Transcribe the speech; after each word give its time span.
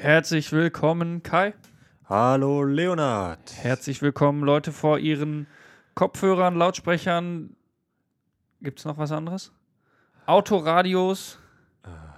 Herzlich 0.00 0.52
willkommen, 0.52 1.24
Kai. 1.24 1.54
Hallo 2.08 2.62
Leonard. 2.62 3.52
Herzlich 3.56 4.00
willkommen, 4.00 4.44
Leute, 4.44 4.70
vor 4.70 5.00
ihren 5.00 5.48
Kopfhörern, 5.96 6.54
Lautsprechern. 6.54 7.56
Gibt 8.62 8.78
es 8.78 8.84
noch 8.84 8.96
was 8.96 9.10
anderes? 9.10 9.50
Autoradios 10.24 11.40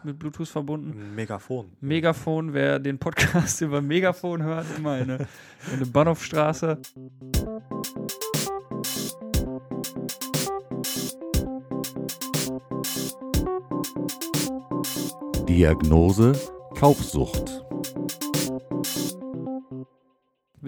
mit 0.05 0.19
Bluetooth 0.19 0.49
verbunden. 0.49 1.15
Megafon. 1.15 1.73
Megafon, 1.81 2.53
wer 2.53 2.79
den 2.81 2.99
Podcast 2.99 3.61
über 3.63 3.81
Megafon 3.81 4.43
hört, 4.43 4.67
immer 4.77 4.99
in 4.99 5.13
eine, 5.13 5.29
in 5.69 5.77
eine 5.77 5.87
Bahnhofstraße. 5.87 6.83
Diagnose 15.49 16.33
Kaufsucht. 16.79 17.70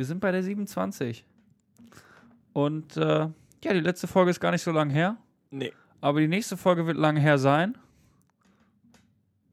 Wir 0.03 0.07
sind 0.07 0.19
bei 0.19 0.33
der 0.33 0.43
27. 0.43 1.25
Und 2.55 2.97
äh, 2.97 3.03
ja, 3.63 3.73
die 3.73 3.79
letzte 3.79 4.09
Folge 4.09 4.33
ist 4.33 4.41
gar 4.41 4.51
nicht 4.51 4.63
so 4.63 4.73
lang 4.73 4.91
her. 4.91 5.17
Nee. 5.53 5.73
Aber 6.01 6.19
die 6.19 6.27
nächste 6.27 6.57
Folge 6.57 6.89
wird 6.89 6.97
lang 6.97 7.17
her 7.17 7.39
sein. 7.39 7.79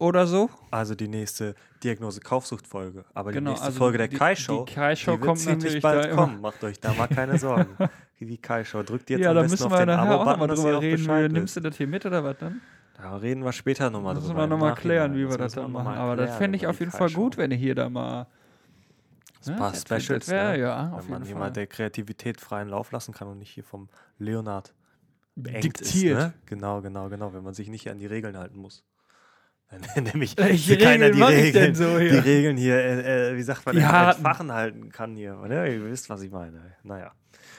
Oder 0.00 0.26
so. 0.26 0.50
Also 0.72 0.96
die 0.96 1.06
nächste 1.06 1.54
Diagnose 1.84 2.20
Kaufsucht-Folge. 2.20 3.04
Aber 3.14 3.30
die 3.30 3.38
Genau, 3.38 3.50
nächste 3.50 3.66
also 3.68 3.78
Folge 3.78 3.98
der 3.98 4.08
die- 4.08 4.16
Kai-Show. 4.16 4.64
die 4.64 4.74
Kai-Show 4.74 5.12
die 5.12 5.18
wird 5.20 5.26
kommt 5.28 5.38
ziemlich 5.38 5.58
natürlich 5.62 5.82
bald 5.84 6.04
da 6.04 6.08
immer. 6.08 6.22
kommen. 6.22 6.40
Macht 6.40 6.64
euch 6.64 6.80
da 6.80 6.94
mal 6.94 7.06
keine 7.06 7.38
Sorgen. 7.38 7.76
Die 8.18 8.36
Kai-Show. 8.36 8.82
Drückt 8.82 9.08
jetzt 9.08 9.20
ja, 9.20 9.28
am 9.30 9.36
da 9.36 9.42
besten 9.42 9.52
müssen 9.54 9.66
auf 9.72 9.78
wir 9.78 9.86
den 9.86 9.90
Abo-Button, 9.90 10.26
nochmal 10.32 10.48
dass 10.48 10.58
ihr 10.58 10.64
drüber 10.64 10.78
auch 10.78 10.82
reden. 10.82 10.96
Bescheid 11.06 11.30
Nimmst 11.32 11.56
du 11.56 11.60
das 11.60 11.76
hier 11.76 11.86
mit 11.86 12.04
oder 12.04 12.24
was 12.24 12.36
dann? 12.38 12.60
Da 13.00 13.16
reden 13.18 13.44
wir 13.44 13.52
später 13.52 13.88
nochmal 13.88 14.14
Das 14.16 14.24
drüber. 14.24 14.34
müssen 14.40 14.50
wir 14.50 14.56
nochmal 14.56 14.74
klären, 14.74 15.14
wie 15.14 15.20
wir 15.20 15.28
Das 15.28 15.36
das 15.38 15.52
dann 15.54 15.70
machen. 15.70 15.94
Aber 15.94 16.16
das 16.16 16.36
fände 16.36 16.56
ich 16.56 16.66
auf 16.66 16.76
die 16.76 16.82
jeden 16.84 16.90
Fall 16.90 17.08
gut, 17.12 17.36
wenn 17.38 17.52
ihr 17.52 17.56
hier 17.56 17.76
da 17.76 17.88
mal. 17.88 18.26
Ein 19.46 19.56
paar 19.56 19.72
das 19.72 19.88
wär- 19.90 20.00
Specials. 20.00 20.28
wär- 20.28 20.52
ne? 20.52 20.58
ja, 20.60 20.92
Wenn 20.98 21.10
man 21.10 21.24
jemand, 21.24 21.56
der 21.56 21.66
Kreativität 21.66 22.40
freien 22.40 22.68
Lauf 22.68 22.92
lassen 22.92 23.12
kann 23.14 23.28
und 23.28 23.38
nicht 23.38 23.50
hier 23.50 23.64
vom 23.64 23.88
Leonard 24.18 24.74
Diktiert. 25.36 26.18
Ist, 26.18 26.24
ne? 26.24 26.32
Genau, 26.46 26.82
genau, 26.82 27.08
genau. 27.08 27.32
Wenn 27.32 27.42
man 27.42 27.54
sich 27.54 27.68
nicht 27.68 27.88
an 27.90 27.98
die 27.98 28.06
Regeln 28.06 28.36
halten 28.36 28.58
muss. 28.58 28.84
Wenn 29.70 29.80
nämlich 30.04 30.36
Welche 30.36 30.76
keiner 30.76 31.10
die 31.10 31.22
Regeln, 31.22 31.74
so 31.74 31.98
die 31.98 32.08
Regeln 32.08 32.56
hier, 32.56 32.74
äh, 32.76 33.30
äh, 33.30 33.36
wie 33.36 33.42
sagt 33.42 33.64
man, 33.64 33.80
harten. 33.86 34.22
Fachen 34.22 34.52
halten 34.52 34.90
kann 34.90 35.14
hier. 35.16 35.38
Oder? 35.38 35.66
Ihr 35.70 35.84
wisst, 35.84 36.10
was 36.10 36.22
ich 36.22 36.30
meine. 36.30 36.60
Naja. 36.82 37.12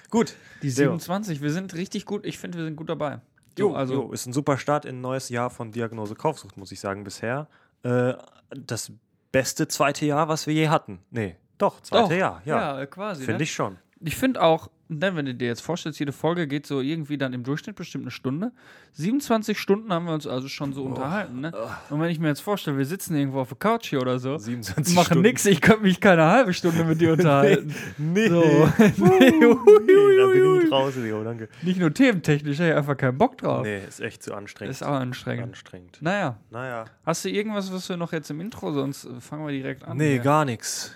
Gut. 0.09 0.35
Die 0.61 0.69
Sehr 0.69 0.87
27, 0.87 1.41
wir 1.41 1.51
sind 1.51 1.73
richtig 1.73 2.05
gut. 2.05 2.25
Ich 2.25 2.37
finde, 2.37 2.57
wir 2.59 2.65
sind 2.65 2.75
gut 2.75 2.89
dabei. 2.89 3.21
Jo, 3.57 3.69
So, 3.69 3.75
also, 3.75 3.93
jo, 3.93 4.11
ist 4.11 4.25
ein 4.27 4.33
super 4.33 4.57
Start 4.57 4.85
in 4.85 4.97
ein 4.97 5.01
neues 5.01 5.29
Jahr 5.29 5.49
von 5.49 5.71
Diagnose 5.71 6.15
Kaufsucht, 6.15 6.57
muss 6.57 6.71
ich 6.71 6.79
sagen, 6.81 7.03
bisher. 7.05 7.47
Äh, 7.83 8.13
das 8.49 8.91
beste 9.31 9.67
zweite 9.69 10.05
Jahr, 10.05 10.27
was 10.27 10.45
wir 10.47 10.53
je 10.53 10.67
hatten. 10.67 10.99
Nee, 11.09 11.37
doch, 11.61 11.81
zweite 11.81 12.09
Doch, 12.09 12.11
Jahr, 12.17 12.41
ja. 12.45 12.79
ja, 12.79 12.85
quasi. 12.85 13.23
Finde 13.23 13.37
ne? 13.37 13.43
ich 13.43 13.53
schon. 13.53 13.77
Ich 14.03 14.15
finde 14.15 14.41
auch, 14.41 14.69
ne, 14.89 15.15
wenn 15.15 15.27
du 15.27 15.35
dir 15.35 15.47
jetzt 15.47 15.61
vorstellst, 15.61 15.99
jede 15.99 16.11
Folge 16.11 16.47
geht 16.47 16.65
so 16.65 16.81
irgendwie 16.81 17.19
dann 17.19 17.33
im 17.33 17.43
Durchschnitt 17.43 17.75
bestimmt 17.75 18.03
eine 18.05 18.09
Stunde. 18.11 18.51
27 18.93 19.59
Stunden 19.59 19.93
haben 19.93 20.05
wir 20.07 20.13
uns 20.15 20.25
also 20.25 20.47
schon 20.47 20.73
so 20.73 20.83
unterhalten. 20.83 21.39
Ne? 21.41 21.53
Und 21.91 22.01
wenn 22.01 22.09
ich 22.09 22.19
mir 22.19 22.27
jetzt 22.29 22.41
vorstelle, 22.41 22.79
wir 22.79 22.85
sitzen 22.85 23.15
irgendwo 23.15 23.39
auf 23.41 23.49
der 23.49 23.57
Couch 23.59 23.87
hier 23.89 24.01
oder 24.01 24.17
so, 24.17 24.37
27 24.39 24.95
machen 24.95 25.05
Stunden. 25.05 25.21
nix, 25.21 25.45
ich 25.45 25.61
könnte 25.61 25.83
mich 25.83 26.01
keine 26.01 26.25
halbe 26.25 26.51
Stunde 26.53 26.83
mit 26.83 26.99
dir 26.99 27.13
unterhalten. 27.13 27.75
Nee. 27.99 28.27
So. 28.27 28.41
Nee, 28.81 29.31
da 30.17 30.27
bin 30.27 30.61
ich 30.65 30.71
raus, 30.71 30.95
Leo, 30.95 31.23
danke. 31.23 31.47
Nicht 31.61 31.79
nur 31.79 31.93
thementechnisch, 31.93 32.59
ich 32.59 32.65
habe 32.65 32.77
einfach 32.77 32.97
keinen 32.97 33.17
Bock 33.17 33.37
drauf. 33.37 33.61
Nee, 33.63 33.81
ist 33.87 33.99
echt 33.99 34.23
zu 34.23 34.33
anstrengend. 34.33 34.71
Ist 34.71 34.83
auch 34.83 34.93
anstrengend. 34.93 35.43
anstrengend. 35.49 35.97
Naja, 36.01 36.37
Naja. 36.49 36.85
hast 37.05 37.23
du 37.25 37.29
irgendwas, 37.29 37.71
was 37.71 37.87
wir 37.87 37.97
noch 37.97 38.11
jetzt 38.13 38.29
im 38.31 38.41
Intro, 38.41 38.71
sonst 38.71 39.07
fangen 39.19 39.45
wir 39.45 39.51
direkt 39.53 39.83
an. 39.83 39.97
Nee, 39.97 40.13
hier. 40.13 40.19
gar 40.21 40.43
nichts. 40.45 40.93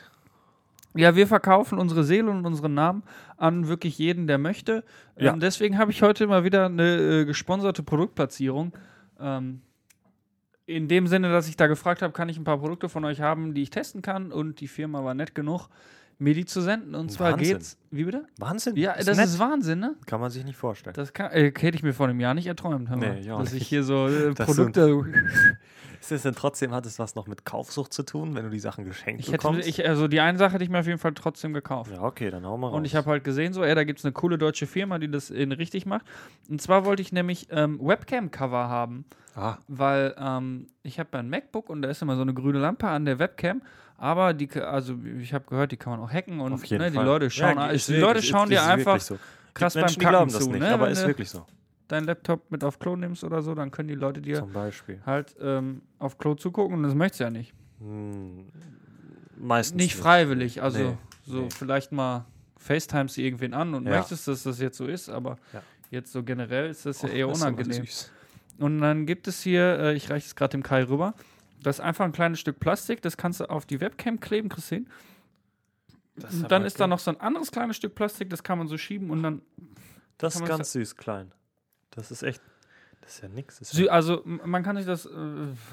Ja, 0.96 1.16
wir 1.16 1.28
verkaufen 1.28 1.78
unsere 1.78 2.04
Seele 2.04 2.30
und 2.32 2.46
unseren 2.46 2.74
Namen 2.74 3.04
an 3.38 3.68
wirklich 3.68 3.98
jeden, 3.98 4.28
der 4.28 4.38
möchte. 4.38 4.84
Ja. 5.18 5.34
Ähm, 5.34 5.40
deswegen 5.40 5.78
habe 5.78 5.92
ich 5.92 6.02
heute 6.02 6.26
mal 6.28 6.44
wieder 6.44 6.66
eine 6.66 7.22
äh, 7.22 7.26
gesponserte 7.26 7.84
Produktplatzierung. 7.84 8.74
Ähm, 9.20 9.62
in 10.68 10.88
dem 10.88 11.08
Sinne, 11.08 11.30
dass 11.32 11.48
ich 11.48 11.58
da 11.58 11.68
gefragt 11.68 12.02
habe, 12.02 12.12
kann 12.14 12.28
ich 12.30 12.38
ein 12.38 12.44
paar 12.44 12.58
Produkte 12.58 12.90
von 12.90 13.06
euch 13.06 13.22
haben, 13.22 13.54
die 13.54 13.62
ich 13.64 13.70
testen 13.70 14.02
kann 14.02 14.32
und 14.32 14.60
die 14.62 14.68
Firma 14.68 15.04
war 15.04 15.14
nett 15.14 15.36
genug, 15.36 15.68
mir 16.18 16.34
die 16.34 16.46
zu 16.46 16.62
senden. 16.62 16.96
Und 16.96 17.12
zwar 17.12 17.34
Wahnsinn. 17.34 17.58
geht's. 17.58 17.78
Wie 17.92 18.06
bitte? 18.06 18.26
Wahnsinn. 18.40 18.76
Ja, 18.76 18.96
das 18.98 19.18
nett. 19.18 19.28
ist 19.28 19.38
Wahnsinn, 19.38 19.80
ne? 19.80 19.96
Kann 20.06 20.22
man 20.22 20.32
sich 20.32 20.44
nicht 20.44 20.56
vorstellen. 20.58 20.96
Das 20.96 21.14
kann, 21.14 21.30
äh, 21.32 21.52
hätte 21.56 21.76
ich 21.76 21.84
mir 21.84 21.94
vor 21.94 22.08
einem 22.08 22.20
Jahr 22.20 22.34
nicht 22.34 22.48
erträumt, 22.48 22.90
hör 22.90 22.98
mal, 22.98 23.14
Nee, 23.16 23.20
ich 23.20 23.32
auch 23.32 23.40
dass 23.40 23.50
ich 23.54 23.60
nicht. 23.60 23.68
hier 23.68 23.84
so 23.84 24.08
äh, 24.08 24.34
Produkte. 24.34 25.04
Ist 26.06 26.12
das 26.12 26.22
denn 26.24 26.36
trotzdem, 26.36 26.72
hat 26.72 26.86
es 26.86 27.00
was 27.00 27.16
noch 27.16 27.26
mit 27.28 27.46
Kaufsucht 27.46 27.92
zu 27.94 28.04
tun, 28.04 28.36
wenn 28.36 28.44
du 28.44 28.50
die 28.52 28.60
Sachen 28.60 28.86
geschenkt 28.86 29.20
Ich 29.22 29.28
hätte, 29.28 29.38
bekommst? 29.38 29.68
ich, 29.68 29.88
also 29.88 30.08
die 30.08 30.20
eine 30.20 30.38
Sache 30.38 30.54
hätte 30.54 30.64
ich 30.64 30.70
mir 30.70 30.80
auf 30.80 30.86
jeden 30.86 31.00
Fall 31.00 31.14
trotzdem 31.16 31.54
gekauft. 31.54 31.92
ja, 31.92 32.02
okay, 32.04 32.30
dann 32.30 32.46
hau 32.46 32.58
mal 32.58 32.68
raus. 32.68 32.76
Und 32.78 32.86
ich 32.86 32.96
habe 32.96 33.10
halt 33.10 33.24
gesehen, 33.24 33.54
so, 33.54 33.64
ey, 33.64 33.74
da 33.74 33.84
gibt 33.84 34.00
es 34.00 34.06
eine 34.06 34.12
coole 34.12 34.38
deutsche 34.38 34.68
Firma, 34.68 35.00
die 35.00 35.10
das 35.10 35.30
in 35.32 35.52
richtig 35.52 35.86
macht. 35.86 36.06
Und 36.50 36.62
zwar 36.62 36.86
wollte 36.86 37.02
ich 37.02 37.12
nämlich 37.12 37.48
ähm, 37.52 37.80
Webcam-Cover 37.82 38.70
haben, 38.70 39.06
Ah, 39.38 39.58
weil 39.68 40.16
ähm, 40.18 40.68
ich 40.84 40.98
habe 41.00 41.18
ein 41.18 41.30
MacBook 41.30 41.70
und 41.70 41.82
da 41.82 41.90
ist 41.90 42.02
immer 42.02 42.16
so 42.16 42.22
eine 42.22 42.34
grüne 42.34 42.60
Lampe 42.60 42.88
an 42.88 43.04
der 43.06 43.20
Webcam. 43.20 43.62
Aber 43.98 44.34
die, 44.34 44.50
also 44.62 44.96
ich 45.20 45.34
habe 45.34 45.46
gehört, 45.50 45.72
die 45.72 45.78
kann 45.78 45.92
man 45.92 46.00
auch 46.00 46.12
hacken 46.12 46.40
und 46.40 46.70
ne, 46.72 46.92
die. 46.92 46.98
Leute 46.98 47.30
schauen, 47.30 47.58
Ja, 47.58 47.74
die, 47.74 47.78
die 47.80 47.94
Leute 47.98 48.22
schauen 48.22 48.50
dir 48.50 48.64
einfach 48.64 49.00
so. 49.02 49.18
krass 49.54 49.74
beim 49.74 49.82
Menschen, 49.84 50.00
die 50.00 50.06
Kacken 50.06 50.18
glauben 50.18 50.32
das 50.32 50.44
zu. 50.44 50.52
nicht, 50.52 50.60
ne? 50.62 50.70
aber 50.74 50.90
ist 50.90 51.06
wirklich 51.06 51.30
so. 51.30 51.46
Deinen 51.88 52.06
Laptop 52.06 52.52
mit 52.52 52.64
auf 52.64 52.80
Klo 52.80 52.96
nimmst 52.96 53.24
oder 53.24 53.42
so, 53.42 53.56
dann 53.56 53.72
können 53.72 53.88
die 53.88 53.96
Leute 53.96 54.22
dir 54.22 54.46
halt 55.06 55.36
ähm, 55.40 55.82
auf 56.00 56.18
Klo 56.18 56.36
zugucken 56.36 56.76
und 56.78 56.84
das 56.84 56.96
möchtest 56.96 57.20
du 57.20 57.24
ja 57.26 57.30
nicht. 57.30 57.54
Hm, 57.80 58.48
meistens 59.38 59.76
Nicht 59.76 59.96
freiwillig, 59.96 60.62
also 60.62 60.80
Nee, 60.80 60.98
so 61.26 61.42
nee. 61.44 61.50
vielleicht 61.50 61.92
mal 61.92 62.26
FaceTimest 62.58 63.18
du 63.18 63.22
irgendwen 63.22 63.54
an 63.54 63.74
und 63.74 63.86
Ja. 63.86 63.92
möchtest, 63.92 64.28
dass 64.28 64.44
das 64.44 64.60
jetzt 64.60 64.78
so 64.78 64.86
ist, 64.88 65.10
aber 65.10 65.38
Ja. 65.54 65.62
jetzt 65.92 66.12
so 66.12 66.24
generell 66.24 66.70
ist 66.70 66.86
das 66.86 67.02
ja 67.02 67.10
Och, 67.10 67.14
eher 67.14 67.28
unangenehm. 67.28 67.86
Und 68.58 68.80
dann 68.80 69.06
gibt 69.06 69.28
es 69.28 69.42
hier, 69.42 69.78
äh, 69.80 69.96
ich 69.96 70.10
reiche 70.10 70.28
es 70.28 70.36
gerade 70.36 70.52
dem 70.52 70.64
Kai 70.64 70.84
rüber, 70.84 71.14
das 71.62 71.78
ist 71.78 71.82
einfach 71.86 72.06
ein 72.06 72.12
kleines 72.12 72.40
Stück 72.40 72.60
Plastik, 72.60 73.02
das 73.02 73.18
kannst 73.18 73.40
du 73.40 73.50
auf 73.50 73.66
die 73.66 73.82
Webcam 73.82 74.20
kleben, 74.20 74.50
hin. 74.70 74.88
Das 76.16 76.34
Und 76.34 76.52
dann 76.52 76.64
ist 76.64 76.80
da 76.80 76.88
noch 76.88 77.00
so 77.00 77.12
ein 77.12 77.20
anderes 77.20 77.52
kleines 77.52 77.76
Stück 77.76 77.96
Plastik, 77.96 78.30
das 78.30 78.44
kann 78.44 78.58
man 78.58 78.68
so 78.68 78.78
schieben 78.78 79.10
und 79.10 79.22
dann. 79.24 79.42
Das 80.18 80.36
ist 80.36 80.46
ganz 80.46 80.72
süß, 80.72 80.96
klein. 80.96 81.34
Das 81.96 82.12
ist 82.12 82.24
echt. 82.24 82.42
Das 83.02 83.16
ist 83.16 83.22
ja 83.22 83.30
nix. 83.30 83.62
Ist 83.62 83.74
ja, 83.74 83.92
Also 83.92 84.22
man 84.26 84.64
kann 84.64 84.78
sich 84.78 84.86
das, 84.86 85.06
äh, 85.06 85.10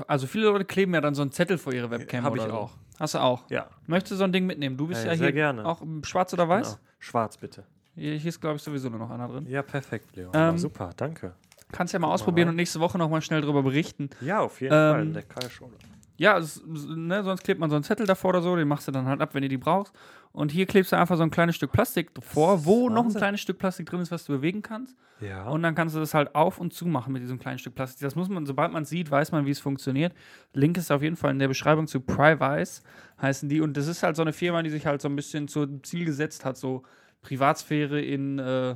also 0.07 0.27
viele 0.27 0.47
Leute 0.47 0.65
kleben 0.67 0.93
ja 0.95 1.01
dann 1.01 1.15
so 1.15 1.23
einen 1.23 1.33
Zettel 1.33 1.57
vor 1.57 1.73
ihre 1.73 1.91
Webcam. 1.91 2.25
hab 2.25 2.33
oder 2.33 2.43
ich 2.45 2.49
so. 2.51 2.55
auch. 2.57 2.73
Hast 3.01 3.15
du 3.15 3.19
auch? 3.19 3.49
ja, 3.51 3.69
Möchtest 3.87 4.13
du 4.13 4.17
so 4.17 4.25
ein 4.25 4.33
Ding 4.33 4.45
mitnehmen? 4.47 4.77
Du 4.77 4.87
bist 4.87 5.05
Ja, 5.05 5.13
ja, 5.13 5.17
sehr 5.17 5.27
hier 5.29 5.33
gerne. 5.33 5.65
auch 5.65 5.83
schwarz 6.03 6.33
oder 6.35 6.49
weiß? 6.49 6.73
genau. 6.73 6.81
Schwarz 6.99 7.37
bitte. 7.39 7.65
Hier, 7.95 8.15
hier 8.17 8.29
ist, 8.29 8.41
glaube 8.41 8.57
ich, 8.57 8.63
sowieso 8.63 8.89
nur 8.91 8.99
noch 8.99 9.11
einer 9.11 9.29
drin. 9.29 9.47
Ja, 9.49 9.63
perfekt, 9.63 10.15
Leo. 10.15 10.31
Ähm, 10.35 10.59
super, 10.59 10.91
danke. 10.97 11.35
Kannst 11.73 11.95
ja 11.95 11.99
mal 11.99 12.09
mal 12.09 12.15
ausprobieren 12.15 12.49
rein. 12.49 12.53
und 12.53 12.57
nächste 12.57 12.81
Woche 12.81 12.99
nochmal 12.99 13.23
schnell 13.23 13.41
drüber 13.41 13.63
berichten. 13.63 14.11
Ja, 14.21 14.41
auf 14.41 14.61
jeden 14.61 14.75
ähm, 14.75 14.93
Fall. 14.93 15.07
Der 15.09 15.23
Kai-Schule. 15.23 15.73
Ja, 16.17 16.39
es, 16.39 16.63
ne, 16.67 17.25
sonst 17.25 17.43
klebt 17.43 17.59
man 17.59 17.71
so 17.71 17.77
einen 17.77 17.85
Zettel 17.85 18.07
davor 18.07 18.31
oder 18.31 18.43
so, 18.43 18.55
den 18.55 18.69
machst 18.69 18.87
du 18.87 18.93
dann 18.93 19.07
halt 19.07 19.21
ab, 19.21 19.35
wenn 19.35 19.43
du 19.43 19.49
die 19.49 19.57
brauchst. 19.57 19.93
Und 20.33 20.51
hier 20.51 20.67
klebst 20.67 20.93
du 20.93 20.97
einfach 20.97 21.17
so 21.17 21.23
ein 21.23 21.31
kleines 21.31 21.57
Stück 21.57 21.73
Plastik 21.73 22.11
vor, 22.21 22.65
wo 22.65 22.89
noch 22.89 23.01
ein 23.01 23.07
Wahnsinn. 23.07 23.19
kleines 23.19 23.41
Stück 23.41 23.59
Plastik 23.59 23.87
drin 23.87 24.01
ist, 24.01 24.11
was 24.11 24.25
du 24.25 24.33
bewegen 24.33 24.63
kannst. 24.63 24.97
Ja. 25.21 25.49
Und 25.49 25.63
dann 25.63 25.75
kannst 25.75 25.95
du 25.95 26.01
das 26.01 26.15
halt 26.15 26.35
auf 26.35 26.59
und 26.59 26.73
zu 26.73 26.87
machen 26.87 27.13
mit 27.13 27.23
diesem 27.23 27.39
kleinen 27.39 27.59
Stück 27.59 27.75
Plastik. 27.75 28.01
Das 28.01 28.15
muss 28.15 28.29
man, 28.29 28.47
sobald 28.47 28.73
man 28.73 28.85
es 28.85 28.89
sieht, 28.89 29.11
weiß 29.11 29.33
man, 29.33 29.47
wie 29.47 29.51
es 29.51 29.61
funktioniert. 29.61 30.15
Link 30.55 30.79
ist 30.79 30.91
auf 30.91 31.03
jeden 31.03 31.17
Fall 31.17 31.33
in 31.33 31.39
der 31.39 31.49
Beschreibung 31.49 31.87
zu 31.87 32.01
Privice, 32.01 32.83
heißen 33.21 33.49
die. 33.49 33.61
Und 33.61 33.77
das 33.77 33.87
ist 33.89 34.03
halt 34.03 34.17
so 34.17 34.23
eine 34.23 34.33
Firma, 34.33 34.63
die 34.63 34.71
sich 34.71 34.87
halt 34.87 35.03
so 35.03 35.09
ein 35.09 35.17
bisschen 35.17 35.49
zum 35.49 35.83
Ziel 35.85 36.05
gesetzt 36.05 36.45
hat, 36.45 36.57
so 36.57 36.83
Privatsphäre 37.21 38.01
in, 38.01 38.39
äh, 38.39 38.75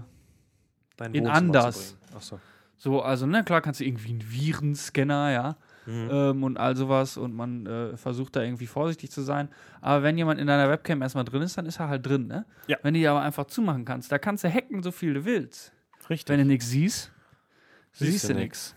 in 1.13 1.27
anders. 1.27 1.97
Achso. 2.15 2.39
so, 2.77 3.03
also, 3.03 3.27
ne, 3.27 3.45
klar 3.45 3.61
kannst 3.61 3.81
du 3.81 3.85
irgendwie 3.85 4.11
einen 4.11 4.31
Virenscanner, 4.31 5.31
ja. 5.33 5.57
Mhm. 5.87 6.09
ähm, 6.11 6.45
und 6.45 6.57
all 6.57 6.77
sowas 6.77 7.17
und 7.17 7.35
man 7.35 7.67
äh, 7.67 7.97
versucht 7.97 8.37
da 8.37 8.43
irgendwie 8.43 8.67
vorsichtig 8.67 9.11
zu 9.11 9.23
sein. 9.23 9.49
Aber 9.81 10.03
wenn 10.03 10.19
jemand 10.19 10.41
in 10.41 10.47
deiner 10.47 10.69
Webcam 10.69 11.01
erstmal 11.03 11.25
drin 11.25 11.43
ist, 11.43 11.57
dann 11.57 11.67
ist 11.67 11.79
er 11.81 11.89
halt 11.89 12.07
drin, 12.07 12.27
ne? 12.27 12.45
Ja. 12.67 12.77
Wenn 12.83 12.95
du 12.95 13.01
die 13.01 13.09
aber 13.09 13.23
einfach 13.23 13.47
zumachen 13.47 13.85
kannst, 13.85 14.11
da 14.11 14.19
kannst 14.19 14.45
du 14.45 14.53
hacken, 14.53 14.83
so 14.83 14.91
viel 14.91 15.15
du 15.15 15.25
willst. 15.25 15.73
Richtig. 16.11 16.29
Wenn 16.33 16.41
du 16.41 16.47
nichts 16.47 16.69
siehst, 16.69 17.13
Siehst 17.93 18.13
siehst 18.13 18.29
du 18.29 18.35
nichts. 18.35 18.77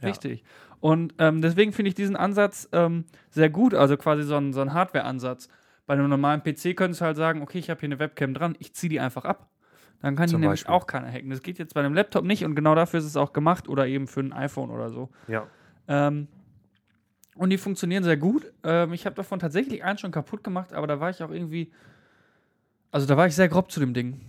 Ja. 0.00 0.08
Richtig. 0.08 0.42
Und 0.80 1.14
ähm, 1.18 1.42
deswegen 1.42 1.72
finde 1.72 1.88
ich 1.90 1.94
diesen 1.94 2.16
Ansatz 2.16 2.68
ähm, 2.72 3.04
sehr 3.30 3.50
gut, 3.50 3.74
also 3.74 3.96
quasi 3.96 4.22
so 4.22 4.36
ein, 4.36 4.52
so 4.52 4.60
ein 4.60 4.72
Hardware-Ansatz. 4.72 5.48
Bei 5.86 5.94
einem 5.94 6.08
normalen 6.08 6.42
PC 6.42 6.76
könntest 6.76 7.00
du 7.00 7.04
halt 7.04 7.16
sagen, 7.16 7.42
okay, 7.42 7.58
ich 7.58 7.70
habe 7.70 7.80
hier 7.80 7.88
eine 7.88 7.98
Webcam 7.98 8.32
dran, 8.32 8.56
ich 8.58 8.74
ziehe 8.74 8.88
die 8.88 9.00
einfach 9.00 9.24
ab. 9.24 9.50
Dann 10.00 10.16
kann 10.16 10.28
die 10.28 10.34
nämlich 10.34 10.50
Beispiel. 10.64 10.74
auch 10.74 10.86
keiner 10.86 11.10
hacken. 11.10 11.30
Das 11.30 11.42
geht 11.42 11.58
jetzt 11.58 11.74
bei 11.74 11.80
einem 11.80 11.94
Laptop 11.94 12.24
nicht 12.24 12.44
und 12.44 12.54
genau 12.54 12.74
dafür 12.74 12.98
ist 13.00 13.06
es 13.06 13.16
auch 13.16 13.32
gemacht 13.32 13.68
oder 13.68 13.86
eben 13.86 14.06
für 14.06 14.20
ein 14.20 14.32
iPhone 14.32 14.70
oder 14.70 14.90
so. 14.90 15.10
Ja. 15.28 15.46
Ähm, 15.88 16.28
und 17.36 17.50
die 17.50 17.58
funktionieren 17.58 18.04
sehr 18.04 18.16
gut. 18.16 18.52
Ähm, 18.62 18.92
ich 18.92 19.06
habe 19.06 19.16
davon 19.16 19.38
tatsächlich 19.38 19.82
einen 19.84 19.98
schon 19.98 20.12
kaputt 20.12 20.44
gemacht, 20.44 20.72
aber 20.72 20.86
da 20.86 21.00
war 21.00 21.10
ich 21.10 21.22
auch 21.22 21.30
irgendwie. 21.30 21.70
Also 22.90 23.06
da 23.06 23.16
war 23.16 23.26
ich 23.26 23.34
sehr 23.34 23.48
grob 23.48 23.70
zu 23.72 23.80
dem 23.80 23.92
Ding. 23.94 24.20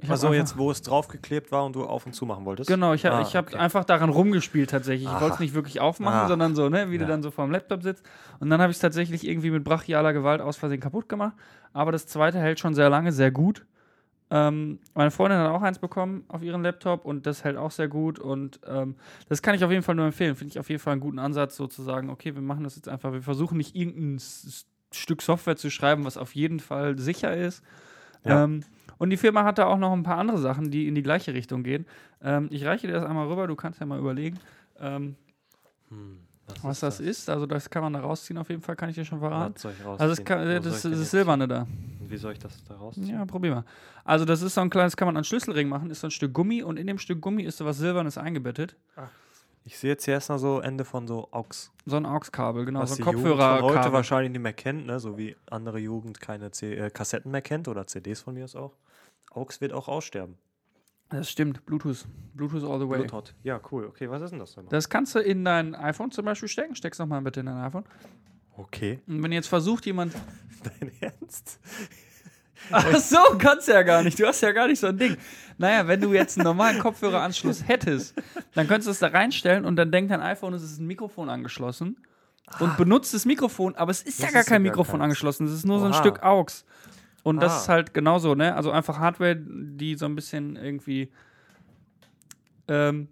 Ich 0.00 0.10
Also 0.10 0.32
jetzt, 0.34 0.58
wo 0.58 0.68
es 0.70 0.82
draufgeklebt 0.82 1.52
war 1.52 1.64
und 1.64 1.76
du 1.76 1.84
auf 1.84 2.06
und 2.06 2.12
zu 2.12 2.26
machen 2.26 2.44
wolltest? 2.44 2.68
Genau, 2.68 2.92
ich 2.92 3.06
habe 3.06 3.16
Ah, 3.18 3.22
ich 3.22 3.36
hab 3.36 3.46
okay. 3.48 3.56
einfach 3.56 3.84
daran 3.84 4.10
rumgespielt 4.10 4.68
tatsächlich. 4.70 5.08
Ich 5.08 5.20
wollte 5.20 5.34
es 5.34 5.40
nicht 5.40 5.54
wirklich 5.54 5.78
aufmachen, 5.80 6.20
Ah. 6.22 6.28
sondern 6.28 6.56
so, 6.56 6.68
ne, 6.68 6.90
wie 6.90 6.98
du 6.98 7.04
Ja. 7.04 7.08
dann 7.10 7.22
so 7.22 7.30
vor 7.30 7.44
dem 7.46 7.52
Laptop 7.52 7.84
sitzt. 7.84 8.04
Und 8.40 8.50
dann 8.50 8.60
habe 8.60 8.72
ich 8.72 8.76
es 8.78 8.80
tatsächlich 8.80 9.24
irgendwie 9.26 9.50
mit 9.52 9.62
brachialer 9.62 10.12
Gewalt 10.12 10.40
aus 10.40 10.56
Versehen 10.56 10.80
kaputt 10.80 11.08
gemacht. 11.08 11.34
Aber 11.72 11.92
das 11.92 12.06
zweite 12.08 12.38
hält 12.40 12.58
schon 12.58 12.74
sehr 12.74 12.90
lange, 12.90 13.12
sehr 13.12 13.30
gut. 13.30 13.64
Ähm, 14.34 14.78
meine 14.94 15.10
Freundin 15.10 15.38
hat 15.38 15.50
auch 15.50 15.60
eins 15.60 15.78
bekommen 15.78 16.24
auf 16.28 16.42
ihren 16.42 16.62
Laptop 16.62 17.04
und 17.04 17.26
das 17.26 17.44
hält 17.44 17.58
auch 17.58 17.70
sehr 17.70 17.88
gut. 17.88 18.18
Und 18.18 18.60
ähm, 18.66 18.96
das 19.28 19.42
kann 19.42 19.54
ich 19.54 19.62
auf 19.62 19.70
jeden 19.70 19.82
Fall 19.82 19.94
nur 19.94 20.06
empfehlen. 20.06 20.36
Finde 20.36 20.52
ich 20.52 20.58
auf 20.58 20.70
jeden 20.70 20.80
Fall 20.80 20.92
einen 20.92 21.02
guten 21.02 21.18
Ansatz, 21.18 21.54
sozusagen, 21.54 22.08
okay, 22.08 22.34
wir 22.34 22.40
machen 22.40 22.64
das 22.64 22.76
jetzt 22.76 22.88
einfach. 22.88 23.12
Wir 23.12 23.22
versuchen 23.22 23.58
nicht 23.58 23.76
irgendein 23.76 24.16
S- 24.16 24.64
Stück 24.90 25.20
Software 25.20 25.56
zu 25.56 25.70
schreiben, 25.70 26.06
was 26.06 26.16
auf 26.16 26.34
jeden 26.34 26.60
Fall 26.60 26.98
sicher 26.98 27.36
ist. 27.36 27.62
Ja. 28.24 28.44
Ähm, 28.44 28.64
und 28.96 29.10
die 29.10 29.18
Firma 29.18 29.44
hat 29.44 29.58
da 29.58 29.66
auch 29.66 29.78
noch 29.78 29.92
ein 29.92 30.02
paar 30.02 30.16
andere 30.16 30.38
Sachen, 30.38 30.70
die 30.70 30.88
in 30.88 30.94
die 30.94 31.02
gleiche 31.02 31.34
Richtung 31.34 31.62
gehen. 31.62 31.86
Ähm, 32.22 32.48
ich 32.50 32.64
reiche 32.64 32.86
dir 32.86 32.94
das 32.94 33.04
einmal 33.04 33.26
rüber, 33.26 33.46
du 33.46 33.56
kannst 33.56 33.80
ja 33.80 33.86
mal 33.86 33.98
überlegen, 33.98 34.38
ähm, 34.80 35.16
Hm, 35.90 36.20
was 36.62 36.80
das 36.80 37.00
ist. 37.00 37.30
Also 37.30 37.46
das 37.46 37.68
kann 37.70 37.82
man 37.82 37.92
da 37.92 38.00
rausziehen, 38.00 38.38
auf 38.38 38.48
jeden 38.48 38.62
Fall 38.62 38.76
kann 38.76 38.88
ich 38.88 38.94
dir 38.94 39.04
schon 39.04 39.20
verraten. 39.20 39.54
Was 39.54 39.62
soll 39.62 39.72
ich 39.72 39.84
rausziehen? 39.84 40.00
Also 40.00 40.14
das, 40.14 40.24
kann, 40.24 40.62
das, 40.62 40.84
ich 40.84 40.90
das 40.90 41.10
Silberne 41.10 41.48
da. 41.48 41.62
Und 41.62 42.10
Wie 42.10 42.16
soll 42.16 42.32
ich 42.32 42.38
das 42.38 42.62
da 42.64 42.74
rausziehen? 42.74 43.08
Ja, 43.08 43.24
probier 43.24 43.54
mal. 43.54 43.64
Also 44.04 44.24
das 44.24 44.42
ist 44.42 44.54
so 44.54 44.60
ein 44.60 44.70
kleines, 44.70 44.96
kann 44.96 45.06
man 45.06 45.16
an 45.16 45.24
Schlüsselring 45.24 45.68
machen, 45.68 45.90
ist 45.90 46.00
so 46.00 46.08
ein 46.08 46.10
Stück 46.10 46.32
Gummi 46.32 46.62
und 46.62 46.78
in 46.78 46.86
dem 46.86 46.98
Stück 46.98 47.20
Gummi 47.20 47.42
ist 47.42 47.58
so 47.58 47.64
was 47.64 47.78
Silbernes 47.78 48.18
eingebettet. 48.18 48.76
Ich 49.64 49.78
sehe 49.78 49.90
jetzt 49.90 50.04
hier 50.04 50.14
erst 50.14 50.28
mal 50.28 50.38
so 50.38 50.58
Ende 50.58 50.84
von 50.84 51.06
so 51.06 51.28
AUX. 51.30 51.70
So 51.86 51.96
ein 51.96 52.04
AUX-Kabel, 52.04 52.64
genau, 52.64 52.80
was 52.80 52.96
so 52.96 53.04
ein 53.04 53.16
von 53.16 53.62
heute 53.62 53.92
wahrscheinlich 53.92 54.32
nicht 54.32 54.40
mehr 54.40 54.52
kennt, 54.52 54.86
ne? 54.86 54.98
so 54.98 55.16
wie 55.16 55.36
andere 55.48 55.78
Jugend 55.78 56.20
keine 56.20 56.50
C 56.50 56.74
äh, 56.74 56.90
Kassetten 56.90 57.30
mehr 57.30 57.42
kennt 57.42 57.68
oder 57.68 57.86
CDs 57.86 58.20
von 58.20 58.34
mir 58.34 58.44
aus 58.44 58.56
auch. 58.56 58.72
AUX 59.30 59.60
wird 59.60 59.72
auch 59.72 59.86
aussterben. 59.86 60.36
Das 61.12 61.30
stimmt, 61.30 61.64
Bluetooth. 61.66 62.06
Bluetooth 62.34 62.64
all 62.64 62.78
the 62.80 62.88
way. 62.88 62.98
Bluetooth. 62.98 63.34
Ja, 63.42 63.60
cool. 63.70 63.84
Okay, 63.86 64.08
was 64.10 64.22
ist 64.22 64.30
denn 64.30 64.38
das 64.38 64.54
denn? 64.54 64.66
Das 64.68 64.88
kannst 64.88 65.14
du 65.14 65.18
in 65.20 65.44
dein 65.44 65.74
iPhone 65.74 66.10
zum 66.10 66.24
Beispiel 66.24 66.48
stecken. 66.48 66.74
Steck's 66.74 66.98
noch 66.98 67.06
mal 67.06 67.20
bitte 67.20 67.40
in 67.40 67.46
dein 67.46 67.58
iPhone. 67.58 67.84
Okay. 68.56 69.00
Und 69.06 69.22
wenn 69.22 69.32
jetzt 69.32 69.48
versucht 69.48 69.86
jemand 69.86 70.14
Dein 70.80 70.90
Ernst? 71.00 71.58
Ach 72.70 72.96
so, 72.96 73.18
kannst 73.38 73.66
du 73.66 73.72
ja 73.72 73.82
gar 73.82 74.02
nicht. 74.02 74.18
Du 74.18 74.26
hast 74.26 74.40
ja 74.40 74.52
gar 74.52 74.68
nicht 74.68 74.78
so 74.78 74.86
ein 74.86 74.96
Ding. 74.96 75.16
Naja, 75.58 75.88
wenn 75.88 76.00
du 76.00 76.12
jetzt 76.12 76.38
einen 76.38 76.44
normalen 76.44 76.78
Kopfhöreranschluss 76.78 77.66
hättest, 77.66 78.14
dann 78.54 78.68
könntest 78.68 78.86
du 78.86 78.90
es 78.92 78.98
da 79.00 79.08
reinstellen 79.08 79.64
und 79.64 79.74
dann 79.76 79.90
denkt 79.90 80.10
dein 80.12 80.20
iPhone, 80.20 80.54
es 80.54 80.62
ist 80.62 80.78
ein 80.78 80.86
Mikrofon 80.86 81.28
angeschlossen 81.28 81.96
und 82.60 82.76
benutzt 82.76 83.14
das 83.14 83.24
Mikrofon, 83.24 83.74
aber 83.74 83.90
es 83.90 84.02
ist 84.02 84.20
ja 84.20 84.26
Das 84.26 84.32
gar 84.34 84.40
ist 84.42 84.46
ja 84.48 84.54
kein 84.54 84.62
gar 84.62 84.70
Mikrofon 84.70 84.92
keins. 85.00 85.02
angeschlossen, 85.04 85.46
es 85.46 85.52
ist 85.52 85.64
nur 85.66 85.80
so 85.80 85.86
ein 85.86 85.92
Oha. 85.92 85.98
Stück 86.00 86.22
AUX. 86.22 86.64
Und 87.22 87.40
das 87.40 87.52
Ah. 87.52 87.56
ist 87.58 87.68
halt 87.68 87.94
genauso, 87.94 88.34
ne? 88.34 88.54
Also 88.56 88.70
einfach 88.72 88.98
Hardware, 88.98 89.36
die 89.36 89.94
so 89.94 90.06
ein 90.06 90.14
bisschen 90.16 90.56
irgendwie. 90.56 91.10
Ähm, 92.68 93.08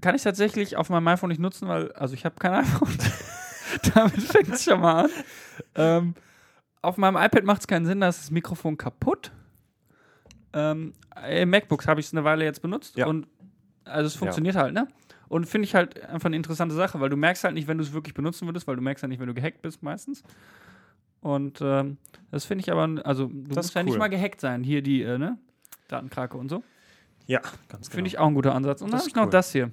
kann 0.00 0.14
ich 0.14 0.22
tatsächlich 0.22 0.76
auf 0.76 0.90
meinem 0.90 1.06
iPhone 1.08 1.28
nicht 1.28 1.40
nutzen, 1.40 1.68
weil, 1.68 1.92
also 1.92 2.14
ich 2.14 2.24
habe 2.24 2.36
kein 2.38 2.52
iPhone. 2.64 2.96
Damit 3.94 4.22
fängt 4.22 4.48
es 4.48 4.64
schon 4.64 4.80
mal 4.80 5.04
an. 5.04 5.10
Ähm, 5.74 6.14
auf 6.82 6.96
meinem 6.96 7.16
iPad 7.16 7.44
macht 7.44 7.60
es 7.62 7.66
keinen 7.66 7.86
Sinn, 7.86 8.00
da 8.00 8.08
ist 8.08 8.20
das 8.20 8.30
Mikrofon 8.30 8.76
kaputt. 8.76 9.30
Ähm, 10.52 10.92
Im 11.28 11.50
MacBooks 11.50 11.86
habe 11.86 12.00
ich 12.00 12.06
es 12.06 12.12
eine 12.12 12.24
Weile 12.24 12.44
jetzt 12.44 12.62
benutzt 12.62 12.96
Ja. 12.96 13.06
und 13.06 13.26
also 13.84 14.06
es 14.06 14.14
funktioniert 14.16 14.56
halt, 14.56 14.72
ne? 14.74 14.88
Und 15.28 15.46
finde 15.46 15.64
ich 15.66 15.74
halt 15.74 16.02
einfach 16.04 16.26
eine 16.26 16.36
interessante 16.36 16.74
Sache, 16.74 17.00
weil 17.00 17.08
du 17.08 17.16
merkst 17.16 17.44
halt 17.44 17.54
nicht, 17.54 17.66
wenn 17.66 17.78
du 17.78 17.84
es 17.84 17.92
wirklich 17.92 18.14
benutzen 18.14 18.46
würdest, 18.46 18.66
weil 18.66 18.76
du 18.76 18.82
merkst 18.82 19.02
ja 19.02 19.08
nicht, 19.08 19.18
wenn 19.20 19.26
du 19.26 19.34
gehackt 19.34 19.62
bist 19.62 19.82
meistens. 19.82 20.22
Und 21.24 21.60
ähm, 21.62 21.96
das 22.30 22.44
finde 22.44 22.62
ich 22.62 22.70
aber, 22.70 22.82
also 23.06 23.26
du 23.26 23.42
Das 23.48 23.56
musst 23.56 23.74
ja 23.74 23.82
nicht 23.82 23.94
cool. 23.94 23.98
mal 23.98 24.08
gehackt 24.08 24.40
sein, 24.40 24.62
hier 24.62 24.82
die, 24.82 25.02
äh, 25.02 25.16
ne? 25.18 25.38
Datenkrake 25.88 26.36
und 26.36 26.50
so. 26.50 26.62
Ja, 27.26 27.40
ganz 27.68 27.88
genau. 27.88 27.94
Finde 27.96 28.08
ich 28.08 28.18
auch 28.18 28.26
ein 28.26 28.34
guter 28.34 28.54
Ansatz. 28.54 28.82
Und 28.82 28.88
dann 28.88 28.98
Das 28.98 29.00
habe 29.00 29.08
ich 29.08 29.12
ist 29.14 29.16
noch 29.16 29.24
cool. 29.24 29.30
das 29.30 29.52
hier. 29.52 29.70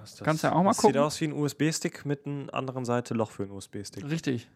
Das? 0.00 0.18
Kannst 0.24 0.42
ja 0.42 0.52
auch 0.52 0.62
mal 0.62 0.70
das 0.70 0.78
gucken. 0.78 0.94
Sieht 0.94 1.02
aus 1.02 1.20
wie 1.20 1.26
ein 1.26 1.32
USB-Stick 1.34 2.06
mit 2.06 2.26
einer 2.26 2.52
anderen 2.54 2.84
Seite 2.86 3.12
Loch 3.12 3.30
für 3.30 3.42
einen 3.42 3.52
USB-Stick. 3.52 4.08
Richtig. 4.08 4.48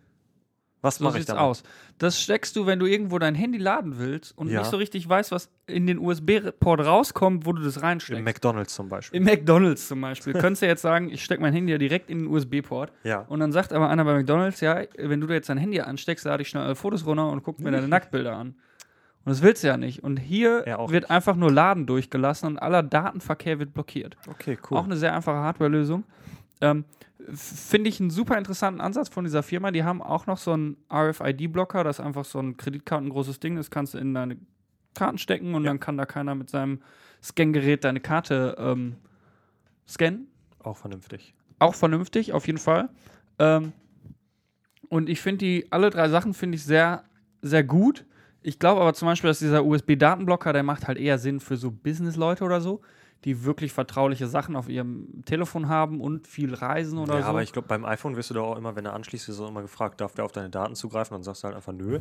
Was 0.83 0.97
So 0.97 1.05
mache 1.05 1.19
ich 1.19 1.27
damit? 1.27 1.43
aus. 1.43 1.63
Das 1.99 2.21
steckst 2.21 2.57
du, 2.57 2.65
wenn 2.67 2.79
du 2.79 2.87
irgendwo 2.87 3.19
dein 3.19 3.35
Handy 3.35 3.59
laden 3.59 3.99
willst 3.99 4.37
und 4.39 4.49
Ja. 4.49 4.61
nicht 4.61 4.71
so 4.71 4.79
richtig 4.79 5.07
weißt, 5.09 5.31
was 5.31 5.51
in 5.67 5.87
den 5.87 5.99
USB-Port 5.99 6.81
rauskommt, 6.85 7.45
wo 7.45 7.53
du 7.53 7.63
das 7.63 7.83
reinsteckst. 7.83 8.19
Im 8.19 8.25
McDonalds 8.25 8.75
zum 8.75 8.89
Beispiel. 8.89 9.19
Im 9.19 9.25
McDonalds 9.25 9.89
zum 9.89 10.01
Beispiel. 10.01 10.33
Könntest 10.33 10.63
du 10.63 10.67
jetzt 10.67 10.83
sagen, 10.83 11.11
ich 11.11 11.23
stecke 11.23 11.43
mein 11.43 11.53
Handy 11.53 11.73
ja 11.73 11.79
direkt 11.79 12.09
in 12.09 12.21
den 12.21 12.27
USB-Port. 12.29 12.93
ja. 13.05 13.21
Und 13.29 13.41
dann 13.41 13.53
sagt 13.53 13.73
aber 13.73 13.91
einer 13.91 14.05
bei 14.05 14.15
McDonalds, 14.15 14.61
ja, 14.61 14.83
wenn 14.97 15.21
du 15.21 15.27
da 15.27 15.35
jetzt 15.35 15.49
dein 15.51 15.59
Handy 15.59 15.81
ansteckst, 15.81 16.25
lade 16.25 16.43
ich 16.43 16.49
schnell 16.49 16.71
äh, 16.71 16.75
Fotos 16.75 17.05
runter 17.05 17.29
und 17.31 17.43
guck 17.43 17.61
mir 17.61 17.71
deine 17.71 17.89
Nacktbilder 17.89 18.35
an. 18.37 18.55
Und 19.23 19.33
das 19.33 19.43
willst 19.43 19.63
du 19.63 19.69
ja 19.69 19.77
nicht. 19.77 20.03
Und 20.03 20.17
hier 20.17 20.63
Er 20.67 20.79
auch 20.79 20.91
wird 20.91 21.03
nicht. 21.05 21.11
einfach 21.11 21.37
nur 21.37 21.53
Laden 21.53 21.85
durchgelassen 21.87 22.47
und 22.49 22.59
aller 22.59 22.83
Datenverkehr 22.83 23.59
wird 23.59 23.75
blockiert. 23.75 24.17
Okay, 24.31 24.57
cool. 24.71 24.79
Auch 24.79 24.85
eine 24.85 24.97
sehr 24.97 25.15
einfache 25.15 25.37
Hardware-Lösung. 25.37 26.05
Ähm, 26.61 26.85
Finde 27.35 27.91
ich 27.91 28.01
einen 28.01 28.11
super 28.11 28.39
interessanten 28.39 28.81
Ansatz 28.81 29.09
von 29.09 29.25
dieser 29.25 29.43
Firma. 29.43 29.71
Die 29.71 29.85
haben 29.85 30.03
auch 30.03 30.27
noch 30.27 30.39
so 30.39 30.53
einen 30.53 30.77
RFID-Blocker, 30.93 31.85
das 31.85 31.99
ist 31.99 32.05
einfach 32.05 32.25
so 32.25 32.39
ein 32.41 32.57
Kreditkartengroßes 32.57 33.41
Ding. 33.41 33.57
Das 33.57 33.71
kannst 33.71 33.95
du 33.95 33.99
in 33.99 34.15
deine 34.15 34.37
Karten 34.95 35.19
stecken 35.19 35.55
und 35.55 35.65
Ja. 35.65 35.71
dann 35.71 35.81
kann 35.81 35.97
da 35.97 36.07
keiner 36.07 36.35
mit 36.35 36.49
seinem 36.51 36.81
Scangerät 37.23 37.85
deine 37.85 38.01
Karte 38.01 38.57
ähm, 38.59 38.97
scannen. 39.87 40.29
auch 40.63 40.77
vernünftig. 40.77 41.35
Auch 41.59 41.75
vernünftig, 41.75 42.33
auf 42.33 42.47
jeden 42.47 42.59
Fall. 42.59 42.89
Ähm, 43.39 43.73
und 44.89 45.09
ich 45.09 45.21
finde 45.21 45.39
die, 45.39 45.67
alle 45.71 45.91
drei 45.91 46.09
Sachen 46.09 46.35
finde 46.35 46.57
ich 46.57 46.65
sehr, 46.65 47.05
sehr 47.43 47.63
gut. 47.63 48.07
Ich 48.43 48.59
glaube 48.59 48.81
aber 48.81 48.95
zum 48.95 49.07
Beispiel, 49.07 49.29
dass 49.29 49.39
dieser 49.39 49.65
USB-Datenblocker, 49.65 50.53
der 50.55 50.63
macht 50.63 50.89
halt 50.89 50.99
eher 50.99 51.19
Sinn 51.19 51.39
für 51.41 51.57
so 51.57 51.71
Business-Leute 51.71 52.43
oder 52.45 52.61
so, 52.63 52.81
die 53.25 53.45
wirklich 53.45 53.73
vertrauliche 53.73 54.27
Sachen 54.27 54.57
auf 54.57 54.69
ihrem 54.69 55.25
Telefon 55.25 55.69
haben 55.69 56.01
und 56.01 56.27
viel 56.27 56.55
reisen 56.55 56.99
oder 56.99 57.17
ja, 57.17 57.23
so. 57.23 57.29
aber 57.29 57.43
ich 57.43 57.53
glaube, 57.53 57.69
beim 57.69 57.85
iPhone 57.85 58.17
wirst 58.17 58.31
du 58.31 58.35
doch 58.35 58.47
auch 58.47 58.57
immer, 58.57 58.77
wenn 58.77 58.87
er 58.87 58.95
anschließt, 58.95 59.29
wirst 59.29 59.41
du 59.41 59.47
immer 59.47 59.63
gefragt, 59.63 60.01
darf 60.01 60.15
der 60.15 60.25
auf 60.25 60.33
deine 60.33 60.51
Daten 60.51 60.75
zugreifen? 60.75 61.15
Dann 61.15 61.23
sagst 61.23 61.43
du 61.43 61.47
halt 61.47 61.57
einfach 61.57 61.73
nö. 61.73 62.01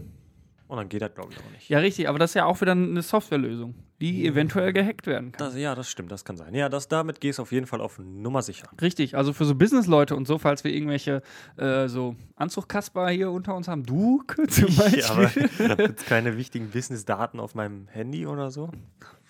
Und 0.69 0.77
dann 0.77 0.88
geht 0.88 1.01
das, 1.01 1.16
glaube 1.16 1.33
ich, 1.33 1.39
auch 1.39 1.51
nicht. 1.51 1.68
ja, 1.68 1.80
richtig, 1.80 2.07
aber 2.07 2.19
das 2.19 2.30
ist 2.30 2.36
ja 2.36 2.45
auch 2.45 2.62
wieder 2.62 2.74
eine 2.74 3.01
Softwarelösung, 3.01 3.74
die 4.01 4.27
eventuell 4.27 4.71
gehackt 4.71 5.07
werden 5.07 5.31
kann. 5.31 5.48
Das, 5.48 5.57
ja, 5.57 5.74
das 5.74 5.89
stimmt, 5.89 6.12
das 6.12 6.24
kann 6.24 6.38
sein. 6.38 6.54
Ja, 6.54 6.69
das, 6.69 6.88
damit 6.88 7.19
gehst 7.19 7.39
du 7.39 7.42
auf 7.42 7.51
jeden 7.51 7.66
Fall 7.66 7.81
auf 7.81 7.98
Nummer 7.98 8.44
sicher. 8.44 8.68
Richtig, 8.80 9.18
also 9.18 9.33
für 9.33 9.45
so 9.45 9.56
Business-Leute 9.56 10.16
und 10.16 10.27
so, 10.27 10.38
falls 10.38 10.63
wir 10.63 10.71
irgendwelche 10.71 11.24
äh, 11.57 11.88
so 11.88 12.16
Anzugkasper 12.36 13.10
hier 13.10 13.31
unter 13.31 13.56
uns 13.56 13.68
haben, 13.68 13.83
du 13.83 14.21
zum 14.48 14.75
Beispiel. 14.75 15.00
Ja, 15.00 15.10
aber 15.10 15.24
ich 15.36 15.60
habe 15.60 15.83
jetzt 15.83 16.06
keine 16.06 16.38
wichtigen 16.38 16.69
Business-Daten 16.69 17.39
auf 17.39 17.56
meinem 17.56 17.88
Handy 17.88 18.27
oder 18.27 18.51
so. 18.51 18.69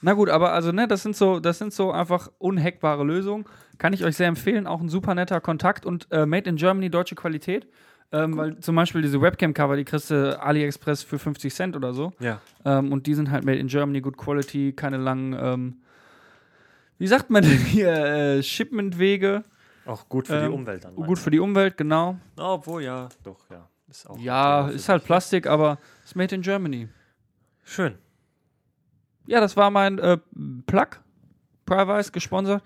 Na 0.01 0.13
gut, 0.13 0.30
aber 0.30 0.54
also, 0.54 0.72
ne, 0.72 0.88
das 0.88 1.04
sind 1.04 1.16
so, 1.16 1.40
das 1.40 1.57
sind 1.60 1.74
so 1.74 1.92
einfach 1.92 2.31
unhackbare 2.38 3.04
Lösungen. 3.04 3.46
Kann 3.78 3.94
ich 3.94 4.04
euch 4.06 4.16
sehr 4.16 4.28
empfehlen. 4.28 4.66
Auch 4.68 4.80
ein 4.81 4.90
super 4.90 5.13
netter 5.16 5.42
Kontakt 5.42 5.86
und 5.86 6.07
äh, 6.12 6.25
Made 6.25 6.50
in 6.50 6.56
Germany, 6.56 6.90
deutsche 6.90 7.16
Qualität. 7.16 7.68
Ähm, 8.12 8.36
weil 8.38 8.60
zum 8.60 8.75
Beispiel 8.75 9.01
diese 9.04 9.22
Webcam-Cover, 9.22 9.75
die 9.75 9.86
kriegst 9.86 10.10
du 10.10 10.40
AliExpress 10.42 11.04
für 11.04 11.19
50 11.19 11.54
Cent 11.54 11.75
oder 11.75 11.94
so. 11.94 12.12
Ja. 12.19 12.41
Ähm, 12.65 12.91
und 12.91 13.06
die 13.06 13.13
sind 13.13 13.29
halt 13.29 13.46
Made 13.46 13.60
in 13.60 13.68
Germany, 13.68 14.01
good 14.01 14.18
quality, 14.18 14.74
keine 14.74 14.98
langen, 14.98 15.34
ähm, 15.39 15.77
wie 16.98 17.08
sagt 17.08 17.29
man 17.29 17.44
denn 17.44 17.51
hier, 17.58 17.89
äh, 17.94 18.41
Shipment-Wege. 18.44 19.44
Auch 19.86 20.10
gut 20.10 20.27
für 20.27 20.39
die 20.39 20.46
Ähm, 20.46 20.53
Umwelt 20.53 20.84
dann. 20.86 20.96
Gut 20.96 21.20
für 21.20 21.29
die 21.29 21.39
Umwelt, 21.39 21.77
genau. 21.77 22.18
Obwohl, 22.38 22.84
ja, 22.84 23.10
doch, 23.24 23.48
ja. 23.51 23.68
Ist 23.88 24.10
auch 24.10 24.18
Ja, 24.20 24.68
ist 24.70 24.88
halt. 24.89 25.03
Plastik, 25.03 25.46
aber 25.48 25.77
ist 26.03 26.15
Made 26.15 26.34
in 26.36 26.41
Germany. 26.41 26.88
Schön. 27.63 27.96
Ja, 29.29 29.39
das 29.39 29.55
war 29.55 29.69
mein 29.69 30.00
äh, 30.00 30.17
Plug. 30.65 30.88
Privice 31.65 32.12
gesponsert. 32.12 32.63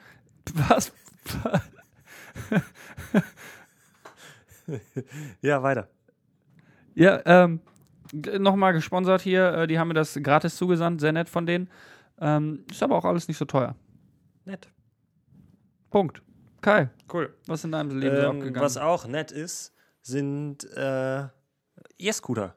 Was? 0.54 0.94
Ja, 5.42 5.62
weiter. 5.62 5.90
Ja, 6.96 7.22
ähm, 7.26 7.60
nochmal 8.40 8.72
gesponsert 8.72 9.22
hier. 9.22 9.54
Äh, 9.54 9.68
die 9.68 9.78
haben 9.78 9.90
mir 9.90 9.94
das 9.94 10.18
gratis 10.24 10.56
zugesandt. 10.56 11.02
Sehr 11.02 11.12
nett 11.12 11.28
von 11.28 11.46
denen. 11.46 11.70
Ähm, 12.20 12.64
ist 12.72 12.82
aber 12.82 12.96
auch 12.96 13.04
alles 13.06 13.28
nicht 13.28 13.38
so 13.38 13.44
teuer. 13.46 13.76
Nett. 14.46 14.70
Punkt. 15.90 16.22
Kai, 16.62 16.90
Cool. 17.12 17.36
was 17.46 17.60
ist 17.60 17.66
in 17.66 17.74
deinem 17.74 18.00
Leben 18.00 18.16
Ähm, 18.16 18.26
abgegangen? 18.26 18.62
was 18.62 18.78
auch 18.78 19.06
nett 19.06 19.34
ist, 19.34 19.74
sind 20.02 20.64
äh, 20.78 21.26
E-Scooter. 21.98 22.56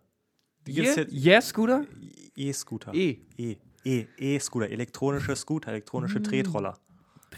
Die 0.64 0.74
gibt's 0.74 0.94
Hier? 0.94 1.02
jetzt- 1.02 1.12
Yes, 1.12 1.48
Scooter? 1.48 1.84
E-Scooter. 2.36 2.94
E. 2.94 3.18
E. 3.36 3.56
E. 3.86 4.06
E-Scooter. 4.18 4.68
Elektronische 4.70 5.36
Scooter, 5.36 5.70
elektronische 5.70 6.20
Tretroller. 6.22 6.74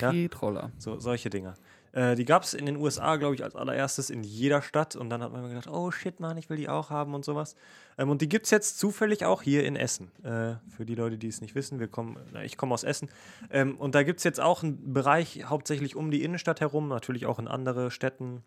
Ja? 0.01 0.11
Tretroller. 0.11 0.73
So, 0.79 0.99
solche 0.99 1.29
Dinge. 1.31 1.55
Äh, 1.93 2.15
die 2.15 2.25
gab 2.25 2.43
es 2.43 2.55
in 2.55 2.67
den 2.67 2.77
USA, 2.77 3.17
glaube 3.17 3.35
ich, 3.35 3.45
als 3.45 3.55
allererstes 3.55 4.09
in 4.09 4.23
jeder 4.23 4.63
Stadt. 4.63 4.97
Und 4.97 5.11
dann 5.11 5.23
hat 5.23 5.33
man 5.33 5.41
immer 5.41 5.49
gedacht, 5.51 5.69
oh 5.69 5.91
shit, 5.91 6.21
Mann, 6.21 6.37
ich 6.39 6.49
will 6.49 6.57
die 6.57 6.69
auch 6.69 6.91
haben 6.91 7.15
und 7.15 7.25
sowas. 7.25 7.55
Ähm, 7.99 8.11
und 8.11 8.23
die 8.23 8.29
gibt 8.29 8.47
es 8.47 8.51
jetzt 8.51 8.79
zufällig 8.79 9.25
auch 9.25 9.43
hier 9.43 9.65
in 9.65 9.77
Essen. 9.77 10.11
Äh, 10.23 10.57
für 10.75 10.87
die 10.87 10.95
Leute, 10.95 11.19
die 11.19 11.29
es 11.29 11.41
nicht 11.41 11.55
wissen, 11.55 11.81
wir 11.81 11.89
kommen, 11.89 12.17
na, 12.33 12.45
ich 12.45 12.57
komme 12.57 12.73
aus 12.73 12.85
Essen. 12.85 13.11
Ähm, 13.51 13.77
und 13.77 13.95
da 13.95 14.03
gibt 14.03 14.19
es 14.19 14.25
jetzt 14.25 14.41
auch 14.41 14.63
einen 14.63 14.93
Bereich 14.93 15.45
hauptsächlich 15.45 15.97
um 15.97 16.11
die 16.11 16.23
Innenstadt 16.23 16.61
herum, 16.61 16.89
natürlich 16.89 17.27
auch 17.27 17.39
in 17.39 17.49
andere 17.49 17.91
Städten. 17.91 18.43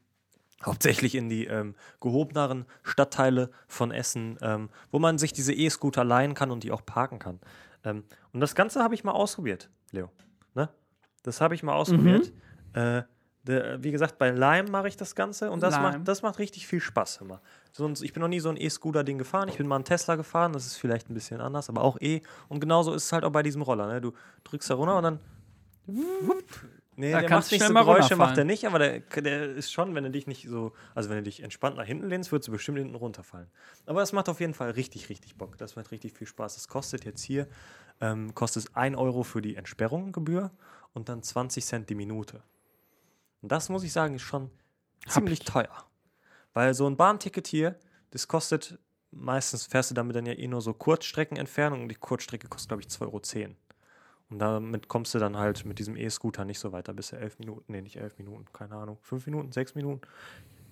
Hauptsächlich 0.64 1.16
in 1.16 1.28
die 1.28 1.48
ähm, 1.48 1.74
gehobeneren 2.02 2.66
Stadtteile 2.84 3.50
von 3.68 3.90
Essen, 3.90 4.38
ähm, 4.44 4.70
wo 4.92 5.00
man 5.00 5.18
sich 5.18 5.34
diese 5.34 5.54
E-Scooter 5.54 6.04
leihen 6.04 6.36
kann 6.36 6.52
und 6.52 6.64
die 6.64 6.72
auch 6.72 6.86
parken 6.86 7.18
kann. 7.18 7.40
Ähm, 7.84 8.04
und 8.34 8.40
das 8.40 8.56
Ganze 8.56 8.84
habe 8.84 8.94
ich 8.94 9.04
mal 9.04 9.12
ausprobiert, 9.12 9.70
Leo. 9.92 10.10
Ne? 10.56 10.70
Das 11.24 11.42
habe 11.42 11.56
ich 11.56 11.64
mal 11.64 11.74
ausprobiert. 11.74 12.32
Äh, 12.74 13.04
der, 13.44 13.84
wie 13.84 13.92
gesagt, 13.92 14.20
bei 14.20 14.30
Lime 14.30 14.70
mache 14.70 14.88
ich 14.88 14.98
das 14.98 15.16
Ganze 15.16 15.50
und 15.50 15.64
das 15.64 15.74
Lime. 15.76 15.98
macht, 15.98 16.08
das 16.08 16.22
macht 16.22 16.38
richtig 16.38 16.68
viel 16.68 16.80
Spaß 16.80 17.22
immer. 17.22 17.42
Sonst, 17.72 18.02
ich 18.04 18.14
bin 18.14 18.22
noch 18.22 18.28
nie 18.28 18.40
so 18.40 18.50
ein 18.50 18.58
E-Scooter-Ding 18.58 19.18
gefahren. 19.18 19.50
Ich 19.50 19.58
bin 19.58 19.66
mal 19.66 19.76
einen 19.76 19.86
Tesla 19.86 20.16
gefahren, 20.16 20.54
das 20.54 20.66
ist 20.68 20.78
vielleicht 20.78 21.10
ein 21.10 21.16
bisschen 21.16 21.42
anders, 21.42 21.68
aber 21.70 21.82
auch 21.82 22.00
E. 22.00 22.22
Und 22.50 22.60
genauso 22.60 22.94
ist 22.94 23.06
es 23.06 23.12
halt 23.14 23.24
auch 23.24 23.32
bei 23.32 23.42
diesem 23.42 23.64
Roller. 23.64 23.88
Ne? 23.88 24.00
Du 24.00 24.14
drückst 24.44 24.70
da 24.70 24.76
runter 24.76 24.98
und 24.98 25.04
dann. 25.04 25.20
Nee, 26.98 27.12
Da 27.12 27.20
der 27.20 27.30
kannst 27.30 27.52
macht 27.52 27.60
nicht 27.60 27.68
so 27.68 27.74
Geräusche, 27.74 28.16
macht 28.18 28.38
er 28.38 28.44
nicht, 28.44 28.66
aber 28.66 28.78
der, 28.78 29.00
der 29.00 29.52
ist 29.52 29.72
schon, 29.72 29.96
wenn 29.96 30.04
du 30.04 30.12
dich 30.12 30.28
nicht 30.28 30.48
so, 30.48 30.74
also 30.94 31.10
wenn 31.10 31.18
du 31.18 31.24
dich 31.24 31.42
entspannt 31.42 31.78
nach 31.78 31.86
hinten 31.86 32.10
lehnst, 32.10 32.32
würdest 32.32 32.50
du 32.50 32.52
bestimmt 32.52 32.80
hinten 32.80 32.96
runterfallen. 32.96 33.48
Aber 33.86 34.02
es 34.02 34.12
macht 34.12 34.28
auf 34.28 34.40
jeden 34.42 34.54
Fall 34.54 34.72
richtig, 34.72 35.10
richtig 35.10 35.38
Bock. 35.38 35.58
Das 35.58 35.76
macht 35.78 35.92
richtig 35.92 36.14
viel 36.14 36.28
Spaß. 36.28 36.56
Das 36.56 36.68
kostet 36.68 37.06
jetzt 37.06 37.24
hier, 37.24 37.48
ähm, 38.02 38.36
kostet 38.36 38.66
es 38.66 38.76
1 38.76 38.98
Euro 38.98 39.24
für 39.24 39.42
die 39.42 39.56
Entsperrung-Gebühr 39.56 40.52
und 40.94 41.08
dann 41.08 41.24
20 41.24 41.66
Cent 41.66 41.90
die 41.90 41.96
Minute. 41.96 42.44
Und 43.42 43.52
das 43.52 43.70
muss 43.70 43.84
ich 43.84 43.94
sagen, 43.94 44.16
ist 44.16 44.24
schon 44.24 44.52
ziemlich 45.08 45.40
teuer. 45.40 45.86
Weil 46.54 46.74
so 46.74 46.88
ein 46.88 46.98
Bahnticket 46.98 47.48
hier, 47.48 47.80
das 48.12 48.28
kostet, 48.28 48.78
meistens 49.12 49.66
fährst 49.66 49.92
du 49.92 49.96
damit 49.96 50.16
dann 50.16 50.26
ja 50.26 50.34
eh 50.34 50.48
nur 50.48 50.62
so 50.62 50.74
Kurzstreckenentfernung 50.74 51.84
und 51.84 51.90
die 51.90 51.96
Kurzstrecke 51.96 52.50
kostet, 52.50 52.70
glaube 52.70 52.82
ich, 52.84 52.90
2,10 52.90 53.02
Euro. 53.46 53.56
Und 54.32 54.40
damit 54.40 54.88
kommst 54.88 55.14
du 55.14 55.20
dann 55.20 55.38
halt 55.38 55.66
mit 55.66 55.78
diesem 55.78 55.98
E-Scooter 55.98 56.46
nicht 56.46 56.60
so 56.60 56.72
weiter, 56.72 56.94
bis 56.94 57.10
du 57.10 57.18
11 57.18 57.40
Minuten, 57.40 57.64
nee, 57.68 57.82
nicht 57.82 57.98
11 57.98 58.18
Minuten, 58.18 58.46
keine 58.54 58.76
Ahnung, 58.76 58.98
5 59.02 59.26
Minuten, 59.26 59.52
6 59.52 59.76
Minuten. 59.76 60.02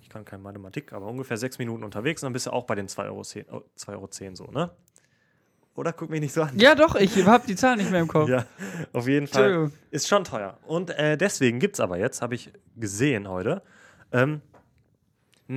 Ich 0.02 0.08
kann 0.10 0.24
keine 0.26 0.42
Mathematik, 0.42 0.94
aber 0.94 1.08
ungefähr 1.08 1.38
6 1.38 1.60
Minuten 1.60 1.84
unterwegs 1.84 2.24
und 2.24 2.28
dann 2.28 2.34
bist 2.34 2.46
du 2.48 2.52
auch 2.52 2.64
bei 2.64 2.76
den 2.76 2.88
2,10 2.88 3.06
Euro, 3.06 3.22
10, 3.24 3.46
oh, 3.52 3.64
2,10 3.78 3.92
Euro 3.92 4.36
so, 4.36 4.46
ne? 4.46 4.72
Oder 5.76 5.94
guck 5.94 6.10
mich 6.10 6.20
nicht 6.20 6.34
so 6.34 6.42
an. 6.42 6.58
Ja, 6.58 6.74
doch, 6.74 6.96
ich 6.96 7.26
habe 7.26 7.46
die 7.48 7.56
Zahl 7.56 7.78
nicht 7.78 7.92
mehr 7.92 8.02
im 8.02 8.08
Kopf. 8.08 8.28
Ja, 8.28 8.46
auf 8.92 9.08
jeden 9.08 9.28
Fall. 9.28 9.72
Ist 9.92 10.08
schon 10.08 10.24
teuer. 10.24 10.58
Und 10.66 10.90
äh, 10.90 11.18
deswegen 11.18 11.60
gibt 11.60 11.76
es 11.76 11.80
aber 11.80 11.98
jetzt, 11.98 12.22
habe 12.22 12.36
ich 12.36 12.52
gesehen 12.76 13.30
heute, 13.30 13.62
ähm, 14.12 14.42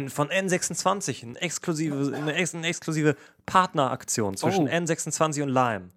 von 0.09 0.28
N26 0.28 1.25
eine 1.25 1.40
exklusive, 1.40 2.14
eine, 2.16 2.35
ex 2.35 2.54
eine 2.54 2.66
exklusive 2.66 3.16
Partneraktion 3.47 4.37
zwischen 4.37 4.66
Oh. 4.68 4.71
N26 4.71 5.42
und 5.42 5.49
Lime. 5.49 5.90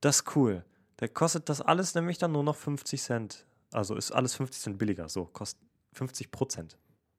Das 0.00 0.16
ist 0.16 0.36
cool. 0.36 0.64
Da 0.96 1.08
kostet 1.08 1.48
das 1.48 1.60
alles 1.60 1.94
nämlich 1.94 2.18
dann 2.18 2.32
nur 2.32 2.42
noch 2.42 2.56
50 2.56 3.00
Cent. 3.02 3.46
Also 3.72 3.94
ist 3.96 4.12
alles 4.12 4.34
50 4.34 4.62
Cent 4.62 4.78
billiger. 4.78 5.08
So, 5.08 5.26
kostet 5.26 5.60
50 5.92 6.30
Prozent. 6.30 6.78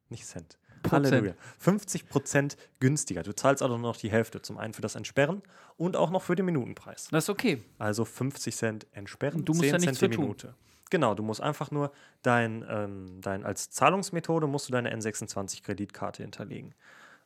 Nicht 0.10 0.26
Cent. 0.26 0.58
Prozent. 0.84 1.06
Halleluja. 1.06 1.34
50 1.60 2.08
Prozent 2.10 2.58
günstiger. 2.80 3.24
Du 3.24 3.36
zahlst 3.36 3.62
also 3.62 3.78
nur 3.78 3.90
noch 3.92 3.98
die 3.98 4.12
Hälfte. 4.12 4.42
Zum 4.42 4.58
einen 4.58 4.74
für 4.74 4.82
das 4.82 4.96
Entsperren 4.96 5.42
und 5.76 5.96
auch 5.96 6.10
noch 6.10 6.22
für 6.22 6.36
den 6.36 6.46
Minutenpreis. 6.46 7.10
Das 7.12 7.26
ist 7.26 7.30
okay. 7.30 7.64
Also 7.78 8.06
50 8.06 8.56
Cent 8.56 8.88
entsperren, 8.94 9.44
Du 9.44 9.54
musst 9.54 9.70
10 9.70 9.74
ja 9.74 9.80
Cent 9.80 10.02
die 10.02 10.16
tun. 10.16 10.26
Minute. 10.26 10.56
Genau, 10.90 11.16
du 11.16 11.24
musst 11.24 11.42
einfach 11.42 11.72
nur 11.72 11.92
dein, 12.22 12.66
ähm, 12.70 13.20
dein, 13.22 13.44
als 13.44 13.70
Zahlungsmethode 13.72 14.48
musst 14.48 14.70
du 14.70 14.72
deine 14.72 14.96
N26-Kreditkarte 14.96 16.24
hinterlegen. 16.24 16.74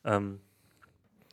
Ähm, 0.04 0.40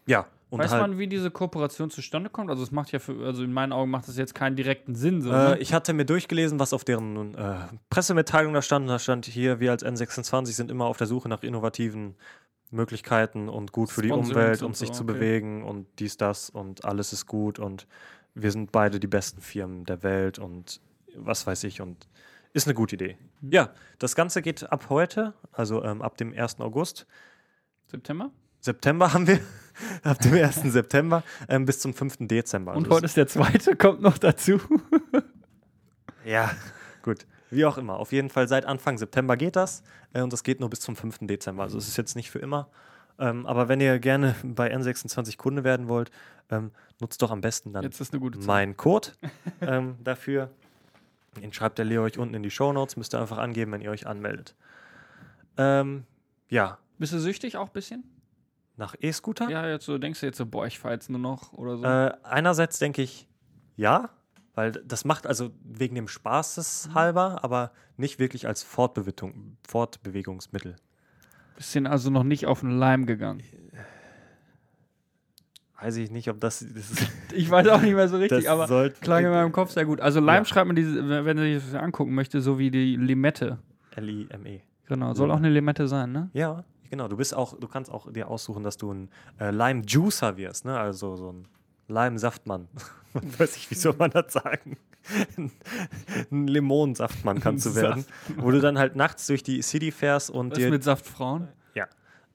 ja, 0.06 0.28
und 0.50 0.60
Weiß 0.60 0.72
halt, 0.72 0.82
man, 0.82 0.98
wie 0.98 1.08
diese 1.08 1.30
Kooperation 1.30 1.92
zustande 1.92 2.30
kommt? 2.32 2.50
Also 2.50 2.64
es 2.64 2.72
macht 2.72 2.92
ja 2.92 2.98
für, 2.98 3.24
also 3.24 3.44
in 3.44 3.54
meinen 3.54 3.72
Augen 3.72 3.92
macht 3.92 4.08
das 4.08 4.18
jetzt 4.18 4.34
keinen 4.34 4.56
direkten 4.56 4.96
Sinn. 4.96 5.22
So, 5.22 5.32
äh, 5.32 5.60
ich 5.60 5.74
hatte 5.74 5.94
mir 5.94 6.06
durchgelesen, 6.06 6.60
was 6.60 6.74
auf 6.74 6.84
deren 6.84 7.36
äh, 7.36 7.68
Pressemitteilung 7.92 8.54
da 8.54 8.64
stand. 8.64 8.90
Da 8.90 8.98
stand 8.98 9.28
hier, 9.28 9.60
wir 9.60 9.72
als 9.72 9.86
N26 9.86 10.48
sind 10.54 10.72
immer 10.72 10.86
auf 10.86 10.98
der 10.98 11.06
Suche 11.06 11.30
nach 11.30 11.44
innovativen 11.44 12.16
Möglichkeiten 12.72 13.48
und 13.48 13.72
gut 13.72 13.92
für 13.92 14.02
die 14.02 14.12
Umwelt, 14.12 14.64
um 14.64 14.74
sich 14.74 14.90
so, 14.90 14.96
zu 14.96 15.04
okay. 15.04 15.14
bewegen 15.14 15.64
und 15.64 15.88
dies, 16.00 16.18
das 16.18 16.50
und 16.50 16.84
alles 16.84 17.14
ist 17.14 17.28
gut 17.28 17.60
und 17.60 17.88
wir 18.34 18.52
sind 18.52 18.72
beide 18.72 19.00
die 19.00 19.08
besten 19.08 19.42
Firmen 19.42 19.86
der 19.86 20.04
Welt 20.04 20.40
und 20.40 20.82
was 21.16 21.46
weiß 21.46 21.64
ich 21.64 21.82
und 21.82 22.08
ist 22.54 22.68
eine 22.68 22.74
gute 22.74 22.96
Idee. 22.96 23.18
Mhm. 23.42 23.52
Ja, 23.52 23.70
das 24.00 24.16
Ganze 24.16 24.42
geht 24.42 24.72
ab 24.72 24.86
heute, 24.90 25.34
also 25.52 25.84
ähm, 25.84 26.02
ab 26.02 26.18
dem 26.18 26.34
1. 26.34 26.60
August. 26.60 27.06
September? 27.88 28.32
September 28.62 29.14
haben 29.14 29.28
wir, 29.28 29.40
ab 30.04 30.20
dem 30.20 30.34
1. 30.34 30.64
September 30.74 31.24
ähm, 31.48 31.66
bis 31.66 31.80
zum 31.80 31.94
5. 31.94 32.18
Dezember. 32.22 32.74
Und 32.74 32.86
Also 32.86 32.96
heute 32.98 33.06
ist 33.06 33.18
der 33.18 33.28
zweite, 33.28 33.76
kommt 33.76 34.02
noch 34.02 34.18
dazu. 34.18 34.60
Ja, 36.26 36.52
gut. 37.02 37.26
Wie 37.50 37.66
auch 37.66 37.78
immer. 37.78 37.98
Auf 37.98 38.12
jeden 38.12 38.30
Fall 38.30 38.48
seit 38.48 38.66
Anfang 38.66 38.98
September 38.98 39.38
geht 39.38 39.56
das. 39.56 39.84
Äh, 40.14 40.22
und 40.22 40.32
das 40.34 40.44
geht 40.44 40.60
nur 40.60 40.70
bis 40.70 40.82
zum 40.82 40.96
5. 40.96 41.20
Dezember. 41.22 41.64
Also 41.64 41.78
es 41.78 41.88
ist 41.88 41.98
jetzt 41.98 42.16
nicht 42.16 42.30
für 42.30 42.40
immer. 42.40 42.68
Ähm, 43.18 43.46
aber 43.46 43.68
wenn 43.70 43.82
ihr 43.82 43.98
gerne 44.00 44.36
bei 44.44 44.74
N26 44.76 45.38
Kunde 45.38 45.64
werden 45.64 45.88
wollt, 45.88 46.12
ähm, 46.52 46.72
nutzt 47.00 47.22
doch 47.22 47.32
am 47.32 47.42
besten 47.42 47.74
dann 47.74 47.84
Jetzt 47.84 48.00
ist 48.02 48.14
eine 48.14 48.20
gute 48.20 48.40
Zeit. 48.40 48.48
meinen 48.48 48.78
Code 48.78 49.10
ähm, 49.62 49.96
dafür. 50.04 50.52
Den 51.42 51.54
schreibt 51.54 51.78
der 51.80 51.86
Leo 51.86 52.04
euch 52.04 52.18
unten 52.20 52.36
in 52.36 52.44
die 52.44 52.52
Show 52.52 52.72
Notes. 52.74 52.98
Müsst 52.98 53.14
ihr 53.16 53.20
einfach 53.22 53.38
angeben, 53.38 53.72
wenn 53.72 53.82
ihr 53.82 53.92
euch 53.92 54.06
anmeldet. 54.06 54.56
Ähm, 55.58 56.04
ja, 56.50 56.78
Bist 57.00 57.14
du 57.14 57.20
süchtig 57.20 57.56
auch 57.58 57.68
ein 57.68 57.74
bisschen? 57.74 58.04
Nach 58.80 58.96
E-Scooter. 59.00 59.50
Ja, 59.50 59.68
jetzt 59.68 59.86
so 59.86 59.98
denkst 59.98 60.22
du 60.22 60.26
jetzt 60.26 60.38
so, 60.38 60.46
boah, 60.46 60.66
ich 60.66 60.80
fahr 60.80 60.92
jetzt 60.94 61.10
nur 61.10 61.20
noch 61.20 61.54
oder 61.54 61.78
so. 61.78 61.84
Äh, 61.84 62.14
einerseits 62.24 62.80
denke 62.80 63.02
ich, 63.02 63.28
ja, 63.76 64.10
weil 64.56 64.72
das 64.72 65.06
macht 65.06 65.28
also 65.28 65.52
wegen 65.64 65.96
dem 65.96 66.08
Spaßes 66.08 66.88
Mhm. 66.90 66.94
halber, 66.96 67.44
aber 67.44 67.72
nicht 67.98 68.20
wirklich 68.20 68.48
als 68.48 68.64
Fortbewegung, 68.64 69.58
Fortbewegungsmittel. 69.68 70.78
Bisschen 71.58 71.86
also 71.88 72.10
noch 72.10 72.24
nicht 72.24 72.46
auf 72.48 72.62
den 72.62 72.72
Leim 72.80 73.06
gegangen. 73.06 73.44
Weiß 75.82 75.96
ich 75.98 76.12
nicht, 76.12 76.30
ob 76.30 76.40
das. 76.42 76.60
das, 76.74 76.92
Ich 77.34 77.50
weiß 77.50 77.68
auch 77.68 77.82
nicht 77.82 77.94
mehr 77.94 78.08
so 78.10 78.18
richtig, 78.18 78.50
aber 78.50 78.90
klang 79.02 79.24
in 79.26 79.30
meinem 79.32 79.52
Kopf 79.52 79.72
sehr 79.72 79.86
gut. 79.86 80.02
Also 80.02 80.20
Lime 80.20 80.40
Ja. 80.40 80.46
schreibt 80.46 80.68
man 80.68 80.76
diese, 80.76 81.26
wenn 81.26 81.38
sich 81.38 81.56
das 81.64 81.74
angucken 81.76 82.14
möchte, 82.14 82.42
so 82.42 82.60
wie 82.60 82.70
die 82.72 82.96
Limette. 82.98 83.60
L-I-M-E. 83.92 84.62
Genau, 84.88 85.14
soll 85.14 85.32
auch 85.32 85.38
eine 85.38 85.50
Limette 85.50 85.88
sein, 85.88 86.12
ne? 86.12 86.30
Ja, 86.34 86.64
genau. 86.90 87.08
Du 87.08 87.18
bist 87.18 87.34
auch, 87.34 87.58
du 87.58 87.68
kannst 87.68 87.92
auch 87.92 88.12
dir 88.12 88.28
aussuchen, 88.28 88.64
dass 88.64 88.78
du 88.78 88.92
ein 88.92 89.10
äh, 89.40 89.52
Lime 89.52 89.84
Juicer 89.86 90.38
wirst, 90.38 90.66
ne? 90.66 90.80
Also 90.80 91.16
so 91.16 91.32
ein 91.32 91.48
Lime 91.88 92.20
Saftmann. 92.20 92.68
Weiß 93.14 93.56
ich, 93.56 93.70
wie 93.72 93.76
soll 93.76 93.96
man 93.98 94.12
das 94.12 94.34
sagen? 94.34 94.78
ein 96.32 96.48
Limonensaftmann 96.48 97.40
kannst 97.40 97.66
du 97.66 97.74
werden. 97.74 98.06
Wo 98.38 98.52
du 98.52 98.60
dann 98.60 98.78
halt 98.78 98.96
nachts 98.96 99.26
durch 99.28 99.42
die 99.42 99.62
City 99.62 99.92
fährst 99.92 100.30
und 100.30 100.52
Was 100.52 100.60
dir 100.60 100.70
mit 100.70 100.84
Saftfrauen? 100.84 101.48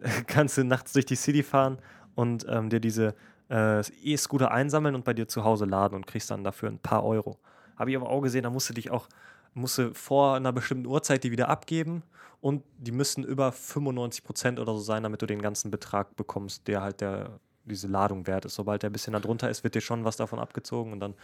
kannst 0.27 0.59
du 0.59 0.65
nachts 0.65 0.93
durch 0.93 1.07
die 1.07 1.17
City 1.17 1.43
fahren 1.43 1.79
und 2.15 2.47
ähm, 2.49 2.71
dir 2.71 2.81
diese 2.81 3.15
äh, 3.51 3.81
E-Scooter 4.03 4.51
einsammeln 4.51 4.95
und 4.95 5.05
bei 5.05 5.15
dir 5.15 5.29
zu 5.29 5.45
Hause 5.45 5.65
laden 5.65 5.95
und 5.95 6.07
kriegst 6.07 6.31
dann 6.31 6.45
dafür 6.45 6.71
ein 6.71 6.79
paar 6.79 7.05
Euro. 7.05 7.39
Habe 7.77 7.91
ich 7.91 7.97
aber 7.97 8.09
auch 8.09 8.21
gesehen, 8.21 8.43
da 8.43 8.51
musst 8.51 8.69
du 8.69 8.75
dich 8.75 8.91
auch 8.91 9.09
musst 9.57 9.79
du 9.79 9.95
vor 9.95 10.35
einer 10.35 10.53
bestimmten 10.53 10.87
Uhrzeit 10.87 11.23
die 11.23 11.31
wieder 11.31 11.49
abgeben 11.49 12.03
und 12.45 12.63
die 12.77 12.93
müssen 12.93 13.25
über 13.25 13.53
95 13.53 14.23
Prozent 14.23 14.61
oder 14.61 14.75
so 14.75 14.81
sein, 14.81 15.03
damit 15.03 15.23
du 15.23 15.25
den 15.25 15.41
ganzen 15.41 15.71
Betrag 15.71 16.15
bekommst, 16.15 16.69
der 16.69 16.83
halt 16.83 17.01
der 17.01 17.41
diese 17.65 17.89
Ladung 17.89 18.27
wert 18.27 18.45
ist. 18.45 18.55
Sobald 18.55 18.83
der 18.83 18.91
ein 18.91 18.93
bisschen 18.93 19.15
darunter 19.15 19.49
ist, 19.49 19.65
wird 19.65 19.75
dir 19.75 19.81
schon 19.81 20.05
was 20.05 20.19
davon 20.19 20.39
abgezogen 20.39 20.93
und 20.93 21.01
dann 21.01 21.15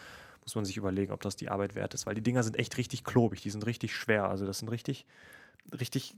muss 0.41 0.55
man 0.55 0.65
sich 0.65 0.79
überlegen, 0.79 1.13
ob 1.13 1.21
das 1.21 1.37
die 1.37 1.51
Arbeit 1.51 1.75
wert 1.75 1.93
ist, 1.93 2.07
weil 2.07 2.15
die 2.15 2.23
Dinger 2.23 2.43
sind 2.43 2.59
echt 2.59 2.79
richtig 2.79 3.05
klobig, 3.05 3.43
die 3.43 3.51
sind 3.51 3.67
richtig 3.67 3.95
schwer, 3.95 4.31
also 4.31 4.47
das 4.47 4.61
sind 4.61 4.71
richtig 4.71 5.05
richtig 5.79 6.17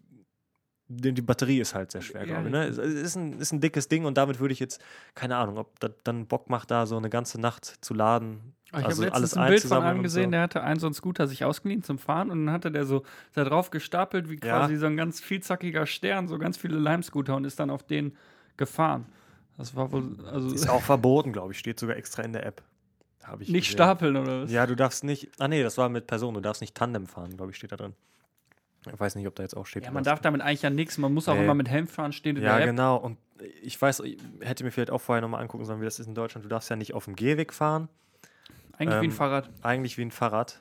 die 0.88 1.12
die 1.12 1.22
Batterie 1.22 1.60
ist 1.60 1.74
halt 1.74 1.90
sehr 1.92 2.02
schwer, 2.02 2.22
Ja, 2.26 2.40
glaube 2.40 2.48
ich. 2.48 2.52
Ne? 2.52 2.64
Es 2.66 2.76
ist 2.78 3.16
ein, 3.16 3.38
ist 3.40 3.52
ein 3.52 3.60
dickes 3.60 3.88
Ding 3.88 4.04
und 4.04 4.16
damit 4.18 4.40
würde 4.40 4.52
ich 4.52 4.60
jetzt, 4.60 4.82
keine 5.14 5.36
Ahnung, 5.36 5.58
ob 5.58 5.78
das 5.80 5.92
dann 6.04 6.26
Bock 6.26 6.50
macht, 6.50 6.70
da 6.70 6.86
so 6.86 6.96
eine 6.96 7.08
ganze 7.10 7.40
Nacht 7.40 7.64
zu 7.84 7.94
laden. 7.94 8.54
Ah, 8.72 8.80
Ich 8.80 8.86
Also 8.86 9.02
habe 9.04 9.10
letztens 9.10 9.34
ein 9.36 9.48
Bild 9.48 9.62
von 9.62 9.82
einem 9.82 10.02
gesehen, 10.02 10.24
so. 10.26 10.30
der 10.32 10.40
hatte 10.42 10.62
einen 10.62 10.80
so 10.80 10.86
einen 10.86 10.94
Scooter 10.94 11.26
sich 11.26 11.44
ausgeliehen 11.44 11.82
zum 11.82 11.98
Fahren 11.98 12.30
und 12.30 12.46
dann 12.46 12.54
hatte 12.54 12.70
der 12.70 12.84
so 12.84 13.04
da 13.34 13.44
drauf 13.44 13.70
gestapelt 13.70 14.28
wie 14.28 14.34
Ja. 14.34 14.58
quasi 14.58 14.76
so 14.76 14.86
ein 14.86 14.96
ganz 14.96 15.20
vielzackiger 15.20 15.86
Stern, 15.86 16.28
so 16.28 16.38
ganz 16.38 16.56
viele 16.56 16.78
Lime-Scooter 16.78 17.36
und 17.36 17.44
ist 17.44 17.58
dann 17.60 17.70
auf 17.70 17.82
den 17.84 18.16
gefahren. 18.56 19.06
Das 19.58 19.76
war 19.76 19.92
wohl, 19.92 20.16
also 20.26 20.52
Ist 20.54 20.68
auch 20.68 20.82
verboten, 20.82 21.32
glaube 21.32 21.52
ich, 21.52 21.58
steht 21.58 21.78
sogar 21.78 21.96
extra 21.96 22.22
in 22.22 22.32
der 22.32 22.44
App. 22.46 22.62
Habe 23.22 23.42
ich 23.44 23.50
nicht 23.50 23.66
gesehen. 23.66 23.76
stapeln 23.76 24.16
oder 24.16 24.42
was? 24.42 24.50
Ja, 24.50 24.66
du 24.66 24.74
darfst 24.74 25.04
nicht, 25.04 25.30
ah 25.38 25.46
nee, 25.48 25.62
das 25.62 25.78
war 25.78 25.88
mit 25.88 26.06
Personen, 26.06 26.34
du 26.34 26.40
darfst 26.40 26.60
nicht 26.60 26.74
Tandem 26.74 27.06
fahren, 27.06 27.36
glaube 27.36 27.52
ich, 27.52 27.56
steht 27.56 27.70
da 27.72 27.76
drin. 27.76 27.94
Ich 28.90 28.98
weiß 28.98 29.14
nicht, 29.14 29.26
ob 29.28 29.34
da 29.36 29.42
jetzt 29.42 29.56
auch 29.56 29.66
steht. 29.66 29.84
Ja, 29.84 29.90
man 29.92 30.02
darf 30.04 30.20
damit 30.20 30.40
eigentlich 30.40 30.62
ja 30.62 30.70
nichts. 30.70 30.98
Man 30.98 31.12
muss 31.14 31.28
auch 31.28 31.34
Nee. 31.34 31.44
immer 31.44 31.54
mit 31.54 31.68
Helm 31.68 31.86
fahren, 31.86 32.12
steht 32.12 32.36
in 32.36 32.42
Ja, 32.42 32.58
genau. 32.64 32.96
Und 32.96 33.16
ich 33.62 33.80
weiß, 33.80 34.00
ich 34.00 34.18
hätte 34.40 34.64
mir 34.64 34.70
vielleicht 34.72 34.90
auch 34.90 35.00
vorher 35.00 35.20
nochmal 35.22 35.40
angucken 35.42 35.64
sollen, 35.64 35.80
wie 35.80 35.84
das 35.84 36.00
ist 36.00 36.06
in 36.08 36.14
Deutschland. 36.14 36.44
Du 36.44 36.48
darfst 36.48 36.68
ja 36.68 36.76
nicht 36.76 36.92
auf 36.94 37.04
dem 37.04 37.14
Gehweg 37.14 37.52
fahren. 37.52 37.88
Eigentlich 38.78 38.94
wie 38.94 38.98
ein 38.98 39.04
Ähm, 39.04 39.10
Fahrrad. 39.12 39.50
Eigentlich 39.62 39.98
wie 39.98 40.02
ein 40.02 40.10
Fahrrad. 40.10 40.60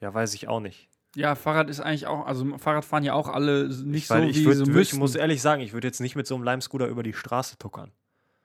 Ja, 0.00 0.12
weiß 0.12 0.34
ich 0.34 0.48
auch 0.48 0.60
nicht. 0.60 0.88
Ja, 1.16 1.34
Fahrrad 1.34 1.70
ist 1.70 1.80
eigentlich 1.80 2.06
auch, 2.06 2.26
also 2.26 2.58
Fahrrad 2.58 2.84
fahren 2.84 3.02
ja 3.04 3.14
auch 3.14 3.28
alle 3.28 3.68
nicht 3.68 4.08
Weil 4.10 4.22
so, 4.24 4.28
ich, 4.28 4.36
wie 4.40 4.44
würd, 4.46 4.56
sie 4.58 4.62
würd- 4.64 4.72
müssen. 4.72 4.94
ich 4.96 5.00
muss 5.00 5.14
ehrlich 5.14 5.40
sagen, 5.42 5.60
ich 5.62 5.72
würde 5.72 5.88
jetzt 5.88 6.00
nicht 6.00 6.16
mit 6.16 6.26
so 6.26 6.34
einem 6.34 6.44
Lime-Scooter 6.44 6.86
über 6.86 7.02
die 7.02 7.12
Straße 7.14 7.58
tuckern. 7.58 7.90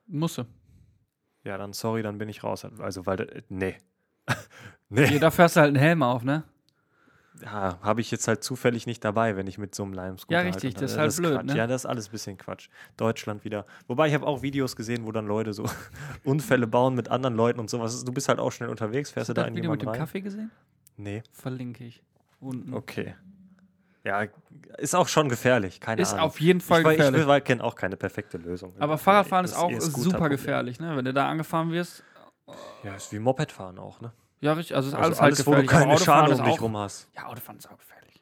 Musse. 0.08 0.46
Ja, 1.44 1.58
dann 1.58 1.74
sorry, 1.74 2.02
dann 2.02 2.18
bin 2.18 2.28
ich 2.30 2.44
raus. 2.44 2.66
Also, 2.80 3.06
weil, 3.06 3.20
äh, 3.22 3.42
nee. 3.50 3.76
nee. 4.90 5.06
Ja, 5.14 5.20
da 5.20 5.32
fährst 5.32 5.56
du 5.58 5.60
halt 5.62 5.68
einen 5.70 5.76
Helm 5.84 6.02
auf, 6.02 6.24
ne? 6.24 6.44
Ja, 7.44 7.78
habe 7.82 8.02
ich 8.02 8.12
jetzt 8.12 8.28
halt 8.28 8.44
zufällig 8.44 8.86
nicht 8.88 9.04
dabei, 9.04 9.36
wenn 9.36 9.48
ich 9.48 9.58
mit 9.58 9.76
so 9.76 9.84
einem 9.84 9.94
Lime-Scooter 9.94 10.34
Ja, 10.34 10.44
halt 10.44 10.56
richtig, 10.56 10.70
unter- 10.76 10.82
das 10.82 10.92
ist 10.94 10.98
halt 10.98 11.16
blöd, 11.18 11.34
Quatsch. 11.36 11.46
ne? 11.46 11.58
Ja, 11.58 11.68
das 11.68 11.82
ist 11.82 11.86
alles 11.86 12.08
ein 12.08 12.12
bisschen 12.12 12.38
Quatsch. 12.38 12.70
Deutschland 12.98 13.44
wieder. 13.44 13.66
Wobei 13.88 14.08
ich 14.08 14.14
habe 14.14 14.26
auch 14.26 14.42
Videos 14.42 14.76
gesehen, 14.76 15.06
wo 15.06 15.12
dann 15.12 15.28
Leute 15.28 15.54
so 15.54 15.66
Unfälle 16.24 16.68
bauen 16.68 16.96
mit 16.96 17.10
anderen 17.10 17.36
Leuten 17.36 17.60
und 17.60 17.70
sowas. 17.70 18.04
Du 18.04 18.12
bist 18.14 18.30
halt 18.30 18.40
auch 18.40 18.52
schnell 18.52 18.70
unterwegs, 18.70 19.12
fährst 19.12 19.30
du 19.30 19.32
Hast 19.32 19.38
du 19.38 19.42
da 19.42 19.42
das 19.44 19.50
in 19.50 19.56
Video 19.58 19.72
mit 19.72 19.82
jemanden 19.82 19.86
dem 19.86 19.90
rein? 20.02 20.08
Kaffee 20.08 20.22
gesehen? 20.22 20.52
Nee, 20.98 21.24
Verlinke 21.32 21.84
ich. 21.84 22.02
Unten. 22.40 22.74
okay. 22.74 23.16
Ja, 24.04 24.24
ist 24.78 24.96
auch 24.96 25.08
schon 25.08 25.30
gefährlich, 25.30 25.80
keine 25.82 26.02
Ist 26.04 26.14
Ahnung. 26.14 26.26
auf 26.28 26.40
jeden 26.40 26.62
Fall 26.62 26.82
ich, 26.82 26.88
gefährlich. 26.90 27.26
Ich, 27.28 27.28
ich 27.38 27.44
kenne 27.44 27.64
auch 27.64 27.74
keine 27.76 27.98
perfekte 27.98 28.38
Lösung. 28.38 28.74
Aber 28.78 29.00
Fahrradfahren 29.00 29.46
ist 29.46 29.56
Das 29.56 29.60
auch 29.60 29.72
eher 29.72 29.82
super 29.82 30.30
gefährlich, 30.30 30.80
ne? 30.80 30.96
Wenn 30.96 31.06
du 31.06 31.12
da 31.14 31.28
angefahren 31.28 31.72
wirst. 31.72 32.04
Ja, 32.84 32.94
ist 32.96 33.12
wie 33.12 33.18
Mopedfahren 33.18 33.80
auch, 33.80 34.00
ne? 34.02 34.12
Ja, 34.42 34.54
richtig. 34.54 34.76
Also 34.76 34.90
ist 34.90 34.94
Also 34.96 35.06
alles, 35.08 35.20
alles, 35.20 35.38
halt 35.40 35.48
wo 35.48 35.52
du 35.52 35.62
gefährlich. 35.64 35.70
keine 35.72 35.94
ist 36.32 36.40
um 36.40 36.46
dich 36.46 36.54
auch- 36.56 36.62
rum 36.62 36.78
hast. 36.78 37.08
Ja, 37.16 37.26
Autofahren 37.28 37.58
ist 37.58 37.68
auch 37.70 37.78
gefährlich. 37.78 38.22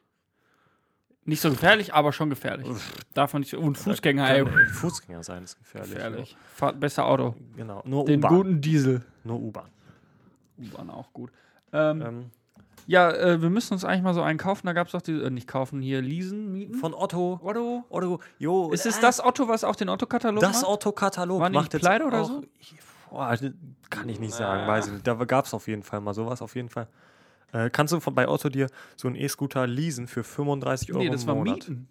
Nicht 1.26 1.40
so 1.40 1.50
gefährlich, 1.50 1.94
aber 1.94 2.12
schon 2.12 2.28
gefährlich. 2.30 2.68
Darf 3.14 3.32
man 3.32 3.40
nicht. 3.40 3.54
Und 3.54 3.76
Fußgänger, 3.78 4.28
ey. 4.30 4.44
Fußgänger 4.72 5.22
sein 5.22 5.42
ist 5.44 5.58
gefährlich. 5.58 5.92
Gefährlich. 5.94 6.36
Fahrt 6.54 6.78
besser 6.80 7.06
Auto. 7.06 7.34
Genau, 7.56 7.82
nur 7.86 8.04
Den 8.04 8.20
U-Bahn. 8.20 8.34
guten 8.36 8.60
Diesel. 8.60 9.02
Nur 9.24 9.40
U-Bahn. 9.40 9.70
U-Bahn 10.58 10.90
auch 10.90 11.12
gut. 11.14 11.30
Ähm, 11.72 12.02
Ähm, 12.02 12.30
ja, 12.86 13.10
äh, 13.10 13.40
wir 13.40 13.48
müssen 13.48 13.72
uns 13.72 13.84
eigentlich 13.86 14.02
mal 14.02 14.12
so 14.12 14.20
einen 14.20 14.38
kaufen. 14.38 14.66
Da 14.66 14.74
gab 14.74 14.88
es 14.88 14.92
doch 14.92 15.00
die, 15.00 15.12
äh, 15.12 15.30
nicht 15.30 15.48
kaufen, 15.48 15.80
hier 15.80 16.02
leasen, 16.02 16.52
mieten. 16.52 16.74
von 16.74 16.92
Otto. 16.92 17.40
Otto. 17.42 17.84
Otto, 17.88 18.20
jo. 18.38 18.70
Ist 18.72 18.84
es 18.84 18.98
äh, 18.98 19.00
das 19.00 19.24
Otto, 19.24 19.48
was 19.48 19.64
auch 19.64 19.76
den 19.76 19.88
Otto-Katalog 19.88 20.40
Das 20.42 20.60
macht? 20.60 20.66
Otto-Katalog 20.70 21.40
War 21.40 21.48
nicht 21.48 21.58
macht 21.58 21.72
jetzt 21.72 21.80
pleite 21.82 22.04
oder 22.04 22.20
auch, 22.20 22.26
so? 22.28 22.42
Das 23.14 23.42
kann 23.90 24.08
ich 24.08 24.20
nicht 24.20 24.34
sagen, 24.34 24.66
weiß 24.66 24.86
ich 24.86 24.92
nicht. 24.92 25.06
Da 25.06 25.14
gab 25.14 25.44
es 25.46 25.54
auf 25.54 25.68
jeden 25.68 25.82
Fall 25.82 26.00
mal 26.00 26.14
sowas, 26.14 26.42
auf 26.42 26.54
jeden 26.54 26.68
Fall. 26.68 26.88
Äh, 27.52 27.70
kannst 27.70 27.92
du 27.92 28.00
von, 28.00 28.14
bei 28.14 28.28
Otto 28.28 28.48
dir 28.48 28.68
so 28.96 29.08
einen 29.08 29.16
E-Scooter 29.16 29.66
leasen 29.66 30.08
für 30.08 30.24
35 30.24 30.92
Euro 30.92 31.02
Nee, 31.04 31.10
das 31.10 31.22
im 31.22 31.28
war 31.28 31.34
Monat? 31.36 31.54
Mieten. 31.54 31.88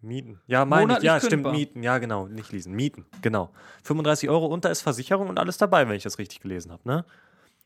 Mieten. 0.00 0.40
Ja, 0.46 0.64
meine 0.64 0.98
ich. 0.98 1.02
Ja, 1.02 1.18
stimmt, 1.18 1.30
kündbar. 1.30 1.52
Mieten. 1.52 1.82
Ja, 1.82 1.98
genau. 1.98 2.26
Nicht 2.26 2.52
leasen. 2.52 2.74
Mieten. 2.74 3.06
Genau. 3.22 3.50
35 3.82 4.28
Euro 4.28 4.46
und 4.46 4.64
da 4.64 4.68
ist 4.68 4.82
Versicherung 4.82 5.28
und 5.28 5.38
alles 5.38 5.56
dabei, 5.58 5.88
wenn 5.88 5.96
ich 5.96 6.02
das 6.02 6.18
richtig 6.18 6.40
gelesen 6.40 6.70
habe, 6.72 6.82
ne? 6.86 7.04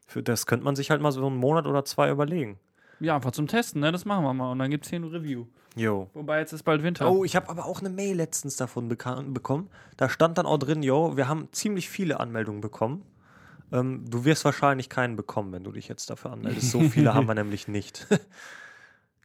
Für 0.06 0.22
das 0.22 0.46
könnte 0.46 0.64
man 0.64 0.74
sich 0.74 0.90
halt 0.90 1.02
mal 1.02 1.12
so 1.12 1.26
einen 1.26 1.36
Monat 1.36 1.66
oder 1.66 1.84
zwei 1.84 2.10
überlegen. 2.10 2.58
Ja, 3.00 3.16
einfach 3.16 3.30
zum 3.30 3.46
Testen, 3.46 3.80
ne? 3.80 3.92
Das 3.92 4.04
machen 4.04 4.24
wir 4.24 4.34
mal. 4.34 4.52
Und 4.52 4.58
dann 4.58 4.70
gibt 4.70 4.84
es 4.84 4.90
hier 4.90 4.98
ein 4.98 5.04
Review. 5.04 5.46
Jo. 5.76 6.10
Wobei 6.14 6.40
jetzt 6.40 6.52
ist 6.52 6.64
bald 6.64 6.82
Winter. 6.82 7.10
Oh, 7.10 7.24
ich 7.24 7.36
habe 7.36 7.48
aber 7.48 7.66
auch 7.66 7.80
eine 7.80 7.90
Mail 7.90 8.16
letztens 8.16 8.56
davon 8.56 8.88
bekommen. 8.88 9.70
Da 9.96 10.08
stand 10.08 10.38
dann 10.38 10.46
auch 10.46 10.58
drin, 10.58 10.82
yo, 10.82 11.16
wir 11.16 11.28
haben 11.28 11.48
ziemlich 11.52 11.88
viele 11.88 12.18
Anmeldungen 12.18 12.60
bekommen. 12.60 13.04
Ähm, 13.70 14.04
du 14.08 14.24
wirst 14.24 14.44
wahrscheinlich 14.44 14.88
keinen 14.88 15.14
bekommen, 15.16 15.52
wenn 15.52 15.62
du 15.62 15.72
dich 15.72 15.88
jetzt 15.88 16.10
dafür 16.10 16.32
anmeldest. 16.32 16.70
So 16.70 16.80
viele 16.80 17.14
haben 17.14 17.28
wir 17.28 17.34
nämlich 17.36 17.68
nicht. 17.68 18.06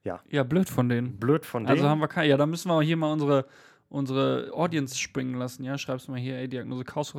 Ja, 0.03 0.43
blöd 0.43 0.69
von 0.69 0.89
denen. 0.89 1.17
Blöd 1.17 1.45
von 1.45 1.65
Also 1.65 1.87
haben 1.87 2.01
wir 2.01 2.09
keine. 2.09 2.27
Ja, 2.27 2.35
da 2.35 2.45
müssen 2.45 2.67
wir 2.67 2.73
auch 2.75 2.81
hier 2.81 2.97
mal 2.97 3.13
unsere, 3.13 3.45
unsere 3.87 4.51
Audience 4.53 4.97
springen 4.97 5.35
lassen. 5.35 5.63
Ja, 5.63 5.77
schreibst 5.77 6.07
du 6.07 6.11
mal 6.11 6.19
hier, 6.19 6.37
ey, 6.37 6.49
Diagnose 6.49 6.83
Chaos 6.83 7.13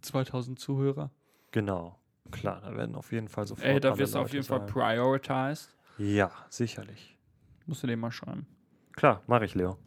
2000 0.00 0.58
Zuhörer. 0.58 1.10
Genau. 1.52 1.96
Klar, 2.32 2.60
da 2.62 2.74
werden 2.76 2.94
auf 2.96 3.12
jeden 3.12 3.28
Fall 3.28 3.46
sofort 3.46 3.66
Ey, 3.66 3.78
da 3.80 3.96
wirst 3.96 4.14
du 4.14 4.18
auf 4.18 4.32
jeden 4.32 4.44
Fall 4.44 4.60
sein. 4.60 4.68
prioritized. 4.68 5.74
Ja, 5.98 6.30
sicherlich. 6.48 7.16
Musst 7.66 7.82
du 7.82 7.86
den 7.86 8.00
mal 8.00 8.10
schreiben. 8.10 8.46
Klar, 8.96 9.22
mache 9.26 9.44
ich, 9.44 9.54
Leo. 9.54 9.78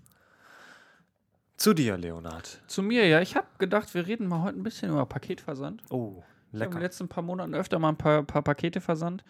Zu 1.58 1.74
dir, 1.74 1.98
Leonard. 1.98 2.62
Zu 2.68 2.84
mir, 2.84 3.08
ja, 3.08 3.22
ich 3.22 3.36
habe 3.36 3.48
gedacht, 3.58 3.94
wir 3.94 4.06
reden 4.08 4.28
mal 4.28 4.42
heute 4.42 4.60
ein 4.60 4.64
bisschen 4.64 4.90
über 4.92 5.06
Paketversand. 5.06 5.84
Oh, 5.90 6.18
Ich 6.18 6.24
habe 6.24 6.26
in 6.54 6.60
lecker. 6.60 6.72
den 6.72 6.82
letzten 6.82 7.08
paar 7.08 7.24
Monaten 7.24 7.54
öfter 7.56 7.80
mal 7.80 7.90
ein 7.90 7.98
paar, 7.98 8.24
paar 8.24 8.42
Pakete 8.42 8.82
versandt. 8.82 9.24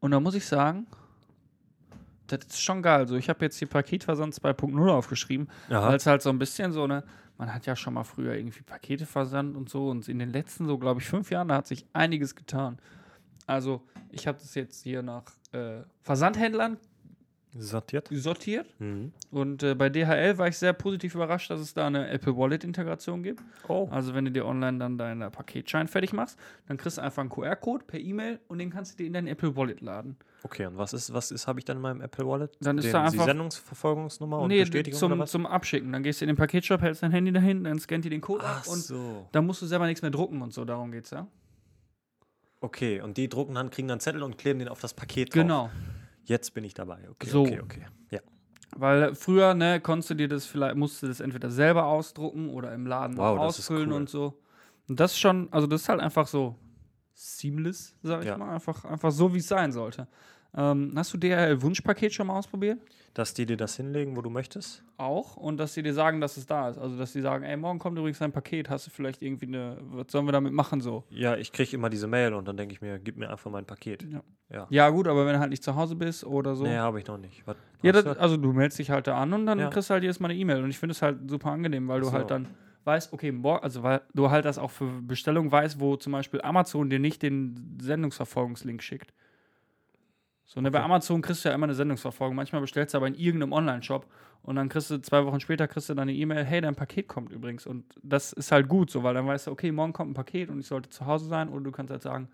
Und 0.00 0.10
da 0.10 0.20
muss 0.20 0.34
ich 0.34 0.46
sagen, 0.46 0.86
das 2.32 2.46
ist 2.46 2.60
schon 2.60 2.82
geil. 2.82 3.00
Also 3.00 3.16
ich 3.16 3.28
habe 3.28 3.44
jetzt 3.44 3.58
hier 3.58 3.68
Paketversand 3.68 4.34
2.0 4.34 4.90
aufgeschrieben, 4.90 5.48
weil 5.68 5.96
es 5.96 6.06
halt 6.06 6.22
so 6.22 6.30
ein 6.30 6.38
bisschen 6.38 6.72
so 6.72 6.84
eine, 6.84 7.04
man 7.36 7.54
hat 7.54 7.66
ja 7.66 7.76
schon 7.76 7.94
mal 7.94 8.04
früher 8.04 8.34
irgendwie 8.34 8.62
Pakete 8.62 9.06
versandt 9.06 9.56
und 9.56 9.68
so. 9.68 9.88
Und 9.88 10.08
in 10.08 10.18
den 10.18 10.30
letzten 10.30 10.66
so, 10.66 10.78
glaube 10.78 11.00
ich, 11.00 11.06
fünf 11.06 11.30
Jahren, 11.30 11.48
da 11.48 11.56
hat 11.56 11.66
sich 11.66 11.86
einiges 11.92 12.34
getan. 12.34 12.78
Also 13.46 13.82
ich 14.10 14.26
habe 14.26 14.38
das 14.38 14.54
jetzt 14.54 14.82
hier 14.82 15.02
nach 15.02 15.24
äh, 15.52 15.82
Versandhändlern 16.02 16.76
Sortiert. 17.58 18.08
sortiert. 18.12 18.66
Mhm. 18.80 19.12
Und 19.30 19.62
äh, 19.62 19.74
bei 19.74 19.88
DHL 19.88 20.38
war 20.38 20.48
ich 20.48 20.56
sehr 20.58 20.72
positiv 20.72 21.14
überrascht, 21.14 21.50
dass 21.50 21.60
es 21.60 21.74
da 21.74 21.86
eine 21.86 22.08
Apple 22.08 22.36
Wallet-Integration 22.36 23.22
gibt. 23.22 23.42
Oh. 23.68 23.88
Also 23.90 24.14
wenn 24.14 24.24
du 24.24 24.30
dir 24.30 24.46
online 24.46 24.78
dann 24.78 24.96
deinen 24.98 25.30
Paketschein 25.30 25.88
fertig 25.88 26.12
machst, 26.12 26.38
dann 26.66 26.76
kriegst 26.76 26.98
du 26.98 27.02
einfach 27.02 27.20
einen 27.20 27.30
QR-Code 27.30 27.84
per 27.86 27.98
E-Mail 28.00 28.38
und 28.48 28.58
den 28.58 28.70
kannst 28.70 28.92
du 28.92 28.96
dir 28.98 29.06
in 29.06 29.12
dein 29.12 29.26
Apple 29.26 29.56
Wallet 29.56 29.80
laden. 29.80 30.16
Okay, 30.44 30.66
und 30.66 30.78
was 30.78 30.92
ist, 30.92 31.12
was 31.12 31.30
ist, 31.32 31.46
habe 31.48 31.58
ich 31.58 31.64
dann 31.64 31.78
in 31.78 31.82
meinem 31.82 32.00
Apple 32.00 32.24
Wallet? 32.26 32.56
Dann 32.60 32.78
ist 32.78 32.84
Den, 32.84 32.92
da 32.92 33.00
die 33.02 33.12
einfach- 33.12 33.24
Sendungsverfolgungsnummer 33.26 34.38
und 34.38 34.48
nee, 34.48 34.60
Bestätigung 34.60 34.98
oder 35.00 35.08
zum, 35.10 35.18
was? 35.18 35.30
zum 35.32 35.46
Abschicken. 35.46 35.92
Dann 35.92 36.02
gehst 36.04 36.20
du 36.20 36.24
in 36.24 36.28
den 36.28 36.36
Paketshop, 36.36 36.80
hältst 36.80 37.02
dein 37.02 37.10
Handy 37.10 37.32
dahin, 37.32 37.64
dann 37.64 37.78
scannt 37.80 38.04
die 38.04 38.10
den 38.10 38.20
Code 38.20 38.44
Ach 38.46 38.60
ab 38.60 38.68
und 38.72 38.78
so. 38.78 39.26
dann 39.32 39.44
musst 39.46 39.60
du 39.62 39.66
selber 39.66 39.86
nichts 39.86 40.02
mehr 40.02 40.12
drucken 40.12 40.40
und 40.42 40.52
so. 40.52 40.64
Darum 40.64 40.92
geht's 40.92 41.10
ja. 41.10 41.26
Okay, 42.60 43.00
und 43.00 43.16
die 43.16 43.28
drucken 43.28 43.54
dann, 43.54 43.70
kriegen 43.70 43.88
dann 43.88 44.00
Zettel 44.00 44.22
und 44.22 44.36
kleben 44.38 44.58
den 44.58 44.68
auf 44.68 44.80
das 44.80 44.94
Paket 44.94 45.28
drauf. 45.34 45.42
Genau. 45.42 45.70
Jetzt 46.28 46.52
bin 46.52 46.62
ich 46.64 46.74
dabei. 46.74 47.08
Okay, 47.10 47.30
So. 47.30 47.42
okay, 47.42 47.60
okay. 47.60 47.86
Ja. 48.10 48.20
Weil 48.76 49.14
früher, 49.14 49.54
ne, 49.54 49.80
konntest 49.80 50.10
du 50.10 50.14
dir 50.14 50.28
das 50.28 50.44
vielleicht, 50.44 50.76
musst 50.76 51.02
du 51.02 51.06
das 51.08 51.20
entweder 51.20 51.50
selber 51.50 51.86
ausdrucken 51.86 52.50
oder 52.50 52.74
im 52.74 52.86
Laden 52.86 53.16
Wow, 53.16 53.36
ist 53.36 53.40
ausfüllen 53.60 53.90
cool. 53.90 53.96
und 53.96 54.10
so. 54.10 54.38
Und 54.88 55.00
das 55.00 55.18
schon, 55.18 55.48
also 55.52 55.66
das 55.66 55.82
ist 55.82 55.88
halt 55.88 56.00
einfach 56.00 56.26
so 56.26 56.54
seamless, 57.14 57.94
sag 58.02 58.20
ich 58.20 58.26
Ja. 58.26 58.36
mal. 58.36 58.54
Einfach, 58.54 58.84
einfach 58.84 59.10
so, 59.10 59.32
wie 59.34 59.38
es 59.38 59.48
sein 59.48 59.72
sollte. 59.72 60.06
Ähm, 60.54 60.92
hast 60.96 61.12
du 61.14 61.18
DHL-Wunschpaket 61.18 62.12
schon 62.12 62.26
mal 62.26 62.38
ausprobiert? 62.38 62.78
Dass 63.14 63.34
die 63.34 63.46
dir 63.46 63.56
das 63.56 63.76
hinlegen, 63.76 64.16
wo 64.16 64.22
du 64.22 64.30
möchtest? 64.30 64.84
Auch. 64.96 65.36
Und 65.36 65.56
dass 65.58 65.74
sie 65.74 65.82
dir 65.82 65.94
sagen, 65.94 66.20
dass 66.20 66.36
es 66.36 66.46
da 66.46 66.68
ist. 66.68 66.78
Also, 66.78 66.96
dass 66.96 67.12
sie 67.12 67.20
sagen, 67.20 67.44
ey, 67.44 67.56
morgen 67.56 67.78
kommt 67.78 67.98
übrigens 67.98 68.20
ein 68.22 68.32
Paket, 68.32 68.70
hast 68.70 68.86
du 68.86 68.90
vielleicht 68.90 69.22
irgendwie 69.22 69.46
eine, 69.46 69.78
was 69.82 70.06
sollen 70.10 70.26
wir 70.26 70.32
damit 70.32 70.52
machen 70.52 70.80
so? 70.80 71.04
Ja, 71.10 71.36
ich 71.36 71.52
kriege 71.52 71.74
immer 71.74 71.90
diese 71.90 72.06
Mail 72.06 72.34
und 72.34 72.46
dann 72.46 72.56
denke 72.56 72.74
ich 72.74 72.80
mir, 72.80 72.98
gib 72.98 73.16
mir 73.16 73.30
einfach 73.30 73.50
mein 73.50 73.64
Paket. 73.64 74.06
Ja. 74.10 74.22
Ja. 74.50 74.66
Ja, 74.70 74.88
gut, 74.90 75.08
aber 75.08 75.26
wenn 75.26 75.34
du 75.34 75.40
halt 75.40 75.50
nicht 75.50 75.62
zu 75.62 75.74
Hause 75.74 75.94
bist 75.94 76.24
oder 76.24 76.54
so. 76.54 76.64
Nee, 76.64 76.76
habe 76.76 77.00
ich 77.00 77.06
noch 77.06 77.18
nicht. 77.18 77.46
Was, 77.46 77.56
Ja, 77.82 77.92
das, 77.92 78.06
also 78.06 78.36
du 78.36 78.52
meldest 78.52 78.78
dich 78.78 78.90
halt 78.90 79.06
da 79.06 79.20
an 79.20 79.32
und 79.32 79.46
dann 79.46 79.58
Ja. 79.58 79.68
kriegst 79.68 79.90
du 79.90 79.94
halt 79.94 80.02
jedes 80.02 80.20
Mal 80.20 80.30
eine 80.30 80.38
E-Mail. 80.38 80.62
Und 80.62 80.70
ich 80.70 80.78
finde 80.78 80.92
es 80.92 81.02
halt 81.02 81.28
super 81.30 81.50
angenehm, 81.50 81.86
weil 81.88 82.00
du 82.00 82.06
So. 82.06 82.12
halt 82.12 82.30
dann 82.30 82.46
weißt, 82.84 83.12
okay, 83.12 83.30
morgen, 83.32 83.62
also 83.62 83.82
weil 83.82 84.00
du 84.14 84.30
halt 84.30 84.44
das 84.46 84.56
auch 84.58 84.70
für 84.70 84.86
Bestellungen 85.02 85.52
weißt, 85.52 85.78
wo 85.80 85.96
zum 85.96 86.12
Beispiel 86.12 86.40
Amazon 86.40 86.88
dir 86.88 86.98
nicht 86.98 87.22
den 87.22 87.78
Sendungsverfolgungslink 87.80 88.82
schickt. 88.82 89.12
So, 90.50 90.62
ne, 90.62 90.70
bei 90.70 90.78
Okay. 90.78 90.84
Amazon 90.86 91.20
kriegst 91.20 91.44
du 91.44 91.50
ja 91.50 91.54
immer 91.54 91.64
eine 91.64 91.74
Sendungsverfolgung. 91.74 92.34
Manchmal 92.34 92.62
bestellst 92.62 92.94
du 92.94 92.98
aber 92.98 93.06
in 93.06 93.14
irgendeinem 93.14 93.52
Online-Shop 93.52 94.06
und 94.42 94.56
dann 94.56 94.70
kriegst 94.70 94.90
du 94.90 94.98
zwei 94.98 95.24
Wochen 95.26 95.40
später 95.40 95.68
kriegst 95.68 95.90
du 95.90 95.94
dann 95.94 96.08
eine 96.08 96.14
E-Mail, 96.14 96.42
hey, 96.42 96.62
dein 96.62 96.74
Paket 96.74 97.06
kommt 97.06 97.30
übrigens. 97.32 97.66
Und 97.66 97.84
das 98.02 98.32
ist 98.32 98.50
halt 98.50 98.66
gut 98.66 98.90
so, 98.90 99.02
weil 99.02 99.12
dann 99.12 99.26
weißt 99.26 99.46
du, 99.46 99.50
okay, 99.50 99.70
morgen 99.70 99.92
kommt 99.92 100.10
ein 100.10 100.14
Paket 100.14 100.48
und 100.48 100.58
ich 100.58 100.66
sollte 100.66 100.88
zu 100.88 101.04
Hause 101.04 101.26
sein. 101.26 101.50
Oder 101.50 101.64
du 101.64 101.70
kannst 101.70 101.90
halt 101.90 102.00
sagen, 102.02 102.28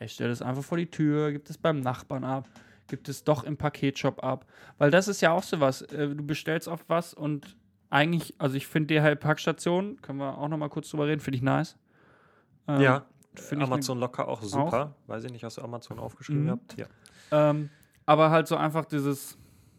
ey, 0.00 0.06
ich 0.06 0.12
stelle 0.12 0.30
das 0.30 0.42
einfach 0.42 0.64
vor 0.64 0.78
die 0.78 0.90
Tür, 0.90 1.30
gib 1.30 1.48
es 1.48 1.58
beim 1.58 1.78
Nachbarn 1.78 2.24
ab, 2.24 2.48
gibt 2.88 3.08
es 3.08 3.22
doch 3.22 3.44
im 3.44 3.56
Paketshop 3.56 4.24
ab. 4.24 4.46
Weil 4.78 4.90
das 4.90 5.06
ist 5.06 5.20
ja 5.20 5.30
auch 5.30 5.44
sowas. 5.44 5.82
Äh, 5.82 6.08
du 6.08 6.26
bestellst 6.26 6.66
oft 6.66 6.88
was 6.88 7.14
und 7.14 7.56
eigentlich, 7.88 8.34
also 8.38 8.56
ich 8.56 8.66
finde 8.66 8.94
DHL 9.00 9.14
Packstation, 9.14 10.00
können 10.02 10.18
wir 10.18 10.38
auch 10.38 10.48
noch 10.48 10.58
mal 10.58 10.68
kurz 10.70 10.90
drüber 10.90 11.06
reden, 11.06 11.20
finde 11.20 11.36
ich 11.36 11.42
nice. 11.42 11.76
Ähm, 12.66 12.80
ja, 12.80 13.04
finde 13.34 13.64
ich 13.64 13.70
Amazon 13.70 13.98
locker 13.98 14.26
auch 14.26 14.42
super. 14.42 14.96
Weiß 15.06 15.22
ich 15.24 15.30
nicht, 15.32 15.44
hast 15.44 15.58
du 15.58 15.62
Amazon 15.62 16.00
aufgeschrieben 16.00 16.42
Mhm. 16.42 16.46
gehabt? 16.46 16.76
Ja. 16.76 16.86
Ähm, 17.30 17.70
aber 18.06 18.30
halt 18.30 18.48
so 18.48 18.56
einfach 18.56 18.84
dieses, 18.84 19.38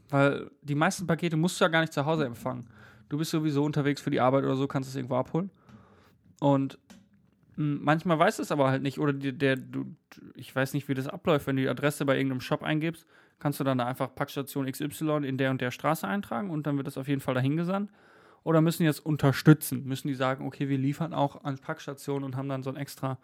weil 0.09 0.49
die 0.61 0.75
meisten 0.75 1.07
Pakete 1.07 1.37
musst 1.37 1.59
du 1.59 1.65
ja 1.65 1.69
gar 1.69 1.81
nicht 1.81 1.93
zu 1.93 2.05
Hause 2.05 2.25
empfangen. 2.25 2.67
Du 3.09 3.17
bist 3.17 3.31
sowieso 3.31 3.63
unterwegs 3.63 4.01
für 4.01 4.09
die 4.09 4.21
Arbeit 4.21 4.45
oder 4.45 4.55
so, 4.55 4.67
kannst 4.67 4.89
es 4.89 4.95
irgendwo 4.95 5.15
abholen. 5.15 5.51
Und 6.39 6.79
mh, 7.57 7.79
manchmal 7.81 8.19
weißt 8.19 8.39
du 8.39 8.43
es 8.43 8.51
aber 8.51 8.69
halt 8.69 8.83
nicht. 8.83 8.99
Oder 8.99 9.13
die, 9.13 9.37
der, 9.37 9.57
du, 9.57 9.95
ich 10.35 10.55
weiß 10.55 10.73
nicht, 10.73 10.87
wie 10.87 10.93
das 10.93 11.07
abläuft, 11.07 11.47
wenn 11.47 11.57
du 11.57 11.61
die 11.61 11.69
Adresse 11.69 12.05
bei 12.05 12.15
irgendeinem 12.15 12.41
Shop 12.41 12.63
eingibst, 12.63 13.05
kannst 13.39 13.59
du 13.59 13.63
dann 13.63 13.79
da 13.79 13.85
einfach 13.85 14.13
Packstation 14.15 14.65
XY 14.71 15.27
in 15.27 15.37
der 15.37 15.51
und 15.51 15.61
der 15.61 15.71
Straße 15.71 16.07
eintragen 16.07 16.49
und 16.49 16.67
dann 16.67 16.77
wird 16.77 16.87
das 16.87 16.97
auf 16.97 17.07
jeden 17.07 17.21
Fall 17.21 17.33
dahin 17.33 17.57
gesandt. 17.57 17.91
Oder 18.43 18.61
müssen 18.61 18.83
die 18.83 18.87
das 18.87 18.99
unterstützen? 18.99 19.83
Müssen 19.85 20.07
die 20.07 20.15
sagen, 20.15 20.45
okay, 20.45 20.69
wir 20.69 20.77
liefern 20.77 21.13
auch 21.13 21.43
an 21.43 21.57
Packstationen 21.57 22.23
und 22.23 22.35
haben 22.35 22.49
dann 22.49 22.63
so 22.63 22.69
ein 22.69 22.75
extra 22.75 23.17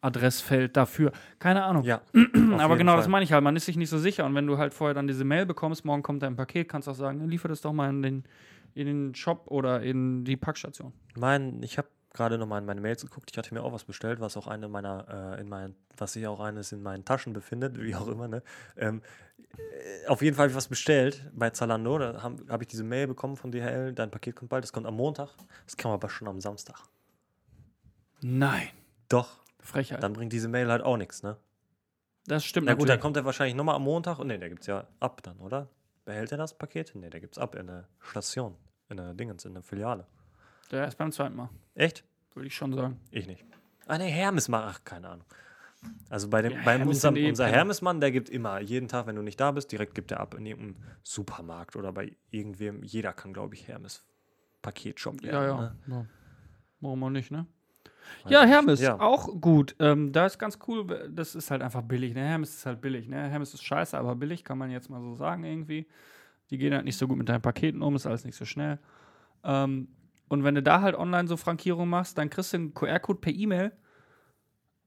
Adressfeld 0.00 0.76
dafür? 0.76 1.12
Keine 1.38 1.64
Ahnung. 1.64 1.84
Ja. 1.84 2.02
Aber 2.58 2.76
genau, 2.76 2.96
das 2.96 3.08
meine 3.08 3.24
ich 3.24 3.32
halt. 3.32 3.42
Man 3.42 3.56
ist 3.56 3.66
sich 3.66 3.76
nicht 3.76 3.90
so 3.90 3.98
sicher. 3.98 4.24
Und 4.24 4.34
wenn 4.34 4.46
du 4.46 4.58
halt 4.58 4.74
vorher 4.74 4.94
dann 4.94 5.06
diese 5.06 5.24
Mail 5.24 5.46
bekommst, 5.46 5.84
morgen 5.84 6.02
kommt 6.02 6.22
dein 6.22 6.36
Paket, 6.36 6.68
kannst 6.68 6.88
du 6.88 6.92
auch 6.92 6.96
sagen, 6.96 7.28
liefer 7.28 7.48
das 7.48 7.60
doch 7.60 7.72
mal 7.72 7.90
in 7.90 8.02
den, 8.02 8.24
in 8.74 8.86
den 8.86 9.14
Shop 9.14 9.44
oder 9.46 9.82
in 9.82 10.24
die 10.24 10.36
Packstation. 10.36 10.92
Mein, 11.16 11.62
ich 11.62 11.78
habe 11.78 11.88
gerade 12.12 12.38
noch 12.38 12.46
mal 12.46 12.58
in 12.58 12.64
meine 12.64 12.80
Mails 12.80 13.02
geguckt. 13.02 13.30
Ich 13.30 13.38
hatte 13.38 13.54
mir 13.54 13.62
auch 13.62 13.72
was 13.72 13.84
bestellt, 13.84 14.20
was 14.20 14.36
auch 14.36 14.46
eine 14.46 14.68
meiner, 14.68 15.36
äh, 15.36 15.40
in 15.40 15.48
meinen, 15.48 15.76
was 15.96 16.14
sich 16.14 16.26
auch 16.26 16.40
eines 16.40 16.72
in 16.72 16.82
meinen 16.82 17.04
Taschen 17.04 17.32
befindet, 17.32 17.78
wie 17.80 17.94
auch 17.94 18.08
immer. 18.08 18.28
Ne? 18.28 18.42
Ähm, 18.76 19.02
äh, 19.56 20.08
auf 20.08 20.22
jeden 20.22 20.36
Fall 20.36 20.44
habe 20.44 20.50
ich 20.50 20.56
was 20.56 20.68
bestellt 20.68 21.30
bei 21.34 21.50
Zalando. 21.50 21.98
Da 21.98 22.22
habe 22.22 22.42
hab 22.48 22.62
ich 22.62 22.68
diese 22.68 22.84
Mail 22.84 23.06
bekommen 23.06 23.36
von 23.36 23.52
DHL. 23.52 23.92
Dein 23.92 24.10
Paket 24.10 24.36
kommt 24.36 24.50
bald. 24.50 24.64
Das 24.64 24.72
kommt 24.72 24.86
am 24.86 24.96
Montag. 24.96 25.30
Das 25.66 25.76
kam 25.76 25.92
aber 25.92 26.08
schon 26.08 26.28
am 26.28 26.38
Nein. 28.22 28.68
Doch. 29.08 29.40
Frechheit. 29.62 30.02
Dann 30.02 30.12
bringt 30.12 30.32
diese 30.32 30.48
Mail 30.48 30.70
halt 30.70 30.82
auch 30.82 30.96
nichts, 30.96 31.22
ne? 31.22 31.36
Das 32.26 32.44
stimmt 32.44 32.66
Na 32.66 32.72
gut, 32.74 32.82
dann 32.82 32.86
natürlich. 32.88 33.00
kommt 33.02 33.16
er 33.16 33.24
wahrscheinlich 33.24 33.54
nochmal 33.56 33.76
am 33.76 33.82
Montag. 33.82 34.18
Und 34.18 34.26
ne, 34.28 34.38
der 34.38 34.48
gibt's 34.50 34.66
ja 34.66 34.86
ab 35.00 35.22
dann, 35.22 35.38
oder? 35.38 35.68
Behält 36.04 36.32
er 36.32 36.38
das 36.38 36.56
Paket? 36.56 36.94
Ne, 36.94 37.10
der 37.10 37.20
gibt's 37.20 37.38
ab 37.38 37.54
in 37.54 37.66
der 37.66 37.88
Station. 38.00 38.56
In 38.88 38.96
der 38.98 39.14
Dingens, 39.14 39.44
in 39.44 39.54
der 39.54 39.62
Filiale. 39.62 40.06
Der 40.70 40.86
ist 40.86 40.96
beim 40.98 41.10
zweiten 41.12 41.36
Mal, 41.36 41.48
Echt? 41.74 42.04
würde 42.34 42.46
ich 42.46 42.54
schon 42.54 42.72
sagen. 42.74 43.00
Ich 43.10 43.26
nicht. 43.26 43.44
Ah, 43.86 43.98
ne, 43.98 44.04
Hermes 44.04 44.48
macht, 44.48 44.64
ach, 44.68 44.84
keine 44.84 45.08
Ahnung. 45.08 45.24
Also 46.10 46.28
bei 46.28 46.42
dem, 46.42 46.52
Ja, 46.52 46.58
beim 46.64 46.78
Hermes 46.78 46.96
unserem, 46.96 47.16
eh 47.16 47.28
unser. 47.28 47.46
Hermesmann, 47.46 48.00
der 48.00 48.12
gibt 48.12 48.28
immer, 48.28 48.60
jeden 48.60 48.86
Tag, 48.86 49.06
wenn 49.06 49.16
du 49.16 49.22
nicht 49.22 49.40
da 49.40 49.50
bist, 49.50 49.72
direkt 49.72 49.94
gibt 49.94 50.10
er 50.12 50.20
ab 50.20 50.34
in 50.34 50.44
irgendeinem 50.46 50.76
Supermarkt 51.02 51.74
oder 51.76 51.92
bei 51.92 52.14
irgendwem. 52.30 52.82
Jeder 52.84 53.12
kann, 53.12 53.32
glaube 53.32 53.54
ich, 53.54 53.66
Hermes 53.66 54.04
Paketshop 54.62 55.22
Ja, 55.22 55.32
werden. 55.32 55.46
ja. 55.46 55.74
Ne? 55.86 55.94
ja. 55.96 56.06
Warum 56.80 57.02
auch 57.04 57.10
nicht, 57.10 57.30
ne? 57.30 57.46
Ja. 58.28 58.44
Hermes, 58.44 58.80
Ja. 58.80 58.98
auch 59.00 59.40
gut. 59.40 59.74
Ähm, 59.78 60.12
da 60.12 60.26
ist 60.26 60.38
ganz 60.38 60.58
cool, 60.68 61.08
das 61.10 61.34
ist 61.34 61.50
halt 61.50 61.62
einfach 61.62 61.82
billig. 61.82 62.14
Ne? 62.14 62.20
Hermes 62.22 62.54
ist 62.54 62.66
halt 62.66 62.80
billig. 62.80 63.08
Ne? 63.08 63.28
Hermes 63.28 63.54
ist 63.54 63.62
scheiße, 63.64 63.96
aber 63.98 64.14
billig, 64.16 64.44
kann 64.44 64.58
man 64.58 64.70
jetzt 64.70 64.90
mal 64.90 65.00
so 65.00 65.14
sagen 65.14 65.44
irgendwie. 65.44 65.86
Die 66.50 66.58
gehen 66.58 66.74
halt 66.74 66.84
nicht 66.84 66.96
so 66.96 67.06
gut 67.08 67.16
mit 67.18 67.28
deinen 67.28 67.42
Paketen 67.42 67.80
um, 67.82 67.94
ist 67.96 68.06
alles 68.06 68.24
nicht 68.24 68.36
so 68.36 68.44
schnell. 68.44 68.78
Ähm, 69.44 69.88
und 70.28 70.44
wenn 70.44 70.54
du 70.54 70.62
da 70.62 70.80
halt 70.80 70.94
online 70.96 71.28
so 71.28 71.36
Frankierung 71.36 71.88
machst, 71.88 72.18
dann 72.18 72.28
kriegst 72.30 72.52
du 72.52 72.56
einen 72.58 72.74
QR-Code 72.74 73.20
per 73.20 73.32
E-Mail. 73.32 73.72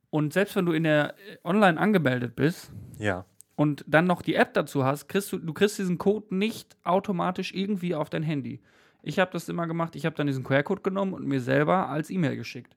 Und 0.10 0.34
selbst 0.34 0.56
wenn 0.56 0.65
du 0.65 0.73
in 0.73 0.84
der 0.84 1.15
äh, 1.17 1.38
online 1.43 1.80
angemeldet 1.80 2.36
bist 2.36 2.71
Ja. 2.99 3.26
und 3.56 3.84
dann 3.88 4.06
noch 4.06 4.21
die 4.21 4.36
App 4.36 4.54
dazu 4.54 4.84
hast, 4.84 5.08
kriegst 5.08 5.32
du, 5.32 5.39
du 5.39 5.54
kriegst 5.54 5.80
diesen 5.80 5.97
Code 5.97 6.36
nicht 6.36 6.78
automatisch 6.84 7.54
irgendwie 7.54 7.95
auf 7.95 8.10
dein 8.10 8.23
Handy. 8.23 8.62
Ich 9.02 9.19
habe 9.19 9.32
das 9.32 9.49
immer 9.49 9.67
gemacht, 9.67 9.95
ich 9.95 10.06
habe 10.06 10.15
dann 10.15 10.28
diesen 10.28 10.43
QR-Code 10.43 10.82
genommen 10.82 11.13
und 11.13 11.26
mir 11.28 11.41
selber 11.41 11.89
als 11.89 12.10
E-Mail 12.10 12.36
geschickt. 12.38 12.76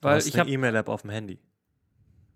Du 0.00 0.08
Weil 0.08 0.16
hast 0.16 0.26
ich 0.26 0.34
eine 0.34 0.40
habe 0.42 0.50
E-Mail-App 0.50 0.88
auf 0.88 1.02
dem 1.02 1.10
Handy. 1.10 1.38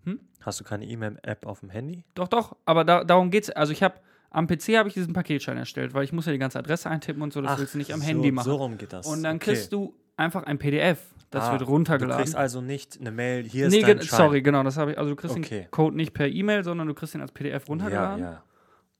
Hm? 0.05 0.19
Hast 0.41 0.59
du 0.59 0.63
keine 0.63 0.85
E-Mail-App 0.85 1.45
auf 1.45 1.61
dem 1.61 1.69
Handy? 1.69 2.03
Doch, 2.13 2.27
doch, 2.27 2.55
aber 2.65 2.83
da, 2.83 3.03
darum 3.03 3.31
geht's. 3.31 3.49
Also 3.49 3.71
ich 3.71 3.81
habe 3.83 3.95
am 4.31 4.47
PC 4.47 4.77
habe 4.77 4.87
ich 4.89 4.93
diesen 4.95 5.13
Paketschein 5.13 5.57
erstellt, 5.57 5.93
weil 5.93 6.03
ich 6.03 6.11
muss 6.11 6.25
ja 6.25 6.31
die 6.31 6.39
ganze 6.39 6.59
Adresse 6.59 6.89
eintippen 6.89 7.21
und 7.21 7.31
so, 7.31 7.41
das 7.41 7.57
willst 7.59 7.75
du 7.75 7.77
nicht 7.77 7.93
am 7.93 8.01
so, 8.01 8.05
Handy 8.07 8.31
machen. 8.31 8.45
So 8.45 8.55
rum 8.55 8.77
geht 8.77 8.91
das. 8.91 9.05
und 9.07 9.23
dann 9.23 9.37
Okay. 9.37 9.51
kriegst 9.51 9.71
du 9.71 9.93
einfach 10.17 10.43
ein 10.43 10.57
PDF, 10.57 10.99
das 11.29 11.45
Ah, 11.45 11.51
wird 11.53 11.61
Du 11.61 11.65
runtergeladen. 11.65 12.23
kriegst 12.23 12.35
also 12.35 12.59
nicht 12.59 12.99
eine 12.99 13.11
Mail, 13.11 13.43
hier 13.43 13.67
ist 13.67 13.71
nee, 13.73 13.81
dein 13.81 13.97
ge- 13.99 14.05
Schein. 14.05 14.17
sorry, 14.17 14.41
genau, 14.41 14.63
das 14.63 14.75
habe 14.77 14.91
ich. 14.91 14.97
Also 14.97 15.11
du 15.11 15.15
kriegst 15.15 15.37
Okay. 15.37 15.61
den 15.61 15.71
Code 15.71 15.95
nicht 15.95 16.13
per 16.13 16.27
E-Mail, 16.27 16.63
sondern 16.63 16.87
du 16.87 16.93
kriegst 16.93 17.15
ihn 17.15 17.21
als 17.21 17.31
PDF 17.31 17.63
Ja, 17.63 17.67
runtergeladen 17.69 18.23
ja. 18.23 18.43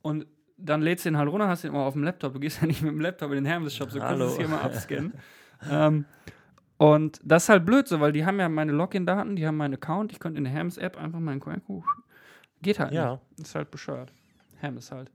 und 0.03 0.25
dann 0.57 0.81
lädst 0.81 1.03
du 1.03 1.09
ihn 1.09 1.17
halt 1.17 1.29
runter, 1.29 1.47
hast 1.49 1.63
ihn 1.63 1.71
immer 1.71 1.79
auf 1.81 1.93
dem 1.93 2.03
Laptop. 2.03 2.33
Du 2.33 2.39
gehst 2.39 2.61
ja 2.61 2.67
nicht 2.67 2.81
mit 2.81 2.91
dem 2.91 3.01
Laptop 3.01 3.29
in 3.31 3.35
den 3.37 3.45
Hermes-Shop, 3.45 3.91
so 3.91 3.99
kannst 3.99 4.21
du 4.21 4.25
es 4.25 4.37
hier 4.37 4.47
mal 4.47 4.61
abscannen. 4.61 5.13
ähm, 5.69 6.05
und 6.77 7.19
das 7.23 7.43
ist 7.43 7.49
halt 7.49 7.65
blöd 7.65 7.87
so, 7.87 7.99
weil 7.99 8.11
die 8.11 8.25
haben 8.25 8.39
ja 8.39 8.49
meine 8.49 8.71
Login-Daten, 8.71 9.35
die 9.35 9.45
haben 9.47 9.57
meinen 9.57 9.75
Account, 9.75 10.11
ich 10.11 10.19
könnte 10.19 10.37
in 10.37 10.43
der 10.43 10.53
Hermes-App 10.53 10.97
einfach 10.97 11.19
meinen 11.19 11.39
QR-Code. 11.39 11.85
Geht 12.61 12.79
halt 12.79 12.91
Ja. 12.93 13.19
nicht. 13.35 13.47
Ist 13.47 13.55
halt 13.55 13.71
bescheuert. 13.71 14.11
Hermes 14.57 14.91
halt. 14.91 15.11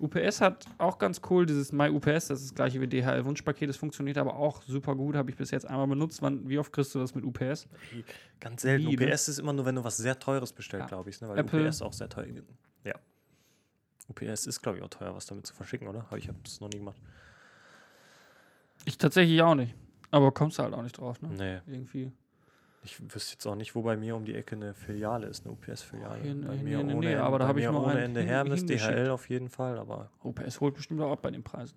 UPS 0.00 0.40
hat 0.40 0.64
auch 0.78 0.98
ganz 0.98 1.20
cool, 1.28 1.44
dieses 1.44 1.72
MyUPS, 1.72 2.28
das 2.28 2.40
ist 2.40 2.50
das 2.50 2.54
gleiche 2.54 2.80
wie 2.80 2.86
DHL-Wunschpaket, 2.86 3.68
das 3.68 3.76
funktioniert 3.76 4.16
aber 4.16 4.36
auch 4.36 4.62
super 4.62 4.94
gut, 4.94 5.16
habe 5.16 5.28
ich 5.30 5.36
bis 5.36 5.50
jetzt 5.50 5.66
einmal 5.66 5.88
benutzt. 5.88 6.22
Wann, 6.22 6.48
wie 6.48 6.56
oft 6.60 6.72
kriegst 6.72 6.94
du 6.94 7.00
das 7.00 7.16
mit 7.16 7.24
UPS? 7.24 7.66
Ganz 8.38 8.62
selten. 8.62 8.86
Ne? 8.86 8.92
UPS 9.10 9.26
ist 9.26 9.40
immer 9.40 9.52
nur, 9.52 9.64
wenn 9.66 9.74
du 9.74 9.82
was 9.82 9.96
sehr 9.96 10.16
Teures 10.16 10.52
bestellst, 10.52 10.84
Ja. 10.84 10.86
glaube 10.88 11.10
ich. 11.10 11.20
Ne? 11.20 11.28
Weil 11.28 11.38
Apple. 11.38 11.66
UPS 11.66 11.82
auch 11.82 11.92
sehr 11.92 12.08
teuer 12.08 12.28
Ja. 12.84 12.94
UPS 14.08 14.46
ist, 14.46 14.62
glaube 14.62 14.78
ich, 14.78 14.84
auch 14.84 14.88
teuer, 14.88 15.14
was 15.16 15.26
damit 15.26 15.46
zu 15.46 15.54
verschicken, 15.54 15.88
oder? 15.88 16.06
Aber 16.08 16.16
ich 16.16 16.28
habe 16.28 16.38
es 16.44 16.60
noch 16.60 16.68
nie 16.68 16.78
gemacht. 16.78 16.96
Ich 18.84 18.98
tatsächlich 18.98 19.42
auch 19.42 19.56
nicht. 19.56 19.74
Aber 20.10 20.32
kommst 20.32 20.58
du 20.58 20.62
halt 20.62 20.74
auch 20.74 20.82
nicht 20.82 20.98
drauf, 20.98 21.20
ne? 21.22 21.28
Nee. 21.36 21.72
Irgendwie. 21.72 22.12
Ich 22.84 22.98
wüsste 23.12 23.32
jetzt 23.34 23.46
auch 23.46 23.56
nicht, 23.56 23.74
wo 23.74 23.82
bei 23.82 23.96
mir 23.96 24.14
um 24.16 24.24
die 24.24 24.34
Ecke 24.34 24.56
eine 24.56 24.72
Filiale 24.72 25.26
ist, 25.26 25.44
eine 25.44 25.52
UPS-Filiale. 25.52 26.20
Bei 26.22 26.54
hier 26.54 26.64
mir 26.64 26.70
der 26.78 26.80
ohne 26.80 26.94
Nähe, 26.94 27.10
Ende- 27.12 27.22
aber 27.24 27.38
da 27.38 27.44
bei 27.44 27.48
habe 27.48 27.60
ich 27.60 27.68
mir 27.68 27.76
ohne 27.78 28.00
Ende 28.00 28.20
hin- 28.20 28.28
Hermes. 28.28 28.64
DHL 28.64 29.10
auf 29.10 29.28
jeden 29.28 29.48
Fall, 29.48 29.78
aber 29.78 30.10
UPS 30.22 30.60
holt 30.60 30.74
bestimmt 30.74 31.00
auch 31.00 31.12
ab 31.12 31.20
bei 31.22 31.30
den 31.30 31.42
Preisen. 31.42 31.76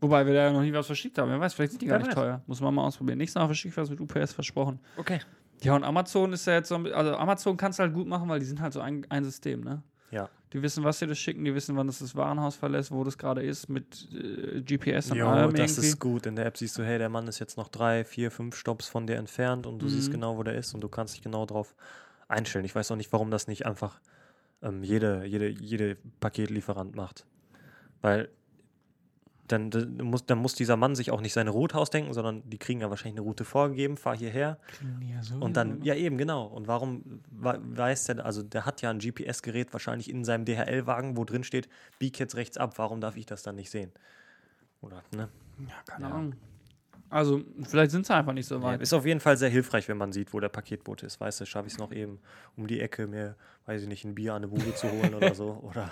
Wobei 0.00 0.24
wir 0.26 0.32
da 0.34 0.44
ja 0.44 0.52
noch 0.52 0.62
nie 0.62 0.72
was 0.72 0.86
verschickt 0.86 1.18
haben. 1.18 1.28
Wer 1.30 1.38
weiß, 1.40 1.54
vielleicht 1.54 1.72
sind 1.72 1.82
die 1.82 1.86
gar 1.86 1.98
Wer 1.98 2.06
nicht 2.06 2.16
weiß. 2.16 2.22
teuer. 2.24 2.42
Muss 2.46 2.60
man 2.60 2.74
mal 2.74 2.84
ausprobieren. 2.86 3.18
Nächstes 3.18 3.40
Mal 3.40 3.46
verschickt 3.46 3.76
was 3.76 3.90
mit 3.90 4.00
UPS 4.00 4.32
versprochen. 4.32 4.80
okay. 4.96 5.20
Ja, 5.62 5.76
und 5.76 5.84
Amazon 5.84 6.32
ist 6.32 6.44
ja 6.46 6.54
jetzt 6.54 6.68
so 6.70 6.74
Also 6.76 7.14
Amazon 7.16 7.56
kannst 7.56 7.78
du 7.78 7.84
halt 7.84 7.94
gut 7.94 8.08
machen, 8.08 8.28
weil 8.28 8.40
die 8.40 8.46
sind 8.46 8.60
halt 8.60 8.72
so 8.72 8.80
ein, 8.80 9.06
ein 9.10 9.22
System, 9.22 9.60
ne? 9.60 9.82
Ja. 10.10 10.28
Die 10.52 10.60
wissen, 10.62 10.84
was 10.84 10.98
sie 10.98 11.06
das 11.06 11.18
schicken, 11.18 11.44
die 11.44 11.54
wissen, 11.54 11.76
wann 11.76 11.86
das 11.86 12.00
das 12.00 12.14
Warenhaus 12.14 12.56
verlässt, 12.56 12.90
wo 12.90 13.04
das 13.04 13.16
gerade 13.16 13.42
ist, 13.42 13.68
mit 13.68 14.08
äh, 14.12 14.60
GPS 14.60 15.10
und 15.10 15.18
Jo, 15.18 15.28
allem 15.28 15.54
das 15.54 15.72
irgendwie. 15.72 15.88
ist 15.88 15.98
gut. 15.98 16.26
In 16.26 16.36
der 16.36 16.46
App 16.46 16.58
siehst 16.58 16.76
du, 16.78 16.84
hey, 16.84 16.98
der 16.98 17.08
Mann 17.08 17.26
ist 17.26 17.38
jetzt 17.38 17.56
noch 17.56 17.68
drei, 17.68 18.04
vier, 18.04 18.30
fünf 18.30 18.54
Stops 18.56 18.86
von 18.88 19.06
dir 19.06 19.16
entfernt 19.16 19.66
und 19.66 19.78
du 19.78 19.88
siehst 19.88 20.08
Mhm. 20.08 20.12
genau, 20.12 20.36
wo 20.36 20.42
der 20.42 20.54
ist 20.54 20.74
und 20.74 20.82
du 20.82 20.88
kannst 20.88 21.14
dich 21.14 21.22
genau 21.22 21.46
drauf 21.46 21.74
einstellen. 22.28 22.64
Ich 22.64 22.74
weiß 22.74 22.90
auch 22.90 22.96
nicht, 22.96 23.12
warum 23.12 23.30
das 23.30 23.46
nicht 23.46 23.64
einfach 23.66 24.00
ähm, 24.62 24.82
jede, 24.82 25.24
jede, 25.24 25.48
jede 25.48 25.96
Paketlieferant 26.20 26.94
macht. 26.96 27.24
Weil 28.02 28.28
dann, 29.52 29.70
dann, 29.70 29.96
muss, 29.98 30.24
dann 30.26 30.38
muss 30.38 30.54
dieser 30.54 30.76
Mann 30.76 30.94
sich 30.94 31.10
auch 31.10 31.20
nicht 31.20 31.32
seine 31.34 31.50
Route 31.50 31.76
ausdenken, 31.76 32.12
sondern 32.14 32.42
die 32.48 32.58
kriegen 32.58 32.80
ja 32.80 32.90
wahrscheinlich 32.90 33.18
eine 33.18 33.26
Route 33.26 33.44
vorgegeben, 33.44 33.96
fahr 33.96 34.16
hierher 34.16 34.58
und 35.40 35.56
dann, 35.56 35.82
ja 35.82 35.94
eben, 35.94 36.18
genau. 36.18 36.46
Und 36.46 36.66
warum 36.66 37.20
wa- 37.30 37.58
weiß 37.60 38.06
der, 38.06 38.24
also 38.24 38.42
der 38.42 38.64
hat 38.66 38.82
ja 38.82 38.90
ein 38.90 38.98
GPS-Gerät 38.98 39.72
wahrscheinlich 39.72 40.10
in 40.10 40.24
seinem 40.24 40.44
DHL-Wagen, 40.44 41.16
wo 41.16 41.24
drin 41.24 41.44
steht, 41.44 41.68
bieg 41.98 42.18
jetzt 42.18 42.34
rechts 42.36 42.56
ab, 42.56 42.78
warum 42.78 43.00
darf 43.00 43.16
ich 43.16 43.26
das 43.26 43.42
dann 43.42 43.54
nicht 43.56 43.70
sehen? 43.70 43.92
Oder, 44.80 45.02
ne? 45.14 45.28
Ja, 45.58 45.66
keine 45.86 46.08
Ja. 46.08 46.14
Ahnung. 46.14 46.34
Also, 47.08 47.42
vielleicht 47.64 47.90
sind 47.90 48.06
sie 48.06 48.14
einfach 48.14 48.32
nicht 48.32 48.46
so 48.46 48.54
Ja, 48.56 48.62
weit. 48.62 48.80
ist 48.80 48.94
auf 48.94 49.04
jeden 49.04 49.20
Fall 49.20 49.36
sehr 49.36 49.50
hilfreich, 49.50 49.86
wenn 49.88 49.98
man 49.98 50.12
sieht, 50.12 50.32
wo 50.32 50.40
der 50.40 50.48
Paketbote 50.48 51.04
ist. 51.04 51.20
Weißt 51.20 51.40
du, 51.42 51.44
schaffe 51.46 51.66
ich 51.66 51.74
es 51.74 51.78
noch 51.78 51.92
eben 51.92 52.20
um 52.56 52.66
die 52.66 52.80
Ecke, 52.80 53.06
mir, 53.06 53.36
weiß 53.66 53.82
ich 53.82 53.88
nicht, 53.88 54.04
ein 54.04 54.14
Bier 54.14 54.32
an 54.32 54.38
eine 54.38 54.48
Bude 54.48 54.72
zu 54.74 54.90
holen 54.90 55.14
oder 55.14 55.34
so? 55.34 55.50
Oder 55.62 55.90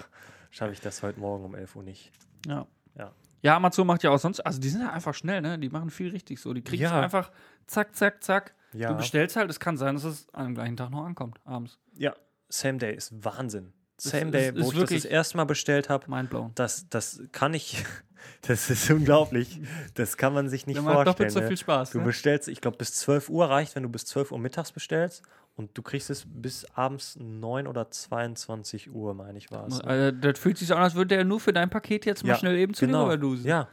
schaffe 0.50 0.72
ich 0.72 0.80
das 0.80 1.02
heute 1.02 1.20
Morgen 1.20 1.44
um 1.44 1.54
11 1.54 1.76
Uhr 1.76 1.82
nicht? 1.82 2.10
Ja. 2.46 2.66
Ja. 2.96 3.12
Ja, 3.42 3.56
Amazon 3.56 3.86
macht 3.86 4.02
ja 4.02 4.10
auch 4.10 4.18
sonst, 4.18 4.40
also 4.40 4.60
die 4.60 4.68
sind 4.68 4.82
ja 4.82 4.90
einfach 4.92 5.14
schnell, 5.14 5.40
ne? 5.40 5.58
Die 5.58 5.68
machen 5.70 5.90
viel 5.90 6.10
richtig 6.10 6.40
so. 6.40 6.52
Die 6.52 6.62
kriegst 6.62 6.82
Ja. 6.82 7.00
einfach 7.00 7.30
zack, 7.66 7.94
zack, 7.96 8.22
zack. 8.22 8.54
Ja. 8.72 8.90
Du 8.90 8.96
bestellst 8.96 9.36
halt, 9.36 9.50
es 9.50 9.58
kann 9.58 9.76
sein, 9.76 9.94
dass 9.94 10.04
es 10.04 10.28
am 10.32 10.54
gleichen 10.54 10.76
Tag 10.76 10.90
noch 10.90 11.04
ankommt, 11.04 11.40
abends. 11.44 11.78
Ja, 11.94 12.14
Same 12.48 12.78
Day 12.78 12.94
ist 12.94 13.24
Wahnsinn. 13.24 13.72
Es 13.96 14.04
Same 14.04 14.26
ist- 14.26 14.32
Day, 14.32 14.48
ist 14.50 14.64
wo 14.64 14.72
ich 14.72 14.78
das 14.78 14.90
das 14.90 15.04
erste 15.04 15.36
Mal 15.36 15.44
bestellt 15.44 15.88
habe, 15.88 16.10
Mindblown. 16.10 16.52
das, 16.54 16.88
das 16.88 17.22
kann 17.32 17.52
ich, 17.54 17.82
das 18.42 18.70
ist 18.70 18.90
unglaublich. 18.90 19.60
Das 19.94 20.16
kann 20.16 20.32
man 20.34 20.48
sich 20.48 20.66
nicht 20.66 20.76
macht 20.76 20.84
vorstellen. 20.94 21.04
doppelt 21.06 21.30
so 21.32 21.40
ne? 21.40 21.48
viel 21.48 21.56
Spaß. 21.56 21.90
Du 21.90 21.98
ne? 21.98 22.04
bestellst, 22.04 22.48
ich 22.48 22.60
glaube, 22.60 22.76
bis 22.78 22.94
12 22.94 23.28
Uhr 23.28 23.48
reicht, 23.50 23.74
wenn 23.76 23.82
du 23.82 23.88
bis 23.88 24.04
12 24.06 24.32
Uhr 24.32 24.38
mittags 24.38 24.72
bestellst. 24.72 25.22
Und 25.60 25.76
du 25.76 25.82
kriegst 25.82 26.08
es 26.08 26.24
bis 26.26 26.64
abends 26.74 27.16
9 27.20 27.66
oder 27.66 27.90
22 27.90 28.90
Uhr, 28.90 29.12
meine 29.12 29.36
ich, 29.36 29.50
war 29.50 29.66
es. 29.66 29.76
ne? 29.76 29.84
Also, 29.84 30.10
das 30.16 30.38
fühlt 30.38 30.56
sich 30.56 30.68
so 30.68 30.74
an, 30.74 30.82
als 30.82 30.94
würde 30.94 31.14
der 31.16 31.24
nur 31.26 31.38
für 31.38 31.52
dein 31.52 31.68
Paket 31.68 32.06
jetzt 32.06 32.24
mal 32.24 32.30
Ja, 32.30 32.36
schnell 32.38 32.56
eben 32.56 32.72
zu 32.72 32.86
genau. 32.86 33.00
dir 33.00 33.12
rüberdusen. 33.12 33.46
Ja, 33.46 33.68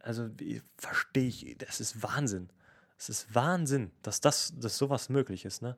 also 0.00 0.30
verstehe 0.78 1.28
ich, 1.28 1.54
das 1.58 1.80
ist 1.80 2.02
Wahnsinn. 2.02 2.48
Es 2.96 3.10
ist 3.10 3.34
Wahnsinn, 3.34 3.90
dass 4.00 4.22
das, 4.22 4.54
dass 4.58 4.78
sowas 4.78 5.10
möglich 5.10 5.44
ist, 5.44 5.60
ne? 5.60 5.76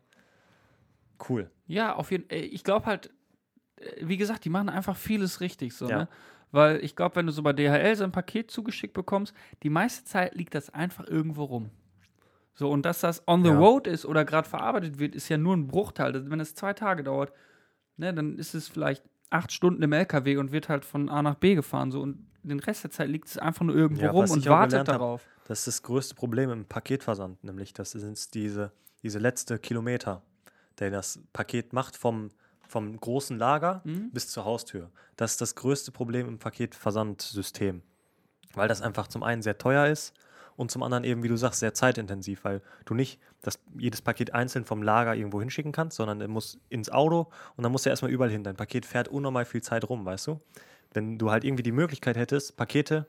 Cool. 1.29 1.51
Ja, 1.67 1.97
auf 1.97 2.13
jeden 2.13 2.29
Fall. 2.29 2.39
Ich 2.39 2.63
glaube 2.63 2.87
halt, 2.87 3.11
äh, 3.77 4.07
wie 4.07 4.19
gesagt, 4.19 4.45
die 4.45 4.51
machen 4.51 4.69
einfach 4.69 4.97
vieles 4.97 5.41
richtig 5.41 5.75
so, 5.75 5.89
Ja. 5.89 5.99
ne? 5.99 6.09
Weil 6.53 6.77
ich 6.85 6.95
glaube, 6.95 7.17
wenn 7.17 7.27
du 7.27 7.33
so 7.33 7.43
bei 7.43 7.53
DHL 7.53 7.97
so 7.97 8.05
ein 8.05 8.13
Paket 8.13 8.53
zugeschickt 8.53 8.95
bekommst, 8.95 9.35
die 9.65 9.71
meiste 9.71 10.05
Zeit 10.05 10.35
liegt 10.37 10.55
das 10.55 10.71
einfach 10.71 11.09
irgendwo 11.09 11.43
rum. 11.45 11.71
So, 12.61 12.71
und 12.71 12.83
dass 12.85 13.01
das 13.01 13.27
on 13.27 13.43
the 13.43 13.49
Ja. 13.49 13.57
road 13.59 13.87
ist 13.87 14.05
oder 14.05 14.27
gerade 14.27 14.47
verarbeitet 14.47 14.99
wird, 14.99 15.15
ist 15.15 15.31
ja 15.31 15.39
nur 15.39 15.57
ein 15.57 15.67
Bruchteil. 15.67 16.13
Das- 16.13 16.29
Wenn 16.29 16.41
es 16.41 16.55
zwei 16.55 16.75
Tage 16.75 17.03
dauert, 17.03 17.33
ne, 17.97 18.13
dann 18.13 18.37
ist 18.39 18.53
es 18.55 18.69
vielleicht 18.69 19.03
acht 19.31 19.51
Stunden 19.51 19.83
im 19.83 19.95
LKW 19.95 20.37
und 20.37 20.53
wird 20.53 20.69
halt 20.69 20.85
von 20.85 21.09
A 21.09 21.23
nach 21.23 21.37
B 21.37 21.55
gefahren. 21.55 21.91
So, 21.91 22.03
und 22.03 22.27
den 22.43 22.61
Rest 22.61 22.85
der 22.85 22.91
Zeit 22.91 23.09
liegt 23.09 23.29
es 23.29 23.39
einfach 23.39 23.65
nur 23.65 23.75
irgendwo 23.75 24.03
Ja, 24.03 24.11
rum 24.11 24.31
und 24.31 24.45
wartet 24.47 24.71
gelernt 24.73 24.89
hab, 24.91 24.99
darauf. 24.99 25.27
Das 25.47 25.61
ist 25.61 25.69
das 25.69 25.83
größte 25.85 26.15
Problem 26.15 26.51
im 26.51 26.67
Paketversand, 26.67 27.43
nämlich 27.43 27.73
das 27.73 27.93
sind 27.93 28.35
diese, 28.35 28.73
diese 29.03 29.19
letzte 29.19 29.59
Kilometer, 29.59 30.21
der 30.81 30.91
das 30.91 31.19
Paket 31.33 31.73
macht 31.73 31.97
vom, 31.97 32.29
vom 32.69 32.95
großen 33.01 33.39
Lager 33.39 33.81
Mhm. 33.85 34.11
bis 34.13 34.29
zur 34.29 34.45
Haustür. 34.45 34.91
Das 35.17 35.31
ist 35.33 35.41
das 35.41 35.55
größte 35.55 35.93
Problem 35.93 36.29
im 36.29 36.39
Paketversandsystem, 36.39 37.81
weil 38.53 38.69
das 38.69 38.83
einfach 38.83 39.09
zum 39.09 39.23
einen 39.23 39.41
sehr 39.41 39.57
teuer 39.57 39.87
ist 39.87 40.13
und 40.61 40.71
zum 40.71 40.83
anderen 40.83 41.05
eben, 41.05 41.23
wie 41.23 41.29
du 41.29 41.37
sagst, 41.37 41.61
sehr 41.61 41.73
zeitintensiv, 41.73 42.45
weil 42.45 42.61
du 42.85 42.93
nicht 42.93 43.19
das, 43.41 43.59
jedes 43.79 44.03
Paket 44.03 44.35
einzeln 44.35 44.67
vom 44.67 44.83
Lager 44.83 45.15
irgendwo 45.15 45.41
hinschicken 45.41 45.73
kannst, 45.73 45.97
sondern 45.97 46.21
er 46.21 46.29
muss 46.29 46.59
ins 46.69 46.91
Auto 46.91 47.31
und 47.57 47.63
dann 47.63 47.73
muss 47.73 47.87
er 47.87 47.91
erstmal 47.91 48.11
überall 48.11 48.31
hin. 48.31 48.45
Dein 48.45 48.57
Paket 48.57 48.85
fährt 48.85 49.09
unnormal 49.09 49.47
viel 49.47 49.63
Zeit 49.63 49.89
rum, 49.89 50.05
weißt 50.05 50.27
du? 50.27 50.41
Wenn 50.93 51.17
du 51.17 51.31
halt 51.31 51.45
irgendwie 51.45 51.63
die 51.63 51.73
Möglichkeit 51.73 52.19
hättest, 52.19 52.59
Pakete 52.59 53.07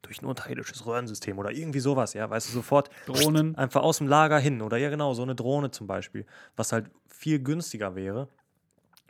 durch 0.00 0.22
ein 0.22 0.24
unterirdisches 0.24 0.86
Röhrensystem 0.86 1.38
oder 1.38 1.50
irgendwie 1.50 1.80
sowas, 1.80 2.14
ja, 2.14 2.30
weißt 2.30 2.48
du, 2.48 2.52
sofort 2.54 2.88
Drohnen. 3.04 3.54
einfach 3.54 3.82
aus 3.82 3.98
dem 3.98 4.08
Lager 4.08 4.38
hin 4.38 4.62
oder 4.62 4.78
ja 4.78 4.88
genau, 4.88 5.12
so 5.12 5.22
eine 5.24 5.34
Drohne 5.34 5.70
zum 5.70 5.86
Beispiel, 5.86 6.24
was 6.56 6.72
halt 6.72 6.90
viel 7.06 7.38
günstiger 7.38 7.96
wäre, 7.96 8.28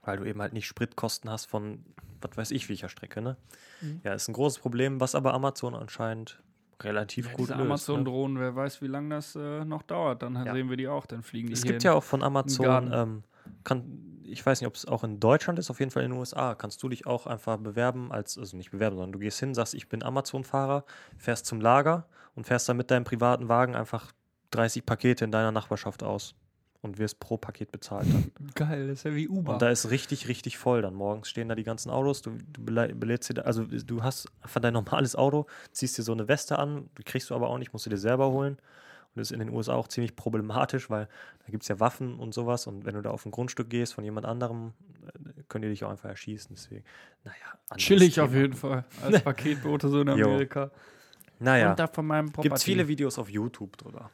weil 0.02 0.16
du 0.16 0.24
eben 0.24 0.42
halt 0.42 0.52
nicht 0.52 0.66
Spritkosten 0.66 1.30
hast 1.30 1.44
von, 1.44 1.84
was 2.20 2.36
weiß 2.36 2.50
ich, 2.50 2.68
welcher 2.68 2.88
Strecke, 2.88 3.22
ne? 3.22 3.36
Mhm. 3.80 4.00
Ja, 4.02 4.14
ist 4.14 4.26
ein 4.26 4.32
großes 4.32 4.58
Problem, 4.58 4.98
was 4.98 5.14
aber 5.14 5.32
Amazon 5.32 5.76
anscheinend 5.76 6.42
relativ 6.84 7.26
Ja, 7.26 7.32
gut 7.32 7.48
löst. 7.48 7.58
Ne? 7.58 7.64
Amazon-Drohnen, 7.64 8.38
wer 8.38 8.54
weiß, 8.54 8.82
wie 8.82 8.86
lange 8.86 9.14
das 9.14 9.34
äh, 9.36 9.64
noch 9.64 9.82
dauert. 9.82 10.22
Dann 10.22 10.34
Ja. 10.34 10.52
sehen 10.52 10.68
wir 10.70 10.76
die 10.76 10.88
auch, 10.88 11.06
dann 11.06 11.22
fliegen 11.22 11.48
die 11.48 11.54
Es 11.54 11.64
gibt 11.64 11.84
ja 11.84 11.92
auch 11.92 12.04
von 12.04 12.22
Amazon, 12.22 12.90
ähm, 12.92 13.22
kann, 13.64 14.20
ich 14.24 14.44
weiß 14.44 14.60
nicht, 14.60 14.68
ob 14.68 14.74
es 14.74 14.86
auch 14.86 15.04
in 15.04 15.20
Deutschland 15.20 15.58
ist, 15.58 15.70
auf 15.70 15.80
jeden 15.80 15.90
Fall 15.90 16.02
in 16.04 16.10
den 16.10 16.18
USA, 16.18 16.54
kannst 16.54 16.82
du 16.82 16.88
dich 16.88 17.06
auch 17.06 17.26
einfach 17.26 17.56
bewerben, 17.58 18.12
als, 18.12 18.38
also 18.38 18.56
nicht 18.56 18.70
bewerben, 18.70 18.96
sondern 18.96 19.12
du 19.12 19.18
gehst 19.18 19.40
hin, 19.40 19.54
sagst, 19.54 19.74
ich 19.74 19.88
bin 19.88 20.02
Amazon-Fahrer, 20.02 20.84
fährst 21.16 21.46
zum 21.46 21.60
Lager 21.60 22.06
und 22.34 22.46
fährst 22.46 22.68
dann 22.68 22.76
mit 22.76 22.90
deinem 22.90 23.04
privaten 23.04 23.48
Wagen 23.48 23.74
einfach 23.74 24.12
30 24.50 24.84
Pakete 24.86 25.24
in 25.24 25.32
deiner 25.32 25.52
Nachbarschaft 25.52 26.02
aus 26.02 26.34
und 26.84 26.98
wirst 26.98 27.18
pro 27.18 27.36
Paket 27.36 27.72
bezahlt 27.72 28.06
dann. 28.12 28.30
Geil, 28.54 28.86
das 28.88 28.98
ist 28.98 29.04
ja 29.04 29.14
wie 29.14 29.28
Uber. 29.28 29.54
Und 29.54 29.62
da 29.62 29.70
ist 29.70 29.90
richtig, 29.90 30.28
richtig 30.28 30.58
voll 30.58 30.82
dann. 30.82 30.94
Morgens 30.94 31.28
stehen 31.28 31.48
da 31.48 31.54
die 31.54 31.64
ganzen 31.64 31.90
Autos, 31.90 32.22
du, 32.22 32.32
du 32.52 32.62
belädst 32.64 33.30
dir, 33.30 33.34
da- 33.34 33.42
also 33.42 33.64
du 33.64 34.02
hast 34.02 34.28
einfach 34.42 34.60
dein 34.60 34.74
normales 34.74 35.16
Auto, 35.16 35.46
ziehst 35.72 35.98
dir 35.98 36.02
so 36.02 36.12
eine 36.12 36.28
Weste 36.28 36.58
an, 36.58 36.88
die 36.98 37.02
kriegst 37.02 37.30
du 37.30 37.34
aber 37.34 37.48
auch 37.48 37.58
nicht, 37.58 37.72
musst 37.72 37.86
du 37.86 37.90
dir 37.90 37.98
selber 37.98 38.30
holen. 38.30 38.54
Und 38.54 39.20
das 39.20 39.28
ist 39.28 39.32
in 39.32 39.38
den 39.38 39.50
USA 39.50 39.74
auch 39.74 39.86
ziemlich 39.88 40.16
problematisch, 40.16 40.90
weil 40.90 41.08
da 41.46 41.50
gibt 41.52 41.62
es 41.62 41.68
ja 41.68 41.78
Waffen 41.78 42.18
und 42.18 42.34
sowas 42.34 42.66
und 42.66 42.84
wenn 42.84 42.94
du 42.96 43.00
da 43.02 43.10
auf 43.10 43.24
ein 43.24 43.30
Grundstück 43.30 43.70
gehst 43.70 43.94
von 43.94 44.02
jemand 44.04 44.26
anderem, 44.26 44.72
äh, 45.06 45.42
können 45.48 45.62
die 45.62 45.68
dich 45.68 45.84
auch 45.84 45.90
einfach 45.90 46.08
erschießen. 46.08 46.50
Deswegen, 46.54 46.84
naja. 47.22 47.36
Chillig 47.76 48.20
auf 48.20 48.30
Thema. 48.30 48.40
jeden 48.42 48.54
Fall. 48.54 48.84
Als 49.02 49.20
Paketbote 49.24 49.88
so 49.88 50.00
in. 50.00 50.08
Amerika. 50.08 50.70
Naja, 51.38 51.70
Und 51.70 51.78
da 51.78 51.86
von 51.86 52.06
meinem 52.06 52.26
Property. 52.26 52.48
gibt 52.48 52.58
es 52.58 52.64
viele 52.64 52.88
Videos 52.88 53.18
auf 53.18 53.28
YouTube 53.30 53.76
drüber. 53.76 54.10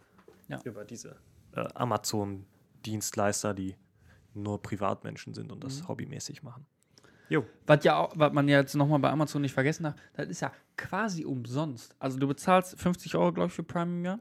Ja. 0.48 0.61
Über 0.64 0.85
diese 0.85 1.16
äh, 1.54 1.64
Amazon-Dienstleister, 2.84 3.54
die 3.54 3.76
nur 4.34 4.62
Privatmenschen 4.62 5.34
sind 5.34 5.50
und 5.52 5.58
Mhm. 5.58 5.62
das 5.68 5.88
hobbymäßig 5.88 6.42
machen. 6.42 6.66
Jo. 7.28 7.46
Was, 7.66 7.84
ja 7.84 7.96
auch, 7.96 8.12
was 8.16 8.32
man 8.32 8.48
ja 8.48 8.58
jetzt 8.58 8.74
nochmal 8.74 8.98
bei 8.98 9.10
Amazon 9.10 9.42
nicht 9.42 9.52
vergessen 9.54 9.84
darf, 9.84 9.94
das 10.14 10.28
ist 10.28 10.40
ja 10.40 10.52
quasi 10.76 11.24
umsonst. 11.24 11.94
Also 11.98 12.18
du 12.18 12.26
bezahlst 12.26 12.78
50 12.78 13.14
Euro, 13.14 13.32
glaube 13.32 13.48
ich, 13.48 13.52
für 13.54 13.62
Prime 13.62 13.92
im 13.98 14.04
Jahr. 14.04 14.20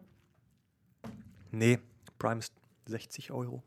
Nee, 1.52 1.80
Prime 2.20 2.40
ist 2.40 2.54
60 2.86 3.32
Euro. 3.32 3.64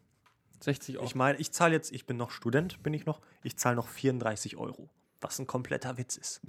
60 0.61 0.96
Euro. 0.98 1.07
Ich 1.07 1.14
meine, 1.16 1.38
ich 1.38 1.50
zahle 1.52 1.74
jetzt, 1.74 1.90
ich 1.92 2.07
bin 2.07 2.16
noch 2.16 2.31
Student, 2.31 2.83
bin 2.85 2.94
ich 2.94 3.05
noch, 3.05 3.20
ich 3.42 3.57
zahle 3.57 3.74
noch 3.74 3.88
34 3.88 4.57
Euro. 4.57 4.88
Was 5.20 5.38
ein 5.40 5.46
kompletter 5.48 5.98
Witz 5.98 6.16
ist. 6.16 6.40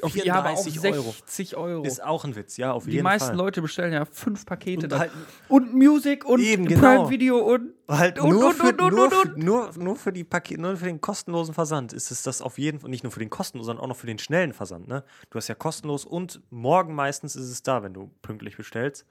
Auf, 0.00 0.16
ja, 0.16 0.34
aber 0.34 0.50
auf 0.50 0.64
34 0.64 0.94
Euro. 0.94 1.14
60 1.26 1.56
Euro. 1.56 1.84
Ist 1.84 2.02
auch 2.02 2.24
ein 2.24 2.34
Witz, 2.36 2.56
ja, 2.56 2.72
auf 2.72 2.84
Die 2.84 2.92
jeden 2.92 3.04
meisten 3.04 3.28
Fall. 3.28 3.36
Leute 3.36 3.62
bestellen 3.62 3.92
ja 3.92 4.04
fünf 4.04 4.46
Pakete. 4.46 4.86
Und 4.86 4.98
halt- 4.98 5.10
und 5.48 5.74
Music 5.74 6.24
und 6.24 6.40
Eben, 6.40 6.64
Prime 6.66 6.80
genau. 6.80 7.10
Video 7.10 7.38
und 7.38 7.74
Halt 7.88 8.18
Und, 8.18 8.30
nur, 8.30 8.46
und, 8.46 8.54
für, 8.54 8.68
und, 8.68 8.80
und, 8.80 8.94
nur, 8.94 9.04
und, 9.04 9.12
für, 9.12 9.38
nur, 9.38 9.70
nur 9.76 9.96
für 9.96 10.12
die 10.12 10.24
Paket, 10.24 10.58
nur 10.58 10.76
für 10.76 10.86
den 10.86 11.00
kostenlosen 11.00 11.52
Versand 11.52 11.92
ist 11.92 12.10
es 12.10 12.22
das 12.22 12.40
auf 12.40 12.56
jeden 12.56 12.80
Fall, 12.80 12.88
nicht 12.88 13.02
nur 13.02 13.12
für 13.12 13.18
den 13.18 13.28
kostenlosen, 13.28 13.66
sondern 13.66 13.84
auch 13.84 13.88
noch 13.88 13.96
für 13.96 14.06
den 14.06 14.18
schnellen 14.18 14.52
Versand. 14.52 14.88
Ne? 14.88 15.04
Du 15.30 15.36
hast 15.36 15.48
ja 15.48 15.54
kostenlos 15.54 16.04
und 16.04 16.40
morgen 16.50 16.94
meistens 16.94 17.36
ist 17.36 17.50
es 17.50 17.62
da, 17.62 17.82
wenn 17.82 17.92
du 17.92 18.10
pünktlich 18.22 18.56
bestellst. 18.56 19.04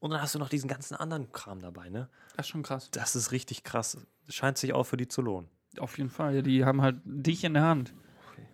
Und 0.00 0.10
dann 0.10 0.20
hast 0.20 0.34
du 0.34 0.38
noch 0.38 0.48
diesen 0.48 0.68
ganzen 0.68 0.94
anderen 0.94 1.30
Kram 1.32 1.60
dabei, 1.60 1.88
ne? 1.88 2.08
das 2.36 2.46
ist 2.46 2.50
schon 2.50 2.62
krass. 2.62 2.90
Das 2.90 3.14
ist 3.14 3.32
richtig 3.32 3.62
krass. 3.64 3.98
Scheint 4.28 4.58
sich 4.58 4.72
auch 4.72 4.84
für 4.84 4.96
die 4.96 5.08
zu 5.08 5.22
lohnen. 5.22 5.48
Auf 5.78 5.96
jeden 5.98 6.10
Fall. 6.10 6.34
Ja, 6.36 6.42
die 6.42 6.64
haben 6.64 6.82
halt 6.82 6.96
dich 7.04 7.44
in 7.44 7.54
der 7.54 7.62
Hand. 7.62 7.94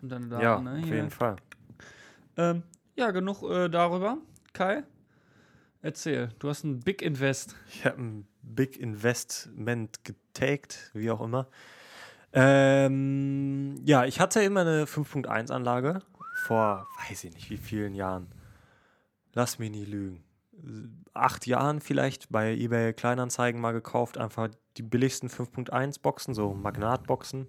Und 0.01 0.09
dann 0.09 0.29
da, 0.29 0.41
ja, 0.41 0.59
ne, 0.61 0.81
auf 0.83 0.89
jeden 0.89 1.09
Fall. 1.09 1.37
Ähm, 2.37 2.63
ja, 2.95 3.11
genug 3.11 3.43
äh, 3.43 3.69
darüber. 3.69 4.17
Kai, 4.53 4.83
erzähl. 5.81 6.29
Du 6.39 6.49
hast 6.49 6.63
ein 6.63 6.79
Big 6.79 7.01
Invest. 7.01 7.55
Ich 7.69 7.85
habe 7.85 8.01
ein 8.01 8.27
Big 8.41 8.77
Investment 8.77 10.03
getaked, 10.03 10.91
wie 10.93 11.09
auch 11.11 11.21
immer. 11.21 11.47
Ähm, 12.33 13.79
ja, 13.83 14.05
ich 14.05 14.19
hatte 14.19 14.41
immer 14.41 14.61
eine 14.61 14.85
5.1-Anlage 14.85 16.01
vor, 16.45 16.87
weiß 17.07 17.25
ich 17.25 17.33
nicht, 17.33 17.49
wie 17.49 17.57
vielen 17.57 17.93
Jahren. 17.93 18.27
Lass 19.33 19.59
mich 19.59 19.71
nie 19.71 19.85
lügen. 19.85 20.23
Acht 21.13 21.45
Jahren 21.45 21.79
vielleicht 21.81 22.29
bei 22.29 22.53
eBay 22.53 22.93
Kleinanzeigen 22.93 23.61
mal 23.61 23.71
gekauft. 23.71 24.17
Einfach 24.17 24.49
die 24.77 24.83
billigsten 24.83 25.29
5.1 25.29 26.01
Boxen, 26.01 26.33
so 26.33 26.53
Magnatboxen. 26.53 27.47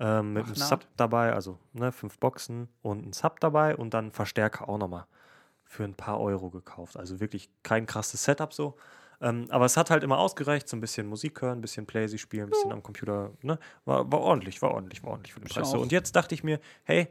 Ähm, 0.00 0.32
mit 0.32 0.44
einem 0.44 0.52
Magnat? 0.52 0.68
Sub 0.68 0.86
dabei, 0.96 1.32
also 1.32 1.58
ne, 1.72 1.92
fünf 1.92 2.18
Boxen 2.18 2.68
und 2.82 3.06
ein 3.06 3.12
Sub 3.12 3.40
dabei 3.40 3.76
und 3.76 3.94
dann 3.94 4.12
Verstärker 4.12 4.68
auch 4.68 4.78
nochmal 4.78 5.06
für 5.64 5.84
ein 5.84 5.94
paar 5.94 6.20
Euro 6.20 6.50
gekauft. 6.50 6.96
Also 6.96 7.20
wirklich 7.20 7.50
kein 7.62 7.86
krasses 7.86 8.24
Setup 8.24 8.52
so. 8.52 8.76
Ähm, 9.20 9.46
aber 9.50 9.64
es 9.64 9.76
hat 9.76 9.90
halt 9.90 10.04
immer 10.04 10.18
ausgereicht, 10.18 10.68
so 10.68 10.76
ein 10.76 10.80
bisschen 10.80 11.06
Musik 11.08 11.42
hören, 11.42 11.58
ein 11.58 11.60
bisschen 11.60 11.86
Playsy 11.86 12.18
spielen, 12.18 12.44
ein 12.44 12.50
bisschen 12.50 12.72
am 12.72 12.82
Computer. 12.82 13.32
Ne? 13.42 13.58
War, 13.84 14.10
war 14.10 14.20
ordentlich, 14.20 14.62
war 14.62 14.70
ordentlich, 14.70 15.02
war 15.02 15.10
ordentlich 15.10 15.34
für 15.34 15.40
den 15.40 15.48
Preis. 15.48 15.70
So, 15.70 15.80
und 15.80 15.90
jetzt 15.90 16.14
dachte 16.14 16.34
ich 16.34 16.44
mir, 16.44 16.60
hey, 16.84 17.08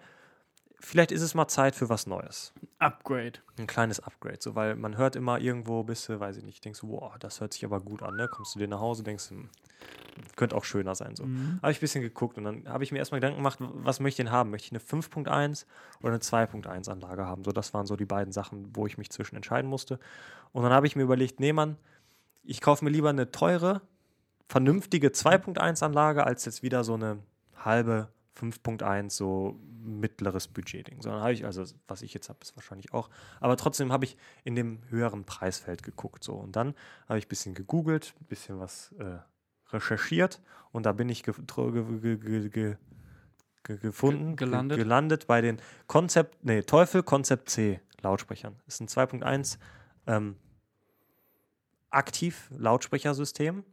vielleicht 0.80 1.12
ist 1.12 1.22
es 1.22 1.34
mal 1.34 1.48
Zeit 1.48 1.76
für 1.76 1.90
was 1.90 2.08
Neues. 2.08 2.54
Upgrade. 2.80 3.40
Ein 3.58 3.68
kleines 3.68 4.00
Upgrade, 4.00 4.38
so, 4.40 4.56
weil 4.56 4.76
man 4.76 4.98
hört 4.98 5.16
immer 5.16 5.40
irgendwo, 5.40 5.84
bist 5.84 6.08
du, 6.10 6.20
weiß 6.20 6.38
ich 6.38 6.44
nicht, 6.44 6.64
denkst 6.64 6.82
du, 6.82 6.90
wow, 6.90 7.18
das 7.20 7.42
hört 7.42 7.54
sich 7.54 7.66
aber 7.66 7.80
gut 7.80 8.04
an, 8.04 8.16
ne? 8.16 8.28
Kommst 8.28 8.56
du 8.56 8.60
dir 8.60 8.68
nach 8.68 8.80
Hause, 8.80 9.04
denkst 9.04 9.30
hm, 9.30 9.50
könnte 10.36 10.56
auch 10.56 10.64
schöner 10.64 10.96
sein. 10.96 11.16
So. 11.16 11.26
Mhm. 11.26 11.60
Habe 11.62 11.72
ich 11.72 11.78
ein 11.78 11.82
bisschen 11.82 12.02
geguckt 12.02 12.38
und 12.38 12.44
dann 12.44 12.68
habe 12.70 12.84
ich 12.84 12.92
mir 12.92 13.00
erstmal 13.00 13.20
Gedanken 13.20 13.38
gemacht, 13.38 13.58
was 13.60 14.00
möchte 14.00 14.22
ich 14.22 14.28
denn 14.28 14.32
haben? 14.32 14.50
Möchte 14.50 14.68
ich 14.68 14.72
eine 14.72 15.02
5.1 15.02 15.66
oder 16.02 16.10
eine 16.10 16.20
2.1 16.20 16.90
Anlage 16.90 17.26
haben? 17.26 17.44
So, 17.44 17.52
das 17.52 17.74
waren 17.74 17.86
so 17.86 17.96
die 17.96 18.06
beiden 18.06 18.32
Sachen, 18.32 18.76
wo 18.76 18.88
ich 18.88 18.98
mich 18.98 19.10
zwischen 19.10 19.36
entscheiden 19.36 19.70
musste. 19.70 20.00
Und 20.54 20.64
dann 20.64 20.74
habe 20.74 20.88
ich 20.88 20.96
mir 20.96 21.04
überlegt, 21.04 21.40
nee, 21.40 21.54
Mann, 21.54 21.78
ich 22.44 22.62
kaufe 22.62 22.84
mir 22.84 22.92
lieber 22.92 23.10
eine 23.10 23.32
teure, 23.32 23.82
vernünftige 24.48 25.10
2.1 25.10 25.84
Anlage, 25.84 26.26
als 26.26 26.46
jetzt 26.46 26.64
wieder 26.64 26.84
so 26.84 26.94
eine 26.94 27.20
halbe 27.56 28.10
5.1, 28.40 29.10
so 29.12 29.60
mittleres 29.88 30.48
Budget-Ding. 30.48 31.02
Sondern 31.02 31.22
habe 31.22 31.34
ich, 31.34 31.46
also 31.46 31.64
was 31.88 32.02
ich 32.02 32.14
jetzt 32.14 32.30
habe, 32.30 32.40
ist 32.42 32.56
wahrscheinlich 32.56 32.94
auch. 32.94 33.10
Aber 33.40 33.58
trotzdem 33.58 33.92
habe 33.92 34.06
ich 34.06 34.18
in 34.44 34.56
dem 34.56 34.80
höheren 34.90 35.24
Preisfeld 35.24 35.82
geguckt. 35.84 36.24
So. 36.24 36.34
Und 36.36 36.56
dann 36.56 36.76
habe 37.08 37.18
ich 37.20 37.26
ein 37.26 37.30
bisschen 37.30 37.56
gegoogelt, 37.56 38.14
ein 38.22 38.26
bisschen 38.26 38.60
was 38.60 38.92
äh, 39.00 39.18
recherchiert 39.70 40.42
und 40.72 40.86
da 40.86 40.92
bin 40.94 41.10
ich 41.10 41.24
ge 41.24 41.34
ge 41.34 41.72
ge 41.72 42.18
ge 42.18 42.50
ge 42.50 42.78
ge 43.64 43.78
gefunden, 43.78 44.36
Ge- 44.36 44.46
gelandet? 44.48 44.78
Ge 44.78 44.84
gelandet 44.86 45.28
bei 45.28 45.42
den 45.42 45.60
Konzept, 45.88 46.44
nee, 46.46 46.62
Teufel 46.62 47.04
Konzept 47.04 47.50
C 47.50 47.82
Lautsprechern. 48.02 48.56
Ist 48.68 48.80
ein 48.80 48.88
2.1 48.88 49.58
ähm, 50.06 50.38
aktiv 51.90 52.50
Lautsprechersystem. 52.58 53.64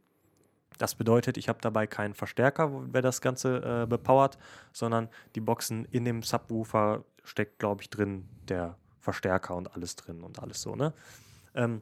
Das 0.77 0.95
bedeutet, 0.95 1.37
ich 1.37 1.47
habe 1.49 1.59
dabei 1.61 1.87
keinen 1.87 2.13
Verstärker, 2.13 2.71
wer 2.91 3.01
das 3.01 3.21
Ganze 3.21 3.83
äh, 3.83 3.87
bepowert, 3.87 4.37
sondern 4.73 5.09
die 5.35 5.41
Boxen 5.41 5.85
in 5.85 6.05
dem 6.05 6.21
Subwoofer 6.21 7.03
steckt, 7.23 7.59
glaube 7.59 7.81
ich, 7.81 7.89
drin 7.89 8.27
der 8.47 8.77
Verstärker 8.99 9.55
und 9.55 9.73
alles 9.73 9.95
drin 9.95 10.23
und 10.23 10.39
alles 10.39 10.61
so, 10.61 10.75
ne? 10.75 10.93
Ähm, 11.53 11.81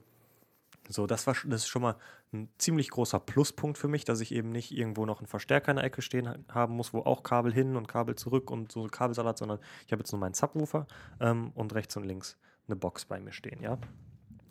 so, 0.90 1.08
das, 1.08 1.26
war, 1.28 1.34
das 1.46 1.62
ist 1.62 1.68
schon 1.70 1.82
mal 1.82 1.96
ein 2.34 2.50
ziemlich 2.58 2.90
großer 2.90 3.20
Pluspunkt 3.20 3.78
für 3.78 3.88
mich, 3.88 4.04
dass 4.04 4.20
ich 4.20 4.34
eben 4.34 4.50
nicht 4.52 4.72
irgendwo 4.72 5.06
noch 5.06 5.20
einen 5.20 5.28
Verstärker 5.28 5.72
in 5.72 5.78
der 5.78 5.86
Ecke 5.86 6.02
stehen 6.02 6.28
ha- 6.28 6.36
haben 6.50 6.76
muss, 6.76 6.94
wo 6.94 7.00
auch 7.00 7.24
Kabel 7.24 7.54
hin 7.54 7.78
und 7.78 7.88
Kabel 7.88 8.16
zurück 8.16 8.52
und 8.52 8.72
so 8.72 8.86
Kabelsalat, 8.88 9.38
sondern 9.38 9.60
ich 9.86 9.94
habe 9.94 10.02
jetzt 10.02 10.12
nur 10.12 10.20
meinen 10.20 10.34
Subwoofer 10.34 10.86
ähm, 11.22 11.52
und 11.56 11.74
rechts 11.74 11.96
und 11.96 12.04
links 12.04 12.38
eine 12.68 12.76
Box 12.76 13.06
bei 13.06 13.20
mir 13.22 13.32
stehen, 13.32 13.62
ja. 13.62 13.78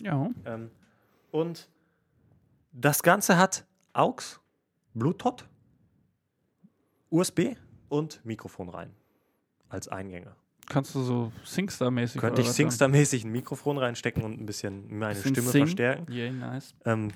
Ja. 0.03 0.31
Ähm, 0.47 0.71
und 1.31 1.69
das 2.73 3.03
Ganze 3.03 3.37
hat 3.37 3.67
AUX, 3.95 4.41
Bluetooth, 4.95 5.47
USB 7.11 7.57
und 7.89 8.25
Mikrofon 8.25 8.69
rein 8.71 8.95
als 9.69 9.89
Eingänge. 9.89 10.35
Kannst 10.69 10.95
du 10.95 11.03
so 11.03 11.33
Singstar-mäßig 11.45 12.21
Könnte 12.21 12.41
ich 12.41 12.49
Singstar-mäßig 12.49 13.25
ein 13.25 13.33
Mikrofon 13.33 13.77
reinstecken 13.77 14.23
und 14.23 14.41
ein 14.41 14.47
bisschen 14.47 14.99
meine 14.99 15.15
Bisschen 15.15 15.35
Stimme 15.35 15.51
Sing? 15.51 15.65
verstärken. 15.67 16.11
Yeah, 16.11 16.33
nice. 16.33 16.75
Ähm, 16.87 17.11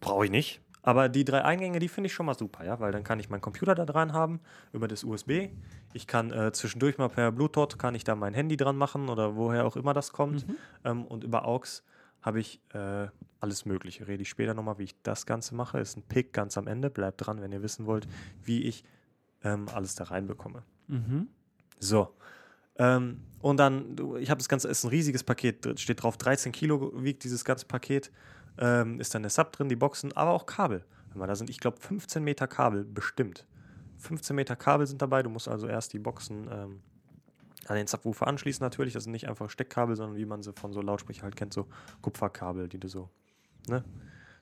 Brauche 0.00 0.24
ich 0.24 0.30
nicht. 0.30 0.60
Aber 0.82 1.08
die 1.08 1.24
drei 1.24 1.44
Eingänge, 1.44 1.78
die 1.78 1.88
finde 1.88 2.06
ich 2.06 2.14
schon 2.14 2.26
mal 2.26 2.34
super, 2.34 2.64
ja, 2.64 2.80
weil 2.80 2.90
dann 2.92 3.04
kann 3.04 3.20
ich 3.20 3.28
meinen 3.28 3.40
Computer 3.42 3.74
da 3.74 3.84
dran 3.84 4.12
haben 4.12 4.40
über 4.72 4.88
das 4.88 5.04
USB. 5.04 5.50
Ich 5.92 6.06
kann 6.06 6.32
äh, 6.32 6.50
zwischendurch 6.52 6.98
mal 6.98 7.08
per 7.08 7.30
Bluetooth 7.30 7.78
kann 7.78 7.94
ich 7.94 8.04
da 8.04 8.14
mein 8.16 8.34
Handy 8.34 8.56
dran 8.56 8.76
machen 8.76 9.08
oder 9.08 9.36
woher 9.36 9.66
auch 9.66 9.76
immer 9.76 9.92
das 9.92 10.12
kommt. 10.12 10.48
Mhm. 10.48 10.56
Ähm, 10.84 11.04
und 11.04 11.24
über 11.24 11.46
AUX 11.46 11.84
habe 12.22 12.40
ich 12.40 12.60
äh, 12.74 13.08
alles 13.40 13.64
Mögliche. 13.64 14.08
Rede 14.08 14.22
ich 14.22 14.28
später 14.28 14.54
nochmal, 14.54 14.78
wie 14.78 14.84
ich 14.84 15.02
das 15.02 15.26
Ganze 15.26 15.54
mache. 15.54 15.78
Ist 15.78 15.96
ein 15.96 16.02
Pick 16.02 16.32
ganz 16.32 16.58
am 16.58 16.66
Ende. 16.66 16.90
Bleibt 16.90 17.24
dran, 17.24 17.40
wenn 17.40 17.52
ihr 17.52 17.62
wissen 17.62 17.86
wollt, 17.86 18.08
wie 18.42 18.62
ich 18.62 18.84
ähm, 19.44 19.66
alles 19.72 19.94
da 19.94 20.04
reinbekomme. 20.04 20.62
Mhm. 20.88 21.28
So. 21.78 22.14
Ähm, 22.76 23.22
und 23.40 23.58
dann, 23.58 23.96
ich 24.18 24.30
habe 24.30 24.38
das 24.38 24.48
Ganze, 24.48 24.68
ist 24.68 24.84
ein 24.84 24.90
riesiges 24.90 25.24
Paket, 25.24 25.78
steht 25.80 26.02
drauf, 26.02 26.16
13 26.16 26.52
Kilo 26.52 26.92
wiegt 27.02 27.24
dieses 27.24 27.44
ganze 27.44 27.66
Paket. 27.66 28.10
Ähm, 28.58 28.98
ist 28.98 29.14
dann 29.14 29.22
der 29.22 29.30
Sub 29.30 29.52
drin, 29.52 29.68
die 29.68 29.76
Boxen, 29.76 30.12
aber 30.16 30.32
auch 30.32 30.46
Kabel. 30.46 30.84
Da 31.14 31.34
sind, 31.34 31.50
ich 31.50 31.58
glaube, 31.58 31.78
15 31.80 32.22
Meter 32.22 32.46
Kabel 32.46 32.84
bestimmt. 32.84 33.46
15 33.98 34.36
Meter 34.36 34.54
Kabel 34.56 34.86
sind 34.86 35.02
dabei. 35.02 35.22
Du 35.22 35.30
musst 35.30 35.48
also 35.48 35.66
erst 35.66 35.92
die 35.92 35.98
Boxen 35.98 36.48
ähm, 36.50 36.80
an 37.68 37.76
den 37.76 37.86
Subwoofer 37.86 38.26
anschließen, 38.26 38.64
natürlich. 38.64 38.94
Das 38.94 39.04
sind 39.04 39.12
nicht 39.12 39.28
einfach 39.28 39.50
Steckkabel, 39.50 39.96
sondern 39.96 40.16
wie 40.16 40.24
man 40.24 40.42
sie 40.42 40.52
von 40.52 40.72
so 40.72 40.80
Lautsprecher 40.80 41.22
halt 41.22 41.36
kennt, 41.36 41.52
so 41.52 41.66
Kupferkabel, 42.02 42.68
die 42.68 42.78
du 42.78 42.88
so, 42.88 43.08
ne? 43.68 43.84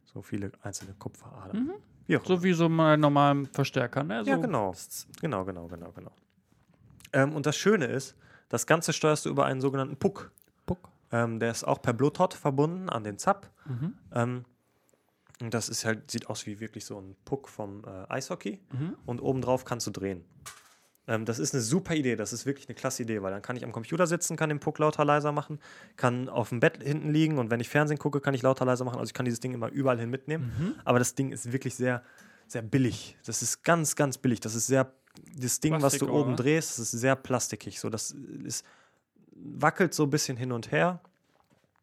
So 0.04 0.22
viele 0.22 0.52
einzelne 0.62 0.94
Kupferadern. 0.94 1.64
Mhm. 1.64 1.72
Wie 2.06 2.18
So 2.24 2.42
wie 2.42 2.52
so 2.52 2.68
mal 2.68 2.96
normalen 2.96 3.46
Verstärker, 3.46 4.04
ne? 4.04 4.24
So 4.24 4.30
ja, 4.30 4.36
genau. 4.36 4.74
Genau, 5.20 5.44
genau, 5.44 5.66
genau, 5.66 5.90
genau. 5.92 6.12
Ähm, 7.12 7.34
und 7.34 7.46
das 7.46 7.56
Schöne 7.56 7.86
ist, 7.86 8.16
das 8.48 8.66
Ganze 8.66 8.92
steuerst 8.92 9.26
du 9.26 9.30
über 9.30 9.44
einen 9.44 9.60
sogenannten 9.60 9.96
Puck. 9.96 10.30
Puck. 10.66 10.88
Ähm, 11.10 11.40
der 11.40 11.50
ist 11.50 11.64
auch 11.64 11.82
per 11.82 11.92
Bluetooth 11.92 12.34
verbunden 12.34 12.88
an 12.88 13.02
den 13.02 13.18
Zap. 13.18 13.50
Mhm. 13.64 13.94
Ähm, 14.12 14.44
Und 15.40 15.52
das 15.52 15.68
ist 15.68 15.84
halt, 15.84 16.10
sieht 16.10 16.28
aus 16.30 16.46
wie 16.46 16.60
wirklich 16.60 16.84
so 16.84 16.98
ein 17.00 17.16
Puck 17.24 17.48
vom 17.48 17.84
äh, 17.84 18.08
Eishockey. 18.08 18.60
Mhm. 18.72 18.96
Und 19.04 19.20
obendrauf 19.20 19.64
kannst 19.64 19.86
du 19.86 19.90
drehen. 19.90 20.24
Ähm, 21.08 21.24
das 21.24 21.38
ist 21.38 21.54
eine 21.54 21.62
super 21.62 21.94
Idee, 21.94 22.16
das 22.16 22.32
ist 22.32 22.46
wirklich 22.46 22.68
eine 22.68 22.74
klasse 22.74 23.02
Idee, 23.02 23.22
weil 23.22 23.30
dann 23.30 23.42
kann 23.42 23.56
ich 23.56 23.64
am 23.64 23.72
Computer 23.72 24.06
sitzen, 24.06 24.36
kann 24.36 24.48
den 24.48 24.60
Puck 24.60 24.78
lauter 24.78 25.04
leiser 25.04 25.32
machen, 25.32 25.60
kann 25.96 26.28
auf 26.28 26.48
dem 26.48 26.60
Bett 26.60 26.82
hinten 26.82 27.12
liegen 27.12 27.38
und 27.38 27.50
wenn 27.50 27.60
ich 27.60 27.68
Fernsehen 27.68 27.98
gucke, 27.98 28.20
kann 28.20 28.34
ich 28.34 28.42
lauter 28.42 28.64
leiser 28.64 28.84
machen. 28.84 28.98
Also 28.98 29.10
ich 29.10 29.14
kann 29.14 29.24
dieses 29.24 29.40
Ding 29.40 29.54
immer 29.54 29.68
überall 29.68 29.98
hin 29.98 30.10
mitnehmen. 30.10 30.52
Mhm. 30.58 30.74
Aber 30.84 30.98
das 30.98 31.14
Ding 31.14 31.30
ist 31.30 31.52
wirklich 31.52 31.74
sehr, 31.74 32.02
sehr 32.48 32.62
billig. 32.62 33.16
Das 33.24 33.42
ist 33.42 33.62
ganz, 33.62 33.96
ganz 33.96 34.18
billig. 34.18 34.40
Das 34.40 34.54
ist 34.54 34.66
sehr, 34.66 34.92
das 35.38 35.60
Ding, 35.60 35.74
was 35.74 35.80
Plastik, 35.80 36.00
du 36.00 36.12
oben 36.12 36.34
oder? 36.34 36.42
drehst, 36.42 36.78
das 36.78 36.92
ist 36.92 37.00
sehr 37.00 37.16
plastikig. 37.16 37.78
So, 37.78 37.88
das 37.88 38.14
ist, 38.44 38.64
wackelt 39.32 39.94
so 39.94 40.04
ein 40.04 40.10
bisschen 40.10 40.36
hin 40.36 40.52
und 40.52 40.72
her. 40.72 41.00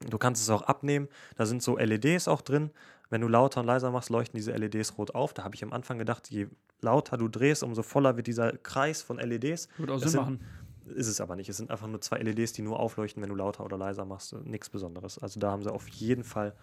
Du 0.09 0.17
kannst 0.17 0.41
es 0.41 0.49
auch 0.49 0.63
abnehmen. 0.63 1.07
Da 1.37 1.45
sind 1.45 1.63
so 1.63 1.77
LEDs 1.77 2.27
auch 2.27 2.41
drin. 2.41 2.71
Wenn 3.09 3.21
du 3.21 3.27
lauter 3.27 3.61
und 3.61 3.67
leiser 3.67 3.91
machst, 3.91 4.09
leuchten 4.09 4.37
diese 4.37 4.51
LEDs 4.51 4.97
rot 4.97 5.15
auf. 5.15 5.33
Da 5.33 5.43
habe 5.43 5.55
ich 5.55 5.63
am 5.63 5.71
Anfang 5.71 5.97
gedacht, 5.97 6.29
je 6.29 6.47
lauter 6.83 7.17
du 7.17 7.27
drehst, 7.27 7.63
umso 7.63 7.81
voller 7.81 8.15
wird 8.17 8.27
dieser 8.27 8.51
Kreis 8.57 9.01
von 9.01 9.17
LEDs. 9.17 9.67
Würde 9.77 9.93
auch 9.93 9.99
Das 10.01 10.11
Sinn 10.11 10.11
sind- 10.11 10.21
machen. 10.21 10.39
Ist 10.95 11.07
es 11.07 11.21
aber 11.21 11.37
nicht. 11.37 11.47
Es 11.49 11.55
sind 11.57 11.71
einfach 11.71 11.87
nur 11.87 12.01
zwei 12.01 12.17
LEDs, 12.19 12.51
die 12.51 12.61
nur 12.61 12.77
aufleuchten, 12.79 13.23
wenn 13.23 13.29
du 13.29 13.35
lauter 13.35 13.63
oder 13.63 13.77
leiser 13.77 14.03
machst. 14.03 14.33
Nichts 14.45 14.69
Besonderes. 14.69 15.17
Also 15.17 15.39
da 15.39 15.49
haben 15.49 15.63
sie 15.63 15.71
auf 15.71 15.87
jeden 15.87 16.25
Fall 16.25 16.53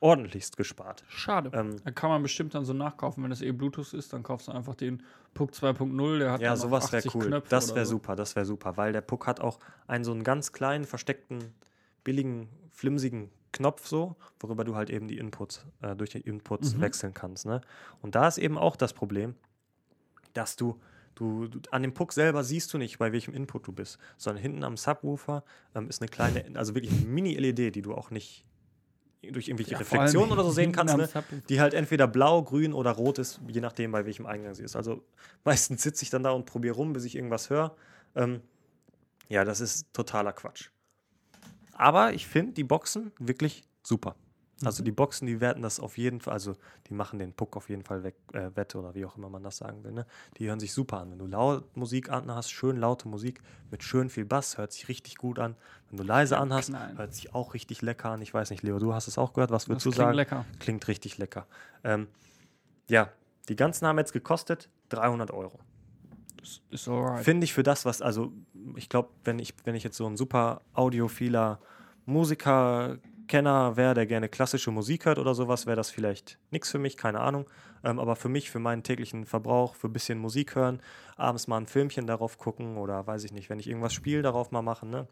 ordentlichst 0.00 0.56
gespart. 0.56 1.04
Schade. 1.08 1.50
Ähm, 1.54 1.76
da 1.84 1.90
kann 1.90 2.10
man 2.10 2.22
bestimmt 2.22 2.54
dann 2.54 2.64
so 2.64 2.72
nachkaufen, 2.72 3.22
wenn 3.22 3.30
das 3.30 3.40
eh 3.40 3.52
Bluetooth 3.52 3.94
ist, 3.94 4.12
dann 4.12 4.22
kaufst 4.22 4.48
du 4.48 4.52
einfach 4.52 4.74
den 4.74 5.02
Puck 5.32 5.52
2.0, 5.52 6.18
der 6.18 6.32
hat 6.32 6.40
Ja, 6.40 6.50
dann 6.50 6.58
sowas 6.58 6.92
wäre 6.92 6.98
80 6.98 7.14
cool. 7.14 7.26
Knöpfe 7.26 7.48
das 7.48 7.74
wäre 7.74 7.86
so. 7.86 7.92
super, 7.92 8.14
das 8.16 8.36
wäre 8.36 8.44
super, 8.44 8.76
weil 8.76 8.92
der 8.92 9.00
Puck 9.00 9.26
hat 9.26 9.40
auch 9.40 9.58
einen 9.86 10.04
so 10.04 10.12
einen 10.12 10.22
ganz 10.22 10.52
kleinen, 10.52 10.84
versteckten, 10.84 11.38
billigen, 12.04 12.48
flimsigen 12.72 13.30
Knopf 13.56 13.86
so, 13.86 14.16
worüber 14.40 14.64
du 14.64 14.74
halt 14.76 14.90
eben 14.90 15.08
die 15.08 15.18
Inputs, 15.18 15.64
äh, 15.82 15.94
durch 15.96 16.10
die 16.10 16.20
Inputs 16.20 16.74
Mhm. 16.74 16.80
wechseln 16.80 17.14
kannst. 17.14 17.46
Ne? 17.46 17.60
Und 18.02 18.14
da 18.14 18.28
ist 18.28 18.38
eben 18.38 18.58
auch 18.58 18.76
das 18.76 18.92
Problem, 18.92 19.34
dass 20.34 20.56
du, 20.56 20.80
du, 21.14 21.48
du 21.48 21.60
an 21.70 21.82
dem 21.82 21.94
Puck 21.94 22.12
selber 22.12 22.44
siehst 22.44 22.72
du 22.72 22.78
nicht, 22.78 22.98
bei 22.98 23.12
welchem 23.12 23.34
Input 23.34 23.66
du 23.66 23.72
bist, 23.72 23.98
sondern 24.16 24.42
hinten 24.42 24.64
am 24.64 24.76
Subwoofer 24.76 25.44
ähm, 25.74 25.88
ist 25.88 26.02
eine 26.02 26.08
kleine, 26.08 26.44
also 26.54 26.74
wirklich 26.74 26.92
eine 26.92 27.00
Mini-LED, 27.00 27.74
die 27.74 27.82
du 27.82 27.94
auch 27.94 28.10
nicht 28.10 28.44
durch 29.22 29.48
irgendwelche 29.48 29.72
Ja, 29.72 29.78
Reflexionen 29.78 30.30
oder 30.30 30.44
so 30.44 30.50
sehen 30.50 30.70
kannst, 30.72 30.96
ne? 30.96 31.08
Die 31.48 31.60
halt 31.60 31.74
entweder 31.74 32.06
blau, 32.06 32.42
grün 32.42 32.72
oder 32.72 32.92
rot 32.92 33.18
ist, 33.18 33.40
je 33.48 33.60
nachdem, 33.60 33.90
bei 33.90 34.04
welchem 34.06 34.26
Eingang 34.26 34.54
sie 34.54 34.62
ist. 34.62 34.76
Also 34.76 35.02
meistens 35.44 35.82
sitze 35.82 36.04
ich 36.04 36.10
dann 36.10 36.22
da 36.22 36.30
und 36.30 36.44
probiere 36.46 36.76
rum, 36.76 36.92
bis 36.92 37.04
ich 37.04 37.16
irgendwas 37.16 37.50
höre. 37.50 37.74
Ähm, 38.14 38.40
ja, 39.28 39.44
das 39.44 39.60
ist 39.60 39.86
totaler 39.92 40.32
Quatsch. 40.32 40.70
Aber 41.78 42.12
ich 42.14 42.26
finde 42.26 42.52
die 42.52 42.64
Boxen 42.64 43.12
wirklich 43.18 43.64
super. 43.82 44.16
Also 44.64 44.82
die 44.82 44.90
Boxen, 44.90 45.26
die 45.26 45.42
werten 45.42 45.60
das 45.60 45.78
auf 45.78 45.98
jeden 45.98 46.22
Fall, 46.22 46.32
also 46.32 46.56
die 46.88 46.94
machen 46.94 47.18
den 47.18 47.34
Puck 47.34 47.58
auf 47.58 47.68
jeden 47.68 47.82
Fall 47.82 48.02
weg, 48.04 48.14
äh, 48.32 48.48
wette 48.54 48.78
oder 48.78 48.94
wie 48.94 49.04
auch 49.04 49.14
immer 49.18 49.28
man 49.28 49.42
das 49.42 49.58
sagen 49.58 49.84
will. 49.84 49.92
Ne? 49.92 50.06
Die 50.38 50.48
hören 50.48 50.60
sich 50.60 50.72
super 50.72 51.00
an. 51.00 51.10
Wenn 51.10 51.18
du 51.18 51.26
laut 51.26 51.76
Musik 51.76 52.10
an 52.10 52.30
hast, 52.34 52.50
schön 52.50 52.78
laute 52.78 53.06
Musik 53.06 53.42
mit 53.70 53.82
schön 53.82 54.08
viel 54.08 54.24
Bass, 54.24 54.56
hört 54.56 54.72
sich 54.72 54.88
richtig 54.88 55.16
gut 55.16 55.38
an. 55.38 55.56
Wenn 55.90 55.98
du 55.98 56.04
leise 56.04 56.38
anhast, 56.38 56.70
knallen. 56.70 56.96
hört 56.96 57.12
sich 57.12 57.34
auch 57.34 57.52
richtig 57.52 57.82
lecker 57.82 58.12
an. 58.12 58.22
Ich 58.22 58.32
weiß 58.32 58.48
nicht, 58.48 58.62
Leo, 58.62 58.78
du 58.78 58.94
hast 58.94 59.08
es 59.08 59.18
auch 59.18 59.34
gehört. 59.34 59.50
Was 59.50 59.64
Das 59.64 59.68
würdest 59.68 59.84
du 59.84 59.90
klingt 59.90 60.06
sagen? 60.06 60.16
lecker. 60.16 60.44
Klingt 60.58 60.88
richtig 60.88 61.18
lecker. 61.18 61.46
Ähm, 61.84 62.08
ja, 62.88 63.10
die 63.50 63.56
ganzen 63.56 63.86
haben 63.86 63.98
jetzt 63.98 64.14
gekostet 64.14 64.70
300 64.88 65.32
Euro. 65.32 65.60
Ist 66.70 66.88
alright. 66.88 67.24
Finde 67.24 67.44
ich 67.44 67.52
für 67.52 67.62
das, 67.62 67.84
was, 67.84 68.02
also 68.02 68.32
ich 68.76 68.88
glaube, 68.88 69.10
wenn 69.24 69.38
ich, 69.38 69.54
wenn 69.64 69.74
ich 69.74 69.84
jetzt 69.84 69.96
so 69.96 70.06
ein 70.06 70.16
super 70.16 70.62
audiophiler 70.74 71.60
Musiker-Kenner 72.06 73.76
wäre, 73.76 73.94
der 73.94 74.06
gerne 74.06 74.28
klassische 74.28 74.70
Musik 74.70 75.06
hört 75.06 75.18
oder 75.18 75.34
sowas, 75.34 75.66
wäre 75.66 75.76
das 75.76 75.90
vielleicht 75.90 76.38
nichts 76.50 76.70
für 76.70 76.78
mich, 76.78 76.96
keine 76.96 77.20
Ahnung. 77.20 77.46
Ähm, 77.84 77.98
aber 77.98 78.16
für 78.16 78.28
mich, 78.28 78.50
für 78.50 78.58
meinen 78.58 78.82
täglichen 78.82 79.26
Verbrauch, 79.26 79.74
für 79.74 79.88
ein 79.88 79.92
bisschen 79.92 80.18
Musik 80.18 80.54
hören, 80.54 80.80
abends 81.16 81.46
mal 81.48 81.58
ein 81.58 81.66
Filmchen 81.66 82.06
darauf 82.06 82.38
gucken 82.38 82.78
oder 82.78 83.06
weiß 83.06 83.24
ich 83.24 83.32
nicht, 83.32 83.50
wenn 83.50 83.58
ich 83.58 83.68
irgendwas 83.68 83.92
spiele, 83.92 84.22
darauf 84.22 84.50
mal 84.50 84.62
machen, 84.62 84.90
ne? 84.90 85.06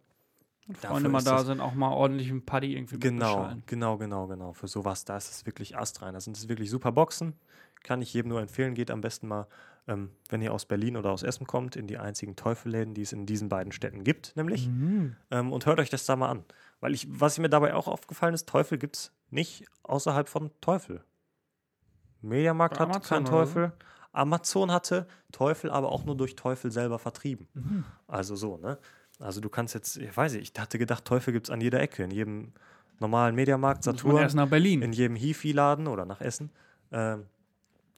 Dafür 0.67 0.91
Freunde 0.91 1.09
mal 1.11 1.23
da 1.23 1.45
sind, 1.45 1.61
auch 1.61 1.75
mal 1.75 1.91
ordentlich 1.91 2.31
ein 2.31 2.45
Paddy 2.45 2.75
irgendwie 2.75 2.99
Genau, 2.99 3.53
genau, 3.67 3.99
genau, 3.99 4.27
genau. 4.27 4.53
Für 4.55 4.67
sowas, 4.67 5.05
da 5.05 5.17
ist 5.19 5.31
es 5.31 5.47
wirklich 5.47 5.77
astrein. 5.77 6.15
Das 6.15 6.25
sind 6.25 6.39
es 6.39 6.49
wirklich 6.49 6.71
super 6.71 6.91
Boxen. 6.91 7.35
Kann 7.85 8.03
ich 8.03 8.13
jedem 8.13 8.31
nur 8.31 8.41
empfehlen. 8.41 8.75
Geht 8.75 8.91
am 8.91 9.01
besten 9.01 9.29
mal, 9.29 9.47
ähm, 9.87 10.11
wenn 10.29 10.43
ihr 10.43 10.53
aus 10.53 10.67
Berlin 10.67 10.97
oder 10.97 11.11
aus 11.11 11.23
Essen 11.23 11.47
kommt, 11.47 11.77
in 11.77 11.87
die 11.87 11.99
einzigen 11.99 12.35
Teufelläden, 12.35 12.95
die 12.95 13.03
es 13.03 13.13
in 13.13 13.27
diesen 13.27 13.49
beiden 13.49 13.71
Städten 13.71 14.03
gibt, 14.03 14.35
nämlich. 14.35 14.67
Mhm. 14.67 15.15
Ähm, 15.31 15.53
und 15.53 15.67
hört 15.67 15.79
euch 15.79 15.91
das 15.91 16.05
da 16.07 16.17
mal 16.17 16.31
an. 16.31 16.45
Weil 16.81 16.95
ich, 16.95 17.07
was 17.09 17.39
mir 17.39 17.49
dabei 17.49 17.75
auch 17.75 17.87
aufgefallen 17.87 18.35
ist, 18.35 18.49
Teufel 18.49 18.79
gibt 18.79 18.97
es 18.97 19.13
nicht 19.31 19.67
außerhalb 19.85 20.29
von 20.29 20.51
Teufel. 20.61 21.05
Mediamarkt 22.21 22.81
hat 22.81 22.89
Amazon 22.89 23.03
keinen 23.03 23.29
oder 23.29 23.47
so? 23.47 23.53
Teufel. 23.53 23.73
Amazon 24.13 24.71
hatte 24.71 25.07
Teufel, 25.33 25.71
aber 25.71 25.93
auch 25.93 26.05
nur 26.05 26.17
durch 26.17 26.37
Teufel 26.37 26.71
selber 26.71 26.99
vertrieben. 26.99 27.49
Mhm. 27.55 27.85
Also 28.07 28.37
so, 28.37 28.57
ne? 28.57 28.79
Also 29.19 29.41
du 29.41 29.49
kannst 29.49 29.75
jetzt, 29.75 29.97
ich 29.97 30.17
weiß 30.17 30.33
nicht, 30.35 30.55
ich 30.57 30.61
hatte 30.61 30.79
gedacht, 30.79 31.05
Teufel 31.05 31.33
gibt 31.33 31.47
es 31.47 31.51
an 31.51 31.61
jeder 31.61 31.81
Ecke, 31.81 32.03
in 32.03 32.11
jedem 32.11 32.53
normalen 32.99 33.35
Mediamarkt, 33.35 33.85
Saturn, 33.85 34.17
erst 34.17 34.37
nach 34.37 34.49
Berlin. 34.49 34.83
in 34.83 34.93
jedem 34.93 35.17
Hifi-Laden 35.17 35.87
oder 35.87 36.05
nach 36.05 36.21
Essen. 36.21 36.51
Ähm, 36.93 37.27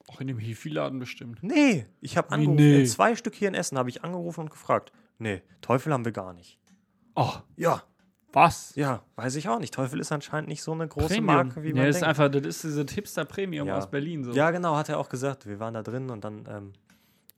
auch 0.08 0.20
in 0.20 0.26
dem 0.28 0.38
Hifi-Laden 0.38 0.98
bestimmt. 0.98 1.42
nee, 1.42 1.86
ich 2.00 2.16
habe 2.16 2.28
Wie 2.30 2.34
angerufen, 2.34 2.56
nee? 2.56 2.80
in 2.80 2.86
zwei 2.86 3.16
Stück 3.16 3.34
hier 3.34 3.48
in 3.48 3.54
Essen 3.54 3.76
habe 3.78 3.88
ich 3.90 4.04
angerufen 4.04 4.40
und 4.42 4.50
gefragt. 4.50 4.92
Nee, 5.18 5.42
Teufel 5.60 5.92
haben 5.92 6.04
wir 6.04 6.12
gar 6.12 6.32
nicht. 6.32 6.58
Oh, 7.14 7.32
Ja, 7.56 7.82
was? 8.32 8.74
ja, 8.76 9.02
weiß 9.16 9.36
ich 9.36 9.48
auch 9.48 9.58
nicht. 9.58 9.72
Teufel 9.72 9.98
ist 9.98 10.12
anscheinend 10.12 10.48
nicht 10.48 10.62
so 10.62 10.72
eine 10.72 10.86
große 10.86 11.06
Premium. 11.08 11.26
Marke, 11.26 11.62
wie 11.62 11.68
ja, 11.70 11.74
man 11.74 11.86
das 11.86 11.96
ist 11.96 12.02
denkt. 12.02 12.08
einfach, 12.20 12.30
das 12.30 12.44
ist 12.44 12.64
diese 12.64 12.84
Hipster 12.84 13.24
Premium 13.24 13.66
Ja. 13.68 13.78
aus 13.78 13.90
Berlin. 13.90 14.22
So. 14.24 14.32
Ja, 14.32 14.50
genau, 14.50 14.76
hat 14.76 14.88
er 14.90 14.98
auch 14.98 15.08
gesagt. 15.08 15.46
Wir 15.46 15.58
waren 15.58 15.72
da 15.74 15.82
drin 15.82 16.10
und 16.10 16.22
dann 16.24 16.46
ähm, 16.48 16.72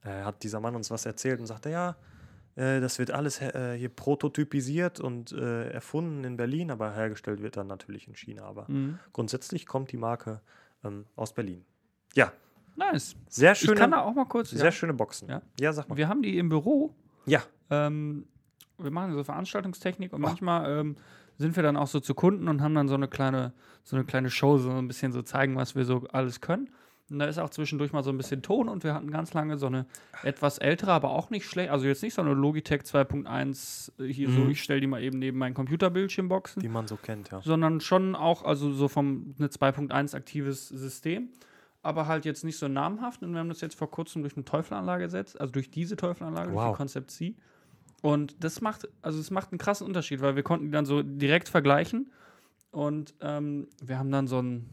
äh, 0.02 0.24
hat 0.24 0.42
dieser 0.42 0.58
Mann 0.60 0.74
uns 0.74 0.90
was 0.90 1.06
erzählt 1.06 1.38
und 1.38 1.46
sagte, 1.46 1.70
ja, 1.70 1.96
äh, 2.56 2.80
das 2.80 2.98
wird 2.98 3.12
alles 3.12 3.40
äh, 3.40 3.76
hier 3.78 3.88
prototypisiert 3.90 4.98
und 4.98 5.30
äh, 5.32 5.70
erfunden 5.70 6.24
in 6.24 6.36
Berlin, 6.36 6.72
aber 6.72 6.92
hergestellt 6.92 7.40
wird 7.42 7.56
dann 7.56 7.68
natürlich 7.68 8.08
in 8.08 8.16
China. 8.16 8.42
Aber 8.42 8.64
Mhm. 8.68 8.98
grundsätzlich 9.12 9.66
kommt 9.66 9.92
die 9.92 9.96
Marke 9.96 10.40
ähm, 10.84 11.06
aus 11.14 11.32
Berlin. 11.32 11.64
Ja, 12.14 12.32
Nice. 12.78 13.16
sehr 13.28 13.52
Ich 13.52 13.66
kann 13.66 13.76
schöne, 13.76 13.90
da 13.90 14.00
auch 14.02 14.14
mal 14.14 14.24
kurz. 14.26 14.50
sehr 14.50 14.64
ja. 14.64 14.72
schöne 14.72 14.94
Boxen. 14.94 15.28
Ja. 15.28 15.42
ja 15.60 15.72
sag 15.72 15.88
mal. 15.88 15.96
Wir 15.96 16.08
haben 16.08 16.22
die 16.22 16.38
im 16.38 16.48
Büro. 16.48 16.94
Ja, 17.26 17.42
Ähm, 17.70 18.26
wir 18.78 18.90
machen 18.90 19.12
so 19.12 19.22
Veranstaltungstechnik 19.24 20.12
und 20.12 20.20
manchmal 20.20 20.80
ähm, 20.80 20.96
sind 21.36 21.56
wir 21.56 21.62
dann 21.62 21.76
auch 21.76 21.88
so 21.88 22.00
zu 22.00 22.14
Kunden 22.14 22.48
und 22.48 22.62
haben 22.62 22.74
dann 22.74 22.88
so 22.88 22.94
eine 22.94 23.08
kleine, 23.08 23.52
so 23.84 23.96
eine 23.96 24.04
kleine 24.04 24.30
Show, 24.30 24.58
so 24.58 24.70
ein 24.70 24.86
bisschen 24.86 25.12
so 25.12 25.22
zeigen, 25.22 25.56
was 25.56 25.74
wir 25.74 25.84
so 25.84 26.06
alles 26.12 26.40
können. 26.40 26.70
Und 27.10 27.18
da 27.20 27.24
ist 27.26 27.38
auch 27.38 27.48
zwischendurch 27.50 27.92
mal 27.92 28.02
so 28.04 28.10
ein 28.10 28.16
bisschen 28.18 28.42
Ton 28.42 28.68
und 28.68 28.84
wir 28.84 28.92
hatten 28.94 29.10
ganz 29.10 29.32
lange 29.34 29.56
so 29.58 29.66
eine 29.66 29.86
etwas 30.22 30.58
ältere, 30.58 30.92
aber 30.92 31.10
auch 31.10 31.30
nicht 31.30 31.46
schlecht, 31.46 31.70
also 31.70 31.86
jetzt 31.86 32.02
nicht 32.02 32.12
so 32.14 32.20
eine 32.22 32.34
Logitech 32.34 32.82
2.1 32.82 33.92
äh, 33.98 34.12
hier 34.12 34.30
so, 34.30 34.40
Mhm. 34.40 34.50
ich 34.50 34.62
stelle 34.62 34.80
die 34.80 34.86
mal 34.86 35.02
eben 35.02 35.18
neben 35.18 35.38
mein 35.38 35.54
Computerbildschirm 35.54 36.28
boxen, 36.28 36.60
die 36.60 36.68
man 36.68 36.86
so 36.86 36.96
kennt, 36.96 37.30
ja. 37.30 37.40
sondern 37.42 37.80
schon 37.80 38.14
auch, 38.14 38.44
also 38.44 38.72
so 38.72 38.88
vom 38.88 39.34
eine 39.38 39.48
2.1 39.48 40.14
aktives 40.14 40.68
System, 40.68 41.30
aber 41.88 42.06
halt 42.06 42.24
jetzt 42.24 42.44
nicht 42.44 42.58
so 42.58 42.68
namhaft. 42.68 43.22
Und 43.22 43.32
wir 43.32 43.40
haben 43.40 43.48
das 43.48 43.60
jetzt 43.60 43.74
vor 43.74 43.90
kurzem 43.90 44.22
durch 44.22 44.36
eine 44.36 44.44
Teufelanlage 44.44 45.04
gesetzt, 45.04 45.40
also 45.40 45.50
durch 45.52 45.70
diese 45.70 45.96
Teufelanlage, 45.96 46.50
durch 46.50 46.56
Wow. 46.62 46.72
die 46.72 46.76
Concept 46.76 47.10
C. 47.10 47.34
Und 48.02 48.44
das 48.44 48.60
macht, 48.60 48.86
also 49.02 49.18
es 49.18 49.30
macht 49.30 49.50
einen 49.52 49.58
krassen 49.58 49.86
Unterschied, 49.86 50.20
weil 50.20 50.36
wir 50.36 50.42
konnten 50.42 50.66
die 50.66 50.70
dann 50.70 50.84
so 50.86 51.02
direkt 51.02 51.48
vergleichen. 51.48 52.12
Und 52.70 53.14
ähm, 53.20 53.68
wir 53.82 53.98
haben 53.98 54.10
dann 54.10 54.26
so 54.28 54.40
ein, 54.40 54.68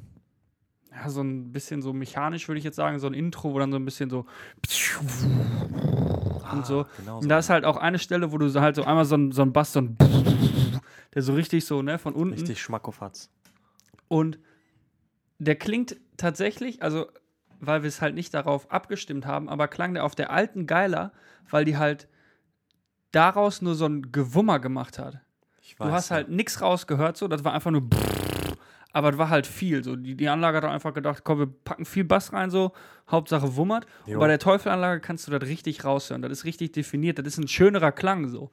ja, 0.91 1.09
so 1.09 1.21
ein 1.21 1.51
bisschen 1.51 1.81
so 1.81 1.93
mechanisch, 1.93 2.47
würde 2.47 2.59
ich 2.59 2.65
jetzt 2.65 2.75
sagen, 2.75 2.99
so 2.99 3.07
ein 3.07 3.13
Intro, 3.13 3.53
wo 3.53 3.59
dann 3.59 3.71
so 3.71 3.77
ein 3.77 3.85
bisschen 3.85 4.09
so 4.09 4.25
und 6.51 6.65
so. 6.65 6.85
Genau 6.97 7.19
Und 7.19 7.29
da 7.29 7.39
ist 7.39 7.49
halt 7.49 7.65
auch 7.65 7.77
eine 7.77 7.97
Stelle, 7.99 8.31
wo 8.31 8.37
du 8.37 8.49
so 8.49 8.61
halt 8.61 8.75
so 8.75 8.83
einmal 8.83 9.05
so 9.05 9.15
ein, 9.15 9.31
so 9.31 9.41
ein 9.41 9.53
Bass, 9.53 9.73
so 9.73 9.79
ein 9.79 9.97
der 11.13 11.21
so 11.21 11.33
richtig 11.33 11.65
so, 11.65 11.81
ne, 11.81 11.97
von 11.97 12.13
unten. 12.13 12.33
Richtig 12.33 12.61
Schmackofatz. 12.61 13.29
Und 14.09 14.37
der 15.39 15.55
klingt 15.55 15.97
tatsächlich, 16.17 16.81
also 16.81 17.07
weil 17.59 17.83
wir 17.83 17.87
es 17.87 18.01
halt 18.01 18.15
nicht 18.15 18.33
darauf 18.33 18.71
abgestimmt 18.71 19.25
haben, 19.25 19.49
aber 19.49 19.67
klang 19.67 19.93
der 19.93 20.03
auf 20.03 20.15
der 20.15 20.31
alten 20.31 20.67
geiler, 20.67 21.11
weil 21.49 21.65
die 21.65 21.77
halt 21.77 22.07
daraus 23.11 23.61
nur 23.61 23.75
so 23.75 23.85
ein 23.85 24.11
Gewummer 24.11 24.59
gemacht 24.59 24.99
hat. 24.99 25.19
Ich 25.61 25.75
Du 25.75 25.85
hast 25.85 26.09
ja. 26.09 26.17
halt 26.17 26.29
nichts 26.29 26.61
rausgehört, 26.61 27.17
so, 27.17 27.27
das 27.27 27.43
war 27.43 27.53
einfach 27.53 27.71
nur 27.71 27.83
aber 28.95 29.11
das 29.11 29.17
war 29.17 29.29
halt 29.29 29.45
viel. 29.45 29.83
So. 29.83 29.97
Die, 29.97 30.15
die 30.15 30.29
Anlage 30.29 30.55
hat 30.55 30.63
einfach 30.63 30.93
gedacht, 30.93 31.25
komm, 31.25 31.39
wir 31.39 31.47
packen 31.47 31.83
viel 31.83 32.05
Bass 32.05 32.31
rein, 32.31 32.49
so, 32.49 32.71
Hauptsache 33.11 33.57
wummert. 33.57 33.85
Jo. 34.05 34.13
Und 34.13 34.19
bei 34.21 34.27
der 34.29 34.39
Teufelanlage 34.39 35.01
kannst 35.01 35.27
du 35.27 35.37
das 35.37 35.49
richtig 35.49 35.83
raushören. 35.83 36.21
Das 36.21 36.31
ist 36.31 36.45
richtig 36.45 36.71
definiert. 36.71 37.19
Das 37.19 37.27
ist 37.27 37.37
ein 37.37 37.49
schönerer 37.49 37.91
Klang 37.91 38.29
so. 38.29 38.51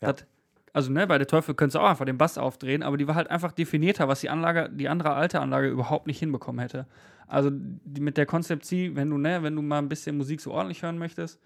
Ja. 0.00 0.14
Das, 0.14 0.24
also, 0.72 0.90
ne, 0.90 1.06
bei 1.06 1.18
der 1.18 1.26
Teufel 1.26 1.54
könntest 1.54 1.74
du 1.76 1.80
auch 1.80 1.88
einfach 1.90 2.04
den 2.06 2.18
Bass 2.18 2.38
aufdrehen, 2.38 2.82
aber 2.82 2.96
die 2.96 3.06
war 3.06 3.14
halt 3.14 3.30
einfach 3.30 3.52
definierter, 3.52 4.08
was 4.08 4.20
die 4.20 4.30
Anlage, 4.30 4.70
die 4.70 4.88
andere 4.88 5.12
alte 5.14 5.40
Anlage 5.40 5.68
überhaupt 5.68 6.06
nicht 6.06 6.18
hinbekommen 6.18 6.60
hätte. 6.60 6.86
Also 7.26 7.50
die, 7.52 8.00
mit 8.00 8.16
der 8.16 8.26
Concept 8.26 8.64
C, 8.64 8.94
wenn 8.94 9.10
du, 9.10 9.18
ne, 9.18 9.42
wenn 9.42 9.54
du 9.56 9.62
mal 9.62 9.78
ein 9.78 9.88
bisschen 9.88 10.16
Musik 10.16 10.40
so 10.40 10.52
ordentlich 10.52 10.82
hören 10.82 10.98
möchtest, 10.98 11.38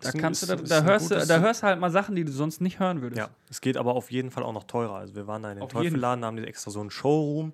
da 0.00 0.08
Ist 0.08 0.14
ein- 0.14 0.20
kannst 0.20 0.42
du, 0.42 0.46
da, 0.46 0.56
da 0.56 0.82
hörst 0.82 1.10
du, 1.10 1.26
da 1.26 1.40
hörst 1.40 1.62
halt 1.62 1.78
mal 1.78 1.90
Sachen, 1.90 2.14
die 2.16 2.24
du 2.24 2.32
sonst 2.32 2.60
nicht 2.60 2.78
hören 2.80 3.02
würdest. 3.02 3.18
Ja, 3.18 3.28
es 3.50 3.60
geht 3.60 3.76
aber 3.76 3.94
auf 3.94 4.10
jeden 4.10 4.30
Fall 4.30 4.42
auch 4.44 4.52
noch 4.52 4.64
teurer. 4.64 4.94
Also 4.94 5.14
wir 5.14 5.26
waren 5.26 5.42
da 5.42 5.52
in 5.52 5.58
den 5.58 5.68
Teufelladen, 5.68 6.24
haben 6.24 6.36
die 6.36 6.44
extra 6.44 6.70
so 6.70 6.80
einen 6.80 6.90
Showroom 6.90 7.52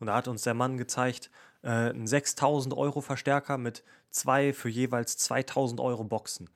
Und 0.00 0.08
da 0.08 0.16
hat 0.16 0.26
uns 0.26 0.42
der 0.42 0.54
Mann 0.54 0.76
gezeigt, 0.76 1.30
äh, 1.62 1.68
einen 1.68 2.06
6000 2.06 2.74
Euro 2.76 3.00
Verstärker 3.00 3.58
mit 3.58 3.84
zwei 4.10 4.52
für 4.52 4.68
jeweils 4.68 5.16
2000 5.18 5.80
Euro 5.80 6.02
Boxen. 6.04 6.50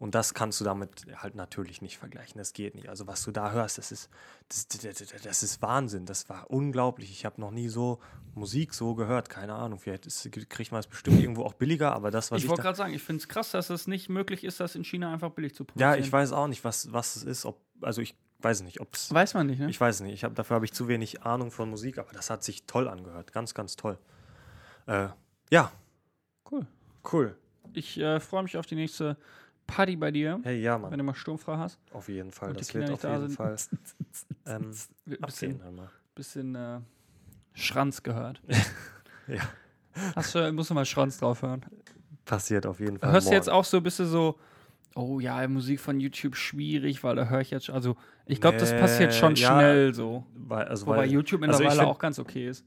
Und 0.00 0.14
das 0.14 0.32
kannst 0.32 0.58
du 0.58 0.64
damit 0.64 1.04
halt 1.14 1.34
natürlich 1.34 1.82
nicht 1.82 1.98
vergleichen. 1.98 2.38
Das 2.38 2.54
geht 2.54 2.74
nicht. 2.74 2.88
Also 2.88 3.06
was 3.06 3.22
du 3.22 3.32
da 3.32 3.52
hörst, 3.52 3.76
das 3.76 3.92
ist, 3.92 4.08
das, 4.48 4.66
das, 4.66 5.12
das 5.22 5.42
ist 5.42 5.60
Wahnsinn. 5.60 6.06
Das 6.06 6.26
war 6.30 6.50
unglaublich. 6.50 7.10
Ich 7.10 7.26
habe 7.26 7.38
noch 7.38 7.50
nie 7.50 7.68
so 7.68 8.00
Musik 8.34 8.72
so 8.72 8.94
gehört. 8.94 9.28
Keine 9.28 9.52
Ahnung. 9.52 9.78
Vielleicht 9.78 10.06
ist, 10.06 10.26
kriegt 10.48 10.72
man 10.72 10.80
es 10.80 10.86
bestimmt 10.86 11.20
irgendwo 11.20 11.44
auch 11.44 11.52
billiger, 11.52 11.92
aber 11.92 12.10
das, 12.10 12.30
was 12.30 12.38
Ich 12.38 12.44
ich, 12.44 12.48
wollte 12.48 12.62
gerade 12.62 12.78
sagen, 12.78 12.94
ich 12.94 13.02
finde 13.02 13.20
es 13.20 13.28
krass, 13.28 13.50
dass 13.50 13.68
es 13.68 13.86
nicht 13.86 14.08
möglich 14.08 14.42
ist, 14.42 14.58
das 14.58 14.74
in 14.74 14.84
China 14.84 15.12
einfach 15.12 15.32
billig 15.32 15.54
zu 15.54 15.66
produzieren. 15.66 15.92
Ja, 15.92 15.98
ich 15.98 16.10
weiß 16.10 16.32
auch 16.32 16.46
nicht, 16.46 16.64
was, 16.64 16.90
was 16.90 17.16
es 17.16 17.24
ist. 17.24 17.44
Ob, 17.44 17.60
also 17.82 18.00
ich 18.00 18.16
weiß 18.38 18.62
nicht, 18.62 18.80
ob 18.80 18.94
es. 18.94 19.12
Weiß 19.12 19.34
man 19.34 19.48
nicht, 19.48 19.58
ne? 19.58 19.68
Ich 19.68 19.78
weiß 19.78 20.00
nicht. 20.00 20.14
Ich 20.14 20.24
hab, 20.24 20.34
dafür 20.34 20.54
habe 20.54 20.64
ich 20.64 20.72
zu 20.72 20.88
wenig 20.88 21.24
Ahnung 21.24 21.50
von 21.50 21.68
Musik, 21.68 21.98
aber 21.98 22.12
das 22.14 22.30
hat 22.30 22.42
sich 22.42 22.64
toll 22.64 22.88
angehört. 22.88 23.34
Ganz, 23.34 23.52
ganz 23.52 23.76
toll. 23.76 23.98
Äh, 24.86 25.08
ja, 25.50 25.70
cool. 26.50 26.66
cool. 27.12 27.36
Ich 27.74 27.98
äh, 27.98 28.18
freue 28.18 28.44
mich 28.44 28.56
auf 28.56 28.64
die 28.64 28.76
nächste 28.76 29.18
Party 29.70 29.96
bei 29.96 30.10
dir, 30.10 30.40
Hey, 30.42 30.60
ja, 30.60 30.74
wenn 30.74 30.82
Mann. 30.82 30.98
du 30.98 31.04
mal 31.04 31.14
sturmfrei 31.14 31.56
hast. 31.56 31.78
Auf 31.92 32.08
jeden 32.08 32.30
Fall. 32.30 32.50
und 32.50 32.60
Das 32.60 32.74
wird 32.74 32.90
auf 32.90 33.00
da 33.00 33.12
jeden 33.12 33.28
sind. 33.28 33.36
Fall 33.36 33.56
ähm, 34.46 34.70
Bisschen, 34.70 35.54
abgehen. 35.54 35.62
Hör 35.78 35.90
bisschen 36.14 36.54
äh, 36.54 36.80
Schranz 37.54 38.02
gehört. 38.02 38.40
Ja. 39.26 39.42
Hast 40.16 40.34
du, 40.34 40.52
musst 40.52 40.70
du 40.70 40.74
mal 40.74 40.84
Schranz 40.84 41.18
drauf 41.18 41.42
hören. 41.42 41.64
Passiert 42.24 42.66
auf 42.66 42.80
jeden 42.80 42.98
Fall. 42.98 43.12
Hörst 43.12 43.28
du 43.28 43.32
jetzt 43.32 43.46
morgen. 43.46 43.58
auch 43.58 43.64
so, 43.64 43.80
bist 43.80 43.98
du 44.00 44.04
so, 44.06 44.38
oh 44.96 45.20
ja, 45.20 45.46
Musik 45.46 45.78
von 45.78 46.00
YouTube 46.00 46.34
schwierig, 46.36 47.04
weil 47.04 47.14
da 47.16 47.26
höre 47.28 47.40
ich 47.40 47.50
jetzt, 47.50 47.70
also 47.70 47.96
ich 48.26 48.40
glaube, 48.40 48.56
das 48.58 48.72
Nee, 48.72 48.80
passiert 48.80 49.14
schon 49.14 49.34
ja, 49.36 49.48
schnell 49.52 49.94
so. 49.94 50.24
Weil, 50.34 50.64
also, 50.66 50.86
Wobei 50.86 50.98
weil, 50.98 51.10
YouTube 51.12 51.42
also 51.42 51.52
mittlerweile 51.58 51.80
find- 51.80 51.90
auch 51.94 51.98
ganz 52.00 52.18
okay 52.18 52.48
ist. 52.48 52.64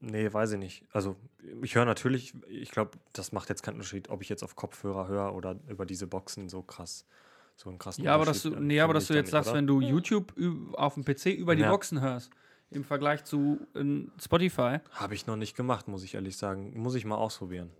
Nee, 0.00 0.32
weiß 0.32 0.52
ich 0.52 0.58
nicht. 0.58 0.84
Also 0.92 1.16
ich 1.62 1.74
höre 1.74 1.84
natürlich, 1.84 2.34
ich 2.48 2.70
glaube, 2.70 2.92
das 3.12 3.32
macht 3.32 3.48
jetzt 3.48 3.62
keinen 3.62 3.74
Unterschied, 3.74 4.08
ob 4.10 4.22
ich 4.22 4.28
jetzt 4.28 4.42
auf 4.42 4.56
Kopfhörer 4.56 5.08
höre 5.08 5.34
oder 5.34 5.58
über 5.68 5.86
diese 5.86 6.06
Boxen 6.06 6.48
so 6.48 6.62
krass, 6.62 7.06
so 7.56 7.68
einen 7.70 7.78
krassen 7.78 8.04
Ja, 8.04 8.14
aber 8.14 8.24
dass 8.24 8.42
du, 8.42 8.54
äh, 8.54 8.60
nee, 8.60 8.80
aber 8.80 8.94
dass 8.94 9.06
du 9.06 9.14
jetzt 9.14 9.26
nicht, 9.26 9.32
sagst, 9.32 9.50
oder? 9.50 9.58
wenn 9.58 9.66
du 9.66 9.80
YouTube 9.80 10.34
auf 10.74 10.94
dem 10.94 11.04
PC 11.04 11.26
über 11.26 11.54
die 11.56 11.62
Ja. 11.62 11.70
Boxen 11.70 12.00
hörst, 12.00 12.30
im 12.70 12.84
Vergleich 12.84 13.24
zu 13.24 13.66
äh, 13.74 14.06
Spotify, 14.20 14.78
Habe 14.92 15.14
ich 15.14 15.26
noch 15.26 15.36
nicht 15.36 15.56
gemacht, 15.56 15.88
muss 15.88 16.02
ich 16.04 16.14
ehrlich 16.14 16.36
sagen. 16.36 16.72
Muss 16.80 16.94
ich 16.94 17.04
mal 17.04 17.16
ausprobieren. 17.16 17.70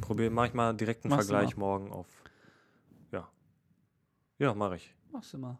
Probier, 0.00 0.30
mach 0.30 0.46
ich 0.46 0.54
mal 0.54 0.72
direkt 0.74 1.04
einen 1.04 1.10
Machst 1.10 1.28
du 1.28 1.32
Vergleich 1.34 1.56
morgen 1.56 1.90
auf. 1.92 2.06
Ja. 3.10 3.28
Ja, 4.38 4.54
mache 4.54 4.76
ich. 4.76 4.94
machst 5.10 5.32
du 5.32 5.38
mal. 5.38 5.58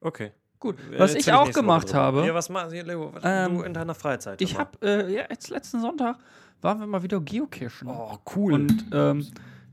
Okay. 0.00 0.32
Gut, 0.64 0.76
Äh, 0.90 0.98
was 0.98 1.14
ich 1.14 1.30
auch 1.30 1.42
Woche 1.42 1.52
gemacht 1.52 1.92
habe, 1.92 2.24
Ja, 2.26 2.32
was 2.34 2.48
machst 2.48 2.72
du, 2.72 3.10
Ähm, 3.22 3.54
du 3.58 3.62
in 3.62 3.74
deiner 3.74 3.94
Freizeit? 3.94 4.40
ich 4.40 4.58
habe, 4.58 4.70
äh, 4.80 5.12
ja, 5.14 5.24
jetzt 5.28 5.50
letzten 5.50 5.80
Sonntag 5.82 6.16
waren 6.62 6.80
wir 6.80 6.86
mal 6.86 7.02
wieder 7.02 7.20
geocachen. 7.20 7.86
Oh, 7.86 8.16
cool. 8.34 8.54
Und 8.54 8.86
ähm, 8.92 9.26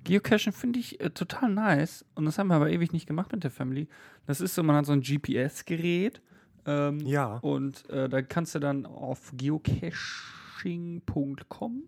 Geocachen 0.04 0.52
finde 0.52 0.80
ich 0.80 1.00
äh, 1.00 1.12
total 1.12 1.50
nice. 1.50 2.04
Und 2.16 2.26
das 2.26 2.38
haben 2.38 2.48
wir 2.48 2.56
aber 2.56 2.70
ewig 2.70 2.92
nicht 2.92 3.06
gemacht 3.08 3.32
mit 3.32 3.44
der 3.46 3.52
Family. 3.52 3.88
Das 4.26 4.42
ist 4.42 4.54
so, 4.56 4.64
man 4.64 4.76
hat 4.76 4.86
so 4.86 4.92
ein 4.92 5.02
GPS-Gerät. 5.02 6.22
Ähm, 6.66 7.00
ja. 7.06 7.38
Und 7.38 7.90
äh, 7.90 8.10
da 8.10 8.22
kannst 8.22 8.54
du 8.56 8.60
dann 8.60 8.86
auf 8.86 9.32
geocaching.com 10.64 11.84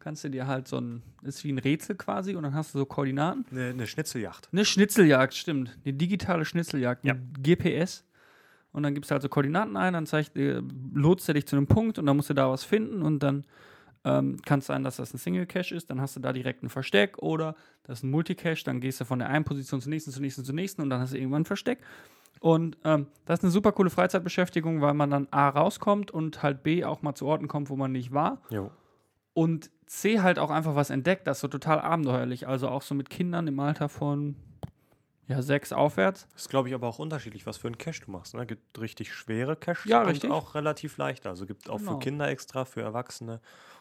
kannst 0.00 0.22
du 0.22 0.28
dir 0.28 0.46
halt 0.46 0.68
so 0.68 0.76
ein, 0.78 1.02
ist 1.22 1.44
wie 1.44 1.52
ein 1.52 1.56
Rätsel 1.58 1.96
quasi 1.96 2.34
und 2.36 2.42
dann 2.42 2.52
hast 2.54 2.74
du 2.74 2.78
so 2.78 2.84
Koordinaten. 2.84 3.46
Eine, 3.50 3.70
eine 3.70 3.86
Schnitzeljagd. 3.86 4.50
Eine 4.52 4.66
Schnitzeljagd, 4.66 5.32
stimmt. 5.34 5.78
Eine 5.82 5.94
digitale 5.94 6.44
Schnitzeljagd 6.44 7.06
Ja. 7.06 7.14
mit 7.14 7.42
GPS. 7.42 8.04
Und 8.74 8.82
dann 8.82 8.92
gibst 8.92 9.10
du 9.10 9.12
halt 9.12 9.22
so 9.22 9.28
Koordinaten 9.28 9.76
ein, 9.76 9.94
dann 9.94 10.04
zeigt, 10.04 10.36
äh, 10.36 10.60
lotst 10.92 11.28
er 11.28 11.34
dich 11.34 11.46
zu 11.46 11.56
einem 11.56 11.66
Punkt 11.68 11.98
und 11.98 12.06
dann 12.06 12.16
musst 12.16 12.28
du 12.28 12.34
da 12.34 12.50
was 12.50 12.64
finden 12.64 13.02
und 13.02 13.20
dann 13.22 13.44
ähm, 14.04 14.36
kann 14.42 14.58
es 14.58 14.66
sein, 14.66 14.82
dass 14.82 14.96
das 14.96 15.14
ein 15.14 15.18
Single 15.18 15.46
Cache 15.46 15.74
ist, 15.74 15.88
dann 15.90 16.00
hast 16.00 16.16
du 16.16 16.20
da 16.20 16.32
direkt 16.32 16.62
ein 16.62 16.68
Versteck 16.68 17.18
oder 17.18 17.54
das 17.84 18.00
ist 18.00 18.02
ein 18.02 18.10
Multicache, 18.10 18.64
dann 18.64 18.80
gehst 18.80 19.00
du 19.00 19.04
von 19.04 19.20
der 19.20 19.30
einen 19.30 19.44
Position 19.44 19.80
zur 19.80 19.90
nächsten, 19.90 20.10
zur 20.10 20.20
nächsten, 20.20 20.44
zur 20.44 20.54
nächsten 20.54 20.82
und 20.82 20.90
dann 20.90 21.00
hast 21.00 21.14
du 21.14 21.18
irgendwann 21.18 21.42
ein 21.42 21.46
Versteck. 21.46 21.78
Und 22.40 22.76
ähm, 22.84 23.06
das 23.24 23.38
ist 23.38 23.44
eine 23.44 23.52
super 23.52 23.72
coole 23.72 23.88
Freizeitbeschäftigung, 23.88 24.82
weil 24.82 24.92
man 24.92 25.08
dann 25.08 25.28
A 25.30 25.48
rauskommt 25.48 26.10
und 26.10 26.42
halt 26.42 26.62
B 26.62 26.84
auch 26.84 27.00
mal 27.00 27.14
zu 27.14 27.26
Orten 27.26 27.48
kommt, 27.48 27.70
wo 27.70 27.76
man 27.76 27.92
nicht 27.92 28.12
war 28.12 28.42
Jo. 28.50 28.70
und 29.32 29.70
C 29.86 30.20
halt 30.20 30.38
auch 30.38 30.50
einfach 30.50 30.74
was 30.74 30.90
entdeckt, 30.90 31.26
das 31.26 31.38
ist 31.38 31.42
so 31.42 31.48
total 31.48 31.80
abenteuerlich. 31.80 32.48
Also 32.48 32.68
auch 32.68 32.82
so 32.82 32.94
mit 32.94 33.08
Kindern 33.08 33.46
im 33.46 33.60
Alter 33.60 33.88
von 33.88 34.36
ja, 35.26 35.40
sechs 35.42 35.72
aufwärts. 35.72 36.26
Das 36.32 36.42
ist, 36.42 36.48
glaube 36.50 36.68
ich, 36.68 36.74
aber 36.74 36.86
auch 36.88 36.98
unterschiedlich, 36.98 37.46
was 37.46 37.56
für 37.56 37.68
einen 37.68 37.78
Cache 37.78 38.02
du 38.04 38.10
machst. 38.10 38.34
Ne? 38.34 38.46
Gibt 38.46 38.78
richtig 38.80 39.12
schwere 39.14 39.56
Caches 39.56 39.84
Ja, 39.86 40.02
und 40.02 40.08
richtig. 40.08 40.30
auch 40.30 40.54
relativ 40.54 40.96
leichte. 40.98 41.28
Also 41.28 41.46
gibt 41.46 41.68
auch 41.70 41.78
Genau. 41.78 41.92
für 41.92 41.98
Kinder 41.98 42.28
extra, 42.28 42.64
für 42.64 42.82
Erwachsene 42.82 43.40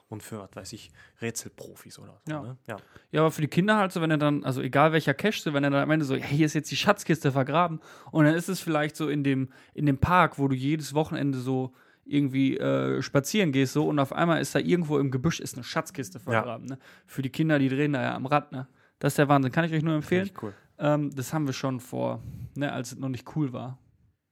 und 0.09 0.21
für, 0.23 0.39
was 0.39 0.49
weiß 0.53 0.73
ich, 0.73 0.91
Rätselprofis 1.21 1.99
oder 1.99 2.19
so. 2.25 2.31
Ja. 2.31 2.41
Ne? 2.41 2.57
ja. 2.67 2.77
Ja, 3.11 3.21
aber 3.21 3.31
für 3.31 3.41
die 3.41 3.47
Kinder 3.47 3.77
halt 3.77 3.91
so, 3.91 4.01
wenn 4.01 4.11
er 4.11 4.17
dann, 4.17 4.43
also 4.43 4.61
egal 4.61 4.91
welcher 4.93 5.13
Cache, 5.13 5.39
so, 5.41 5.53
wenn 5.53 5.63
er 5.63 5.69
dann 5.69 5.83
am 5.83 5.91
Ende 5.91 6.05
so, 6.05 6.15
ja, 6.15 6.25
hier 6.25 6.45
ist 6.45 6.53
jetzt 6.53 6.69
die 6.71 6.75
Schatzkiste 6.75 7.31
vergraben 7.31 7.79
und 8.11 8.25
dann 8.25 8.35
ist 8.35 8.49
es 8.49 8.59
vielleicht 8.59 8.95
so 8.95 9.09
in 9.09 9.23
dem, 9.23 9.49
in 9.73 9.85
dem 9.85 9.97
Park, 9.97 10.37
wo 10.39 10.47
du 10.47 10.55
jedes 10.55 10.93
Wochenende 10.93 11.39
so 11.39 11.73
irgendwie 12.05 12.57
äh, 12.57 13.01
spazieren 13.01 13.53
gehst 13.53 13.73
so 13.73 13.87
und 13.87 13.97
auf 13.97 14.11
einmal 14.11 14.41
ist 14.41 14.53
da 14.53 14.59
irgendwo 14.59 14.99
im 14.99 15.09
Gebüsch 15.09 15.39
ist 15.39 15.55
eine 15.55 15.63
Schatzkiste 15.63 16.19
vergraben. 16.19 16.65
Ne? 16.67 16.77
Für 17.07 17.21
die 17.21 17.29
Kinder, 17.29 17.59
die 17.59 17.69
drehen 17.69 17.93
da 17.93 18.01
ja 18.01 18.13
am 18.15 18.25
Rad. 18.25 18.51
Ne? 18.51 18.67
Das 18.99 19.13
ist 19.13 19.17
der 19.19 19.29
Wahnsinn. 19.29 19.53
Kann 19.53 19.63
ich 19.63 19.71
euch 19.73 19.83
nur 19.83 19.95
empfehlen. 19.95 20.29
Cool. 20.41 20.53
Ähm, 20.80 21.13
das 21.15 21.34
haben 21.34 21.45
wir 21.45 21.53
schon 21.53 21.80
vor, 21.80 22.21
ne, 22.55 22.71
als 22.71 22.91
es 22.93 22.97
noch 22.99 23.09
nicht 23.09 23.36
cool 23.36 23.53
war. 23.53 23.78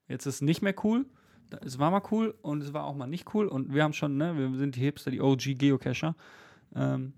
Jetzt 0.07 0.25
ist 0.25 0.35
es 0.35 0.41
nicht 0.41 0.61
mehr 0.61 0.75
cool. 0.83 1.05
Es 1.65 1.79
war 1.79 1.91
mal 1.91 2.01
cool 2.11 2.33
und 2.41 2.63
es 2.63 2.73
war 2.73 2.85
auch 2.85 2.95
mal 2.95 3.07
nicht 3.07 3.33
cool. 3.33 3.47
Und 3.47 3.73
wir 3.73 3.83
haben 3.83 3.93
schon, 3.93 4.17
ne, 4.17 4.37
wir 4.37 4.57
sind 4.57 4.75
die 4.75 4.79
Hipster, 4.81 5.11
die 5.11 5.21
OG 5.21 5.55
Geocacher. 5.55 6.15
Ähm, 6.75 7.13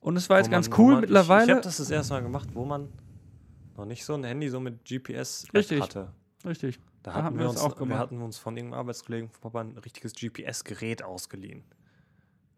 und 0.00 0.16
es 0.16 0.28
war 0.30 0.38
jetzt 0.38 0.50
ganz 0.50 0.68
man- 0.68 0.78
wo 0.78 0.82
cool 0.82 0.92
man, 0.92 1.00
mittlerweile. 1.02 1.42
Ich, 1.44 1.48
ich 1.48 1.54
habe 1.56 1.62
das 1.64 1.76
das 1.78 1.90
erste 1.90 2.14
Mal 2.14 2.22
gemacht, 2.22 2.48
wo 2.54 2.64
man 2.64 2.88
noch 3.76 3.84
nicht 3.86 4.04
so 4.04 4.14
ein 4.14 4.24
Handy 4.24 4.48
so 4.48 4.60
mit 4.60 4.84
GPS 4.84 5.46
Richtig. 5.54 5.82
hatte. 5.82 6.12
Richtig. 6.44 6.78
Da 7.02 7.12
Da 7.12 7.22
hatten 7.24 7.36
wir 7.36 7.44
wir 7.44 7.50
uns, 7.50 7.60
auch 7.60 7.70
wir 7.72 7.76
gemacht. 7.76 7.98
hatten 7.98 8.20
uns 8.22 8.38
von 8.38 8.56
irgendeinem 8.56 8.80
Arbeitskollegen 8.80 9.30
von 9.30 9.40
Papa 9.40 9.60
ein 9.62 9.76
richtiges 9.78 10.12
GPS-Gerät 10.14 11.02
ausgeliehen. 11.02 11.64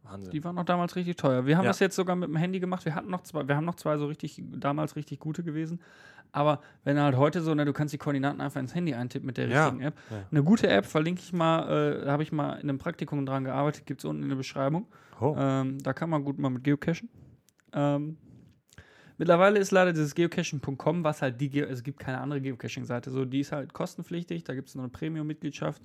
Wahnsinn. 0.04 0.32
Die 0.32 0.42
waren 0.44 0.54
noch 0.56 0.64
damals 0.64 0.96
richtig 0.96 1.16
teuer. 1.16 1.46
Wir 1.46 1.56
haben 1.56 1.64
Ja. 1.64 1.70
das 1.70 1.78
jetzt 1.78 1.96
sogar 1.96 2.16
mit 2.16 2.28
dem 2.28 2.36
Handy 2.36 2.60
gemacht. 2.60 2.84
Wir 2.84 2.94
hatten 2.94 3.10
noch 3.10 3.22
zwei, 3.22 3.46
wir 3.46 3.56
haben 3.56 3.64
noch 3.64 3.76
zwei 3.76 3.96
so 3.98 4.06
richtig, 4.06 4.42
damals 4.56 4.96
richtig 4.96 5.20
gute 5.20 5.42
gewesen. 5.42 5.80
Aber 6.34 6.60
wenn 6.84 6.98
halt 6.98 7.16
heute 7.16 7.42
so, 7.42 7.54
ne, 7.54 7.64
du 7.66 7.72
kannst 7.74 7.92
die 7.92 7.98
Koordinaten 7.98 8.40
einfach 8.40 8.58
ins 8.60 8.74
Handy 8.74 8.94
eintippen 8.94 9.26
mit 9.26 9.36
der 9.36 9.48
Ja. 9.48 9.64
richtigen 9.66 9.82
App. 9.84 9.94
Ja. 10.10 10.16
Eine 10.30 10.42
gute 10.42 10.66
App, 10.68 10.86
verlinke 10.86 11.20
ich 11.20 11.32
mal, 11.32 11.68
äh, 12.00 12.04
da 12.06 12.12
habe 12.12 12.22
ich 12.22 12.32
mal 12.32 12.54
in 12.54 12.68
einem 12.70 12.78
Praktikum 12.78 13.26
dran 13.26 13.44
gearbeitet, 13.44 13.84
gibt 13.86 14.00
es 14.00 14.04
unten 14.06 14.22
in 14.22 14.28
der 14.30 14.36
Beschreibung. 14.36 14.86
oh. 15.20 15.34
Ähm, 15.38 15.78
da 15.82 15.92
kann 15.92 16.08
man 16.10 16.24
gut 16.24 16.38
mal 16.38 16.48
mit 16.50 16.64
geocachen. 16.64 17.08
Ähm, 17.74 18.16
mittlerweile 19.18 19.58
ist 19.58 19.70
leider 19.70 19.92
dieses 19.92 20.14
geocaching.com, 20.14 21.04
was 21.04 21.22
halt 21.22 21.40
die, 21.40 21.50
Geo 21.50 21.66
es 21.66 21.82
gibt 21.82 21.98
keine 22.00 22.18
andere 22.20 22.40
Geocaching-Seite, 22.40 23.10
so 23.10 23.24
die 23.24 23.40
ist 23.40 23.52
halt 23.52 23.72
kostenpflichtig, 23.72 24.42
da 24.44 24.54
gibt 24.54 24.68
es 24.68 24.74
noch 24.74 24.82
eine 24.84 24.90
Premium-Mitgliedschaft. 24.90 25.82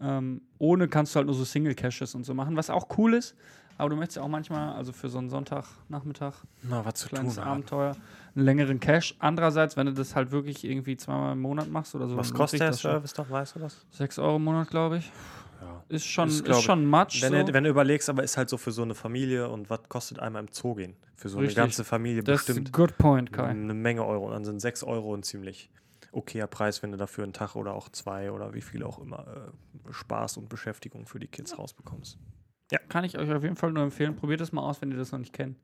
Ähm, 0.00 0.42
ohne 0.58 0.88
kannst 0.88 1.14
du 1.14 1.18
halt 1.18 1.26
nur 1.26 1.34
so 1.34 1.44
Single-Caches 1.44 2.14
und 2.14 2.24
so 2.24 2.34
machen, 2.34 2.56
was 2.56 2.68
auch 2.70 2.86
cool 2.98 3.14
ist, 3.14 3.34
aber 3.78 3.90
du 3.90 3.96
möchtest 3.96 4.16
ja 4.16 4.22
auch 4.22 4.28
manchmal, 4.28 4.74
also 4.74 4.92
für 4.92 5.08
so 5.08 5.18
einen 5.18 5.28
Sonntagnachmittag, 5.28 6.34
Na, 6.62 6.84
was 6.84 6.94
zu 6.94 7.08
tun 7.08 7.18
kleines 7.18 7.38
haben. 7.38 7.48
Abenteuer, 7.48 7.96
einen 8.34 8.44
längeren 8.44 8.80
Cache. 8.80 9.14
Andererseits, 9.18 9.76
wenn 9.76 9.86
du 9.86 9.92
das 9.92 10.14
halt 10.14 10.30
wirklich 10.30 10.64
irgendwie 10.64 10.96
zweimal 10.96 11.32
im 11.32 11.40
Monat 11.40 11.70
machst 11.70 11.94
oder 11.94 12.08
so, 12.08 12.16
Was 12.16 12.32
kostet 12.32 12.60
der. 12.60 12.72
Service 12.72 13.12
doch, 13.14 13.28
weißt 13.30 13.56
du 13.56 13.60
das? 13.60 13.86
6 13.90 14.18
Euro 14.18 14.36
im 14.36 14.44
Monat, 14.44 14.68
glaube 14.70 14.98
ich. 14.98 15.10
Ja. 15.60 15.82
Ist 15.88 16.06
schon, 16.06 16.28
Ist, 16.28 16.46
ist, 16.46 16.62
schon 16.62 16.84
Matsch. 16.84 17.22
Wenn, 17.22 17.32
so. 17.32 17.42
du, 17.44 17.52
wenn 17.54 17.64
du 17.64 17.70
überlegst, 17.70 18.08
aber 18.10 18.22
ist 18.22 18.36
halt 18.36 18.48
so 18.48 18.58
für 18.58 18.72
so 18.72 18.82
eine 18.82 18.94
Familie 18.94 19.48
und 19.48 19.70
was 19.70 19.80
kostet 19.88 20.18
einmal 20.18 20.42
im 20.42 20.48
Zoo 20.52 20.74
gehen? 20.74 20.94
Für 21.14 21.30
so 21.30 21.38
Richtig. 21.38 21.56
eine 21.56 21.66
ganze 21.66 21.84
Familie 21.84 22.22
das 22.22 22.40
ist 22.40 22.46
bestimmt 22.46 22.68
ein 22.68 22.72
good 22.72 22.98
point, 22.98 23.32
Kai. 23.32 23.44
eine 23.44 23.72
Menge 23.72 24.04
Euro. 24.04 24.26
Und 24.26 24.32
dann 24.32 24.44
sind 24.44 24.60
6 24.60 24.84
Euro 24.84 25.14
ein 25.14 25.22
ziemlich 25.22 25.70
okayer 26.12 26.46
Preis, 26.46 26.82
wenn 26.82 26.92
du 26.92 26.96
dafür 26.96 27.24
einen 27.24 27.32
Tag 27.32 27.56
oder 27.56 27.74
auch 27.74 27.88
zwei 27.88 28.30
oder 28.30 28.54
wie 28.54 28.60
viel 28.62 28.82
auch 28.82 28.98
immer 28.98 29.50
äh, 29.88 29.92
Spaß 29.92 30.36
und 30.38 30.48
Beschäftigung 30.48 31.06
für 31.06 31.18
die 31.18 31.28
Kids 31.28 31.58
rausbekommst. 31.58 32.18
Kann 32.88 33.04
ich 33.04 33.16
euch 33.18 33.30
auf 33.32 33.42
jeden 33.42 33.56
Fall 33.56 33.72
nur 33.72 33.82
empfehlen. 33.84 34.16
Probiert 34.16 34.40
es 34.40 34.50
mal 34.52 34.62
aus, 34.62 34.80
wenn 34.80 34.90
ihr 34.90 34.96
das 34.96 35.12
noch 35.12 35.18
nicht 35.20 35.32
kennt. 35.32 35.56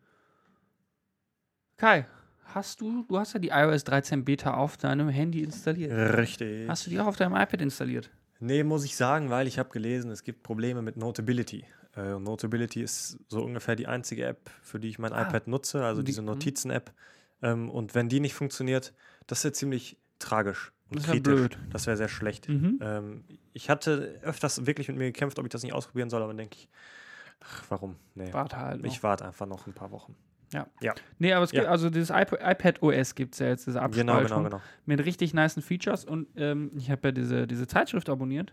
Kai, 1.76 2.06
hast 2.44 2.80
du, 2.80 3.04
du 3.08 3.18
hast 3.18 3.32
ja 3.32 3.40
die 3.40 3.48
iOS 3.48 3.84
13 3.84 4.24
Beta 4.24 4.54
auf 4.54 4.76
deinem 4.76 5.08
Handy 5.08 5.42
installiert. 5.42 5.92
Richtig. 6.16 6.68
Hast 6.68 6.86
du 6.86 6.90
die 6.90 7.00
auch 7.00 7.06
auf 7.06 7.16
deinem 7.16 7.34
iPad 7.34 7.60
installiert? 7.62 8.10
Nee, 8.40 8.64
muss 8.64 8.84
ich 8.84 8.96
sagen, 8.96 9.30
weil 9.30 9.46
ich 9.46 9.58
habe 9.58 9.70
gelesen, 9.70 10.10
es 10.10 10.22
gibt 10.24 10.42
Probleme 10.42 10.82
mit 10.82 10.96
Notability. 10.96 11.64
Äh, 11.96 12.18
Notability 12.18 12.82
ist 12.82 13.18
so 13.28 13.42
ungefähr 13.44 13.76
die 13.76 13.86
einzige 13.86 14.24
App, 14.26 14.50
für 14.62 14.80
die 14.80 14.88
ich 14.88 14.98
mein 14.98 15.12
Ah. 15.12 15.22
iPad 15.28 15.46
nutze, 15.48 15.84
also 15.84 16.02
Die- 16.02 16.06
diese 16.06 16.22
mhm. 16.22 16.26
Notizen-App. 16.28 16.92
Ähm, 17.42 17.68
und 17.70 17.94
wenn 17.94 18.08
die 18.08 18.20
nicht 18.20 18.34
funktioniert, 18.34 18.92
das 19.26 19.38
ist 19.38 19.44
ja 19.44 19.52
ziemlich 19.52 19.96
tragisch 20.22 20.72
und 20.88 20.96
Das 20.98 21.06
ja 21.06 21.12
kritisch. 21.12 21.34
blöd. 21.34 21.58
Das 21.70 21.86
wäre 21.86 21.96
sehr 21.96 22.08
schlecht. 22.08 22.48
Mhm. 22.48 22.78
Ähm, 22.80 23.24
ich 23.52 23.68
hatte 23.70 24.18
öfters 24.22 24.66
wirklich 24.66 24.88
mit 24.88 24.96
mir 24.98 25.06
gekämpft, 25.06 25.38
ob 25.38 25.44
ich 25.46 25.50
das 25.50 25.62
nicht 25.62 25.72
ausprobieren 25.72 26.10
soll, 26.10 26.22
aber 26.22 26.30
dann 26.30 26.38
denke 26.38 26.56
ich, 26.58 26.68
ach, 27.40 27.64
warum? 27.68 27.96
Nee. 28.14 28.32
Warte 28.32 28.56
halt. 28.58 28.82
Noch. 28.82 28.86
Ich 28.90 29.02
warte 29.02 29.24
einfach 29.24 29.46
noch 29.46 29.66
ein 29.66 29.72
paar 29.72 29.90
Wochen. 29.90 30.14
nee, 31.18 31.32
aber 31.32 31.44
es 31.44 31.50
gibt, 31.50 31.64
Ja. 31.64 31.70
also 31.70 31.88
dieses 31.88 32.10
iP 32.10 32.32
iPad 32.32 32.82
OS 32.82 33.14
gibt 33.14 33.32
es 33.34 33.38
ja 33.40 33.46
jetzt, 33.48 33.66
diese 33.66 33.78
Genau, 33.90 34.12
Abspaltung 34.14 34.44
genau, 34.44 34.56
genau. 34.58 34.62
mit 34.84 35.02
richtig 35.04 35.32
nicen 35.32 35.62
Features 35.62 36.04
und 36.04 36.28
ähm, 36.36 36.70
ich 36.76 36.90
habe 36.90 37.08
ja 37.08 37.12
diese, 37.12 37.46
diese 37.46 37.66
Zeitschrift 37.66 38.10
abonniert 38.10 38.52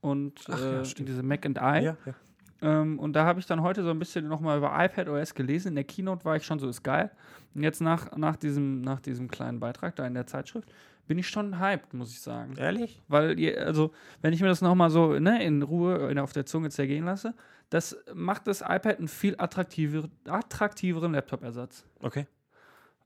und 0.00 0.40
Ach 0.48 0.60
ja, 0.60 0.80
äh, 0.80 0.84
stimmt. 0.84 1.08
diese 1.08 1.22
Mac 1.24 1.44
and 1.44 1.58
I. 1.58 1.84
Ja, 1.86 1.96
ja. 2.06 2.14
Ähm, 2.62 2.98
und 3.00 3.14
da 3.14 3.24
habe 3.24 3.40
ich 3.40 3.46
dann 3.46 3.62
heute 3.62 3.82
so 3.82 3.90
ein 3.90 3.98
bisschen 3.98 4.28
nochmal 4.28 4.58
über 4.58 4.72
iPad 4.78 5.08
OS 5.08 5.34
gelesen. 5.34 5.68
In 5.68 5.74
der 5.74 5.84
Keynote 5.84 6.24
war 6.24 6.36
ich 6.36 6.46
schon 6.46 6.58
so, 6.60 6.68
ist 6.68 6.82
geil. 6.84 7.10
Und 7.54 7.62
jetzt 7.64 7.80
nach, 7.80 8.16
nach, 8.16 8.36
diesem, 8.36 8.80
nach 8.80 9.00
diesem 9.00 9.28
kleinen 9.28 9.58
Beitrag 9.60 9.96
da 9.96 10.06
in 10.06 10.14
der 10.14 10.26
Zeitschrift 10.26 10.70
bin 11.06 11.18
ich 11.18 11.28
schon 11.28 11.58
hyped, 11.58 11.94
muss 11.94 12.10
ich 12.10 12.20
sagen. 12.20 12.56
Ehrlich? 12.56 13.02
Weil, 13.08 13.38
ihr, 13.38 13.66
also, 13.66 13.92
wenn 14.22 14.32
ich 14.32 14.40
mir 14.40 14.48
das 14.48 14.62
nochmal 14.62 14.90
so 14.90 15.18
ne, 15.18 15.42
in 15.44 15.62
Ruhe 15.62 16.14
auf 16.22 16.32
der 16.32 16.46
Zunge 16.46 16.70
zergehen 16.70 17.04
lasse, 17.04 17.34
das 17.70 17.96
macht 18.14 18.46
das 18.46 18.60
iPad 18.60 18.98
einen 18.98 19.08
viel 19.08 19.34
attraktiver, 19.38 20.08
attraktiveren 20.26 21.12
Laptop-Ersatz. 21.12 21.84
Okay. 22.00 22.26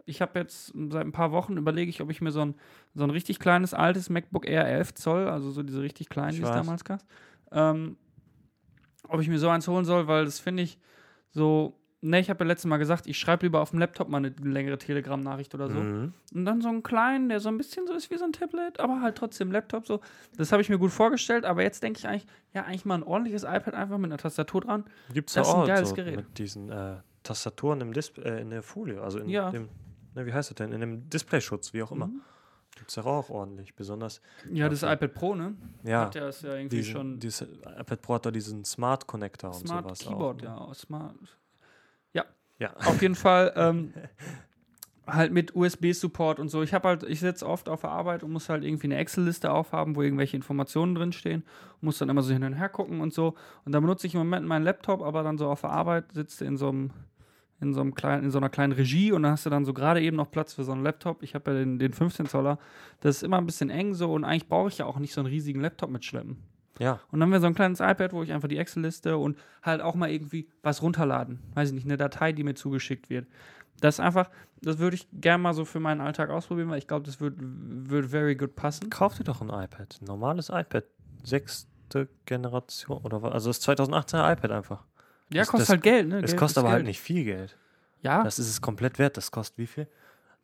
Ich 0.05 0.22
habe 0.22 0.38
jetzt 0.38 0.72
seit 0.90 1.05
ein 1.05 1.12
paar 1.12 1.32
Wochen 1.32 1.57
überlege 1.57 1.90
ich, 1.90 2.01
ob 2.01 2.11
ich 2.11 2.20
mir 2.20 2.30
so 2.30 2.40
ein, 2.40 2.55
so 2.94 3.05
ein 3.05 3.11
richtig 3.11 3.38
kleines, 3.38 3.74
altes 3.74 4.09
MacBook 4.09 4.46
Air 4.46 4.66
11 4.66 4.94
Zoll, 4.94 5.28
also 5.28 5.51
so 5.51 5.62
diese 5.62 5.82
richtig 5.82 6.09
kleinen, 6.09 6.34
die 6.36 6.42
es 6.42 6.51
damals 6.51 6.84
gab, 6.84 7.01
ähm, 7.53 7.99
ob 9.07 9.20
ich 9.20 9.28
mir 9.28 9.38
so 9.38 9.49
eins 9.49 9.68
holen 9.68 9.84
soll, 9.84 10.07
weil 10.07 10.24
das 10.24 10.40
finde 10.40 10.62
ich 10.62 10.78
so, 11.30 11.78
ne, 12.01 12.20
ich 12.20 12.30
habe 12.30 12.44
ja 12.44 12.49
letztes 12.49 12.66
Mal 12.68 12.76
gesagt, 12.78 13.07
ich 13.07 13.18
schreibe 13.18 13.46
lieber 13.46 13.61
auf 13.61 13.70
dem 13.70 13.78
Laptop 13.78 14.09
mal 14.09 14.18
eine 14.18 14.28
längere 14.42 14.78
Telegram-Nachricht 14.78 15.55
oder 15.55 15.68
so. 15.68 15.78
Mhm. 15.78 16.12
Und 16.34 16.44
dann 16.44 16.61
so 16.61 16.68
einen 16.68 16.82
kleinen, 16.82 17.28
der 17.28 17.40
so 17.40 17.49
ein 17.49 17.59
bisschen 17.59 17.86
so 17.86 17.92
ist 17.94 18.11
wie 18.11 18.16
so 18.18 18.24
ein 18.24 18.32
Tablet, 18.32 18.80
aber 18.80 19.01
halt 19.03 19.16
trotzdem 19.16 19.51
Laptop 19.53 19.86
so. 19.86 20.01
Das 20.36 20.53
habe 20.53 20.62
ich 20.62 20.68
mir 20.68 20.78
gut 20.78 20.90
vorgestellt, 20.92 21.44
aber 21.44 21.62
jetzt 21.62 21.82
denke 21.82 21.99
ich 21.99 22.07
eigentlich, 22.09 22.26
ja, 22.55 22.64
eigentlich 22.64 22.84
mal 22.84 22.94
ein 22.96 23.03
ordentliches 23.03 23.42
iPad 23.42 23.74
einfach 23.74 23.99
mit 23.99 24.11
einer 24.11 24.18
Tastatur 24.18 24.61
dran. 24.62 24.84
Gibt 25.12 25.30
es 25.30 25.34
Das 25.34 25.46
ja 25.46 25.51
ist 25.53 25.57
ein 25.57 25.62
auch 25.62 25.66
geiles 25.66 25.88
so 25.90 25.94
Gerät. 25.94 26.16
mit 26.16 26.38
diesen 26.38 26.70
äh, 26.70 26.96
Tastaturen 27.22 27.80
im 27.80 27.92
Disp 27.92 28.18
äh, 28.18 28.40
in 28.40 28.51
der 28.51 28.62
Folie, 28.62 29.01
also 29.03 29.18
in 29.18 29.28
Ja. 29.28 29.51
dem, 29.51 29.68
ne, 30.14 30.24
wie 30.26 30.32
heißt 30.32 30.51
das 30.51 30.55
denn, 30.57 30.72
in 30.72 30.80
dem 30.80 31.11
Displayschutz, 31.11 31.72
wie 31.74 31.82
auch 31.82 31.92
immer. 31.92 32.07
Mhm. 32.07 32.20
Gibt 32.76 32.90
es 32.90 32.96
ja 32.96 33.05
auch 33.05 33.28
ordentlich, 33.28 33.74
besonders, 33.74 34.20
Ja, 34.53 34.68
das 34.68 34.84
iPad 34.84 35.12
Pro, 35.12 35.34
ne? 35.34 35.57
ja, 35.82 36.03
Hat 36.03 36.14
ja, 36.14 36.28
ist 36.28 36.42
ja 36.42 36.55
irgendwie 36.55 36.76
diesen, 36.76 36.92
schon 36.92 37.18
dieses 37.18 37.40
iPad 37.40 38.01
Pro 38.03 38.14
hat 38.14 38.26
da 38.26 38.30
diesen 38.30 38.64
Smart 38.64 39.05
Connector 39.09 39.51
und 39.51 39.66
Smart 39.66 39.84
sowas 39.86 39.99
Keyboard, 39.99 40.46
auch. 40.46 40.61
ne? 40.61 40.66
ja. 40.68 40.74
Smart. 40.74 41.14
Ja, 41.20 41.28
Auf 42.84 43.00
jeden 43.00 43.14
Fall 43.14 43.52
ähm, 43.56 43.92
halt 45.06 45.32
mit 45.32 45.54
USB-Support 45.54 46.38
und 46.38 46.48
so. 46.48 46.62
Ich 46.62 46.74
habe 46.74 46.88
halt, 46.88 47.02
ich 47.04 47.20
sitze 47.20 47.46
oft 47.46 47.68
auf 47.68 47.80
der 47.82 47.90
Arbeit 47.90 48.22
und 48.22 48.32
muss 48.32 48.48
halt 48.48 48.64
irgendwie 48.64 48.88
eine 48.88 48.96
Excel-Liste 48.96 49.50
aufhaben, 49.50 49.96
wo 49.96 50.02
irgendwelche 50.02 50.36
Informationen 50.36 50.94
drinstehen. 50.94 51.44
Muss 51.80 51.98
dann 51.98 52.09
immer 52.09 52.22
so 52.22 52.32
hin 52.32 52.44
und 52.44 52.54
her 52.54 52.68
gucken 52.68 53.00
und 53.00 53.12
so. 53.12 53.34
Und 53.64 53.72
da 53.72 53.80
benutze 53.80 54.06
ich 54.06 54.14
im 54.14 54.20
Moment 54.20 54.46
meinen 54.46 54.64
Laptop, 54.64 55.02
aber 55.02 55.22
dann 55.22 55.38
so 55.38 55.48
auf 55.48 55.62
der 55.62 55.70
Arbeit 55.70 56.12
sitzt 56.12 56.40
du 56.40 56.44
in 56.44 56.56
so 56.56 56.68
einem 56.68 56.90
in 57.61 57.74
so, 57.74 57.80
einem 57.80 57.94
kleinen, 57.94 58.24
in 58.24 58.30
so 58.30 58.38
einer 58.38 58.50
kleinen 58.50 58.72
Regie 58.72 59.11
und 59.11 59.24
dann 59.24 59.32
hast 59.32 59.44
du 59.44 59.50
dann 59.50 59.64
so 59.64 59.72
gerade 59.72 60.00
eben 60.00 60.16
noch 60.16 60.30
Platz 60.30 60.54
für 60.54 60.62
so 60.62 60.72
einen 60.72 60.84
Laptop. 60.84 61.22
Ich 61.24 61.34
habe 61.34 61.50
ja 61.50 61.59
den, 61.59 61.78
den 61.78 61.92
15 61.92 62.26
Zoller. 62.26 62.59
Das 63.00 63.16
ist 63.16 63.22
immer 63.22 63.38
ein 63.38 63.46
bisschen 63.46 63.70
eng 63.70 63.94
so 63.94 64.12
und 64.12 64.24
eigentlich 64.24 64.48
brauche 64.48 64.68
ich 64.68 64.78
ja 64.78 64.86
auch 64.86 64.98
nicht 64.98 65.12
so 65.12 65.20
einen 65.20 65.28
riesigen 65.28 65.61
Laptop 65.61 65.90
mitschleppen. 65.90 66.36
Ja, 66.78 67.00
Und 67.10 67.20
dann 67.20 67.22
haben 67.22 67.32
wir 67.32 67.40
so 67.40 67.46
ein 67.46 67.54
kleines 67.54 67.80
iPad, 67.80 68.12
wo 68.12 68.22
ich 68.22 68.32
einfach 68.32 68.48
die 68.48 68.58
Excel-Liste 68.58 69.16
und 69.16 69.38
halt 69.62 69.80
auch 69.80 69.94
mal 69.94 70.10
irgendwie 70.10 70.48
was 70.62 70.82
runterladen. 70.82 71.40
Weiß 71.54 71.68
ich 71.70 71.74
nicht, 71.74 71.84
eine 71.86 71.96
Datei, 71.96 72.32
die 72.32 72.44
mir 72.44 72.54
zugeschickt 72.54 73.10
wird. 73.10 73.26
Das 73.80 74.00
einfach, 74.00 74.30
das 74.60 74.78
würde 74.78 74.96
ich 74.96 75.06
gerne 75.12 75.42
mal 75.42 75.54
so 75.54 75.64
für 75.64 75.78
meinen 75.80 76.00
Alltag 76.00 76.30
ausprobieren, 76.30 76.68
weil 76.70 76.78
ich 76.78 76.86
glaube, 76.88 77.06
das 77.06 77.20
wird, 77.20 77.34
wird 77.38 78.06
very 78.06 78.34
good 78.34 78.56
passen. 78.56 78.90
kauf 78.90 79.16
dir 79.16 79.24
doch 79.24 79.40
ein 79.40 79.48
iPad, 79.50 79.98
ein 80.00 80.04
normales 80.06 80.48
iPad, 80.50 80.84
sechste 81.22 82.08
Generation 82.26 82.98
oder 83.02 83.22
was, 83.22 83.32
also 83.32 83.50
das 83.50 83.60
2018er 83.66 84.32
iPad 84.32 84.50
einfach. 84.50 84.84
Ja, 85.32 85.42
Das- 85.42 85.48
kostet 85.48 85.60
das- 85.62 85.68
halt 85.70 85.82
Geld, 85.82 86.08
ne? 86.08 86.16
Es 86.20 86.30
Geld 86.30 86.38
kostet 86.38 86.58
aber 86.58 86.70
halt 86.70 86.78
Geld. 86.78 86.86
nicht 86.88 87.00
viel 87.00 87.24
Geld. 87.24 87.56
Ja, 88.02 88.22
Das 88.22 88.38
ist 88.38 88.48
es 88.48 88.60
komplett 88.60 88.98
wert. 88.98 89.16
Das 89.16 89.30
kostet 89.30 89.58
wie 89.58 89.66
viel? 89.66 89.88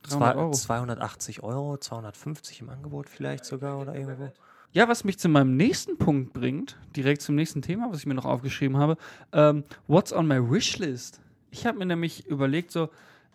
300 0.03 0.35
Zwei- 0.35 0.41
Euro. 0.41 0.51
280 0.53 1.43
Euro, 1.43 1.77
250 1.79 2.61
im 2.61 2.69
Angebot 2.69 3.09
vielleicht 3.09 3.45
sogar 3.45 3.79
oder 3.79 3.95
irgendwo. 3.95 4.33
Ja, 4.75 4.89
was 4.89 5.05
mich 5.05 5.21
zu 5.21 5.29
meinem 5.29 5.57
nächsten 5.57 5.99
Punkt 5.99 6.33
bringt, 6.33 6.77
direkt 6.97 7.23
zum 7.23 7.37
nächsten 7.37 7.63
Thema, 7.63 7.91
was 7.93 8.01
ich 8.01 8.07
mir 8.07 8.15
noch 8.15 8.25
aufgeschrieben 8.25 8.77
habe. 8.77 8.97
Ähm, 9.33 9.63
what's 9.87 10.13
on 10.13 10.27
my 10.27 10.51
wishlist? 10.51 11.21
Ich 11.53 11.65
habe 11.65 11.79
mir 11.79 11.87
nämlich 11.87 12.27
überlegt, 12.27 12.73
so, 12.73 12.89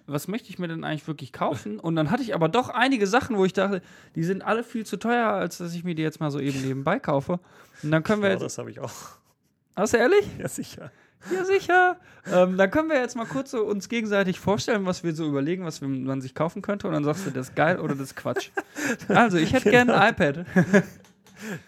was 0.06 0.28
möchte 0.28 0.50
ich 0.50 0.60
mir 0.60 0.68
denn 0.68 0.84
eigentlich 0.84 1.08
wirklich 1.08 1.32
kaufen? 1.32 1.80
Und 1.80 1.96
dann 1.96 2.12
hatte 2.12 2.24
ich 2.24 2.36
aber 2.36 2.50
doch 2.50 2.68
einige 2.68 3.08
Sachen, 3.08 3.38
wo 3.38 3.46
ich 3.46 3.54
dachte, 3.54 3.82
die 4.16 4.24
sind 4.26 4.42
alle 4.42 4.66
viel 4.66 4.86
zu 4.86 4.98
teuer, 4.98 5.28
als 5.30 5.60
dass 5.60 5.74
ich 5.74 5.86
mir 5.86 5.96
die 5.96 6.02
jetzt 6.02 6.20
mal 6.20 6.30
so 6.30 6.42
eben 6.42 6.62
nebenbei 6.62 7.00
kaufe. 7.00 7.40
Und 7.84 7.92
dann 7.92 8.04
können 8.04 8.22
wir 8.22 8.28
Ja, 8.28 8.34
jetzt. 8.34 8.44
das 8.44 8.58
habe 8.58 8.70
ich 8.70 8.82
auch. 8.82 8.92
Hast 9.78 9.94
du 9.94 9.98
ehrlich? 9.98 10.28
Ja, 10.40 10.50
sicher. 10.50 10.92
Ja, 11.34 11.46
sicher. 11.46 11.98
ähm, 12.34 12.58
dann 12.58 12.70
können 12.70 12.90
wir 12.90 12.98
jetzt 13.00 13.16
mal 13.16 13.26
kurz 13.26 13.52
so 13.52 13.64
uns 13.66 13.88
gegenseitig 13.88 14.42
vorstellen, 14.42 14.86
was 14.86 15.06
wir 15.06 15.16
so 15.16 15.26
überlegen, 15.26 15.64
was 15.64 15.80
man 15.80 16.20
sich 16.20 16.36
kaufen 16.36 16.62
könnte. 16.62 16.88
Und 16.88 16.94
dann 16.94 17.06
sagst 17.06 17.26
du, 17.26 17.30
das 17.32 17.50
ist 17.50 17.56
geil 17.56 17.80
oder 17.80 17.94
das 17.96 18.08
ist 18.08 18.16
Quatsch. 18.18 18.50
Also, 19.08 19.38
ich 19.38 19.54
hätte 19.54 19.70
gerne 19.70 19.98
ein 19.98 20.14
iPad. 20.14 20.46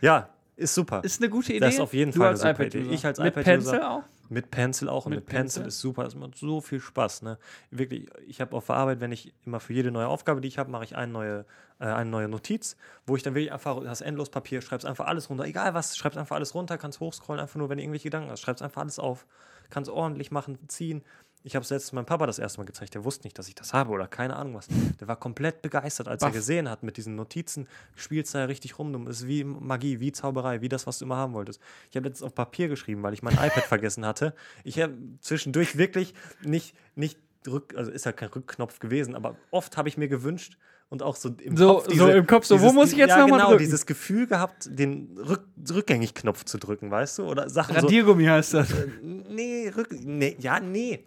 Ja, 0.01 0.29
ist 0.55 0.75
super. 0.75 1.03
Ist 1.03 1.21
eine 1.21 1.29
gute 1.29 1.51
Idee. 1.53 1.59
Das 1.59 1.73
ist 1.75 1.79
auf 1.79 1.93
jeden 1.93 2.11
Du 2.11 2.19
Fall 2.19 2.29
als 2.29 2.41
eine 2.41 2.53
super. 2.55 2.65
Idee. 2.67 2.81
Ich 2.91 3.05
als 3.05 3.19
Mit 3.19 3.27
iPad-User- 3.35 3.43
Pencil 3.71 3.81
auch? 3.81 4.03
Mit 4.29 4.49
Pencil 4.49 4.87
auch 4.87 5.05
und 5.05 5.09
Mit 5.09 5.19
mit, 5.21 5.25
Pencil 5.27 5.63
Pencil? 5.63 5.67
ist 5.67 5.79
super. 5.81 6.05
Es 6.05 6.15
macht 6.15 6.37
so 6.37 6.61
viel 6.61 6.79
Spaß. 6.79 7.23
Ne? 7.23 7.37
Wirklich, 7.69 8.07
ich 8.27 8.39
habe 8.39 8.55
auf 8.55 8.67
der 8.67 8.75
Arbeit, 8.77 9.01
wenn 9.01 9.11
ich 9.11 9.33
immer 9.45 9.59
für 9.59 9.73
jede 9.73 9.91
neue 9.91 10.07
Aufgabe, 10.07 10.39
die 10.39 10.47
ich 10.47 10.57
habe, 10.57 10.71
mache 10.71 10.85
ich 10.85 10.95
eine 10.95 11.11
neue, 11.11 11.45
äh, 11.79 11.85
eine 11.85 12.09
neue 12.09 12.29
Notiz, 12.29 12.77
wo 13.05 13.17
ich 13.17 13.23
dann 13.23 13.33
wirklich 13.35 13.51
einfach, 13.51 13.83
das 13.83 13.99
endlos 13.99 14.29
Papier, 14.29 14.61
schreibst 14.61 14.85
einfach 14.87 15.07
alles 15.07 15.29
runter. 15.29 15.43
Egal 15.43 15.73
was, 15.73 15.97
schreibst 15.97 16.17
einfach 16.17 16.37
alles 16.37 16.55
runter, 16.55 16.77
kannst 16.77 17.01
hochscrollen, 17.01 17.41
einfach 17.41 17.57
nur, 17.57 17.67
wenn 17.67 17.77
du 17.77 17.83
irgendwelche 17.83 18.03
Gedanken 18.05 18.29
hast, 18.31 18.39
schreibst 18.39 18.63
einfach 18.63 18.81
alles 18.83 18.99
auf. 18.99 19.25
Kannst 19.69 19.89
ordentlich 19.89 20.31
machen, 20.31 20.57
ziehen. 20.69 21.01
Ich 21.43 21.55
habe 21.55 21.63
es 21.63 21.69
letztes 21.69 21.91
meinem 21.91 22.05
Papa 22.05 22.27
das 22.27 22.39
erste 22.39 22.59
Mal 22.59 22.65
gezeigt. 22.65 22.93
Der 22.93 23.03
wusste 23.03 23.25
nicht, 23.25 23.37
dass 23.39 23.47
ich 23.47 23.55
das 23.55 23.73
habe 23.73 23.91
oder 23.91 24.07
keine 24.07 24.35
Ahnung 24.35 24.55
was. 24.55 24.67
Der 24.99 25.07
war 25.07 25.15
komplett 25.15 25.61
begeistert, 25.61 26.07
als 26.07 26.21
er 26.21 26.27
Baff. 26.27 26.35
gesehen 26.35 26.69
hat 26.69 26.83
mit 26.83 26.97
diesen 26.97 27.15
Notizen. 27.15 27.67
Spielst 27.95 28.35
da 28.35 28.45
richtig 28.45 28.77
rum. 28.77 29.07
Es 29.07 29.21
ist 29.21 29.27
wie 29.27 29.43
Magie, 29.43 29.99
wie 29.99 30.11
Zauberei, 30.11 30.61
wie 30.61 30.69
das, 30.69 30.85
was 30.85 30.99
du 30.99 31.05
immer 31.05 31.17
haben 31.17 31.33
wolltest. 31.33 31.59
Ich 31.89 31.95
habe 31.95 32.07
letztens 32.07 32.27
auf 32.27 32.35
Papier 32.35 32.67
geschrieben, 32.67 33.01
weil 33.03 33.13
ich 33.13 33.23
mein 33.23 33.33
iPad 33.33 33.63
vergessen 33.67 34.05
hatte. 34.05 34.35
Ich 34.63 34.79
habe 34.79 34.95
zwischendurch 35.19 35.77
wirklich 35.77 36.13
nicht, 36.43 36.75
nicht 36.95 37.17
rück, 37.47 37.75
also 37.75 37.91
ist 37.91 38.05
ja 38.05 38.11
kein 38.11 38.29
Rückknopf 38.29 38.79
gewesen, 38.79 39.15
aber 39.15 39.35
oft 39.49 39.77
habe 39.77 39.89
ich 39.89 39.97
mir 39.97 40.07
gewünscht 40.07 40.57
und 40.91 41.01
auch 41.01 41.15
so 41.15 41.29
im 41.41 41.55
So- 41.57 41.75
Kopf. 41.75 41.87
so 41.95 42.07
im 42.09 42.27
Kopf, 42.27 42.45
so, 42.45 42.59
wo 42.61 42.71
muss 42.73 42.91
ich 42.91 42.97
jetzt 42.97 43.09
ja, 43.11 43.19
noch 43.21 43.27
mal 43.29 43.37
genau, 43.37 43.49
drücken? 43.51 43.59
dieses 43.63 43.85
Gefühl 43.85 44.27
gehabt, 44.27 44.67
den 44.69 45.17
Rück, 45.17 45.45
Rückgängig-Knopf 45.73 46.43
zu 46.43 46.57
drücken, 46.57 46.91
weißt 46.91 47.19
du? 47.19 47.23
Oder 47.27 47.49
Sachen 47.49 47.75
so. 47.75 47.81
Radiergummi 47.87 48.25
heißt 48.25 48.53
das. 48.55 48.73
Nee, 49.01 49.71
Rück, 49.75 49.87
nee, 50.03 50.35
ja, 50.39 50.59
nee. 50.59 51.05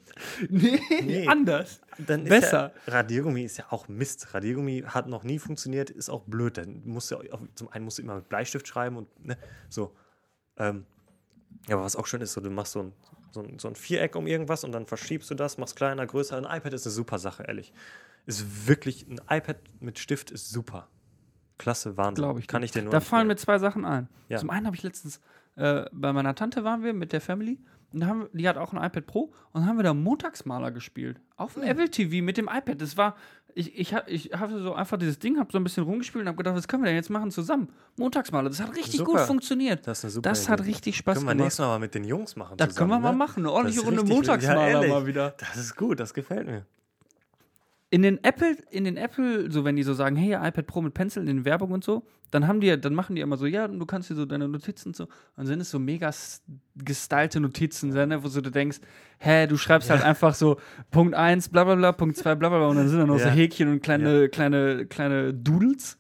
nee, 0.49 0.81
Nee. 1.03 1.29
anders. 1.29 1.81
Dann 1.99 2.23
ist 2.23 2.31
Besser. 2.31 2.73
Ja, 2.87 2.93
Radiergummi 2.95 3.43
ist 3.45 3.59
ja 3.59 3.67
auch 3.71 3.87
Mist. 3.89 4.33
Radiergummi 4.33 4.85
hat 4.87 5.07
noch 5.07 5.23
nie 5.23 5.39
funktioniert, 5.39 5.91
ist 5.91 6.09
auch 6.09 6.23
blöd. 6.23 6.57
Dann 6.57 6.81
musst 6.87 7.11
du 7.11 7.17
auch, 7.19 7.41
zum 7.55 7.69
einen 7.69 7.85
musst 7.85 7.99
du 7.99 8.03
immer 8.03 8.17
mit 8.17 8.29
Bleistift 8.31 8.67
schreiben 8.67 8.97
und 8.97 9.25
ne, 9.25 9.37
so. 9.69 9.95
Ähm, 10.57 10.87
ja, 11.69 11.77
aber 11.77 11.85
was 11.85 11.95
auch 11.95 12.07
schön 12.07 12.23
ist, 12.23 12.33
so, 12.33 12.41
du 12.41 12.49
machst 12.51 12.73
so 12.73 12.81
ein, 12.81 12.93
so, 13.33 13.41
ein, 13.43 13.59
so 13.59 13.69
ein 13.69 13.75
Viereck 13.75 14.17
um 14.17 14.27
irgendwas 14.27 14.65
und 14.65 14.73
dann 14.73 14.87
verschiebst 14.87 15.31
du 15.31 15.35
das, 15.35 15.59
machst 15.59 15.77
kleiner, 15.77 16.07
größer. 16.07 16.37
Ein 16.39 16.45
iPad 16.45 16.73
ist 16.73 16.87
eine 16.87 16.93
super 16.95 17.19
Sache, 17.19 17.43
ehrlich. 17.47 17.73
Ist 18.27 18.67
wirklich, 18.67 19.07
ein 19.09 19.21
iPad 19.29 19.59
mit 19.81 19.99
Stift 19.99 20.31
ist 20.31 20.51
super. 20.51 20.89
Klasse, 21.59 21.97
Wahnsinn. 21.97 22.25
Glaube 22.25 22.41
ich. 22.41 22.47
Kann 22.49 22.63
ich 22.63 22.73
dir 22.73 22.83
nur 22.83 22.91
Da 22.91 23.01
fallen 23.01 23.27
mir 23.29 23.37
zwei 23.37 23.59
Sachen 23.59 23.85
ein. 23.85 24.09
Ja. 24.29 24.39
Zum 24.39 24.51
einen 24.51 24.67
habe 24.67 24.75
ich 24.77 24.83
letztens, 24.83 25.21
äh, 25.57 25.85
bei 25.93 26.13
meiner 26.13 26.35
Tante 26.35 26.65
waren 26.65 26.83
wir 26.83 26.95
mit 26.95 27.13
der 27.13 27.21
Family 27.21 27.61
und 27.93 28.07
haben, 28.07 28.29
die 28.33 28.49
hat 28.49 28.57
auch 28.57 28.73
ein 28.73 28.83
iPad 28.83 29.07
Pro 29.07 29.33
und 29.53 29.61
dann 29.61 29.67
haben 29.67 29.77
wir 29.77 29.85
da 29.85 29.95
Montagsmaler 29.95 30.73
gespielt. 30.73 31.21
Auf 31.37 31.55
dem 31.55 31.63
Hm. 31.63 31.69
Apple 31.69 31.91
TV 31.91 32.25
mit 32.25 32.37
dem 32.39 32.49
iPad. 32.53 32.81
Das 32.81 32.97
war, 32.97 33.15
ich, 33.55 33.79
ich, 33.79 33.95
ich 34.09 34.33
hatte 34.35 34.61
so 34.65 34.75
einfach 34.75 34.99
dieses 34.99 35.21
Ding, 35.21 35.39
habe 35.39 35.53
so 35.53 35.59
ein 35.59 35.63
bisschen 35.65 35.85
rumgespielt 35.85 36.23
und 36.23 36.29
habe 36.29 36.37
gedacht, 36.39 36.57
was 36.57 36.67
können 36.67 36.83
wir 36.83 36.89
denn 36.89 36.97
jetzt 36.97 37.11
machen 37.11 37.31
zusammen? 37.31 37.69
Montagsmaler. 37.97 38.49
Das 38.49 38.61
hat 38.61 38.71
richtig 38.75 38.99
gut 39.05 39.11
Super. 39.11 39.27
funktioniert. 39.27 39.87
Das 39.87 39.99
ist 39.99 40.05
eine 40.07 40.11
super 40.11 40.29
Das 40.31 40.49
hat 40.49 40.65
richtig 40.65 40.97
Spaß 40.97 41.19
Können 41.19 41.27
wir 41.27 41.33
gemacht. 41.35 41.45
nächstes 41.45 41.61
Mal 41.63 41.69
mal 41.69 41.79
mit 41.79 41.95
den 41.95 42.03
Jungs 42.03 42.35
machen. 42.35 42.57
Da 42.57 42.65
können 42.67 42.71
wir 42.71 42.75
zusammen, 42.97 43.03
mal 43.03 43.13
ne? 43.13 43.17
machen. 43.19 43.41
Eine 43.45 43.53
ordentliche 43.53 43.81
Das 43.81 43.89
Runde 43.89 44.03
Montagsmaler 44.13 44.83
ja, 44.87 44.89
mal 44.93 45.07
wieder. 45.07 45.35
Das 45.39 45.57
ist 45.57 45.77
gut, 45.77 46.01
das 46.01 46.13
gefällt 46.15 46.49
mir. 46.49 46.67
In 47.95 48.03
den 48.03 48.19
Apple, 48.25 48.57
in 48.71 48.83
den 48.83 48.97
Apple, 48.97 49.53
so 49.53 49.65
wenn 49.65 49.77
die 49.77 49.85
so 49.85 49.95
sagen, 49.95 50.17
hey, 50.17 50.33
iPad 50.33 50.67
Pro 50.67 50.83
mit 50.83 50.95
Pencil 50.95 51.21
in 51.21 51.29
den 51.29 51.45
Werbung 51.45 51.71
und 51.71 51.85
so, 51.85 52.05
dann 52.33 52.49
haben 52.49 52.61
die, 52.61 52.77
dann 52.81 52.93
machen 52.93 53.15
die 53.15 53.23
immer 53.23 53.37
so, 53.37 53.47
ja, 53.47 53.69
du 53.69 53.87
kannst 53.87 54.11
dir 54.11 54.17
so 54.17 54.27
deine 54.27 54.49
Notizen 54.49 54.89
und 54.89 54.97
so, 54.97 55.05
und 55.05 55.11
dann 55.37 55.47
sind 55.47 55.61
es 55.61 55.71
so 55.71 55.79
mega 55.79 56.11
gestylte 56.75 57.39
Notizen, 57.39 57.91
ne, 57.91 58.25
wo 58.25 58.27
so 58.27 58.41
du 58.41 58.51
denkst, 58.51 58.81
hä, 59.19 59.47
du 59.47 59.57
schreibst 59.57 59.91
halt 59.91 60.03
einfach 60.03 60.35
so 60.35 60.57
Punkt 60.91 61.15
1, 61.15 61.51
bla 61.51 61.63
bla 61.63 61.77
bla, 61.77 61.93
Punkt 61.93 62.17
2, 62.17 62.35
bla 62.35 62.49
bla 62.49 62.59
bla, 62.59 62.67
und 62.67 62.77
dann 62.79 62.89
sind 62.89 62.99
da 62.99 63.07
noch 63.07 63.21
so 63.21 63.29
Ja. 63.29 63.31
Häkchen 63.31 63.69
und 63.71 63.81
kleine, 63.81 64.29
kleine, 64.29 64.87
kleine 64.87 65.33
Doodles. 65.33 65.97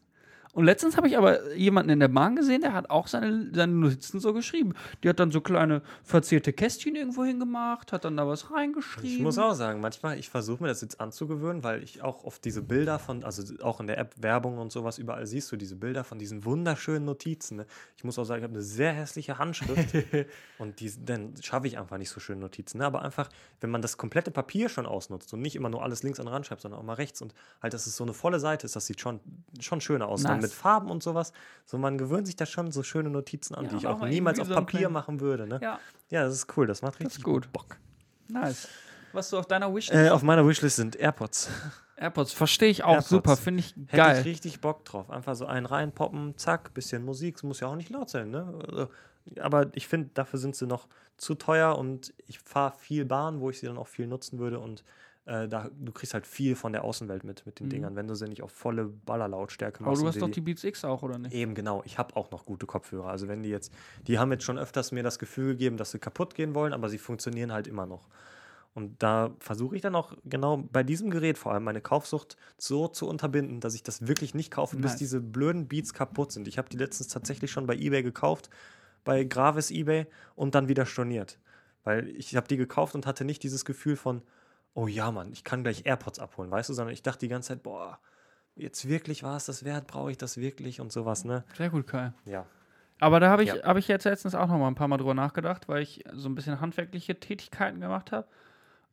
Und 0.55 0.64
letztens 0.64 0.96
habe 0.96 1.09
ich 1.09 1.18
aber 1.18 1.55
jemanden 1.55 1.90
in 1.90 2.00
der 2.00 2.09
Bahn 2.09 2.36
gesehen, 2.36 2.61
der 2.61 2.72
hat 2.72 2.88
auch 2.88 3.09
seine, 3.09 3.50
seine 3.52 3.72
Notizen 3.72 4.20
so 4.20 4.32
geschrieben. 4.32 4.74
Die 5.02 5.09
hat 5.09 5.18
dann 5.18 5.32
so 5.32 5.40
kleine 5.40 5.82
verzierte 6.05 6.52
Kästchen 6.52 6.94
irgendwo 6.94 7.24
hingemacht, 7.24 7.92
hat 7.92 8.05
dann 8.05 8.16
da 8.16 8.26
was 8.28 8.52
reingeschrieben. 8.52 9.11
Ich 9.11 9.20
muss 9.20 9.36
auch 9.36 9.55
sagen, 9.55 9.80
manchmal, 9.80 10.16
ich 10.16 10.28
versuche 10.28 10.62
mir 10.62 10.68
das 10.68 10.80
jetzt 10.80 11.00
anzugewöhnen, 11.00 11.64
weil 11.64 11.82
ich 11.82 12.02
auch 12.02 12.22
oft 12.22 12.44
diese 12.44 12.62
Bilder 12.62 13.00
von, 13.00 13.24
also 13.24 13.42
auch 13.64 13.80
in 13.80 13.88
der 13.88 13.98
App 13.98 14.14
Werbung 14.16 14.59
und 14.59 14.70
sowas, 14.70 14.98
überall 14.98 15.26
siehst 15.26 15.50
du 15.50 15.57
diese 15.57 15.74
Bilder 15.74 16.05
von 16.05 16.20
diesen 16.20 16.44
wunderschönen 16.44 17.05
Notizen. 17.05 17.57
Ne? 17.57 17.66
Ich 17.96 18.05
muss 18.05 18.16
auch 18.18 18.24
sagen, 18.24 18.42
ich 18.42 18.44
habe 18.44 18.55
eine 18.55 18.62
sehr 18.62 18.92
hässliche 18.92 19.38
Handschrift 19.38 19.94
und 20.59 20.78
die, 20.78 20.92
dann 21.05 21.34
schaffe 21.42 21.66
ich 21.66 21.78
einfach 21.78 21.98
nicht 21.98 22.11
so 22.11 22.20
schöne 22.20 22.40
Notizen. 22.40 22.78
Ne? 22.78 22.86
Aber 22.86 23.02
einfach, 23.02 23.28
wenn 23.61 23.70
man 23.70 23.82
das 23.82 23.96
komplette 23.96 24.30
Papier 24.30 24.68
schon 24.68 24.86
ausnutzt 24.86 25.34
und 25.34 25.40
nicht 25.40 25.57
immer 25.57 25.68
nur 25.68 25.82
alles 25.82 26.05
links 26.05 26.20
an 26.20 26.26
den 26.26 26.32
Rand 26.32 26.46
schreibt, 26.46 26.61
sondern 26.62 26.78
auch 26.78 26.84
mal 26.84 26.94
rechts 26.94 27.20
und 27.22 27.34
halt, 27.61 27.74
dass 27.74 27.88
es 27.88 27.96
so 27.96 28.05
eine 28.05 28.14
volle 28.14 28.38
Seite 28.38 28.66
ist, 28.66 28.76
das 28.76 28.86
sieht 28.86 29.00
schon, 29.00 29.18
schon 29.59 29.80
schöner 29.80 30.07
aus. 30.07 30.22
Nice. 30.22 30.43
Mit 30.45 30.53
Farben 30.53 30.90
und 30.90 31.03
sowas. 31.03 31.32
So, 31.66 31.78
man 31.78 31.99
gewöhnt 31.99 32.26
sich 32.26 32.36
da 32.36 32.47
schon 32.47 32.70
so 32.72 32.82
schöne 32.82 33.11
Notizen 33.11 33.55
an, 33.55 33.64
Ja, 33.64 33.70
die 33.70 33.76
ich 33.76 33.86
auch 33.86 33.99
mal 33.99 34.09
niemals 34.11 34.38
auf 34.40 34.49
so 34.49 34.55
Papier 34.55 34.80
kleinen- 34.80 34.92
machen 34.92 35.20
würde. 35.20 35.47
Ne? 35.47 35.59
Ja, 35.62 35.78
Ja, 36.11 36.24
das 36.24 36.34
ist 36.34 36.57
cool, 36.57 36.66
das 36.66 36.82
macht 36.82 37.01
richtig 37.01 37.18
ist 37.18 37.24
gut. 37.24 37.53
Bock. 37.53 37.76
nice. 38.28 38.68
Was 39.12 39.30
du 39.30 39.38
auf 39.38 39.47
deiner 39.47 39.72
Wishlist? 39.72 39.92
Äh, 40.07 40.11
auf 40.11 40.22
meiner 40.22 40.47
Wishlist 40.47 40.74
sind 40.76 40.97
AirPods. 40.97 41.49
AirPods, 41.97 42.32
verstehe 42.32 42.68
ich 42.68 42.82
auch 42.82 42.90
AirPods. 42.95 43.09
super, 43.09 43.36
finde 43.36 43.61
ich 43.61 43.74
Hätte 43.86 43.97
geil. 43.97 44.18
ich 44.20 44.24
richtig 44.24 44.61
Bock 44.61 44.84
drauf. 44.84 45.09
Einfach 45.11 45.36
so 45.36 45.47
einen 45.47 45.66
reinpoppen, 45.66 46.36
zack, 46.36 46.74
bisschen 46.74 47.05
Musik. 47.05 47.36
Es 47.36 47.45
muss 47.45 47.61
ja 47.61 47.68
auch 47.68 47.76
nicht 47.76 47.90
laut 47.90 48.11
sein, 48.11 48.30
ne? 48.30 48.53
Also, 48.68 48.88
Aber 49.40 49.68
ich 49.74 49.86
finde, 49.86 50.11
dafür 50.14 50.38
sind 50.40 50.57
sie 50.57 50.66
noch 50.66 50.88
zu 51.16 51.34
teuer 51.36 51.78
und 51.78 52.12
ich 52.26 52.40
fahre 52.40 52.74
viel 52.76 53.05
Bahn, 53.05 53.40
wo 53.40 53.51
ich 53.51 53.61
sie 53.61 53.66
dann 53.66 53.78
auch 53.78 53.86
viel 53.86 54.09
nutzen 54.09 54.40
würde 54.40 54.59
und 54.59 54.82
äh, 55.26 55.48
da, 55.48 55.70
du 55.78 55.90
kriegst 55.92 56.12
halt 56.14 56.26
viel 56.26 56.54
von 56.54 56.72
der 56.72 56.84
Außenwelt 56.84 57.24
mit, 57.24 57.46
mit 57.46 57.58
den 57.60 57.66
Mhm. 57.66 57.70
Dingern, 57.70 57.96
wenn 57.96 58.06
du 58.06 58.14
sie 58.14 58.28
nicht 58.28 58.42
auf 58.42 58.52
volle 58.52 58.84
Ballerlautstärke 58.84 59.80
Aber 59.80 59.90
machst. 59.90 60.02
du 60.02 60.06
und 60.06 60.12
hast 60.14 60.20
doch 60.22 60.30
die 60.30 60.40
Beats 60.42 60.64
X 60.64 60.84
auch, 60.84 61.02
oder 61.02 61.18
nicht? 61.18 61.34
Eben, 61.34 61.54
genau. 61.54 61.82
Ich 61.86 61.96
habe 61.98 62.14
auch 62.16 62.30
noch 62.30 62.44
gute 62.44 62.66
Kopfhörer. 62.66 63.08
Also 63.08 63.26
wenn 63.28 63.42
die 63.42 63.48
jetzt, 63.48 63.72
die 64.06 64.18
haben 64.18 64.30
jetzt 64.32 64.44
schon 64.44 64.58
öfters 64.58 64.92
mir 64.92 65.02
das 65.02 65.18
Gefühl 65.18 65.52
gegeben, 65.52 65.76
dass 65.76 65.92
sie 65.92 65.98
kaputt 65.98 66.34
gehen 66.34 66.54
wollen, 66.54 66.72
aber 66.72 66.88
sie 66.88 66.98
funktionieren 66.98 67.52
halt 67.52 67.66
immer 67.66 67.86
noch. 67.86 68.08
Und 68.74 69.02
da 69.04 69.30
versuche 69.38 69.76
ich 69.76 69.82
dann 69.82 69.94
auch 69.94 70.14
genau 70.24 70.56
bei 70.56 70.82
diesem 70.82 71.08
Gerät 71.10 71.38
vor 71.38 71.52
allem 71.52 71.62
meine 71.62 71.80
Kaufsucht 71.80 72.36
so 72.58 72.88
zu 72.88 73.08
unterbinden, 73.08 73.60
dass 73.60 73.74
ich 73.76 73.84
das 73.84 74.08
wirklich 74.08 74.34
nicht 74.34 74.50
kaufe, 74.50 74.76
bis 74.76 74.96
diese 74.96 75.20
blöden 75.20 75.68
Beats 75.68 75.94
kaputt 75.94 76.32
sind. 76.32 76.48
Ich 76.48 76.58
habe 76.58 76.68
die 76.68 76.76
letztens 76.76 77.06
tatsächlich 77.08 77.52
schon 77.52 77.66
bei 77.68 77.76
eBay 77.76 78.02
gekauft, 78.02 78.50
bei 79.04 79.22
Gravis 79.22 79.70
eBay 79.70 80.06
und 80.34 80.56
dann 80.56 80.66
wieder 80.66 80.86
storniert. 80.86 81.38
Weil 81.84 82.08
ich 82.08 82.34
habe 82.34 82.48
die 82.48 82.56
gekauft 82.56 82.96
und 82.96 83.06
hatte 83.06 83.24
nicht 83.24 83.44
dieses 83.44 83.64
Gefühl 83.64 83.94
von, 83.94 84.22
oh 84.74 84.86
ja, 84.86 85.10
Mann, 85.10 85.32
ich 85.32 85.44
kann 85.44 85.62
gleich 85.62 85.86
AirPods 85.86 86.18
abholen, 86.18 86.50
weißt 86.50 86.68
du, 86.68 86.74
sondern 86.74 86.92
ich 86.92 87.02
dachte 87.02 87.20
die 87.20 87.28
ganze 87.28 87.48
Zeit, 87.48 87.62
boah, 87.62 87.98
jetzt 88.56 88.88
wirklich 88.88 89.22
war 89.22 89.36
es 89.36 89.46
das 89.46 89.64
wert, 89.64 89.86
brauche 89.86 90.10
ich 90.10 90.18
das 90.18 90.36
wirklich 90.36 90.80
und 90.80 90.92
sowas, 90.92 91.24
ne? 91.24 91.44
Sehr 91.56 91.70
gut, 91.70 91.86
Kai. 91.86 92.12
Ja. 92.24 92.46
Aber 93.00 93.18
da 93.20 93.28
habe 93.28 93.42
ich, 93.42 93.50
Ja. 93.52 93.62
hab 93.64 93.76
ich 93.76 93.88
jetzt 93.88 94.04
letztens 94.04 94.34
auch 94.34 94.46
noch 94.46 94.58
mal 94.58 94.68
ein 94.68 94.74
paar 94.76 94.88
Mal 94.88 94.96
drüber 94.98 95.14
nachgedacht, 95.14 95.68
weil 95.68 95.82
ich 95.82 96.04
so 96.12 96.28
ein 96.28 96.34
bisschen 96.34 96.60
handwerkliche 96.60 97.18
Tätigkeiten 97.18 97.80
gemacht 97.80 98.12
habe. 98.12 98.26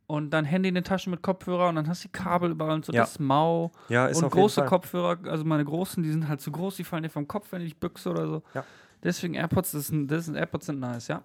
Und 0.08 0.32
dann 0.32 0.44
Handy 0.44 0.68
in 0.70 0.76
den 0.76 0.84
Taschen 0.84 1.12
mit 1.12 1.22
Kopfhörer 1.22 1.70
und 1.70 1.76
dann 1.76 1.88
hast 1.88 2.04
du 2.04 2.08
die 2.10 2.12
Kabel 2.12 2.52
überall 2.52 2.74
und 2.74 2.84
so 2.86 2.92
Ja. 2.92 3.02
das 3.04 3.18
Mau. 3.20 3.72
Ja, 3.88 4.08
ist 4.08 4.18
und 4.18 4.26
auf 4.26 4.32
jeden 4.34 4.42
große 4.42 4.62
Fall. 4.62 4.68
Kopfhörer, 4.70 5.18
also 5.30 5.46
meine 5.46 5.64
großen, 5.64 6.04
die 6.04 6.12
sind 6.12 6.28
halt 6.28 6.42
zu 6.42 6.52
groß, 6.52 6.76
die 6.76 6.84
fallen 6.84 7.04
dir 7.04 7.10
vom 7.10 7.28
Kopf, 7.28 7.52
wenn 7.52 7.62
ich 7.62 7.80
büchse 7.80 8.10
oder 8.10 8.28
so. 8.28 8.44
Ja. 8.54 8.66
Deswegen 9.04 9.36
AirPods, 9.36 9.72
das 9.72 9.88
sind, 9.88 10.08
das 10.10 10.26
sind 10.26 10.36
AirPods 10.36 10.66
sind 10.66 10.80
nice, 10.80 11.08
ja. 11.08 11.22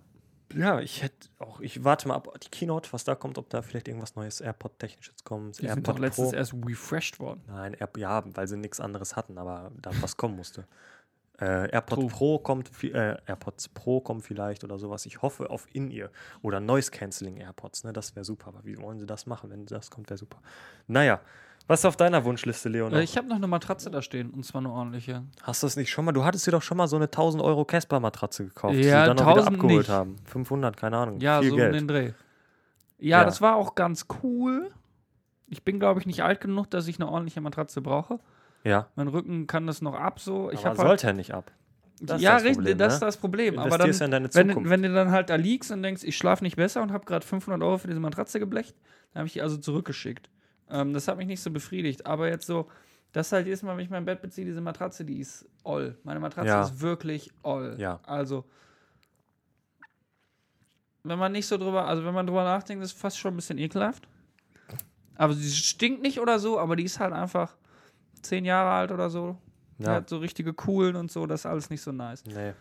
Ja, 0.55 0.81
ich 0.81 1.03
hätte 1.03 1.29
auch, 1.39 1.61
ich 1.61 1.83
warte 1.85 2.09
mal 2.09 2.15
ab, 2.15 2.39
die 2.43 2.49
Keynote, 2.49 2.93
was 2.93 3.05
da 3.05 3.15
kommt, 3.15 3.37
ob 3.39 3.51
da 3.51 3.63
vielleicht 3.63 3.89
irgendwas 3.89 4.15
Neues 4.15 4.41
AirPod-Technisches 4.41 5.25
kommt. 5.25 5.61
Die 5.61 5.69
sind 5.69 5.87
doch 5.87 5.99
letztens 5.99 6.33
erst 6.33 6.55
refreshed 6.65 7.19
worden. 7.19 7.43
Nein, 7.49 7.75
Air, 7.75 7.89
ja, 7.97 8.23
weil 8.35 8.47
sie 8.47 8.57
nichts 8.57 8.81
anderes 8.81 9.17
hatten, 9.17 9.39
aber 9.39 9.73
da 9.83 9.91
was 10.01 10.17
kommen 10.17 10.37
musste. 10.37 10.67
Äh, 11.39 11.71
AirPod 11.71 11.99
True. 11.99 12.09
Pro 12.09 12.39
kommt, 12.39 12.71
äh, 12.83 13.17
AirPods 13.27 13.69
Pro 13.69 14.01
kommen 14.01 14.23
vielleicht 14.23 14.65
oder 14.65 14.79
sowas. 14.79 15.05
Ich 15.05 15.21
hoffe 15.21 15.51
auf 15.51 15.67
In-Ear 15.75 16.11
oder 16.43 16.61
Noise 16.61 16.91
Cancelling 16.91 17.37
AirPods, 17.37 17.85
ne? 17.85 17.93
Das 17.93 18.15
wäre 18.17 18.25
super. 18.25 18.49
Aber 18.49 18.65
wie 18.65 18.79
wollen 18.79 18.99
sie 18.99 19.07
das 19.07 19.27
machen, 19.27 19.51
wenn 19.51 19.67
das 19.67 19.91
kommt, 19.91 20.09
wäre 20.09 20.17
super. 20.17 20.41
Naja, 20.87 21.21
was 21.67 21.81
ist 21.81 21.85
auf 21.87 21.97
deiner 21.97 22.25
Wunschliste, 22.25 22.69
Leon? 22.69 22.93
Äh, 22.93 23.03
ich 23.03 23.17
habe 23.17 23.27
noch 23.29 23.37
eine 23.37 23.47
Matratze 23.47 23.91
da 23.91 24.03
stehen 24.03 24.31
und 24.31 24.45
zwar 24.45 24.61
eine 24.61 24.71
ordentliche. 24.71 25.25
Hast 25.43 25.63
du 25.63 25.67
es 25.67 25.77
nicht 25.77 25.91
schon 25.91 26.05
mal? 26.05 26.13
Du 26.13 26.25
hattest 26.25 26.47
dir 26.47 26.51
doch 26.53 26.63
schon 26.63 26.77
mal 26.77 26.87
so 26.89 26.97
eine 26.97 27.07
1000 27.07 27.43
Euro 27.43 27.65
Casper-Matratze 27.65 28.45
gekauft, 28.47 28.75
die 28.75 28.81
Ja, 28.83 29.03
sie 29.03 29.07
dann 29.09 29.19
auch 29.19 29.23
wieder 29.33 29.43
1000 29.47 29.55
abgeholt 29.57 29.79
nicht. 29.79 29.89
haben. 29.89 30.17
500, 30.27 30.77
keine 30.77 30.97
Ahnung. 30.99 31.21
Ja, 31.21 31.41
viel 31.41 31.51
so 31.51 31.57
Geld. 31.57 31.69
um 31.73 31.79
den 31.79 31.89
Dreh. 31.89 32.13
Ja, 32.99 33.19
Ja. 33.19 33.25
das 33.25 33.41
war 33.41 33.57
auch 33.57 33.75
ganz 33.75 34.07
cool. 34.23 34.71
Ich 35.49 35.63
bin, 35.65 35.79
glaube 35.79 36.01
ich, 36.01 36.07
nicht 36.07 36.23
alt 36.23 36.41
genug, 36.41 36.71
dass 36.71 36.89
ich 36.89 36.99
eine 37.01 37.09
ordentliche 37.09 37.41
Matratze 37.41 37.81
brauche. 37.81 38.19
ja, 38.65 38.89
Mein 38.97 39.09
Rücken 39.09 39.47
kann 39.47 39.67
das 39.67 39.81
noch 39.83 39.95
ab 39.95 40.19
so. 40.21 40.51
Ich 40.51 40.61
aber 40.61 40.69
halt, 40.71 40.79
sollte 40.79 41.07
er 41.09 41.13
nicht 41.13 41.35
ab. 41.35 41.53
Das 42.01 42.17
ist 42.19 42.23
ja, 42.23 42.35
das 42.35 42.43
richtig, 42.43 42.57
Problem, 42.59 42.79
das 42.79 42.89
ne? 42.89 42.95
ist 42.95 43.01
das 43.03 43.17
Problem. 43.17 43.59
Aber 43.59 43.67
Investierst 43.67 44.01
dann, 44.03 44.13
ja 44.13 44.19
deine 44.29 44.35
wenn, 44.35 44.69
wenn 44.71 44.83
du 44.83 44.93
dann 44.93 45.11
halt 45.13 45.31
da 45.31 45.37
liegst 45.37 45.71
und 45.71 45.83
denkst, 45.83 46.03
ich 46.05 46.17
schlafe 46.17 46.45
nicht 46.45 46.57
besser 46.57 46.83
und 46.83 46.93
habe 46.93 47.07
gerade 47.07 47.25
500 47.25 47.63
Euro 47.63 47.79
für 47.79 47.87
diese 47.89 48.01
Matratze 48.01 48.39
geblecht, 48.39 48.77
dann 49.13 49.21
habe 49.21 49.27
ich 49.29 49.33
die 49.35 49.41
also 49.43 49.57
zurückgeschickt. 49.57 50.29
Ähm, 50.71 50.93
das 50.95 51.07
hat 51.09 51.17
mich 51.17 51.27
nicht 51.27 51.41
so 51.41 51.51
befriedigt. 51.51 52.07
Aber 52.07 52.29
jetzt 52.29 52.47
so, 52.47 52.69
das 53.13 53.29
ist 53.29 53.33
halt 53.33 53.47
jedes 53.47 53.63
Mal, 53.63 53.77
wenn 53.77 53.85
ich 53.85 53.91
mein 53.91 54.05
Bett 54.05 54.21
beziehe, 54.21 54.45
diese 54.47 54.61
Matratze, 54.61 55.05
die 55.05 55.21
ist 55.21 55.47
all. 55.65 55.97
Meine 56.03 56.21
Matratze 56.21 56.49
Ja. 56.49 56.63
ist 56.63 56.81
wirklich 56.81 57.31
all. 57.43 57.77
Ja. 57.79 58.01
Also, 58.05 58.45
wenn 61.05 61.19
man 61.19 61.33
nicht 61.33 61.47
so 61.47 61.57
drüber, 61.57 61.87
also 61.87 62.05
wenn 62.05 62.15
man 62.15 62.27
drüber 62.27 62.45
nachdenkt, 62.45 62.83
ist 62.85 62.93
es 62.93 62.99
fast 62.99 63.19
schon 63.19 63.35
ein 63.35 63.37
bisschen 63.37 63.59
ekelhaft. 63.59 64.09
Aber 65.15 65.33
sie 65.33 65.51
stinkt 65.51 66.03
nicht 66.03 66.21
oder 66.21 66.39
so, 66.39 66.59
aber 66.59 66.77
die 66.77 66.85
ist 66.85 66.99
halt 67.01 67.13
einfach 67.13 67.57
zehn 68.23 68.45
Jahre 68.45 68.71
alt 68.71 68.93
oder 68.93 69.09
so. 69.09 69.39
Die 69.79 69.85
Ja. 69.85 69.95
hat 69.95 70.09
so 70.09 70.19
richtige 70.19 70.53
coolen 70.53 70.97
und 70.97 71.11
so, 71.11 71.27
das 71.27 71.41
ist 71.43 71.47
alles 71.47 71.71
nicht 71.71 71.81
so 71.83 71.93
nice. 71.93 72.25
Nee. 72.27 72.53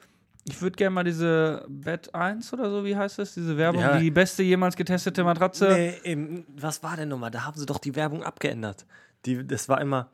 Ich 0.48 0.62
würde 0.62 0.76
gerne 0.76 0.92
mal 0.94 1.04
diese 1.04 1.66
Bett 1.68 2.14
1 2.14 2.54
oder 2.54 2.70
so, 2.70 2.86
wie 2.86 2.96
heißt 2.96 3.18
das? 3.18 3.34
Diese 3.34 3.58
Werbung, 3.58 3.82
Ja. 3.82 3.98
die 3.98 4.12
beste 4.12 4.44
jemals 4.44 4.76
getestete 4.76 5.24
Matratze. 5.24 5.70
Nee, 5.70 5.94
eben, 6.04 6.46
was 6.56 6.84
war 6.84 6.96
denn 6.96 7.10
nochmal? 7.10 7.32
Da 7.32 7.46
haben 7.46 7.58
sie 7.58 7.66
doch 7.66 7.80
die 7.80 7.96
Werbung 7.96 8.24
abgeändert. 8.24 8.86
Die, 9.26 9.46
das 9.46 9.68
war 9.70 9.82
immer 9.82 10.12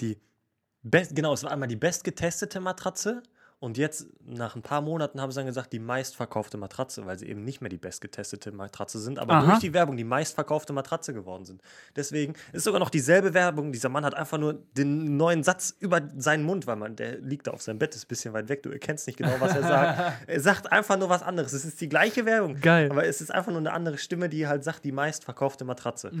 die 0.00 0.16
best, 0.82 1.14
genau, 1.14 1.34
es 1.34 1.44
war 1.44 1.50
einmal 1.52 1.68
die 1.68 1.76
bestgetestete 1.76 2.58
Matratze 2.60 3.22
und 3.58 3.78
jetzt 3.78 4.06
nach 4.22 4.54
ein 4.54 4.60
paar 4.60 4.82
Monaten 4.82 5.18
haben 5.18 5.30
sie 5.30 5.36
dann 5.36 5.46
gesagt, 5.46 5.72
die 5.72 5.78
meistverkaufte 5.78 6.58
Matratze, 6.58 7.06
weil 7.06 7.18
sie 7.18 7.26
eben 7.26 7.42
nicht 7.42 7.62
mehr 7.62 7.70
die 7.70 7.78
bestgetestete 7.78 8.52
Matratze 8.52 8.98
sind, 8.98 9.18
aber 9.18 9.32
Aha. 9.32 9.46
durch 9.46 9.60
die 9.60 9.72
Werbung 9.72 9.96
die 9.96 10.04
meistverkaufte 10.04 10.74
Matratze 10.74 11.14
geworden 11.14 11.46
sind. 11.46 11.62
Deswegen 11.96 12.34
ist 12.52 12.64
sogar 12.64 12.80
noch 12.80 12.90
dieselbe 12.90 13.32
Werbung. 13.32 13.72
Dieser 13.72 13.88
Mann 13.88 14.04
hat 14.04 14.14
einfach 14.14 14.36
nur 14.36 14.54
den 14.76 15.16
neuen 15.16 15.42
Satz 15.42 15.74
über 15.80 16.02
seinen 16.16 16.44
Mund, 16.44 16.66
weil 16.66 16.76
man, 16.76 16.96
der 16.96 17.18
liegt 17.18 17.46
da 17.46 17.52
auf 17.52 17.62
seinem 17.62 17.78
Bett, 17.78 17.94
ist 17.94 18.04
ein 18.04 18.08
bisschen 18.08 18.34
weit 18.34 18.50
weg, 18.50 18.62
du 18.62 18.70
erkennst 18.70 19.06
nicht 19.06 19.16
genau, 19.16 19.34
was 19.40 19.56
er 19.56 19.62
sagt. 19.62 20.12
er 20.26 20.40
sagt 20.40 20.70
einfach 20.70 20.98
nur 20.98 21.08
was 21.08 21.22
anderes. 21.22 21.54
Es 21.54 21.64
ist 21.64 21.80
die 21.80 21.88
gleiche 21.88 22.26
Werbung. 22.26 22.60
Geil. 22.60 22.90
Aber 22.90 23.06
es 23.06 23.22
ist 23.22 23.30
einfach 23.32 23.52
nur 23.52 23.60
eine 23.60 23.72
andere 23.72 23.96
Stimme, 23.96 24.28
die 24.28 24.46
halt 24.46 24.64
sagt, 24.64 24.84
die 24.84 24.92
meistverkaufte 24.92 25.64
Matratze. 25.64 26.12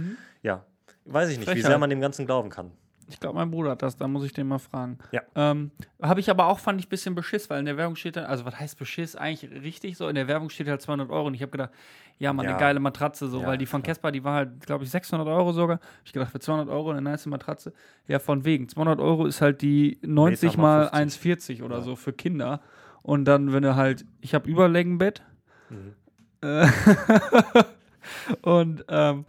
Ja. 0.42 0.64
Weiß 1.04 1.28
ich 1.28 1.38
nicht, 1.38 1.48
wie 1.48 1.52
Frechheit. 1.52 1.70
sehr 1.70 1.78
man 1.78 1.90
dem 1.90 2.00
Ganzen 2.00 2.24
glauben 2.24 2.48
kann. 2.48 2.72
Ich 3.08 3.20
glaube, 3.20 3.36
mein 3.38 3.50
Bruder 3.50 3.70
hat 3.70 3.82
das, 3.82 3.96
da 3.96 4.08
muss 4.08 4.24
ich 4.24 4.32
den 4.32 4.48
mal 4.48 4.58
fragen. 4.58 4.98
Ja. 5.12 5.22
Ähm, 5.36 5.70
Habe 6.02 6.18
ich 6.18 6.28
aber 6.28 6.46
auch, 6.46 6.58
fand 6.58 6.80
ich, 6.80 6.86
ein 6.86 6.90
bisschen 6.90 7.14
Beschiss, 7.14 7.48
weil 7.48 7.60
in 7.60 7.64
der 7.66 7.76
Werbung 7.76 7.94
steht 7.94 8.16
dann, 8.16 8.24
also 8.24 8.44
was 8.44 8.58
heißt 8.58 8.78
Beschiss? 8.78 9.14
Eigentlich 9.14 9.50
richtig 9.62 9.96
so, 9.96 10.08
in 10.08 10.16
der 10.16 10.26
Werbung 10.26 10.50
steht 10.50 10.66
halt 10.68 10.82
200 10.82 11.08
Euro 11.10 11.28
und 11.28 11.34
ich 11.34 11.42
habe 11.42 11.52
gedacht, 11.52 11.70
ja, 12.18 12.32
mal 12.32 12.42
Ja. 12.44 12.50
eine 12.50 12.58
geile 12.58 12.80
Matratze, 12.80 13.28
so, 13.28 13.40
Ja, 13.42 13.46
weil 13.46 13.58
die 13.58 13.66
von. 13.66 13.82
Casper, 13.82 14.10
die 14.10 14.24
war 14.24 14.34
halt, 14.34 14.66
glaube 14.66 14.82
ich, 14.84 14.90
600 14.90 15.28
Euro 15.28 15.52
sogar. 15.52 15.78
Ich 16.04 16.12
gedacht, 16.12 16.32
für 16.32 16.40
200 16.40 16.68
Euro 16.68 16.90
eine 16.90 17.00
nice 17.02 17.26
Matratze. 17.26 17.72
Ja, 18.08 18.18
von 18.18 18.44
wegen. 18.44 18.68
200 18.68 18.98
Euro 18.98 19.26
ist 19.26 19.40
halt 19.40 19.62
die 19.62 19.98
90 20.02 20.50
Meter 20.56 20.60
mal 20.62 20.84
mal 20.86 20.88
1,40 21.04 21.62
oder 21.62 21.76
Ja. 21.76 21.82
so 21.82 21.94
für 21.94 22.12
Kinder. 22.12 22.60
Und 23.02 23.24
dann, 23.26 23.52
wenn 23.52 23.62
du 23.62 23.76
halt, 23.76 24.04
ich 24.20 24.34
habe 24.34 24.48
Überlängenbett. 24.50 25.22
Mhm. 25.70 25.94
Äh, 26.42 26.66
und 28.42 28.84
ähm, 28.88 29.24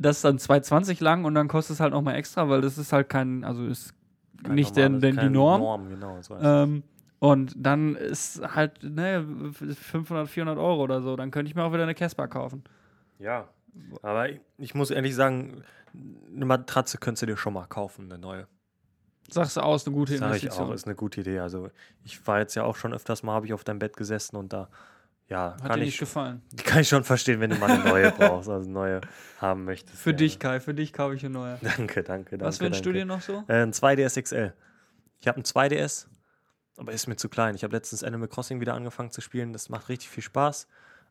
das 0.00 0.16
ist 0.16 0.24
dann 0.24 0.38
2,20 0.38 1.02
lang 1.02 1.24
und 1.24 1.34
dann 1.34 1.46
kostet 1.48 1.74
es 1.74 1.80
halt 1.80 1.92
noch 1.92 2.02
mal 2.02 2.14
extra, 2.14 2.48
weil 2.48 2.60
das 2.60 2.78
ist 2.78 2.92
halt 2.92 3.08
kein, 3.08 3.44
also 3.44 3.64
ist 3.66 3.94
Kein 4.42 4.54
nicht 4.54 4.74
normales- 4.76 5.00
denn 5.00 5.10
die 5.12 5.16
keine 5.16 5.30
Norm. 5.30 5.60
Norm 5.60 5.88
genau, 5.90 6.20
so 6.22 6.36
Ähm, 6.36 6.82
und 7.18 7.54
dann 7.56 7.94
ist 7.96 8.40
halt, 8.54 8.82
ne, 8.82 9.26
500, 9.52 10.26
400 10.28 10.58
Euro 10.58 10.82
oder 10.82 11.02
so. 11.02 11.16
Dann 11.16 11.30
könnte 11.30 11.50
ich 11.50 11.54
mir 11.54 11.62
auch 11.64 11.72
wieder 11.72 11.82
eine 11.82 11.94
Casper 11.94 12.28
kaufen. 12.28 12.64
Ja. 13.18 13.48
Aber 14.02 14.30
ich, 14.30 14.40
ich 14.56 14.74
muss 14.74 14.90
ehrlich 14.90 15.14
sagen, 15.14 15.62
eine 16.34 16.46
Matratze 16.46 16.96
könntest 16.96 17.22
du 17.22 17.26
dir 17.26 17.36
schon 17.36 17.52
mal 17.52 17.66
kaufen, 17.66 18.06
eine 18.10 18.18
neue. 18.18 18.46
Sagst 19.28 19.58
du 19.58 19.60
aus, 19.60 19.86
eine 19.86 19.94
gute 19.94 20.16
Sag 20.16 20.28
ich 20.36 20.50
auch, 20.50 20.60
Investition. 20.60 20.72
ist 20.72 20.86
eine 20.86 20.94
gute 20.96 21.20
Idee. 21.20 21.40
Also 21.40 21.68
ich 22.04 22.26
war 22.26 22.38
jetzt 22.38 22.54
ja 22.54 22.62
auch 22.64 22.74
schon 22.76 22.94
öfters 22.94 23.22
mal, 23.22 23.34
habe 23.34 23.44
ich 23.46 23.52
auf 23.52 23.64
deinem 23.64 23.78
Bett 23.80 23.96
gesessen 23.98 24.36
und 24.36 24.52
da, 24.54 24.68
ja, 25.30 25.52
Hat 25.52 25.62
kann 25.62 25.78
dir 25.78 25.84
ich, 25.84 25.86
nicht 25.92 25.98
gefallen. 25.98 26.42
kann 26.64 26.80
ich 26.80 26.88
schon 26.88 27.04
verstehen, 27.04 27.40
wenn 27.40 27.50
du 27.50 27.56
mal 27.56 27.70
eine 27.70 27.84
neue 27.84 28.10
brauchst, 28.10 28.48
also 28.48 28.64
eine 28.64 28.72
neue 28.72 29.00
haben 29.40 29.64
möchtest. 29.64 29.98
Für 29.98 30.10
ja. 30.10 30.16
dich, 30.16 30.38
Kai, 30.38 30.60
für 30.60 30.74
dich 30.74 30.92
kaufe 30.92 31.14
ich 31.14 31.24
eine 31.24 31.32
neue. 31.32 31.58
Danke, 31.62 31.76
danke, 32.02 32.30
danke. 32.36 32.44
Was 32.44 32.60
wünschst 32.60 32.84
du 32.84 32.92
dir 32.92 33.04
noch 33.04 33.20
so? 33.22 33.44
Äh, 33.46 33.62
ein 33.62 33.72
2DS 33.72 34.20
XL. 34.20 34.52
Ich 35.20 35.28
habe 35.28 35.40
ein 35.40 35.44
2DS, 35.44 36.06
aber 36.76 36.92
ist 36.92 37.06
mir 37.06 37.16
zu 37.16 37.28
klein. 37.28 37.54
Ich 37.54 37.62
habe 37.62 37.74
letztens 37.74 38.02
Animal 38.02 38.28
Crossing 38.28 38.60
wieder 38.60 38.74
angefangen 38.74 39.10
zu 39.10 39.20
spielen. 39.20 39.52
Das 39.52 39.68
macht 39.68 39.88
richtig 39.88 40.08
viel 40.10 40.22
Spaß. 40.22 40.66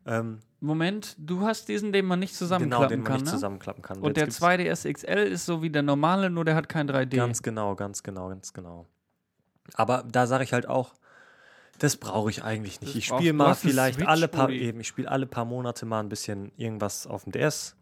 Ähm, 0.06 0.40
Moment, 0.60 1.14
du 1.18 1.42
hast 1.42 1.68
diesen, 1.68 1.92
den 1.92 2.06
man 2.06 2.18
nicht 2.20 2.32
genau, 2.32 2.38
zusammenklappen 2.38 2.88
den 2.88 2.98
man 3.00 3.06
kann, 3.06 3.14
nicht 3.16 3.26
ne? 3.26 3.30
zusammenklappen 3.32 3.82
kann. 3.82 3.98
Und 3.98 4.16
Jetzt 4.16 4.40
der 4.42 4.58
gibt's- 4.58 4.84
2DS 4.84 4.92
XL 4.92 5.26
ist 5.32 5.46
so 5.46 5.62
wie 5.62 5.70
der 5.70 5.82
normale, 5.82 6.30
nur 6.30 6.44
der 6.44 6.54
hat 6.54 6.68
kein 6.68 6.88
3D. 6.88 7.16
Ganz 7.16 7.42
genau, 7.42 7.74
ganz 7.74 8.02
genau, 8.02 8.28
ganz 8.28 8.52
genau. 8.52 8.86
Aber 9.74 10.04
da 10.10 10.26
sage 10.26 10.44
ich 10.44 10.52
halt 10.52 10.66
auch, 10.66 10.94
das 11.80 11.96
brauche 11.96 12.30
ich 12.30 12.44
eigentlich 12.44 12.80
nicht. 12.80 12.92
Das 12.92 12.98
ich 12.98 13.06
spiele 13.06 13.32
mal 13.32 13.54
vielleicht 13.54 14.06
alle 14.06 14.28
paar 14.28 14.50
eben, 14.50 14.80
ich 14.80 14.88
spiele 14.88 15.10
alle 15.10 15.26
paar 15.26 15.46
Monate 15.46 15.86
mal 15.86 16.00
ein 16.00 16.08
bisschen 16.08 16.52
irgendwas 16.56 17.06
auf 17.06 17.24
dem 17.24 17.32
DS. 17.32 17.74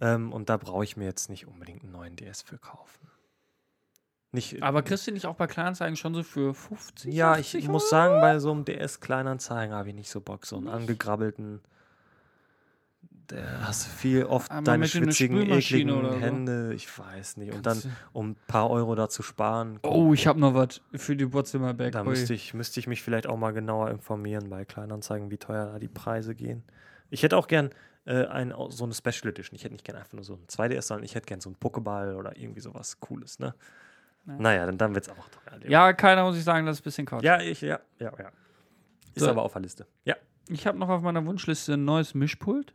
Ähm, 0.00 0.32
und 0.32 0.48
da 0.48 0.56
brauche 0.56 0.84
ich 0.84 0.96
mir 0.96 1.04
jetzt 1.04 1.28
nicht 1.28 1.46
unbedingt 1.46 1.82
einen 1.82 1.92
neuen 1.92 2.16
DS 2.16 2.42
für 2.42 2.58
kaufen. 2.58 3.08
Nicht, 4.32 4.62
Aber 4.62 4.82
kriegst 4.82 5.08
du 5.08 5.10
nicht 5.10 5.26
auch 5.26 5.34
bei 5.34 5.48
Kleinanzeigen 5.48 5.96
schon 5.96 6.14
so 6.14 6.22
für 6.22 6.54
50? 6.54 7.12
Ja, 7.12 7.36
ich 7.36 7.50
50 7.50 7.68
muss 7.68 7.82
Euro? 7.82 7.90
sagen, 7.90 8.20
bei 8.20 8.38
so 8.38 8.52
einem 8.52 8.64
DS-Kleinanzeigen 8.64 9.74
habe 9.74 9.88
ich 9.88 9.94
nicht 9.96 10.08
so 10.10 10.20
Bock. 10.20 10.46
So 10.46 10.56
einen 10.56 10.68
angegrabbelten 10.68 11.60
hast 13.62 13.86
du 13.86 13.90
viel 13.90 14.24
oft 14.24 14.50
Einmal 14.50 14.64
deine 14.64 14.88
schwitzigen, 14.88 15.50
ekligen 15.50 15.90
oder 15.90 16.12
so. 16.12 16.18
Hände. 16.20 16.72
Ich 16.74 16.98
weiß 16.98 17.36
nicht. 17.36 17.52
Und 17.54 17.66
dann, 17.66 17.82
um 18.12 18.30
ein 18.30 18.36
paar 18.46 18.70
Euro 18.70 18.94
da 18.94 19.08
zu 19.08 19.22
sparen, 19.22 19.78
Oh, 19.82 20.12
ich 20.14 20.26
habe 20.26 20.38
noch 20.40 20.54
was 20.54 20.80
für 20.94 21.16
die 21.16 21.32
Wohnzimmerberg. 21.32 21.92
da 21.92 22.02
Ui. 22.02 22.08
müsste 22.08 22.34
ich, 22.34 22.54
müsste 22.54 22.80
ich 22.80 22.86
mich 22.86 23.02
vielleicht 23.02 23.26
auch 23.26 23.36
mal 23.36 23.52
genauer 23.52 23.90
informieren 23.90 24.48
bei 24.50 24.64
Kleinanzeigen, 24.64 25.30
wie 25.30 25.38
teuer 25.38 25.66
da 25.66 25.78
die 25.78 25.88
Preise 25.88 26.34
gehen. 26.34 26.62
Ich 27.10 27.22
hätte 27.22 27.36
auch 27.36 27.48
gern 27.48 27.70
äh, 28.06 28.24
ein, 28.26 28.54
so 28.70 28.84
eine 28.84 28.94
Special 28.94 29.28
Edition. 29.30 29.54
Ich 29.56 29.64
hätte 29.64 29.74
nicht 29.74 29.84
gern 29.84 29.96
einfach 29.96 30.12
nur 30.14 30.24
so 30.24 30.34
ein 30.34 30.46
2DS, 30.48 30.82
sondern 30.82 31.04
ich 31.04 31.14
hätte 31.14 31.26
gern 31.26 31.40
so 31.40 31.50
einen 31.50 31.56
Pokéball 31.56 32.14
oder 32.16 32.36
irgendwie 32.36 32.60
sowas 32.60 32.98
Cooles, 33.00 33.38
ne? 33.38 33.54
Ja. 34.26 34.34
Naja, 34.38 34.66
dann, 34.66 34.76
dann 34.78 34.94
wird 34.94 35.06
es 35.06 35.10
auch 35.12 35.28
teuer. 35.28 35.58
Ja, 35.68 35.92
keiner 35.94 36.24
muss 36.24 36.36
ich 36.36 36.44
sagen, 36.44 36.66
das 36.66 36.76
ist 36.76 36.80
ein 36.82 36.84
bisschen 36.84 37.06
Quatsch. 37.06 37.24
ja, 37.24 37.40
ich, 37.40 37.60
ja, 37.62 37.80
ja, 37.98 38.12
ja. 38.18 38.30
Ist 39.14 39.24
So. 39.24 39.30
aber 39.30 39.42
auf 39.42 39.52
der 39.54 39.62
Liste. 39.62 39.86
Ja. 40.04 40.14
Ich 40.48 40.66
habe 40.66 40.78
noch 40.78 40.88
auf 40.88 41.02
meiner 41.02 41.24
Wunschliste 41.26 41.74
ein 41.74 41.84
neues 41.84 42.12
Mischpult 42.14 42.74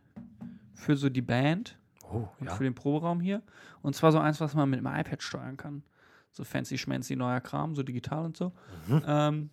für 0.76 0.96
so 0.96 1.08
die 1.08 1.22
Band 1.22 1.76
Oh, 2.08 2.28
und 2.38 2.46
ja. 2.46 2.54
für 2.54 2.62
den 2.62 2.74
Proberaum 2.76 3.20
hier. 3.20 3.42
Und 3.82 3.96
zwar 3.96 4.12
so 4.12 4.18
eins, 4.20 4.40
was 4.40 4.54
man 4.54 4.70
mit 4.70 4.78
dem 4.78 4.86
iPad 4.86 5.20
steuern 5.22 5.56
kann. 5.56 5.82
So 6.30 6.44
fancy 6.44 6.78
schmancy 6.78 7.16
neuer 7.16 7.40
Kram, 7.40 7.74
so 7.74 7.82
digital 7.82 8.24
und 8.26 8.36
so. 8.36 8.52
Mhm. 8.86 9.02
Ähm, 9.06 9.50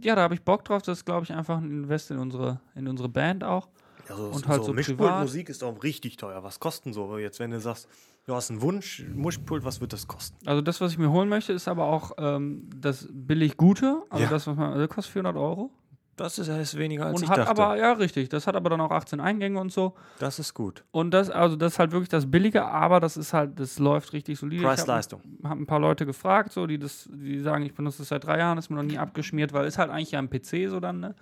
ja, 0.00 0.16
da 0.16 0.22
habe 0.22 0.34
ich 0.34 0.42
Bock 0.42 0.64
drauf. 0.64 0.82
Das 0.82 0.98
ist, 0.98 1.04
glaube 1.04 1.24
ich, 1.24 1.32
einfach 1.32 1.58
ein 1.58 1.70
Invest 1.70 2.10
in 2.10 2.18
unsere, 2.18 2.60
in 2.74 2.88
unsere 2.88 3.08
Band 3.08 3.44
auch. 3.44 3.68
Ja, 4.08 4.16
so, 4.16 4.28
Und 4.30 4.48
halt 4.48 4.64
so 4.64 4.72
privat. 4.72 4.88
Mischpultmusik 4.88 5.48
ist 5.48 5.62
auch 5.62 5.82
richtig 5.84 6.16
teuer. 6.16 6.42
Was 6.42 6.58
kosten 6.58 6.92
so? 6.92 7.18
Jetzt, 7.18 7.38
wenn 7.40 7.50
du 7.50 7.60
sagst, 7.60 7.86
du 8.26 8.34
hast 8.34 8.50
einen 8.50 8.60
Wunsch, 8.62 9.04
Mischpult, 9.14 9.64
was 9.64 9.80
wird 9.80 9.92
das 9.92 10.08
kosten? 10.08 10.36
Also 10.48 10.62
das, 10.62 10.80
was 10.80 10.92
ich 10.92 10.98
mir 10.98 11.10
holen 11.10 11.28
möchte, 11.28 11.52
ist 11.52 11.68
aber 11.68 11.84
auch 11.84 12.12
ähm, 12.18 12.68
das 12.74 13.06
billig 13.12 13.56
Gute. 13.56 14.02
Also 14.10 14.24
Ja. 14.24 14.30
das, 14.30 14.46
was 14.46 14.56
man, 14.56 14.76
das 14.78 14.88
kostet 14.88 15.12
400 15.12 15.36
Euro. 15.36 15.70
Das 16.18 16.38
ist 16.38 16.50
heißt 16.50 16.76
weniger 16.76 17.06
als 17.06 17.16
und 17.16 17.22
ich 17.24 17.30
hat 17.30 17.38
dachte. 17.38 17.50
aber, 17.50 17.76
ja, 17.78 17.92
richtig, 17.92 18.28
das 18.28 18.46
hat 18.46 18.56
aber 18.56 18.68
dann 18.70 18.80
auch 18.80 18.90
18 18.90 19.20
Eingänge 19.20 19.58
und 19.60 19.72
so. 19.72 19.94
das 20.18 20.38
ist 20.38 20.52
gut. 20.54 20.84
Und 20.90 21.12
das, 21.12 21.30
also 21.30 21.56
das 21.56 21.74
ist 21.74 21.78
halt 21.78 21.92
wirklich 21.92 22.08
das 22.10 22.30
Billige, 22.30 22.64
aber 22.66 23.00
das 23.00 23.16
ist 23.16 23.32
halt, 23.32 23.58
das 23.58 23.78
läuft 23.78 24.12
richtig 24.12 24.38
solide. 24.38 24.62
Preis-Leistung. 24.64 25.22
Ich 25.24 25.38
habe 25.44 25.48
hab 25.50 25.58
ein 25.58 25.66
paar 25.66 25.80
Leute 25.80 26.04
gefragt, 26.06 26.52
so, 26.52 26.66
die 26.66 26.78
das, 26.78 27.08
die 27.12 27.40
sagen, 27.40 27.64
ich 27.64 27.72
benutze 27.74 27.98
das 27.98 28.08
seit 28.08 28.24
drei 28.24 28.38
Jahren, 28.38 28.58
ist 28.58 28.68
mir 28.70 28.76
noch 28.76 28.82
nie 28.82 28.98
abgeschmiert, 28.98 29.52
weil 29.52 29.66
ist 29.66 29.78
halt 29.78 29.90
eigentlich 29.90 30.10
ja 30.12 30.18
ein 30.18 30.28
PC 30.28 30.68
so 30.70 30.80
dann, 30.80 31.00
ne? 31.00 31.14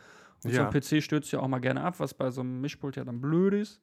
Und 0.45 0.51
Ja. 0.53 0.57
so 0.57 0.63
ein 0.69 0.71
PC 0.71 1.03
stürzt 1.03 1.33
ja 1.33 1.41
auch 1.41 1.49
mal 1.49 1.61
gerne 1.61 1.83
ab, 1.83 1.95
was 1.99 2.13
bei 2.15 2.31
so 2.31 2.41
einem 2.43 2.61
Mischpult 2.61 2.97
ja 2.97 3.05
dann 3.05 3.21
blöd 3.21 3.55
ist. 3.55 3.81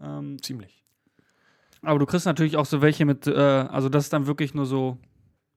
Ähm, 0.00 0.40
Ziemlich. 0.42 0.82
aber 1.82 1.98
du 1.98 2.06
kriegst 2.06 2.26
natürlich 2.26 2.56
auch 2.56 2.66
so 2.66 2.82
welche 2.82 3.04
mit, 3.04 3.26
äh, 3.26 3.32
also 3.34 3.88
das 3.88 4.04
ist 4.04 4.12
dann 4.12 4.26
wirklich 4.26 4.54
nur 4.54 4.66
so, 4.66 4.98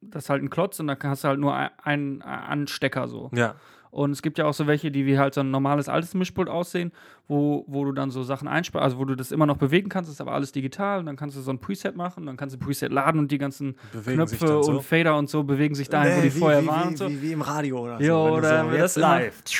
das 0.02 0.26
ist 0.26 0.30
halt 0.30 0.44
ein 0.44 0.50
Klotz 0.50 0.80
und 0.80 0.88
da 0.88 0.98
hast 1.04 1.24
du 1.24 1.28
halt 1.30 1.40
nur 1.40 1.56
ein- 1.56 1.72
einen 1.82 2.22
Anstecker 2.22 3.08
so. 3.08 3.32
Ja. 3.34 3.56
Und 3.98 4.12
es 4.12 4.22
gibt 4.22 4.38
ja 4.38 4.46
auch 4.46 4.54
so 4.54 4.68
welche, 4.68 4.92
die 4.92 5.08
wie 5.08 5.18
halt 5.18 5.34
so 5.34 5.42
ein 5.42 5.50
normales 5.50 5.90
altes 5.90 6.14
Mischpult 6.14 6.50
aussehen, 6.50 6.92
wo, 7.28 7.66
wo 7.66 7.84
du 7.84 7.94
dann 7.94 8.12
so 8.12 8.22
Sachen 8.22 8.48
einsparst, 8.48 8.84
also 8.84 9.00
wo 9.00 9.06
du 9.06 9.16
das 9.16 9.32
immer 9.32 9.48
noch 9.48 9.58
bewegen 9.58 9.90
kannst, 9.90 10.12
ist 10.12 10.22
aber 10.22 10.34
alles 10.34 10.52
digital 10.52 11.00
und 11.00 11.08
dann 11.08 11.16
kannst 11.16 11.36
du 11.36 11.42
so 11.42 11.50
ein 11.50 11.58
Preset 11.58 11.96
machen, 11.96 12.28
dann 12.28 12.38
kannst 12.38 12.54
du 12.54 12.60
Preset 12.60 12.92
laden 12.92 13.18
und 13.18 13.32
die 13.32 13.40
ganzen 13.40 13.76
Bewegen 13.92 14.18
Knöpfe 14.18 14.48
so. 14.48 14.60
und 14.70 14.84
Fader 14.84 15.18
und 15.18 15.32
so 15.32 15.42
bewegen 15.42 15.74
sich 15.74 15.90
dahin, 15.90 16.16
wo 16.16 16.22
die 16.22 16.36
wie, 16.36 16.40
vorher 16.40 16.62
wie, 16.62 16.68
waren 16.68 16.84
wie, 16.84 16.88
und 16.90 16.98
so. 16.98 17.10
Wie, 17.10 17.22
wie 17.24 17.32
im 17.32 17.42
Radio 17.42 17.80
oder 17.80 17.98
so. 17.98 18.06
du 18.06 18.14
oder 18.14 18.66
so, 18.66 18.78
das 18.78 18.96
live. 18.98 19.42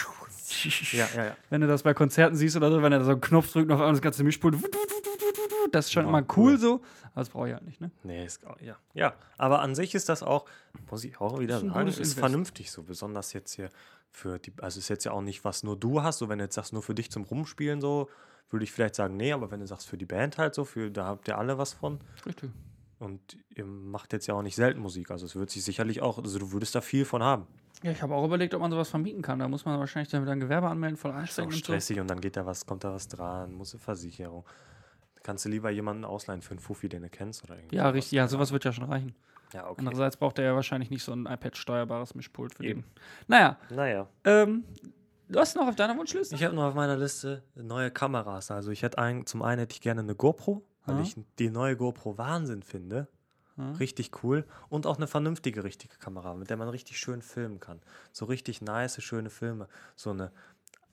Ja, 0.94 1.08
ja, 1.16 1.26
ja. 1.26 1.36
Wenn 1.50 1.62
du 1.62 1.68
das 1.68 1.84
bei 1.84 1.94
Konzerten 1.94 2.36
siehst 2.36 2.56
oder 2.56 2.72
so, 2.72 2.82
wenn 2.82 2.94
er 2.94 3.00
da 3.00 3.06
so 3.06 3.12
einen 3.12 3.22
Knopf 3.22 3.52
drückt 3.52 3.68
und 3.68 3.74
auf 3.74 3.82
einmal 3.82 3.94
das 3.94 4.02
ganze 4.02 4.24
Mischpult, 4.24 4.56
das 5.72 5.86
ist 5.86 5.92
schon 5.94 6.04
Ja, 6.04 6.10
immer 6.10 6.22
cool. 6.36 6.54
cool 6.54 6.58
so, 6.58 6.74
aber 7.12 7.22
das 7.22 7.30
brauche 7.30 7.48
ich 7.48 7.54
halt 7.54 7.66
nicht, 7.66 7.82
ne? 7.82 7.92
Nee, 8.04 8.26
ist, 8.26 8.42
ja. 8.62 8.76
ja, 8.94 9.14
aber 9.38 9.62
an 9.62 9.76
sich 9.76 9.96
ist 9.96 10.10
das 10.10 10.24
auch, 10.24 10.46
muss 10.90 11.04
ich 11.04 11.20
auch 11.20 11.40
wieder 11.40 11.60
sagen, 11.60 11.88
ist 11.88 11.98
Invest. 11.98 12.20
vernünftig 12.20 12.72
so, 12.72 12.84
besonders 12.84 13.34
jetzt 13.34 13.54
hier 13.54 13.70
für 14.12 14.40
die, 14.40 14.54
also 14.62 14.80
ist 14.80 14.90
jetzt 14.90 15.04
ja 15.04 15.12
auch 15.12 15.22
nicht, 15.22 15.44
was 15.44 15.64
nur 15.64 15.78
du 15.78 16.02
hast, 16.04 16.20
so 16.20 16.30
wenn 16.30 16.40
du 16.40 16.46
jetzt 16.46 16.56
sagst, 16.56 16.74
nur 16.74 16.82
für 16.84 16.96
dich 16.96 17.12
zum 17.12 17.24
Rumspielen 17.24 17.82
so, 17.82 18.10
würde 18.50 18.64
ich 18.64 18.72
vielleicht 18.72 18.96
sagen, 18.96 19.18
nee, 19.18 19.34
aber 19.34 19.52
wenn 19.52 19.60
du 19.60 19.68
sagst, 19.68 19.88
für 19.88 19.98
die 19.98 20.06
Band 20.06 20.38
halt 20.38 20.56
so, 20.56 20.64
für, 20.66 20.90
da 20.90 21.06
habt 21.06 21.28
ihr 21.28 21.38
alle 21.38 21.58
was 21.58 21.74
von 21.74 22.00
Richtig. 22.26 22.50
und 23.00 23.38
ihr 23.56 23.66
macht 23.66 24.14
jetzt 24.14 24.26
ja 24.28 24.34
auch 24.34 24.42
nicht 24.42 24.56
selten 24.56 24.80
Musik, 24.80 25.12
also 25.12 25.26
es 25.26 25.36
wird 25.36 25.50
sich 25.50 25.64
sicherlich 25.64 26.02
auch, 26.02 26.18
also 26.18 26.40
du 26.40 26.52
würdest 26.54 26.74
da 26.74 26.82
viel 26.82 27.04
von 27.06 27.22
haben. 27.22 27.46
Ja, 27.84 27.92
ich 27.92 28.02
habe 28.02 28.16
auch 28.16 28.26
überlegt, 28.26 28.56
ob 28.56 28.62
man 28.62 28.72
sowas 28.72 28.90
vermieten 28.90 29.22
kann. 29.22 29.38
Da 29.38 29.48
muss 29.48 29.64
man 29.64 29.78
wahrscheinlich 29.78 30.10
dann 30.10 30.24
wieder 30.24 30.32
ein 30.32 30.40
Gewerbe 30.40 30.68
anmelden, 30.68 30.98
voll 30.98 31.12
Ist 31.12 31.16
auch 31.18 31.20
anstrengend 31.22 31.54
und 31.54 31.60
so. 31.60 31.64
stressig 31.66 32.00
und 32.00 32.08
dann 32.08 32.22
geht 32.22 32.36
da 32.36 32.44
was, 32.44 32.66
kommt 32.66 32.84
da 32.84 32.92
was 32.92 33.08
dran, 33.08 33.54
muss 33.54 33.72
eine 33.76 33.80
Versicherung. 33.82 34.46
Kannst 35.28 35.44
du 35.44 35.50
lieber 35.50 35.70
jemanden 35.70 36.06
ausleihen 36.06 36.42
für 36.42 36.52
einen 36.52 36.60
Fuffi, 36.60 36.88
den 36.88 37.02
du 37.02 37.10
kennst 37.10 37.44
oder 37.44 37.58
irgendwie 37.58 37.76
Ja, 37.76 37.84
sowas. 37.84 37.96
richtig. 37.96 38.12
Ja, 38.14 38.28
sowas 38.30 38.52
wird 38.54 38.64
ja 38.64 38.72
schon 38.72 38.86
reichen. 38.86 39.14
Ja, 39.54 39.66
okay. 39.68 39.76
Andererseits 39.80 40.16
braucht 40.16 40.40
er 40.40 40.46
ja 40.46 40.56
wahrscheinlich 40.56 40.90
nicht 40.90 41.04
so 41.04 41.12
ein 41.12 41.26
iPad-steuerbares 41.26 42.16
Mischpult 42.16 42.54
für 42.56 42.64
Eben. 42.64 42.84
den. 42.84 42.92
Naja, 43.28 43.58
Naja. 43.70 44.08
ähm, 44.24 44.64
du 45.28 45.38
hast 45.38 45.58
noch 45.58 45.68
auf 45.68 45.76
deiner 45.76 45.98
Wunschliste? 45.98 46.34
Ich 46.34 46.46
habe 46.46 46.56
noch 46.56 46.64
auf 46.64 46.76
meiner 46.76 46.96
Liste 46.96 47.44
neue 47.56 47.92
Kameras. 47.92 48.52
Also 48.52 48.72
ich 48.72 48.84
hätte 48.84 49.00
ein, 49.00 49.26
zum 49.26 49.42
einen 49.42 49.60
hätte 49.60 49.74
ich 49.74 49.82
gerne 49.82 50.00
eine 50.00 50.16
GoPro, 50.16 50.66
weil 50.86 50.96
Ja. 50.96 51.02
ich 51.02 51.18
die 51.40 51.50
neue 51.50 51.76
GoPro 51.76 52.18
Wahnsinn 52.18 52.64
finde. 52.64 53.10
Ja. 53.58 53.72
Richtig 53.74 54.24
cool. 54.24 54.46
Und 54.70 54.86
auch 54.88 54.96
eine 54.96 55.08
vernünftige, 55.08 55.66
richtige 55.66 55.98
Kamera, 55.98 56.36
mit 56.36 56.50
der 56.50 56.56
man 56.56 56.70
richtig 56.70 57.00
schön 57.00 57.22
filmen 57.22 57.60
kann. 57.60 57.82
So 58.14 58.24
richtig 58.26 58.62
nice, 58.62 59.02
schöne 59.04 59.30
Filme. 59.30 59.68
So 59.98 60.12
eine 60.12 60.32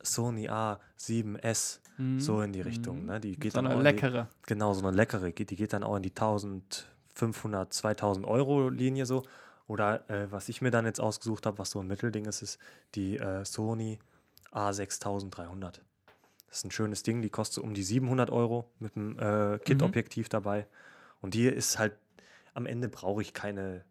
Sony 0.04 0.48
A7S, 0.48 1.80
so 2.18 2.40
in 2.42 2.52
die 2.52 2.60
Richtung. 2.60 3.06
Ne? 3.06 3.20
Die 3.20 3.36
geht 3.36 3.44
Mhm. 3.44 3.50
So 3.50 3.56
dann 3.56 3.66
eine 3.66 3.74
auch 3.74 3.78
in 3.78 3.84
die- 3.84 3.90
leckere. 4.02 4.28
Genau, 4.46 4.72
so 4.74 4.86
eine 4.86 4.96
leckere. 4.96 5.30
Die 5.30 5.44
geht 5.56 5.72
dann 5.72 5.82
auch 5.84 5.96
in 5.96 6.02
die 6.02 6.10
1500, 6.14 7.72
2000 7.72 8.26
Euro 8.26 8.68
Linie 8.68 9.06
so. 9.06 9.22
Oder 9.66 10.08
äh, 10.10 10.30
was 10.30 10.48
ich 10.48 10.60
mir 10.60 10.70
dann 10.70 10.84
jetzt 10.86 11.00
ausgesucht 11.00 11.46
habe, 11.46 11.58
was 11.58 11.70
so 11.70 11.80
ein 11.80 11.86
Mittelding 11.86 12.26
ist, 12.26 12.42
ist 12.42 12.58
die 12.94 13.16
äh, 13.16 13.44
Sony 13.44 13.98
A6300. 14.52 15.80
Das 16.48 16.58
ist 16.58 16.64
ein 16.64 16.70
schönes 16.70 17.02
Ding, 17.02 17.22
die 17.22 17.30
kostet 17.30 17.54
so 17.56 17.62
um 17.62 17.74
die 17.74 17.82
700 17.82 18.30
Euro 18.30 18.70
mit 18.78 18.96
einem 18.96 19.18
äh, 19.18 19.58
Kit-Objektiv 19.58 20.28
dabei. 20.28 20.66
Und 21.20 21.34
die 21.34 21.46
ist 21.46 21.78
halt, 21.78 21.96
am 22.54 22.66
Ende 22.66 22.88
brauche 22.88 23.22
ich 23.22 23.32
keine 23.32 23.84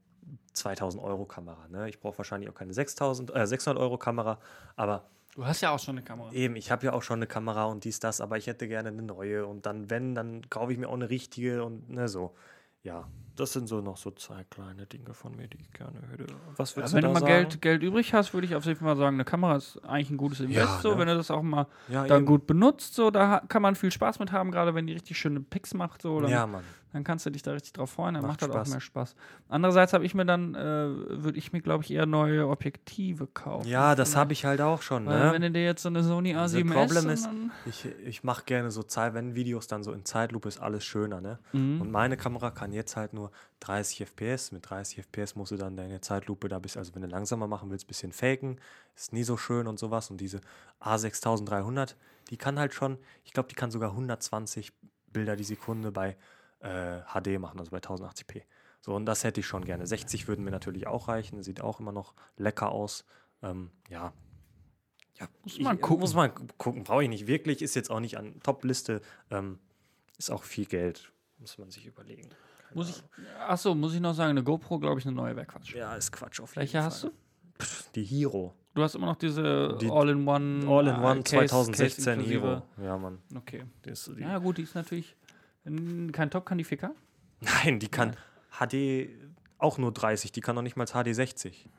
2000 0.53 1.03
Euro 1.03 1.26
Kamera. 1.26 1.68
Ne? 1.70 1.89
Ich 1.89 1.99
brauche 1.99 2.18
wahrscheinlich 2.20 2.49
auch 2.49 2.53
keine 2.55 2.74
6000, 2.74 3.36
äh, 3.36 3.45
600 3.47 3.82
Euro 3.82 3.97
Kamera, 3.97 4.39
aber 4.76 5.05
Du 5.36 5.45
hast 5.45 5.61
ja 5.61 5.71
auch 5.71 5.79
schon 5.79 5.97
eine 5.97 6.05
Kamera. 6.05 6.31
Eben, 6.31 6.55
ich 6.55 6.69
habe 6.69 6.86
ja 6.86 6.93
auch 6.93 7.01
schon 7.01 7.17
eine 7.17 7.27
Kamera 7.27 7.65
und 7.65 7.84
dies, 7.86 7.99
das, 7.99 8.21
aber 8.21 8.38
ich 8.38 8.47
hätte 8.47 8.67
gerne 8.67 8.89
eine 8.89 9.01
neue. 9.01 9.47
Und 9.47 9.65
dann, 9.65 9.89
wenn, 9.89 10.13
dann 10.13 10.47
kaufe 10.49 10.71
ich 10.71 10.77
mir 10.77 10.88
auch 10.88 10.93
eine 10.93 11.09
richtige 11.09 11.63
und 11.63 11.89
ne, 11.89 12.07
so. 12.07 12.36
Ja, 12.84 13.07
das 13.36 13.53
sind 13.53 13.67
so 13.67 13.81
noch 13.81 13.97
so 13.97 14.11
zwei 14.11 14.43
kleine 14.43 14.86
Dinge 14.86 15.13
von 15.13 15.36
mir, 15.36 15.47
die 15.47 15.57
ich 15.57 15.71
gerne 15.71 16.01
hätte. 16.11 16.27
Was 16.57 16.71
Ja, 16.71 16.77
würdest 16.77 16.93
wenn 16.93 17.01
du 17.01 17.07
du 17.07 17.13
mal 17.13 17.19
sagen? 17.21 17.31
Geld, 17.31 17.61
Geld 17.61 17.81
übrig 17.84 18.13
hast, 18.13 18.34
würde 18.34 18.45
ich 18.45 18.55
auf 18.55 18.65
jeden 18.65 18.79
Fall 18.79 18.95
sagen, 18.95 19.15
eine 19.15 19.25
Kamera 19.25 19.55
ist 19.55 19.79
eigentlich 19.86 20.11
ein 20.11 20.17
gutes 20.17 20.39
Invest. 20.41 20.59
Ja, 20.59 20.79
so, 20.81 20.91
ne? 20.91 20.99
wenn 20.99 21.07
du 21.07 21.15
das 21.15 21.31
auch 21.31 21.41
mal 21.41 21.65
ja, 21.88 22.05
dann 22.05 22.17
eben. 22.17 22.25
gut 22.25 22.45
benutzt, 22.45 22.93
so, 22.93 23.09
da 23.09 23.41
kann 23.47 23.61
man 23.61 23.75
viel 23.75 23.89
Spaß 23.89 24.19
mit 24.19 24.31
haben, 24.31 24.51
gerade 24.51 24.75
wenn 24.75 24.86
die 24.86 24.93
richtig 24.93 25.17
schöne 25.17 25.39
Picks 25.39 25.73
macht, 25.73 26.01
so, 26.01 26.19
dann, 26.19 26.29
Ja, 26.29 26.45
Mann. 26.45 26.63
Dann 26.94 27.04
kannst 27.04 27.26
du 27.26 27.30
dich 27.32 27.41
da 27.41 27.52
richtig 27.52 27.74
drauf 27.74 27.89
freuen, 27.91 28.14
dann 28.14 28.24
Macht 28.24 28.41
macht 28.41 28.54
das 28.54 28.68
auch 28.68 28.72
mehr 28.72 28.80
Spaß. 28.80 29.16
Andererseits 29.50 29.91
habe 29.94 30.06
ich 30.06 30.14
mir 30.16 30.26
dann, 30.26 30.56
äh, 30.56 30.60
würde 30.60 31.38
ich 31.38 31.52
mir, 31.52 31.62
glaube 31.62 31.84
ich, 31.84 31.91
eher 31.91 32.06
neue 32.06 32.48
Objektive 32.48 33.28
kaufen. 33.28 33.68
Ja, 33.68 33.96
das 33.96 34.16
habe 34.16 34.32
ich 34.34 34.46
halt 34.46 34.62
auch 34.62 34.82
schon. 34.82 35.06
Weil 35.06 35.34
wenn 35.34 35.41
Ne? 35.41 35.48
du 35.50 35.60
dir 35.60 35.66
jetzt 35.66 35.82
so 35.84 35.89
eine 35.89 36.04
Sony 36.04 36.30
The 36.30 36.36
A7S 36.64 36.72
problem 36.74 37.06
und 37.06 37.12
is- 37.12 37.24
dann, 37.24 37.52
Ich, 37.66 37.86
ich 38.06 38.24
mache 38.24 38.44
gerne 38.46 38.72
so 38.72 38.84
Zeit, 38.84 39.14
wenn 39.14 39.36
Videos 39.36 39.68
dann 39.68 39.84
so 39.84 39.91
in 39.91 40.06
Zeitlupe 40.06 40.48
ist 40.48 40.60
alles 40.62 40.86
schöner. 40.86 41.20
Ne? 41.20 41.39
Mhm. 41.52 41.82
Und 41.82 41.91
meine 41.91 42.16
Kamera 42.16 42.52
kann 42.52 42.72
jetzt 42.72 42.96
halt 42.96 43.14
nur 43.14 43.32
30 43.60 44.02
FPS. 44.02 44.52
Mit 44.52 44.70
30 44.70 45.00
FPS 45.00 45.36
musst 45.36 45.52
du 45.52 45.58
dann 45.58 45.76
deine 45.76 46.00
Zeitlupe 46.02 46.48
da 46.48 46.60
bis, 46.60 46.78
also 46.78 46.94
wenn 46.96 47.02
du 47.02 47.08
langsamer 47.08 47.48
machen 47.48 47.70
willst, 47.72 47.86
ein 47.86 47.88
bisschen 47.88 48.12
faken. 48.12 48.60
Ist 48.96 49.14
nie 49.14 49.24
so 49.24 49.36
schön 49.38 49.66
und 49.68 49.80
sowas. 49.80 50.12
Und 50.12 50.22
diese 50.22 50.39
A6300, 50.94 51.96
die 52.30 52.38
kann 52.38 52.60
halt 52.60 52.74
schon, 52.74 52.98
ich 53.24 53.34
glaube, 53.34 53.50
die 53.50 53.56
kann 53.56 53.72
sogar 53.72 53.91
120 53.91 54.72
Bilder 55.12 55.36
die 55.36 55.44
Sekunde 55.44 55.91
bei 55.91 56.16
äh, 56.64 57.01
HD 57.14 57.39
machen, 57.39 57.59
also 57.59 57.72
bei 57.72 57.78
1080p. 57.80 58.41
So, 58.82 58.93
und 58.95 59.05
das 59.05 59.24
hätte 59.24 59.39
ich 59.39 59.45
schon 59.47 59.64
gerne. 59.66 59.86
60 59.88 60.28
würden 60.28 60.43
mir 60.43 60.51
natürlich 60.51 60.88
auch 60.88 61.07
reichen. 61.07 61.41
Sieht 61.43 61.61
auch 61.61 61.80
immer 61.80 61.91
noch 61.91 62.14
lecker 62.38 62.72
aus. 62.72 63.05
Ähm, 63.41 63.70
ja. 63.89 64.11
Ja, 65.20 65.28
Muss 65.43 65.59
man 65.59 65.76
ich, 65.76 65.82
gucken. 65.82 65.99
Muss 66.01 66.14
man 66.16 66.34
gu- 66.36 66.45
gucken. 66.57 66.84
Brauche 66.84 67.03
ich 67.03 67.09
nicht 67.09 67.28
wirklich. 67.28 67.61
Ist 67.61 67.76
jetzt 67.76 67.89
auch 67.91 67.99
nicht 67.99 68.18
an 68.18 68.39
Top-Liste. 68.41 69.01
Ähm, 69.30 69.59
ist 70.18 70.32
auch 70.32 70.43
viel 70.43 70.66
Geld. 70.66 71.11
Muss 71.38 71.57
man 71.57 71.70
sich 71.70 71.86
überlegen. 71.86 72.24
Keine 72.30 72.76
muss 72.76 72.89
ich, 72.89 73.03
achso, 73.39 73.74
muss 73.76 73.93
ich 73.93 73.99
noch 74.01 74.14
sagen, 74.16 74.32
eine 74.32 74.43
GoPro, 74.43 74.80
glaube 74.80 74.99
ich, 74.99 75.05
eine 75.05 75.16
neue 75.16 75.36
wäre 75.36 75.45
Quatsch. 75.45 75.76
Ja, 75.76 75.95
ist 75.95 76.11
Quatsch 76.11 76.39
auf 76.41 76.55
Welche 76.55 76.74
jeden 76.78 76.86
hast 76.86 77.01
Fall. 77.01 77.11
du? 77.11 77.66
Die 77.95 78.03
Hero. 78.03 78.53
Du 78.74 78.82
hast 78.82 78.95
immer 78.95 79.05
noch 79.05 79.16
diese 79.18 79.78
Die 79.80 79.89
All-in-One 79.91 80.66
All-in-One 80.68 81.20
äh, 81.20 81.24
Case- 81.24 81.47
2016 81.47 82.03
Case 82.05 82.11
inklusive. 82.14 82.64
Hero. 82.78 82.86
Ja, 82.86 82.97
Mann. 82.97 83.20
Okay. 83.36 83.64
Die 83.86 83.91
ist 83.91 84.03
so 84.03 84.14
die 84.16 84.22
Ja, 84.24 84.39
gut, 84.39 84.57
die 84.57 84.64
ist 84.64 84.74
natürlich 84.76 85.16
kein 85.64 86.30
Top, 86.32 86.45
kann 86.45 86.57
die 86.57 86.66
4K? 86.66 86.89
Nein, 87.41 87.80
die 87.80 87.88
kann 87.89 88.16
HD 88.59 89.09
auch 89.57 89.78
nur 89.78 89.91
30. 89.91 90.32
Die 90.32 90.41
kann 90.41 90.55
noch 90.55 90.61
nicht 90.61 90.76
mal 90.76 90.86
HD 90.86 91.14
60. 91.16 91.70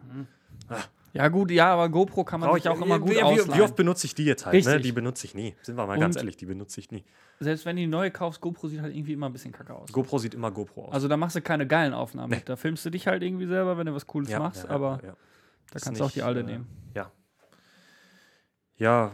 Ja, 1.13 1.29
gut, 1.29 1.51
ja, 1.53 1.73
aber 1.73 1.89
GoPro 1.91 2.25
kann 2.25 2.41
man 2.41 2.49
Brauch 2.49 2.57
sich 2.57 2.69
auch 2.69 2.81
immer 2.81 2.99
gut 2.99 3.11
wie, 3.11 3.23
ausleihen. 3.23 3.55
wie 3.59 3.63
oft 3.63 3.77
benutze 3.77 4.07
ich 4.07 4.15
die 4.17 4.25
jetzt 4.25 4.47
halt? 4.47 4.65
Ne? 4.65 4.81
Die 4.81 4.91
benutze 4.91 5.27
ich 5.27 5.35
nie. 5.35 5.55
Sind 5.63 5.77
wir 5.77 5.87
mal 5.87 5.95
Und- 5.95 6.01
ganz 6.01 6.17
ehrlich, 6.17 6.37
die 6.37 6.47
benutze 6.47 6.81
ich 6.81 6.91
nie. 6.91 7.05
Selbst 7.41 7.65
wenn 7.67 7.77
du 7.77 7.83
die 7.83 7.87
neue 7.89 8.11
kaufst, 8.11 8.41
GoPro 8.41 8.67
sieht 8.69 8.81
halt 8.81 8.95
irgendwie 8.95 9.13
immer 9.13 9.29
ein 9.29 9.33
bisschen 9.33 9.53
kacke 9.53 9.75
aus. 9.75 9.93
GoPro 9.93 10.19
sieht 10.19 10.35
immer 10.35 10.51
GoPro 10.51 10.87
aus. 10.87 10.95
Also 10.95 11.07
da 11.09 11.17
machst 11.17 11.37
du 11.37 11.41
keine 11.41 11.67
geilen 11.67 11.93
Aufnahmen 11.93 12.31
mit. 12.31 12.49
Da 12.49 12.57
filmst 12.57 12.85
du 12.85 12.91
dich 12.91 13.07
halt 13.07 13.23
irgendwie 13.23 13.47
selber, 13.47 13.77
wenn 13.79 13.87
du 13.87 13.95
was 13.95 14.07
Cooles 14.07 14.29
Ja, 14.31 14.39
machst, 14.41 14.65
ja, 14.65 14.71
aber 14.71 15.01
ja, 15.05 15.15
da 15.73 15.79
kannst 15.81 16.01
du 16.01 16.05
auch 16.05 16.11
die 16.11 16.23
alte 16.23 16.41
äh, 16.41 16.45
nehmen. 16.45 16.67
Ja. 16.95 17.11
Ja, 18.77 19.13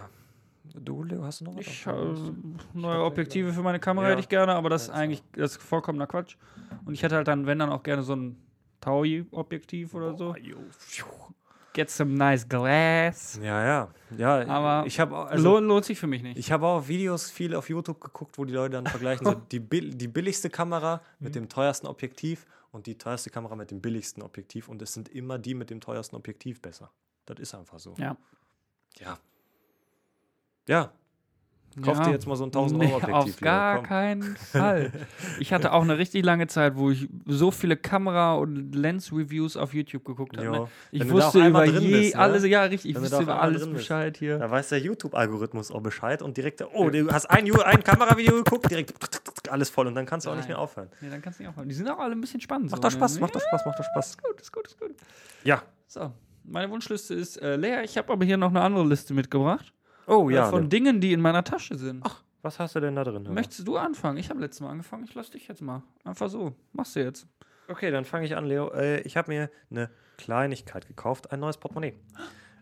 Du, 0.75 1.03
Leo, 1.03 1.25
hast 1.25 1.41
du 1.41 1.45
noch 1.47 1.57
was? 1.57 1.67
Ich, 1.67 1.87
äh, 1.87 1.93
neue 2.75 3.03
Objektive 3.05 3.53
für 3.53 3.63
meine 3.63 3.79
Kamera 3.81 4.07
Ja. 4.07 4.11
hätte 4.13 4.21
ich 4.21 4.29
gerne, 4.29 4.55
aber 4.55 4.69
das 4.71 4.83
ist 4.83 4.89
Ja, 4.89 4.95
eigentlich 4.95 5.23
das 5.33 5.53
ist 5.53 5.63
vollkommener 5.63 6.07
Quatsch. 6.07 6.37
Und 6.85 6.95
ich 6.95 7.03
hätte 7.03 7.17
halt 7.17 7.29
dann, 7.29 7.47
wenn 7.47 7.59
dann 7.59 7.71
auch 7.71 7.83
gerne 7.83 8.03
so 8.03 8.15
ein 8.15 8.37
Taui-Objektiv 8.81 9.95
oder 9.95 10.17
so. 10.17 10.35
Pfiuh. 10.35 11.07
Get 11.73 11.89
some 11.89 12.13
nice 12.13 12.49
glass. 12.49 13.39
Ja, 13.41 13.65
ja. 13.65 13.89
Ja, 14.17 14.49
Aber 14.49 14.87
ich 14.87 14.99
habe 14.99 15.17
also, 15.17 15.51
lohnt, 15.51 15.69
lohnt 15.69 15.85
sich 15.85 15.99
für 16.01 16.09
mich 16.09 16.21
nicht. 16.23 16.37
ich 16.37 16.51
habe 16.51 16.67
auch 16.67 16.89
Videos 16.89 17.31
viel 17.31 17.55
auf 17.55 17.69
YouTube 17.69 18.01
geguckt, 18.01 18.39
wo 18.39 18.45
die 18.45 18.53
Leute 18.53 18.73
dann 18.73 18.87
vergleichen, 18.87 19.25
so 19.25 19.35
die, 19.53 19.61
die 19.61 20.09
billigste 20.09 20.51
Kamera 20.51 21.01
mit 21.21 21.37
dem 21.37 21.49
teuersten 21.49 21.87
Objektiv 21.87 22.45
und 22.73 22.87
die 22.87 22.99
teuerste 22.99 23.31
Kamera 23.31 23.55
mit 23.55 23.71
dem 23.71 23.81
billigsten 23.81 24.21
Objektiv 24.23 24.69
und 24.69 24.83
es 24.83 24.93
sind 24.95 25.09
immer 25.11 25.39
die 25.39 25.55
mit 25.55 25.71
dem 25.71 25.81
teuersten 25.81 26.17
Objektiv 26.17 26.61
besser. 26.61 26.91
Das 27.27 27.39
ist 27.39 27.55
einfach 27.55 27.79
so. 27.79 27.95
ja. 27.99 28.17
Ja. 28.99 29.17
Ja, 30.71 30.93
kauf 31.85 31.99
Ja. 31.99 32.05
dir 32.05 32.11
jetzt 32.13 32.27
mal 32.27 32.37
so 32.37 32.45
ein 32.45 32.53
1000 32.53 32.81
Nee, 32.81 32.87
Euro 32.87 32.97
Objektiv. 32.97 33.15
auf 33.17 33.41
Leo, 33.41 33.45
gar 33.45 33.77
komm. 33.77 33.87
keinen 33.87 34.37
Fall. 34.37 34.93
Ich 35.39 35.53
hatte 35.53 35.73
auch 35.73 35.83
eine 35.83 35.99
richtig 35.99 36.25
lange 36.25 36.47
Zeit, 36.47 36.77
wo 36.77 36.91
ich 36.91 37.09
so 37.27 37.51
viele 37.51 37.77
Kamera- 37.77 38.35
und 38.35 38.73
Lens-Reviews 38.75 39.57
auf 39.57 39.73
YouTube 39.75 40.05
geguckt 40.05 40.37
habe. 40.37 40.51
Ne? 40.51 40.69
Ich 40.93 41.09
wusste 41.11 41.45
über 41.47 41.65
je 41.65 41.73
bist, 42.03 42.15
ne? 42.15 42.21
alles, 42.21 42.45
ja 42.45 42.63
richtig, 42.65 42.91
ich 42.93 43.01
wusste 43.01 43.23
über 43.23 43.41
alles. 43.41 43.69
Bescheid 43.69 44.17
hier. 44.17 44.39
Da 44.39 44.51
weiß 44.51 44.69
der 44.71 44.79
YouTube-Algorithmus 44.81 45.71
auch 45.71 45.81
Bescheid 45.81 46.23
und 46.23 46.37
direkt, 46.37 46.63
oh, 46.73 46.89
du 46.91 47.11
hast 47.11 47.27
ein, 47.27 47.51
ein 47.63 47.83
Kameravideo 47.85 48.37
geguckt, 48.45 48.71
direkt 48.71 48.95
alles 49.51 49.71
voll 49.71 49.87
und 49.87 49.95
dann 49.95 50.07
kannst 50.07 50.27
du 50.27 50.31
auch 50.31 50.35
nicht 50.37 50.45
Nein. 50.49 50.57
mehr 50.57 50.59
aufhören. 50.61 50.89
Nee, 51.01 51.11
dann 51.11 51.21
kannst 51.23 51.39
du 51.39 51.43
nicht 51.43 51.51
aufhören. 51.51 51.69
Die 51.69 51.75
sind 51.75 51.89
auch 51.89 51.99
alle 51.99 52.13
ein 52.13 52.21
bisschen 52.21 52.41
spannend. 52.41 52.71
Macht 52.71 52.83
so, 52.83 52.89
doch 52.89 52.95
Spaß, 52.95 53.15
ne? 53.17 53.21
macht 53.23 53.35
doch 53.35 53.41
Spaß, 53.41 53.67
macht 53.67 53.79
doch 53.79 53.85
Spaß. 53.85 54.11
Ist 54.11 54.23
gut, 54.23 54.41
ist 54.41 54.53
gut, 54.53 54.67
ist 54.69 54.79
gut. 54.81 54.91
Ja. 55.45 55.63
So, 55.89 56.13
meine 56.45 56.71
Wunschliste 56.71 57.15
ist 57.15 57.41
äh, 57.43 57.57
leer. 57.57 57.83
Ich 57.85 57.97
habe 57.99 58.13
aber 58.13 58.25
hier 58.25 58.37
noch 58.37 58.51
eine 58.51 58.61
andere 58.61 58.85
Liste 58.87 59.15
mitgebracht. 59.15 59.73
Oh 60.07 60.31
äh, 60.31 60.35
ja. 60.35 60.49
von 60.49 60.63
Leo. 60.63 60.69
Dingen, 60.69 61.01
die 61.01 61.13
in 61.13 61.21
meiner 61.21 61.45
Tasche 61.45 61.77
sind. 61.77 62.05
Was 62.43 62.59
hast 62.59 62.75
du 62.75 62.81
denn 62.81 62.97
da 62.97 63.05
drin? 63.05 63.23
Mal? 63.23 63.33
Möchtest 63.33 63.67
du 63.67 63.77
anfangen? 63.77 64.17
Ich 64.17 64.31
habe 64.31 64.41
letztes 64.41 64.61
Mal 64.61 64.71
angefangen. 64.71 65.05
Ich 65.05 65.15
lasse 65.15 65.33
dich 65.33 65.47
jetzt 65.49 65.61
mal. 65.61 65.83
Einfach 66.05 66.31
so. 66.31 66.55
Machst 66.73 66.97
du 66.97 67.01
jetzt. 67.01 67.27
Okay, 67.69 67.91
dann 67.91 68.05
fange 68.05 68.27
ich 68.27 68.35
an, 68.37 68.47
Leo. 68.47 68.71
Äh, 68.73 69.01
ich 69.03 69.17
habe 69.17 69.31
mir 69.31 69.51
eine 69.71 69.91
Kleinigkeit 70.17 70.89
gekauft, 70.89 71.33
ein 71.33 71.41
neues 71.41 71.59
Portemonnaie. 71.59 71.95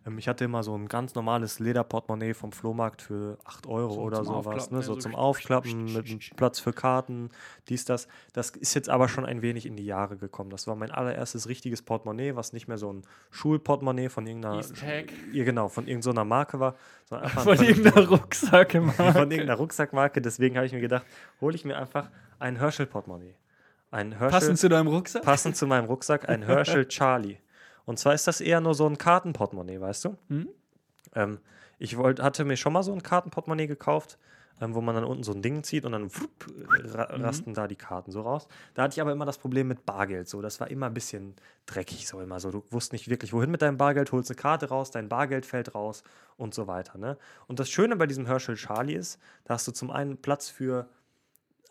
Ähm, 0.07 0.19
ich 0.19 0.29
hatte 0.29 0.45
immer 0.45 0.63
so 0.63 0.75
ein 0.77 0.87
ganz 0.89 1.15
normales 1.15 1.59
Lederportemonnaie 1.59 2.35
vom 2.35 2.53
Flohmarkt 2.53 3.03
für 3.03 3.39
8 3.45 3.67
Euro 3.67 3.95
So 3.95 4.01
oder 4.01 4.17
zum 4.25 4.43
sowas. 4.43 4.71
Ne? 4.71 4.79
ja, 4.79 4.83
So 4.83 4.95
so 4.95 5.01
zum 5.01 5.13
sch- 5.13 5.17
Aufklappen 5.17 5.93
mit 5.93 6.37
Platz 6.37 6.61
für 6.61 6.73
Karten, 6.73 7.31
dies, 7.69 7.85
das. 7.85 8.09
Das 8.33 8.51
ist 8.51 8.75
jetzt 8.75 8.89
aber 8.89 9.09
schon 9.09 9.25
ein 9.27 9.43
wenig 9.43 9.67
in 9.67 9.77
die 9.77 9.85
Jahre 9.85 10.17
gekommen. 10.17 10.51
Das 10.51 10.67
war 10.67 10.77
mein 10.77 10.91
allererstes 10.91 11.49
richtiges 11.49 11.83
Portemonnaie, 11.83 12.37
was 12.37 12.53
nicht 12.53 12.69
mehr 12.69 12.79
so 12.79 12.93
ein 12.93 13.03
Schulportemonnaie 13.31 14.09
von 14.09 14.27
irgendeiner, 14.27 14.57
ja, 15.33 15.45
genau, 15.45 15.69
von 15.69 15.87
irgendeiner 15.87 16.25
Marke 16.25 16.61
war, 16.61 16.75
sondern 17.05 17.27
einfach 17.27 17.45
Von 17.45 17.61
irgendeiner 17.63 18.09
Rucksack 18.09 18.75
im 18.75 18.91
von 18.93 19.31
irgendeiner 19.31 19.55
Rucksackmarke. 19.55 20.21
Deswegen 20.21 20.57
habe 20.57 20.67
ich 20.67 20.73
mir 20.73 20.81
gedacht, 20.81 21.07
hole 21.41 21.55
ich 21.55 21.65
mir 21.65 21.77
einfach 21.79 22.11
ein 22.39 22.57
Herschel-Portemonnaie. 22.57 23.35
Ein 23.91 24.13
Herschel 24.13 24.31
Passend 24.31 24.59
zu 24.59 24.69
deinem 24.69 24.87
Rucksack? 24.89 25.23
passend 25.23 25.57
zu 25.57 25.67
meinem 25.67 25.87
Rucksack 25.87 26.29
ein 26.29 26.43
Herschel 26.43 26.87
Charlie. 26.89 27.37
Und 27.89 27.99
zwar 27.99 28.13
ist 28.13 28.27
das 28.27 28.43
eher 28.43 28.61
nur 28.61 28.75
so 28.75 28.87
ein 28.87 28.99
Kartenportemonnaie, 28.99 29.81
weißt 29.81 30.05
du? 30.05 30.19
Hm? 30.29 30.49
Ähm, 31.15 31.39
ich 31.79 31.97
wollt, 31.97 32.21
hatte 32.21 32.45
mir 32.45 32.59
schon 32.59 32.75
mal 32.75 32.83
so 32.83 32.93
ein 32.93 33.03
Kartenportemonnaie 33.03 33.67
gekauft, 33.67 34.19
ähm, 34.61 34.75
wo 34.75 34.83
man 34.83 34.95
dann 34.95 35.05
unten 35.05 35.23
so 35.23 35.33
ein 35.33 35.41
Ding 35.41 35.65
zieht 35.65 35.87
und 35.87 35.93
dann 35.93 36.15
wupp, 36.15 36.53
ra 36.95 37.17
Mhm. 37.17 37.25
rasten 37.25 37.55
da 37.55 37.67
die 37.67 37.77
Karten 37.77 38.11
so 38.11 38.21
raus. 38.21 38.47
Da 38.75 38.83
hatte 38.83 38.93
ich 38.93 39.01
aber 39.01 39.13
immer 39.13 39.25
das 39.25 39.39
Problem 39.39 39.69
mit 39.69 39.87
Bargeld. 39.87 40.29
So, 40.29 40.43
das 40.43 40.61
war 40.61 40.71
immer 40.71 40.85
ein 40.85 40.93
bisschen 40.93 41.35
dreckig, 41.65 42.07
so 42.07 42.21
immer 42.21 42.41
so. 42.41 42.51
Du 42.51 42.63
wusst 42.71 42.93
nicht 42.93 43.09
wirklich, 43.09 43.33
wohin 43.33 43.51
mit 43.51 43.63
deinem 43.63 43.79
Bargeld, 43.79 44.13
holst 44.13 44.31
eine 44.31 44.37
Karte 44.37 44.69
raus, 44.69 44.91
dein 44.91 45.09
Bargeld 45.09 45.47
fällt 45.47 45.75
raus 45.75 46.03
und 46.37 46.53
so 46.53 46.67
weiter. 46.67 46.99
Ne? 46.99 47.17
Und 47.47 47.59
das 47.59 47.71
Schöne 47.71 47.97
bei 47.97 48.07
diesem 48.07 48.27
Herschel 48.27 48.57
Charlie 48.57 48.97
ist, 48.97 49.19
da 49.45 49.55
hast 49.55 49.67
du 49.67 49.73
zum 49.73 49.91
einen 49.91 50.19
Platz 50.19 50.51
für 50.51 50.91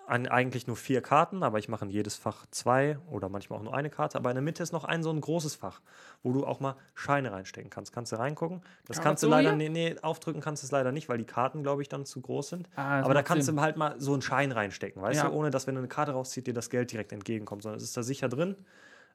ein, 0.08 0.28
eigentlich 0.28 0.68
nur 0.68 0.76
vier 0.78 1.02
Karten, 1.02 1.44
aber 1.44 1.60
ich 1.60 1.68
mache 1.68 1.86
in 1.86 1.92
jedes 1.92 2.16
Fach 2.16 2.46
zwei 2.52 2.98
oder 3.12 3.28
manchmal 3.30 3.60
auch 3.60 3.64
nur 3.64 3.76
eine 3.76 3.90
Karte. 3.90 4.18
Aber 4.18 4.30
in 4.32 4.36
der 4.36 4.42
Mitte 4.42 4.64
ist 4.64 4.72
noch 4.72 4.86
ein 4.86 5.04
so 5.04 5.10
ein 5.12 5.20
großes 5.20 5.56
Fach, 5.56 5.82
wo 6.24 6.32
du 6.34 6.46
auch 6.46 6.60
mal 6.60 6.76
Scheine 6.94 7.32
reinstecken 7.32 7.70
kannst. 7.70 7.92
Kannst 7.94 8.12
du 8.12 8.16
reingucken? 8.16 8.62
Das 8.86 8.98
Kann 8.98 9.04
kannst 9.04 9.24
du 9.24 9.28
so 9.28 9.32
leider, 9.32 9.54
nee, 9.54 9.70
nee, 9.70 9.96
aufdrücken 10.02 10.42
kannst 10.42 10.64
du 10.64 10.68
es 10.68 10.72
leider 10.72 10.92
nicht, 10.92 11.10
weil 11.10 11.18
die 11.18 11.26
Karten, 11.26 11.62
glaube 11.62 11.82
ich, 11.82 11.90
dann 11.90 12.06
zu 12.06 12.22
groß 12.22 12.50
sind. 12.50 12.70
Ah, 12.76 13.02
aber 13.02 13.14
da 13.14 13.22
kannst 13.22 13.46
Sinn. 13.46 13.56
du 13.58 13.62
halt 13.62 13.76
mal 13.78 13.96
so 14.00 14.14
einen 14.14 14.22
Schein 14.22 14.52
reinstecken, 14.52 15.02
weißt 15.02 15.24
Ja. 15.24 15.30
du, 15.30 15.36
ohne 15.36 15.50
dass, 15.52 15.68
wenn 15.68 15.76
du 15.76 15.80
eine 15.80 15.90
Karte 15.90 16.14
rauszieht, 16.14 16.48
dir 16.48 16.54
das 16.54 16.70
Geld 16.70 16.92
direkt 16.92 17.12
entgegenkommt, 17.12 17.64
sondern 17.64 17.78
es 17.78 17.84
ist 17.84 17.98
da 17.98 18.04
sicher 18.04 18.30
drin. 18.30 18.56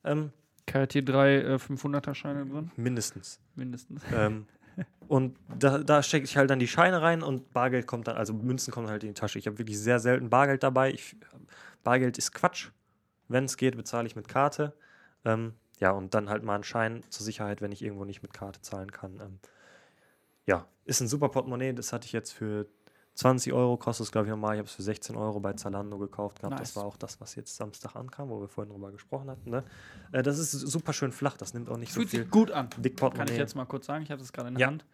Ähm, 0.05 0.33
hier 0.71 1.05
drei 1.05 1.37
äh, 1.39 1.55
500er-Scheine 1.57 2.47
drin, 2.47 2.71
mindestens. 2.77 3.41
mindestens. 3.55 4.03
ähm, 4.15 4.47
und 5.09 5.37
da, 5.59 5.79
da 5.79 6.03
stecke 6.03 6.25
ich 6.25 6.37
halt 6.37 6.51
dann 6.51 6.59
die 6.59 6.69
Scheine 6.69 7.03
rein 7.03 7.23
und 7.23 7.53
Bargeld 7.53 7.87
kommt 7.87 8.09
dann, 8.09 8.17
also 8.17 8.33
Münzen 8.33 8.73
kommen 8.73 8.89
halt 8.89 9.03
in 9.03 9.11
die 9.11 9.15
Tasche. 9.15 9.39
Ich 9.39 9.47
habe 9.47 9.59
wirklich 9.59 9.79
sehr 9.79 9.99
selten 9.99 10.31
Bargeld 10.31 10.63
dabei. 10.63 10.93
Ich, 10.93 11.17
Bargeld 11.83 12.19
ist 12.19 12.33
Quatsch. 12.33 12.71
Wenn 13.29 13.45
es 13.45 13.57
geht, 13.57 13.77
bezahle 13.77 14.07
ich 14.07 14.17
mit 14.17 14.29
Karte. 14.29 14.75
Ähm, 15.25 15.55
ja, 15.79 15.91
und 15.91 16.15
dann 16.15 16.29
halt 16.29 16.43
mal 16.45 16.55
einen 16.55 16.65
Schein 16.65 17.03
zur 17.09 17.25
Sicherheit, 17.25 17.61
wenn 17.61 17.73
ich 17.73 17.83
irgendwo 17.83 18.05
nicht 18.05 18.23
mit 18.23 18.33
Karte 18.33 18.61
zahlen 18.61 18.93
kann. 18.93 19.21
Ähm, 19.21 19.39
ja, 20.47 20.67
ist 20.85 21.01
ein 21.01 21.09
super 21.09 21.29
Portemonnaie. 21.29 21.73
Das 21.73 21.93
hatte 21.93 22.07
ich 22.07 22.13
jetzt 22.13 22.33
für 22.33 22.67
20 23.15 23.53
Euro, 23.53 23.77
kostet 23.77 24.07
es 24.07 24.13
glaube 24.13 24.27
ich 24.27 24.31
normal. 24.31 24.55
Ich 24.55 24.59
habe 24.59 24.69
es 24.69 24.75
für 24.75 24.83
16 24.83 25.17
Euro 25.17 25.39
bei 25.41 25.53
Zalando 25.53 25.99
gekauft 25.99 26.41
gehabt. 26.41 26.59
Nice. 26.59 26.69
Das 26.73 26.77
war 26.77 26.85
auch 26.85 26.97
das, 26.97 27.21
was 27.21 27.35
jetzt 27.35 27.55
Samstag 27.57 27.95
ankam, 27.95 28.31
wo 28.31 28.41
wir 28.41 28.49
vorhin 28.49 28.73
drüber 28.73 28.91
gesprochen 28.91 29.31
hatten. 29.31 29.51
Ne? 29.51 29.65
Äh, 30.13 30.23
das 30.23 30.39
ist 30.39 30.53
super 30.53 30.93
schön 30.93 31.13
flach. 31.13 31.37
Das 31.37 31.53
nimmt 31.53 31.69
auch 31.69 31.77
nicht 31.77 31.93
Fühlt 31.93 32.09
so 32.09 32.13
viel 32.13 32.23
sich 32.23 32.31
gut 32.31 32.51
an. 32.51 32.71
Dick 32.79 32.97
Kann 32.97 33.09
Portemonnaie. 33.11 33.33
ich 33.33 33.39
jetzt 33.39 33.55
mal 33.55 33.67
kurz 33.67 33.87
sagen. 33.87 34.03
Ich 34.03 34.11
habe 34.11 34.21
das 34.21 34.33
gerade 34.33 34.49
in 34.49 34.55
der 34.55 34.61
Ja. 34.63 34.67
Hand. 34.69 34.87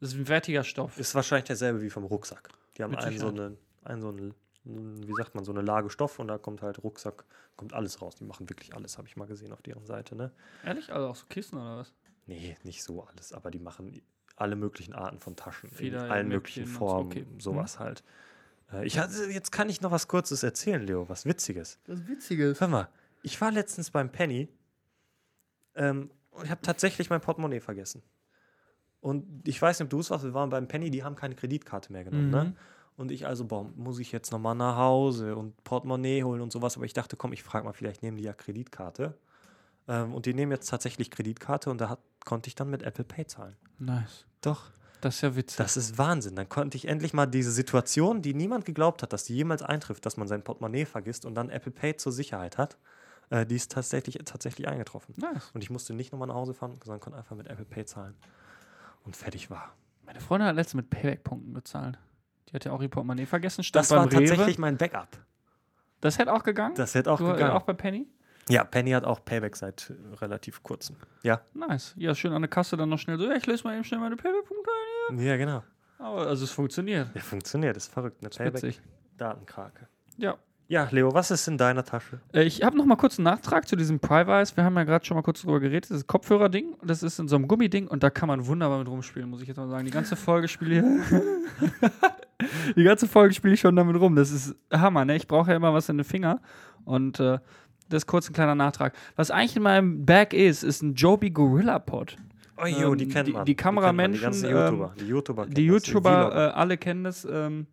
Das 0.00 0.10
ist 0.12 0.16
ein 0.18 0.28
wertiger 0.28 0.64
Stoff. 0.64 0.98
Ist 0.98 1.14
wahrscheinlich 1.14 1.46
derselbe 1.46 1.80
wie 1.80 1.88
vom 1.90 2.04
Rucksack. 2.04 2.48
Die 2.76 2.82
haben 2.82 2.94
einen 2.94 3.18
so, 3.18 3.28
eine, 3.28 3.56
einen 3.84 4.02
so 4.02 4.08
eine, 4.08 4.34
wie 4.64 5.14
sagt 5.16 5.34
man, 5.34 5.44
so 5.44 5.52
eine 5.52 5.62
Lage 5.62 5.90
Stoff 5.90 6.18
und 6.18 6.28
da 6.28 6.38
kommt 6.38 6.60
halt 6.62 6.82
Rucksack, 6.82 7.24
kommt 7.56 7.72
alles 7.72 8.02
raus. 8.02 8.16
Die 8.16 8.24
machen 8.24 8.48
wirklich 8.50 8.74
alles, 8.74 8.98
habe 8.98 9.06
ich 9.08 9.16
mal 9.16 9.26
gesehen 9.26 9.52
auf 9.52 9.62
deren 9.62 9.86
Seite, 9.86 10.16
ne? 10.16 10.32
Ehrlich? 10.64 10.92
Also 10.92 11.06
auch 11.06 11.16
so 11.16 11.26
Kissen 11.26 11.56
oder 11.58 11.78
was? 11.78 11.92
Nee, 12.26 12.56
nicht 12.64 12.82
so 12.82 13.02
alles, 13.04 13.32
aber 13.32 13.50
die 13.50 13.58
machen 13.58 14.02
alle 14.42 14.56
möglichen 14.56 14.92
Arten 14.94 15.18
von 15.18 15.36
Taschen. 15.36 15.70
Feder- 15.70 16.04
in 16.06 16.10
allen 16.10 16.28
möglichen 16.28 16.66
Formen, 16.66 17.06
okay. 17.06 17.26
sowas 17.38 17.78
halt. 17.78 18.02
Äh, 18.72 18.84
Ich 18.84 18.98
hatte, 18.98 19.30
jetzt 19.30 19.52
kann 19.52 19.68
ich 19.70 19.80
noch 19.80 19.90
was 19.90 20.08
Kurzes 20.08 20.42
erzählen, 20.42 20.82
Leo, 20.82 21.08
was 21.08 21.24
Witziges. 21.24 21.78
Das 21.84 22.06
Witzige 22.06 22.48
ist. 22.50 22.60
Hör 22.60 22.68
mal, 22.68 22.88
ich 23.22 23.40
war 23.40 23.50
letztens 23.50 23.90
beim 23.90 24.10
Penny 24.12 24.48
ähm, 25.74 26.10
und 26.30 26.44
ich 26.44 26.50
habe 26.50 26.60
tatsächlich 26.62 27.08
mein 27.10 27.20
Portemonnaie 27.20 27.60
vergessen. 27.60 28.02
Und 29.00 29.48
ich 29.48 29.60
weiß 29.60 29.78
nicht, 29.80 29.86
ob 29.86 29.90
du 29.90 30.00
es 30.00 30.10
warst, 30.10 30.24
wir 30.24 30.34
waren 30.34 30.50
beim 30.50 30.68
Penny, 30.68 30.90
die 30.90 31.02
haben 31.02 31.16
keine 31.16 31.34
Kreditkarte 31.34 31.92
mehr 31.92 32.04
genommen, 32.04 32.30
ne? 32.30 32.44
Mhm. 32.44 32.56
Und 32.94 33.10
ich 33.10 33.26
also, 33.26 33.46
boah, 33.46 33.64
muss 33.74 33.98
ich 33.98 34.12
jetzt 34.12 34.30
nochmal 34.32 34.54
nach 34.54 34.76
Hause 34.76 35.34
und 35.34 35.64
Portemonnaie 35.64 36.22
holen 36.24 36.42
und 36.42 36.52
sowas. 36.52 36.76
Aber 36.76 36.84
ich 36.84 36.92
dachte, 36.92 37.16
komm, 37.16 37.32
ich 37.32 37.42
frage 37.42 37.64
mal, 37.64 37.72
vielleicht 37.72 38.02
nehmen 38.02 38.18
die 38.18 38.22
ja 38.22 38.34
Kreditkarte. 38.34 39.16
Ähm, 39.88 40.12
und 40.14 40.26
die 40.26 40.34
nehmen 40.34 40.52
jetzt 40.52 40.68
tatsächlich 40.68 41.10
Kreditkarte 41.10 41.70
und 41.70 41.80
da 41.80 41.88
hat, 41.88 42.00
konnte 42.26 42.48
ich 42.48 42.54
dann 42.54 42.68
mit 42.68 42.82
Apple 42.82 43.04
Pay 43.04 43.26
zahlen. 43.26 43.56
Nice. 43.78 44.26
Doch. 44.42 44.70
Das 45.00 45.16
ist 45.16 45.20
ja 45.22 45.34
witzig. 45.34 45.56
Das 45.56 45.76
ist 45.76 45.98
Wahnsinn. 45.98 46.36
Dann 46.36 46.48
konnte 46.48 46.76
ich 46.76 46.86
endlich 46.86 47.12
mal 47.12 47.26
diese 47.26 47.50
Situation, 47.50 48.22
die 48.22 48.34
niemand 48.34 48.64
geglaubt 48.64 49.02
hat, 49.02 49.12
dass 49.12 49.24
die 49.24 49.34
jemals 49.34 49.62
eintrifft, 49.62 50.06
dass 50.06 50.16
man 50.16 50.28
sein 50.28 50.44
Portemonnaie 50.44 50.84
vergisst 50.84 51.24
und 51.24 51.34
dann 51.34 51.50
Apple 51.50 51.72
Pay 51.72 51.96
zur 51.96 52.12
Sicherheit 52.12 52.56
hat, 52.56 52.76
äh, 53.30 53.44
die 53.44 53.56
ist 53.56 53.72
tatsächlich, 53.72 54.18
tatsächlich 54.24 54.68
eingetroffen. 54.68 55.14
nice. 55.18 55.50
Und 55.54 55.64
ich 55.64 55.70
musste 55.70 55.92
nicht 55.92 56.12
nochmal 56.12 56.28
nach 56.28 56.36
Hause 56.36 56.54
fahren, 56.54 56.78
sondern 56.84 57.00
konnte 57.00 57.18
einfach 57.18 57.34
mit 57.34 57.48
Apple 57.48 57.64
Pay 57.64 57.84
zahlen. 57.84 58.14
Und 59.04 59.16
fertig 59.16 59.50
war. 59.50 59.74
Meine 60.06 60.20
Freundin 60.20 60.46
hat 60.46 60.54
letztens 60.54 60.74
mit 60.82 60.90
Payback-Punkten 60.90 61.52
bezahlt. 61.52 61.98
Die 62.48 62.52
hat 62.54 62.64
ja 62.64 62.70
auch 62.70 62.80
ihr 62.80 62.88
Portemonnaie 62.88 63.26
vergessen. 63.26 63.64
Stand 63.64 63.82
Das 63.82 63.88
beim 63.88 63.98
war 63.98 64.08
tatsächlich 64.10 64.56
Rewe. 64.56 64.60
mein 64.60 64.76
Backup. 64.76 65.08
Das 66.00 66.18
hätte 66.18 66.32
auch 66.32 66.44
gegangen? 66.44 66.76
Das 66.76 66.94
hätte 66.94 67.10
auch 67.10 67.18
du, 67.18 67.26
gegangen. 67.26 67.50
auch 67.52 67.62
bei 67.62 67.72
Penny? 67.72 68.06
Ja, 68.48 68.64
Penny 68.64 68.90
hat 68.90 69.04
auch 69.04 69.24
Payback 69.24 69.54
seit 69.56 69.90
äh, 69.90 70.14
relativ 70.16 70.62
kurzem. 70.62 70.96
Ja. 71.22 71.40
Nice. 71.54 71.94
Ja, 71.96 72.14
schön 72.14 72.32
an 72.32 72.42
der 72.42 72.48
Kasse 72.50 72.76
dann 72.76 72.88
noch 72.88 72.98
schnell 72.98 73.18
so, 73.18 73.26
ja, 73.28 73.36
ich 73.36 73.46
löse 73.46 73.64
mal 73.64 73.74
eben 73.74 73.84
schnell 73.84 74.00
meine 74.00 74.16
Payback-Punkte 74.16 74.70
ein. 75.10 75.18
Ja, 75.18 75.36
genau. 75.36 75.62
Aber 75.98 76.26
also 76.26 76.44
es 76.44 76.50
funktioniert. 76.50 77.08
Ja, 77.14 77.20
funktioniert, 77.20 77.76
ist 77.76 77.92
verrückt. 77.92 78.18
Eine. 78.20 78.50
Payback-Datenkrake. 78.50 79.86
Ja. 80.18 80.36
Ja, 80.68 80.88
Leo, 80.90 81.12
was 81.12 81.30
ist 81.30 81.46
in 81.48 81.58
deiner 81.58 81.84
Tasche? 81.84 82.20
Äh, 82.32 82.44
Ich 82.44 82.62
habe 82.62 82.76
noch 82.78 82.86
mal 82.86 82.96
kurz 82.96 83.18
einen 83.18 83.24
Nachtrag 83.24 83.68
zu 83.68 83.76
diesem 83.76 84.00
Privice. 84.00 84.56
Wir 84.56 84.64
haben 84.64 84.74
ja 84.76 84.84
gerade 84.84 85.04
schon 85.04 85.16
mal 85.16 85.22
kurz 85.22 85.42
drüber 85.42 85.60
geredet. 85.60 85.90
Das 85.90 85.98
ist 85.98 86.06
Kopfhörer-Ding. 86.06 86.72
und 86.74 86.88
Das 86.88 87.02
ist 87.02 87.18
in 87.18 87.28
so 87.28 87.36
einem 87.36 87.46
Gummiding 87.46 87.88
und 87.88 88.02
da 88.02 88.08
kann 88.10 88.26
man 88.28 88.46
wunderbar 88.46 88.78
mit 88.78 88.88
rumspielen, 88.88 89.28
muss 89.28 89.42
ich 89.42 89.48
jetzt 89.48 89.58
mal 89.58 89.68
sagen. 89.68 89.84
Die 89.84 89.90
ganze 89.90 90.16
Folge 90.16 90.48
spiele 90.48 90.78
ich. 90.80 91.20
Die 92.76 92.84
ganze 92.84 93.06
Folge 93.06 93.34
spiele 93.34 93.54
ich 93.54 93.60
schon 93.60 93.76
damit 93.76 93.96
rum. 94.00 94.16
Das 94.16 94.30
ist 94.30 94.54
Hammer, 94.72 95.04
ne? 95.04 95.14
Ich 95.16 95.26
brauche 95.28 95.50
ja 95.50 95.56
immer 95.56 95.74
was 95.74 95.88
in 95.88 95.98
den 95.98 96.04
Finger. 96.04 96.40
Und 96.84 97.20
äh, 97.20 97.38
das 97.88 98.02
ist 98.02 98.06
kurz 98.06 98.28
ein 98.28 98.32
kleiner 98.32 98.54
Nachtrag. 98.54 98.94
Was 99.16 99.30
eigentlich 99.30 99.56
in 99.56 99.62
meinem 99.62 100.04
Bag 100.06 100.32
ist, 100.34 100.62
ist 100.62 100.82
ein 100.82 100.94
Joby 100.94 101.30
Gorilla 101.30 101.78
Pod. 101.78 102.16
Oh, 102.56 102.66
jo, 102.66 102.92
Ähm, 102.92 102.98
die 102.98 103.08
kennt 103.08 103.28
die- 103.28 103.32
man. 103.32 103.44
die 103.44 103.52
man, 103.52 103.56
Kameramenschen, 103.56 104.32
Die 104.32 104.46
ähm, 104.46 104.56
YouTuber. 104.56 104.94
Die 105.00 105.04
YouTuber. 105.06 105.42
kennen 105.44 105.54
Die 105.54 105.66
das, 105.68 105.86
YouTuber, 105.86 106.22
Vlogger. 106.30 106.48
äh, 106.48 106.52
alle 106.52 106.76
kennen 106.78 107.04
das. 107.04 107.24
Ähm, 107.30 107.66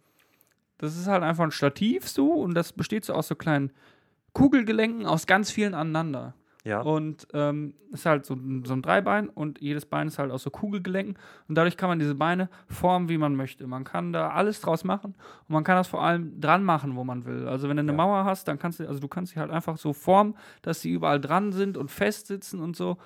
das 0.77 0.97
ist 0.97 1.07
halt 1.07 1.23
einfach 1.23 1.43
ein 1.43 1.51
Stativ 1.51 2.07
so 2.07 2.31
und 2.33 2.53
das 2.53 2.71
besteht 2.73 3.03
so 3.05 3.13
aus 3.13 3.27
so 3.27 3.35
kleinen 3.35 3.71
Kugelgelenken 4.33 5.05
aus 5.05 5.27
ganz 5.27 5.51
vielen 5.51 5.73
aneinander. 5.73 6.33
Ja. 6.69 6.81
Und 6.81 7.27
ähm, 7.33 7.73
ist 7.91 8.05
halt 8.05 8.25
so, 8.25 8.35
ein- 8.35 8.63
so 8.65 8.73
ein 8.73 8.81
Dreibein 8.81 9.27
und 9.29 9.59
jedes 9.59 9.85
Bein 9.85 10.07
ist 10.07 10.19
halt 10.19 10.31
aus 10.31 10.43
so 10.43 10.49
Kugelgelenken. 10.51 11.17
Und 11.47 11.55
dadurch 11.55 11.75
kann 11.77 11.89
man 11.89 11.97
diese 11.99 12.15
Beine 12.15 12.47
formen, 12.67 13.09
wie 13.09 13.17
man 13.17 13.35
möchte. 13.35 13.65
Man 13.67 13.83
kann 13.83 14.13
da 14.13 14.29
alles 14.29 14.61
draus 14.61 14.83
machen 14.83 15.15
und 15.47 15.49
man 15.53 15.63
kann 15.63 15.75
das 15.75 15.87
vor 15.87 16.03
allem 16.03 16.39
dran 16.39 16.63
machen, 16.63 16.95
wo 16.95 17.03
man 17.03 17.25
will. 17.25 17.47
Also 17.47 17.67
wenn 17.67 17.77
du 17.77 17.81
eine 17.81 17.91
Ja. 17.91 17.97
Mauer 17.97 18.23
hast, 18.25 18.47
dann 18.47 18.59
kannst 18.59 18.79
du, 18.79 18.87
also 18.87 18.99
du 18.99 19.07
kannst 19.07 19.33
sie 19.33 19.39
halt 19.39 19.51
einfach 19.51 19.77
so 19.77 19.91
formen, 19.93 20.35
dass 20.61 20.81
sie 20.81 20.91
überall 20.91 21.19
dran 21.19 21.51
sind 21.51 21.75
und 21.77 21.89
fest 21.89 22.27
sitzen 22.27 22.59
und 22.61 22.75
so. 22.75 22.97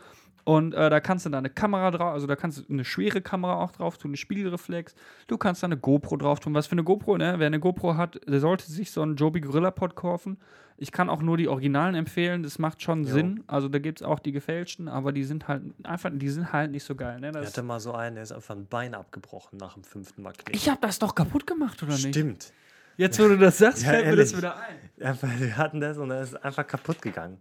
Und 0.46 0.74
äh, 0.74 0.89
da 0.89 1.00
kannst 1.00 1.26
du 1.26 1.30
da 1.30 1.38
eine 1.38 1.50
Kamera 1.50 1.89
drauf, 1.91 2.14
also 2.14 2.28
da 2.28 2.36
kannst 2.36 2.58
du 2.60 2.64
eine 2.74 2.84
schwere 2.84 3.22
Kamera 3.22 3.56
auch 3.62 3.72
drauf 3.72 3.98
tun, 3.98 4.10
eine 4.10 4.18
Spiegelreflex. 4.18 4.94
Du 5.28 5.38
kannst 5.38 5.64
da 5.64 5.68
eine 5.68 5.78
GoPro 5.78 6.18
drauf 6.18 6.41
tun. 6.41 6.54
Was 6.54 6.68
für 6.68 6.74
eine 6.74 6.84
GoPro, 6.84 7.18
ne? 7.18 7.36
Wer 7.38 7.48
eine 7.48 7.60
GoPro 7.62 7.96
hat, 7.96 8.20
der 8.28 8.39
sollte 8.41 8.70
sich 8.70 8.91
so 8.91 9.02
einen 9.02 9.16
Joby 9.16 9.39
Gorilla 9.39 9.72
Pod 9.72 9.96
kaufen. 9.96 10.38
Ich 10.76 10.91
kann 10.91 11.10
auch 11.10 11.22
nur 11.22 11.38
die 11.38 11.48
Originalen 11.48 11.96
empfehlen, 11.96 12.44
das 12.44 12.60
macht 12.60 12.82
schon 12.82 13.04
Jo. 13.06 13.14
Sinn. 13.14 13.44
Also 13.48 13.70
da 13.70 13.80
gibt 13.80 14.02
es 14.02 14.06
auch 14.08 14.20
die 14.20 14.32
gefälschten, 14.34 14.89
aber 14.89 15.14
die 15.14 15.24
sind 15.24 15.48
halt 15.48 15.62
einfach, 15.84 16.10
die 16.14 16.30
sind 16.30 16.52
halt 16.52 16.72
nicht 16.72 16.84
so 16.84 16.96
geil, 16.96 17.20
ne? 17.22 17.28
Ich 17.30 17.34
Das, 17.36 17.46
hatte 17.48 17.64
mal 17.64 17.80
so 17.80 17.94
einen, 17.94 18.16
der 18.16 18.24
ist 18.24 18.32
einfach 18.34 18.56
ein 18.56 18.66
Bein 18.66 18.96
abgebrochen 18.96 19.58
nach 19.60 19.76
dem 19.76 19.84
fünften 19.84 20.24
Mal 20.24 20.34
knicken. 20.34 20.56
ich 20.56 20.68
hab 20.68 20.82
das 20.82 21.00
doch 21.00 21.16
kaputt 21.16 21.48
gemacht, 21.48 21.82
oder 21.84 21.94
nicht? 21.94 22.08
Stimmt. 22.10 22.52
Jetzt, 22.98 23.18
wo 23.20 23.28
du 23.30 23.38
das 23.38 23.60
sagst, 23.60 23.84
Ja, 23.84 23.89
fällt 23.91 24.08
mir 24.08 24.16
das 24.18 24.36
wieder 24.36 24.58
ein. 24.58 25.06
Einfach, 25.08 25.30
wir 25.39 25.56
hatten 25.58 25.80
das 25.80 25.98
und 25.98 26.12
er 26.12 26.22
ist 26.22 26.44
einfach 26.44 26.68
kaputt 26.68 27.02
gegangen. 27.02 27.38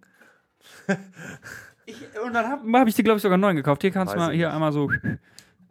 Ich, 1.92 2.20
und 2.20 2.32
dann 2.32 2.46
habe 2.46 2.78
hab 2.78 2.88
ich 2.88 2.94
dir, 2.94 3.02
glaube 3.04 3.16
ich, 3.18 3.22
sogar 3.22 3.38
neuen 3.38 3.56
gekauft. 3.56 3.82
Hier 3.82 3.90
kannst 3.90 4.14
du 4.14 4.18
mal 4.18 4.32
hier 4.32 4.46
nicht. 4.48 4.54
einmal 4.54 4.72
so. 4.72 4.90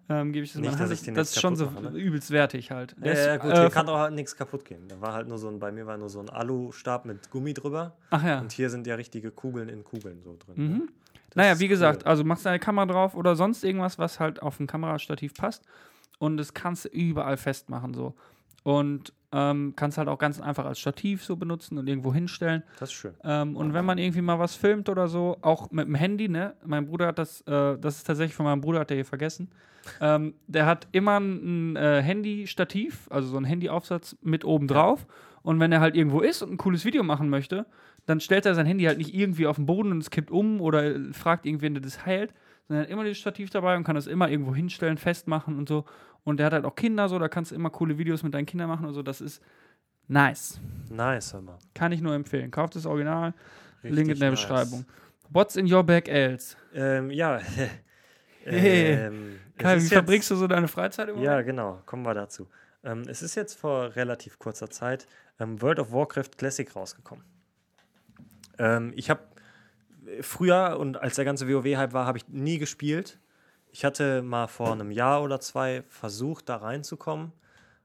Ähm, 0.09 0.33
gebe 0.33 0.43
ich 0.43 0.51
das 0.51 0.61
Nicht, 0.61 0.71
mal. 0.71 0.77
dass 0.77 0.89
Das, 0.89 0.99
ich 0.99 1.05
den 1.05 1.15
das 1.15 1.29
ist 1.29 1.39
schon 1.39 1.55
so 1.55 1.67
mache, 1.69 1.83
ne? 1.91 1.97
übelst 1.97 2.31
wertig 2.31 2.69
halt. 2.71 2.91
Ja, 2.97 3.03
Der 3.03 3.13
ist, 3.13 3.25
ja, 3.25 3.37
gut, 3.37 3.51
äh, 3.51 3.53
hier 3.53 3.63
von- 3.63 3.71
kann 3.71 3.85
doch 3.85 3.97
halt 3.97 4.13
nichts 4.13 4.35
kaputt 4.35 4.65
gehen. 4.65 4.85
Da 4.89 4.99
war 4.99 5.13
halt 5.13 5.27
nur 5.29 5.37
so 5.37 5.47
ein, 5.47 5.57
bei 5.59 5.71
mir 5.71 5.85
war 5.87 5.97
nur 5.97 6.09
so 6.09 6.19
ein 6.19 6.29
Alustab 6.29 7.05
mit 7.05 7.29
Gummi 7.31 7.53
drüber. 7.53 7.95
Ach 8.09 8.21
ja. 8.23 8.39
Und 8.41 8.51
hier 8.51 8.69
sind 8.69 8.85
ja 8.87 8.95
richtige 8.95 9.31
Kugeln 9.31 9.69
in 9.69 9.85
Kugeln 9.85 10.21
so 10.21 10.35
drin. 10.37 10.55
Mhm. 10.57 10.73
ne? 10.79 10.81
Das 11.29 11.35
Naja, 11.37 11.59
wie 11.59 11.63
cool. 11.63 11.69
gesagt, 11.69 12.05
also 12.05 12.25
machst 12.25 12.45
deine 12.45 12.59
Kamera 12.59 12.87
drauf 12.87 13.15
oder 13.15 13.37
sonst 13.37 13.63
irgendwas, 13.63 13.97
was 13.99 14.19
halt 14.19 14.41
auf 14.41 14.59
ein 14.59 14.67
Kamerastativ 14.67 15.33
passt. 15.33 15.63
Und 16.19 16.35
das 16.35 16.53
kannst 16.53 16.83
du 16.85 16.89
überall 16.89 17.37
festmachen 17.37 17.93
so. 17.93 18.13
Und 18.63 19.13
ähm, 19.31 19.73
kannst 19.75 19.97
halt 19.97 20.07
auch 20.07 20.17
ganz 20.17 20.41
einfach 20.41 20.65
als 20.65 20.79
Stativ 20.79 21.23
so 21.23 21.35
benutzen 21.35 21.77
und 21.77 21.87
irgendwo 21.87 22.13
hinstellen. 22.13 22.63
Das 22.79 22.89
ist 22.89 22.93
schön. 22.93 23.13
Ähm, 23.23 23.55
und 23.55 23.73
wenn 23.73 23.85
man 23.85 23.97
irgendwie 23.97 24.21
mal 24.21 24.39
was 24.39 24.55
filmt 24.55 24.89
oder 24.89 25.07
so, 25.07 25.37
auch 25.41 25.71
mit 25.71 25.87
dem 25.87 25.95
Handy, 25.95 26.27
ne? 26.27 26.53
Mein 26.65 26.85
Bruder 26.87 27.07
hat 27.07 27.19
das, 27.19 27.41
äh, 27.41 27.77
das 27.77 27.97
ist 27.97 28.07
tatsächlich 28.07 28.35
von 28.35 28.45
meinem 28.45 28.61
Bruder, 28.61 28.81
hat 28.81 28.89
der 28.89 28.97
hier 28.97 29.05
vergessen. 29.05 29.49
Ähm, 29.99 30.35
der 30.47 30.65
hat 30.65 30.87
immer 30.91 31.19
ein, 31.19 31.75
äh, 31.75 32.01
Handy-Stativ, 32.01 33.07
also 33.09 33.29
so 33.29 33.37
ein 33.37 33.45
Handyaufsatz 33.45 34.15
mit 34.21 34.45
oben 34.45 34.67
drauf. 34.67 35.07
Und 35.43 35.59
wenn 35.59 35.71
er 35.71 35.79
halt 35.79 35.95
irgendwo 35.95 36.19
ist 36.19 36.43
und 36.43 36.51
ein 36.51 36.57
cooles 36.57 36.85
Video 36.85 37.03
machen 37.03 37.29
möchte, 37.29 37.65
dann 38.05 38.19
stellt 38.19 38.45
er 38.45 38.55
sein 38.55 38.65
Handy 38.65 38.83
halt 38.83 38.97
nicht 38.97 39.13
irgendwie 39.13 39.47
auf 39.47 39.55
den 39.55 39.65
Boden 39.65 39.91
und 39.91 39.99
es 39.99 40.09
kippt 40.09 40.31
um 40.31 40.61
oder 40.61 40.95
fragt 41.13 41.45
irgendwen, 41.45 41.73
der 41.73 41.81
das 41.81 42.05
hält, 42.05 42.33
sondern 42.67 42.83
er 42.83 42.87
hat 42.87 42.91
immer 42.91 43.03
dieses 43.03 43.19
Stativ 43.19 43.49
dabei 43.49 43.75
und 43.75 43.83
kann 43.83 43.95
das 43.95 44.07
immer 44.07 44.29
irgendwo 44.29 44.55
hinstellen, 44.55 44.97
festmachen 44.97 45.57
und 45.57 45.67
so. 45.67 45.85
Und 46.23 46.37
der 46.37 46.47
hat 46.47 46.53
halt 46.53 46.65
auch 46.65 46.75
Kinder 46.75 47.09
so, 47.09 47.17
da 47.19 47.27
kannst 47.27 47.51
du 47.51 47.55
immer 47.55 47.69
coole 47.69 47.97
Videos 47.97 48.23
mit 48.23 48.33
deinen 48.33 48.45
Kindern 48.45 48.69
machen 48.69 48.85
und 48.85 48.93
so. 48.93 49.01
Das 49.01 49.21
ist 49.21 49.41
nice. 50.07 50.59
Nice, 50.89 51.33
hör 51.33 51.41
mal. 51.41 51.57
Kann 51.73 51.91
ich 51.91 52.01
nur 52.01 52.13
empfehlen. 52.13 52.51
Kauft 52.51 52.75
das 52.75 52.85
Original. 52.85 53.33
Richtig 53.83 53.97
Link 53.97 54.09
in 54.11 54.19
der 54.19 54.31
nice. 54.31 54.41
Beschreibung. 54.41 54.85
What's 55.29 55.55
in 55.55 55.71
your 55.71 55.83
bag 55.83 56.07
else? 56.07 56.55
Ähm, 56.73 57.11
ja. 57.11 57.39
Hey. 58.43 58.93
ähm, 58.93 59.39
Kai, 59.55 59.77
wie 59.77 59.87
verbringst 59.87 60.31
du 60.31 60.35
so 60.35 60.47
deine 60.47 60.67
Freizeit 60.67 61.09
im 61.09 61.19
Ja, 61.21 61.43
genau. 61.43 61.79
Kommen 61.85 62.03
wir 62.03 62.15
dazu. 62.15 62.47
Ähm, 62.83 63.03
es 63.07 63.21
ist 63.21 63.35
jetzt 63.35 63.53
vor 63.53 63.95
relativ 63.95 64.39
kurzer 64.39 64.67
Zeit 64.67 65.05
ähm, 65.39 65.61
World 65.61 65.77
of 65.79 65.91
Warcraft 65.91 66.31
Classic 66.37 66.75
rausgekommen. 66.75 67.23
Ähm, 68.57 68.93
ich 68.95 69.09
habe 69.09 69.21
früher 70.21 70.77
und 70.79 70.97
als 70.97 71.15
der 71.15 71.25
ganze 71.25 71.47
WoW-Hype 71.47 71.93
war, 71.93 72.05
habe 72.05 72.17
ich 72.17 72.27
nie 72.27 72.57
gespielt. 72.57 73.19
Ich 73.71 73.85
hatte 73.85 74.21
mal 74.21 74.47
vor 74.47 74.73
einem 74.73 74.91
Jahr 74.91 75.23
oder 75.23 75.39
zwei 75.39 75.83
versucht, 75.87 76.49
da 76.49 76.57
reinzukommen. 76.57 77.31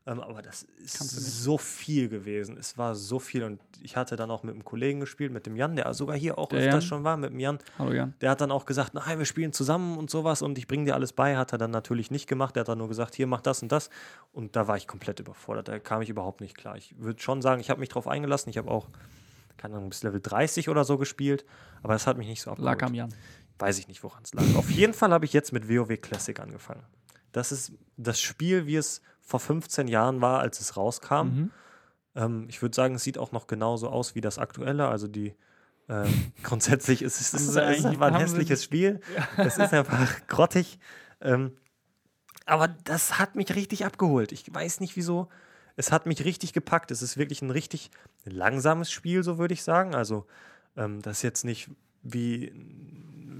Ähm, 0.08 0.20
aber 0.20 0.40
das 0.40 0.62
ist 0.84 0.98
so 0.98 1.58
viel 1.58 2.08
gewesen. 2.08 2.56
Es 2.56 2.78
war 2.78 2.94
so 2.94 3.18
viel. 3.18 3.42
Und 3.42 3.60
ich 3.82 3.96
hatte 3.96 4.14
dann 4.14 4.30
auch 4.30 4.44
mit 4.44 4.54
einem 4.54 4.64
Kollegen 4.64 5.00
gespielt, 5.00 5.32
mit 5.32 5.46
dem 5.46 5.56
Jan, 5.56 5.74
der 5.74 5.92
sogar 5.94 6.16
hier 6.16 6.38
auch 6.38 6.48
Der 6.48 6.60
öfters 6.60 6.84
Jan? 6.84 6.88
schon 6.88 7.04
war, 7.04 7.16
mit 7.16 7.30
dem 7.30 7.40
Jan. 7.40 7.58
Hallo 7.78 7.92
Jan. 7.92 8.14
Der 8.20 8.30
hat 8.30 8.40
dann 8.40 8.52
auch 8.52 8.66
gesagt, 8.66 8.94
nein, 8.94 9.18
wir 9.18 9.26
spielen 9.26 9.52
zusammen 9.52 9.96
und 9.98 10.08
sowas 10.08 10.42
und 10.42 10.58
ich 10.58 10.68
bringe 10.68 10.84
dir 10.84 10.94
alles 10.94 11.12
bei. 11.12 11.36
Hat 11.36 11.52
er 11.52 11.58
dann 11.58 11.72
natürlich 11.72 12.12
nicht 12.12 12.28
gemacht. 12.28 12.54
Der 12.54 12.60
hat 12.60 12.68
dann 12.68 12.78
nur 12.78 12.88
gesagt, 12.88 13.16
hier, 13.16 13.26
mach 13.26 13.40
das 13.40 13.62
und 13.62 13.72
das. 13.72 13.90
Und 14.32 14.54
da 14.54 14.68
war 14.68 14.76
ich 14.76 14.86
komplett 14.86 15.18
überfordert. 15.18 15.66
Da 15.66 15.78
kam 15.80 16.02
ich 16.02 16.08
überhaupt 16.08 16.40
nicht 16.40 16.56
klar. 16.56 16.76
Ich 16.76 16.94
würde 16.98 17.20
schon 17.20 17.42
sagen, 17.42 17.60
ich 17.60 17.68
habe 17.68 17.80
mich 17.80 17.88
drauf 17.88 18.06
eingelassen. 18.06 18.50
Ich 18.50 18.58
habe 18.58 18.70
auch, 18.70 18.86
keine 19.56 19.76
Ahnung, 19.76 19.88
bis 19.88 20.02
Level 20.02 20.20
30 20.20 20.68
oder 20.68 20.84
so 20.84 20.98
gespielt. 20.98 21.44
Aber 21.82 21.92
das 21.92 22.06
hat 22.06 22.18
mich 22.18 22.28
nicht 22.28 22.42
so 22.42 22.50
abgeholt. 22.50 22.80
Lag 22.80 22.86
am 22.86 22.94
Jan. 22.94 23.14
Weiß 23.58 23.78
ich 23.78 23.88
nicht, 23.88 24.02
woran 24.02 24.22
es 24.22 24.34
lag. 24.34 24.44
Auf 24.56 24.70
jeden 24.70 24.94
Fall 24.94 25.12
habe 25.12 25.24
ich 25.24 25.32
jetzt 25.32 25.52
mit 25.52 25.68
WoW 25.68 26.00
Classic 26.00 26.38
angefangen. 26.38 26.82
Das 27.32 27.52
ist 27.52 27.72
das 27.96 28.20
Spiel, 28.20 28.66
wie 28.66 28.76
es 28.76 29.02
vor 29.20 29.40
15 29.40 29.88
Jahren 29.88 30.20
war, 30.20 30.40
als 30.40 30.60
es 30.60 30.76
rauskam. 30.76 31.14
Mhm. 31.14 31.50
Ähm, 32.14 32.46
ich 32.48 32.62
würde 32.62 32.74
sagen, 32.74 32.94
es 32.94 33.02
sieht 33.02 33.18
auch 33.18 33.32
noch 33.32 33.46
genauso 33.46 33.88
aus 33.88 34.14
wie 34.14 34.20
das 34.20 34.38
aktuelle. 34.38 34.88
Also 34.88 35.08
die 35.08 35.34
ähm, 35.88 36.32
grundsätzlich 36.42 37.02
ist 37.02 37.20
es, 37.20 37.34
ist, 37.34 37.48
ist 37.48 37.56
einfach 37.56 38.06
ein 38.06 38.16
hässliches 38.16 38.62
Spiel. 38.64 39.00
Es 39.36 39.58
ist 39.58 39.72
einfach 39.72 40.26
grottig. 40.28 40.78
Ähm, 41.20 41.52
aber 42.44 42.68
das 42.68 43.18
hat 43.18 43.34
mich 43.34 43.54
richtig 43.54 43.84
abgeholt. 43.84 44.32
Ich 44.32 44.52
weiß 44.52 44.80
nicht 44.80 44.96
wieso. 44.96 45.28
Es 45.76 45.92
hat 45.92 46.06
mich 46.06 46.24
richtig 46.24 46.52
gepackt. 46.52 46.90
Es 46.90 47.02
ist 47.02 47.16
wirklich 47.16 47.42
ein 47.42 47.50
richtig 47.50 47.90
langsames 48.24 48.90
Spiel, 48.90 49.22
so 49.22 49.38
würde 49.38 49.54
ich 49.54 49.62
sagen. 49.62 49.94
Also 49.94 50.26
ähm, 50.76 51.02
das 51.02 51.18
ist 51.18 51.22
jetzt 51.22 51.44
nicht 51.44 51.70
wie 52.02 52.52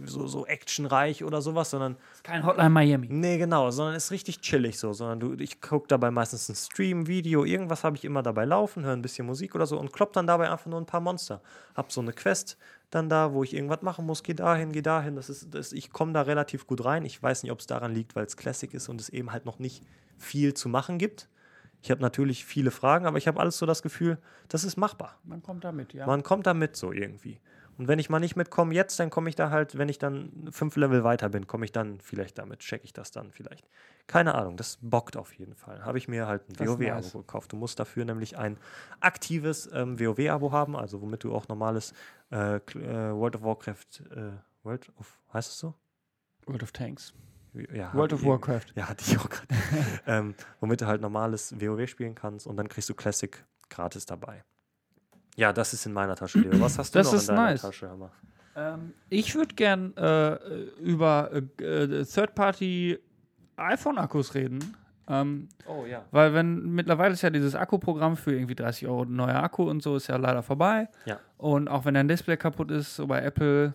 so, 0.05 0.27
so 0.27 0.47
actionreich 0.47 1.25
oder 1.25 1.43
sowas, 1.43 1.71
sondern 1.71 1.97
Kein 2.23 2.45
Hotline 2.45 2.71
Miami. 2.71 3.09
Nee, 3.11 3.39
genau, 3.39 3.71
sondern 3.71 3.97
ist 3.97 4.11
richtig 4.11 4.41
chillig 4.41 4.79
so. 4.79 4.93
Sondern 4.93 5.21
du, 5.21 5.35
ich 5.43 5.61
gucke 5.61 5.89
dabei 5.89 6.11
meistens 6.11 6.49
einen 6.49 6.57
Stream, 6.57 7.07
Video, 7.07 7.45
irgendwas 7.45 7.85
habe 7.85 7.97
ich 7.97 8.05
immer 8.05 8.23
dabei 8.23 8.45
laufen, 8.45 8.85
höre 8.85 8.93
ein 8.93 9.03
bisschen 9.03 9.27
Musik 9.27 9.55
oder 9.55 9.67
so 9.67 9.79
und 9.79 9.93
klopp 9.93 10.13
dann 10.13 10.27
dabei 10.27 10.51
einfach 10.51 10.67
nur 10.67 10.81
ein 10.81 10.87
paar 10.87 11.01
Monster. 11.01 11.41
Hab 11.75 11.93
so 11.93 12.01
eine 12.01 12.13
Quest 12.13 12.57
dann 12.91 13.09
da, 13.09 13.33
wo 13.33 13.43
ich 13.43 13.55
irgendwas 13.55 13.83
machen 13.83 14.07
muss, 14.07 14.23
geh 14.23 14.35
dahin, 14.35 14.73
geh 14.73 14.83
dahin. 14.83 15.17
Das 15.17 15.29
ist, 15.29 15.53
das, 15.55 15.73
ich 15.73 15.91
komme 15.91 16.13
da 16.13 16.23
relativ 16.23 16.67
gut 16.67 16.85
rein. 16.85 17.05
Ich 17.05 17.21
weiß 17.23 17.43
nicht, 17.43 17.53
ob 17.53 17.61
es 17.61 17.67
daran 17.67 17.95
liegt, 17.95 18.15
weil 18.15 18.27
es 18.27 18.37
Classic 18.37 18.73
ist 18.73 18.89
und 18.89 19.01
es 19.01 19.09
eben 19.09 19.33
halt 19.33 19.45
noch 19.45 19.59
nicht 19.59 19.83
viel 20.19 20.55
zu 20.55 20.69
machen 20.69 20.99
gibt. 20.99 21.29
Ich 21.87 21.91
habe 21.93 22.03
natürlich 22.03 22.45
viele 22.45 22.73
Fragen, 22.73 23.07
aber 23.07 23.17
ich 23.17 23.29
habe 23.29 23.39
alles 23.39 23.59
so 23.59 23.65
das 23.65 23.81
Gefühl, 23.81 24.19
das 24.49 24.65
ist 24.65 24.77
machbar. 24.77 25.21
Man 25.23 25.41
kommt 25.41 25.63
da 25.63 25.71
mit, 25.71 25.95
ja. 25.95 26.05
Man 26.05 26.25
kommt 26.25 26.45
da 26.49 26.53
mit 26.53 26.75
so 26.75 26.91
irgendwie. 26.91 27.39
Und 27.79 27.87
wenn 27.87 28.01
ich 28.01 28.11
mal 28.11 28.19
nicht 28.19 28.35
mitkomme 28.35 28.75
jetzt, 28.75 28.99
dann 28.99 29.09
komme 29.09 29.29
ich 29.29 29.37
da 29.37 29.51
halt, 29.51 29.79
wenn 29.79 29.89
ich 29.89 30.01
dann 30.01 30.49
fünf 30.51 30.75
Level 30.75 31.05
weiter 31.05 31.29
bin, 31.29 31.47
komme 31.47 31.65
ich 31.65 31.71
dann 31.71 32.01
vielleicht 32.01 32.39
damit, 32.39 32.59
checke 32.59 32.85
ich 32.85 32.93
das 32.93 33.13
dann 33.13 33.31
vielleicht. 33.31 33.69
Keine 34.09 34.35
Ahnung, 34.35 34.57
das 34.57 34.81
bockt 34.83 35.17
auf 35.17 35.33
jeden 35.35 35.55
Fall. 35.55 35.85
Habe 35.85 35.99
ich 35.99 36.09
mir 36.09 36.27
halt 36.27 36.43
ein 36.49 36.59
WoW-Abo 36.59 36.83
nice. 36.83 37.13
gekauft. 37.13 37.53
Du 37.53 37.57
musst 37.57 37.79
dafür 37.79 38.05
nämlich 38.05 38.37
ein 38.37 38.59
aktives 38.99 39.71
ähm, 39.73 40.01
WoW-Abo 40.01 40.51
haben, 40.51 40.75
also 40.75 41.01
womit 41.01 41.23
du 41.23 41.33
auch 41.33 41.47
normales 41.47 41.93
äh, 42.33 42.57
äh, 42.57 42.61
World 43.15 43.37
of 43.37 43.43
Warcraft, 43.43 44.03
äh, 44.11 44.33
World 44.65 44.93
of, 44.99 45.21
heißt 45.33 45.51
es 45.51 45.59
so? 45.61 45.73
World 46.47 46.65
of 46.65 46.73
Tanks. 46.73 47.15
Ja, 47.75 47.93
World 47.95 48.13
of 48.13 48.25
Warcraft. 48.25 48.67
ja, 48.75 48.89
hatte 48.89 49.05
ich 49.07 49.19
auch 49.19 49.29
gerade. 49.29 49.47
ähm, 50.07 50.35
womit 50.61 50.81
du 50.81 50.87
halt 50.87 51.01
normales 51.01 51.55
WoW 51.61 51.87
spielen 51.89 52.15
kannst 52.15 52.47
und 52.47 52.57
dann 52.57 52.69
kriegst 52.69 52.89
du 52.89 52.95
Classic 52.95 53.45
gratis 53.71 54.07
dabei. 54.07 54.45
Ja, 55.37 55.53
das 55.53 55.73
ist 55.75 55.85
in 55.87 55.93
meiner 55.93 56.17
Tasche, 56.17 56.39
Leo. 56.41 56.61
Was 56.61 56.79
hast 56.79 56.95
du 56.95 56.99
Das 56.99 57.09
noch 57.09 57.15
ist 57.19 57.29
in 57.29 57.37
deiner 57.37 57.51
nice. 57.51 57.63
Tasche? 57.63 57.89
Hör 57.89 57.97
mal? 57.97 58.11
Ähm, 58.57 58.95
ich 59.11 59.35
würde 59.35 59.55
gern 59.55 59.95
äh, 59.97 60.35
über 60.81 61.31
äh, 61.61 61.63
äh, 61.65 62.05
Third-Party 62.05 62.99
iPhone-Akkus 63.57 64.35
reden. 64.35 64.77
Ähm, 65.09 65.49
Oh 65.67 65.85
ja. 65.87 66.05
weil 66.11 66.35
wenn 66.35 66.75
mittlerweile 66.75 67.13
ist 67.15 67.23
ja 67.23 67.31
dieses 67.31 67.55
Akkuprogramm 67.55 68.17
für 68.17 68.35
irgendwie 68.35 68.57
30 68.57 68.89
Euro 68.89 69.03
ein 69.05 69.15
neuer 69.15 69.41
Akku 69.43 69.69
und 69.69 69.81
so 69.83 69.97
ist 69.97 70.09
ja 70.09 70.17
leider 70.17 70.43
vorbei. 70.43 70.89
Ja. 71.05 71.21
Und 71.39 71.69
auch 71.69 71.85
wenn 71.85 71.95
dein 71.95 72.09
Display 72.09 72.37
kaputt 72.37 72.71
ist, 72.73 72.97
so 72.97 73.07
bei 73.07 73.21
Apple 73.23 73.75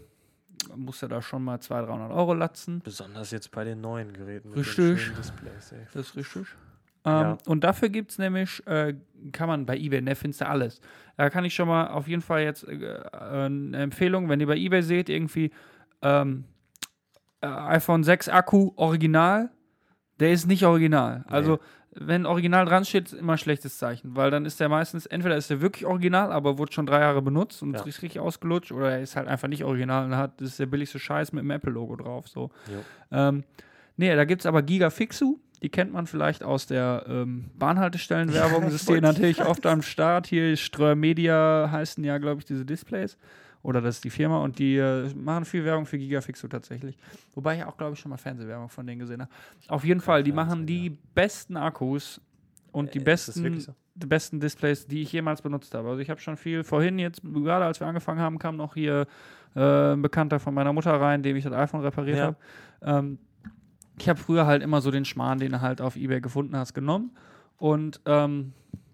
muss 0.75 1.01
er 1.01 1.09
da 1.09 1.21
schon 1.21 1.43
mal 1.43 1.59
200, 1.59 1.89
300 1.89 2.11
Euro 2.11 2.33
latzen. 2.33 2.81
Besonders 2.83 3.31
jetzt 3.31 3.51
bei 3.51 3.63
den 3.63 3.81
neuen 3.81 4.13
Geräten 4.13 4.53
Richtig. 4.53 5.11
Displays. 5.17 5.71
Ey. 5.71 5.87
Das 5.93 6.09
ist 6.09 6.15
richtig. 6.15 6.47
Ja. 7.05 7.31
Ähm, 7.31 7.37
und 7.45 7.63
dafür 7.63 7.89
gibt 7.89 8.11
es 8.11 8.17
nämlich, 8.17 8.65
äh, 8.67 8.95
kann 9.31 9.47
man 9.47 9.65
bei 9.65 9.77
eBay, 9.77 10.01
ne, 10.01 10.15
findest 10.15 10.41
du 10.41 10.47
alles. 10.47 10.81
Da 11.17 11.29
kann 11.29 11.45
ich 11.45 11.53
schon 11.53 11.67
mal 11.67 11.87
auf 11.87 12.07
jeden 12.07 12.21
Fall 12.21 12.43
jetzt 12.43 12.67
äh, 12.67 12.73
äh, 12.75 13.05
eine 13.11 13.77
Empfehlung, 13.77 14.29
wenn 14.29 14.39
ihr 14.39 14.47
bei 14.47 14.57
eBay 14.57 14.83
seht, 14.83 15.09
irgendwie 15.09 15.51
ähm, 16.01 16.45
äh, 17.41 17.47
iPhone 17.47 18.03
6 18.03 18.29
Akku 18.29 18.71
original, 18.75 19.49
der 20.19 20.31
ist 20.31 20.45
nicht 20.45 20.63
original. 20.63 21.25
Also, 21.27 21.59
wenn 21.93 22.25
original 22.25 22.65
dran 22.65 22.85
steht, 22.85 23.07
ist 23.07 23.13
immer 23.19 23.33
ein 23.33 23.37
schlechtes 23.37 23.77
Zeichen, 23.77 24.15
weil 24.15 24.31
dann 24.31 24.45
ist 24.45 24.59
der 24.59 24.69
meistens, 24.69 25.05
entweder 25.05 25.35
ist 25.35 25.49
der 25.49 25.59
wirklich 25.61 25.85
original, 25.85 26.31
aber 26.31 26.57
wurde 26.57 26.71
schon 26.71 26.85
drei 26.85 27.01
Jahre 27.01 27.21
benutzt 27.21 27.61
und 27.61 27.73
Ja. 27.73 27.83
ist 27.83 28.01
richtig, 28.01 28.19
ausgelutscht, 28.21 28.71
oder 28.71 28.91
er 28.91 29.01
ist 29.01 29.15
halt 29.15 29.27
einfach 29.27 29.47
nicht 29.49 29.63
original 29.65 30.05
und 30.05 30.15
hat, 30.15 30.39
das 30.39 30.49
ist 30.49 30.59
der 30.59 30.67
billigste 30.67 30.99
Scheiß 30.99 31.33
mit 31.33 31.43
dem 31.43 31.51
Apple-Logo 31.51 31.97
drauf. 31.97 32.27
So. 32.29 32.49
Ähm, 33.11 33.43
nee, 33.97 34.15
da 34.15 34.23
gibt 34.25 34.41
es 34.41 34.45
aber 34.45 34.61
Gigafixu. 34.61 35.37
Die 35.61 35.69
kennt 35.69 35.93
man 35.93 36.07
vielleicht 36.07 36.43
aus 36.43 36.65
der 36.65 37.05
ähm, 37.07 37.51
Bahnhaltestellenwerbung. 37.55 38.63
Das 38.63 38.73
ist 38.73 38.89
natürlich 38.89 39.43
oft 39.43 39.65
am 39.65 39.81
Start. 39.81 40.27
Hier 40.27 40.55
Ströer 40.57 40.95
Media 40.95 41.69
heißen 41.71 42.03
ja, 42.03 42.17
glaube 42.17 42.39
ich, 42.39 42.45
diese 42.45 42.65
Displays. 42.65 43.17
Oder 43.63 43.81
das 43.81 43.95
ist 43.95 44.03
die 44.03 44.09
Firma 44.09 44.39
und 44.39 44.57
die 44.59 44.77
äh, 44.77 45.13
machen 45.15 45.45
viel 45.45 45.63
Werbung 45.65 45.85
für 45.85 45.97
Gigafixu 45.97 46.47
tatsächlich. 46.47 46.97
Wobei 47.35 47.57
ich 47.57 47.63
auch, 47.63 47.77
glaube 47.77 47.93
ich, 47.93 47.99
schon 47.99 48.09
mal 48.09 48.17
Fernsehwerbung 48.17 48.69
von 48.69 48.85
denen 48.87 48.99
gesehen 48.99 49.21
habe. 49.21 49.31
Auf 49.67 49.83
jeden 49.83 50.01
Fall, 50.01 50.23
die 50.23 50.31
machen 50.31 50.65
die 50.65 50.89
besten 51.13 51.57
Akkus 51.57 52.19
und 52.71 52.93
die 52.93 52.99
Äh, 52.99 53.03
besten, 53.03 53.43
wirklich 53.43 53.65
so? 53.65 53.75
die 53.95 54.07
besten 54.07 54.39
Displays, 54.39 54.87
die 54.87 55.03
ich 55.03 55.11
jemals 55.11 55.41
benutzt 55.41 55.73
habe. 55.75 55.89
Also 55.89 55.99
ich 56.01 56.09
habe 56.09 56.19
schon 56.19 56.37
viel 56.37 56.63
vorhin 56.63 56.97
jetzt, 56.97 57.21
gerade 57.23 57.65
als 57.65 57.79
wir 57.79 57.87
angefangen 57.87 58.19
haben, 58.19 58.39
kam 58.39 58.55
noch 58.57 58.73
hier 58.73 59.05
äh, 59.55 59.93
ein 59.93 60.01
Bekannter 60.01 60.39
von 60.39 60.53
meiner 60.53 60.73
Mutter 60.73 60.93
rein, 60.99 61.21
dem 61.21 61.35
ich 61.35 61.43
das 61.43 61.53
iPhone 61.53 61.81
repariert 61.81 62.17
Ja. 62.17 62.23
habe. 62.25 62.37
Ähm, 62.81 63.19
ich 63.99 64.09
habe 64.09 64.19
früher 64.19 64.47
halt 64.47 64.63
immer 64.63 64.81
so 64.81 64.89
den 64.89 65.05
Schmarrn, 65.05 65.37
den 65.37 65.51
du 65.51 65.61
halt 65.61 65.81
auf 65.81 65.95
Ebay 65.95 66.21
gefunden 66.21 66.55
hast, 66.57 66.73
genommen. 66.73 67.11
Und 67.57 68.01
ähm, 68.05 68.53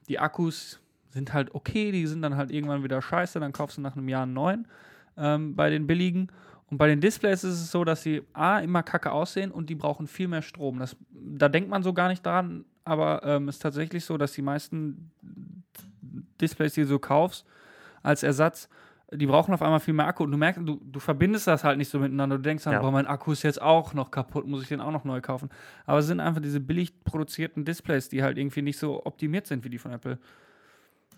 die 0.09 0.19
Akkus 0.19 0.81
sind 1.17 1.33
halt 1.33 1.53
okay, 1.53 1.91
die 1.91 2.07
sind 2.07 2.21
dann 2.21 2.37
halt 2.37 2.51
irgendwann 2.51 2.83
wieder 2.83 3.01
scheiße, 3.01 3.39
dann 3.39 3.51
kaufst 3.51 3.77
du 3.77 3.81
nach 3.81 3.97
einem 3.97 4.07
Jahr 4.07 4.23
einen 4.23 4.33
neuen 4.33 4.67
ähm, 5.17 5.55
bei 5.55 5.69
den 5.69 5.87
billigen. 5.87 6.29
Und 6.69 6.77
bei 6.77 6.87
den 6.87 6.99
Displays 7.01 7.43
ist 7.43 7.61
es 7.61 7.71
so, 7.71 7.83
dass 7.83 8.03
sie 8.03 8.23
A, 8.33 8.59
immer 8.59 8.83
kacke 8.83 9.11
aussehen 9.11 9.51
und 9.51 9.69
die 9.69 9.75
brauchen 9.75 10.05
viel 10.07 10.27
mehr 10.27 10.41
Strom. 10.41 10.79
Das, 10.79 10.95
da 11.11 11.49
denkt 11.49 11.69
man 11.69 11.81
so 11.81 11.93
gar 11.93 12.09
nicht 12.09 12.25
dran, 12.25 12.65
aber 12.83 13.21
ähm, 13.23 13.47
ist 13.47 13.61
tatsächlich 13.61 14.03
so, 14.05 14.17
dass 14.17 14.33
die 14.33 14.41
meisten 14.41 15.11
Displays, 16.41 16.73
die 16.73 16.81
du 16.81 16.87
so 16.87 16.99
kaufst, 16.99 17.45
als 18.03 18.23
Ersatz, 18.23 18.69
die 19.11 19.25
brauchen 19.25 19.53
auf 19.53 19.61
einmal 19.61 19.79
viel 19.79 19.93
mehr 19.93 20.07
Akku 20.07 20.23
und 20.25 20.31
du 20.31 20.37
merkst, 20.37 20.61
du, 20.65 20.81
du 20.83 20.99
verbindest 20.99 21.47
das 21.47 21.63
halt 21.63 21.77
nicht 21.77 21.89
so 21.89 21.99
miteinander. 21.99 22.35
Du 22.35 22.41
denkst 22.41 22.65
dann, 22.65 22.73
Ja. 22.73 22.79
boah, 22.81 22.91
mein 22.91 23.07
Akku 23.07 23.31
ist 23.31 23.43
jetzt 23.43 23.61
auch 23.61 23.93
noch 23.93 24.11
kaputt, 24.11 24.45
muss 24.45 24.61
ich 24.61 24.67
den 24.67 24.81
auch 24.81 24.91
noch 24.91 25.05
neu 25.05 25.21
kaufen. 25.21 25.49
Aber 25.85 25.99
es 25.99 26.07
sind 26.07 26.19
einfach 26.19 26.41
diese 26.41 26.59
billig 26.59 27.03
produzierten 27.05 27.63
Displays, 27.63 28.09
die 28.09 28.23
halt 28.23 28.37
irgendwie 28.37 28.61
nicht 28.61 28.77
so 28.77 29.05
optimiert 29.05 29.47
sind 29.47 29.63
wie 29.63 29.69
die 29.69 29.77
von 29.77 29.93
Apple. 29.93 30.19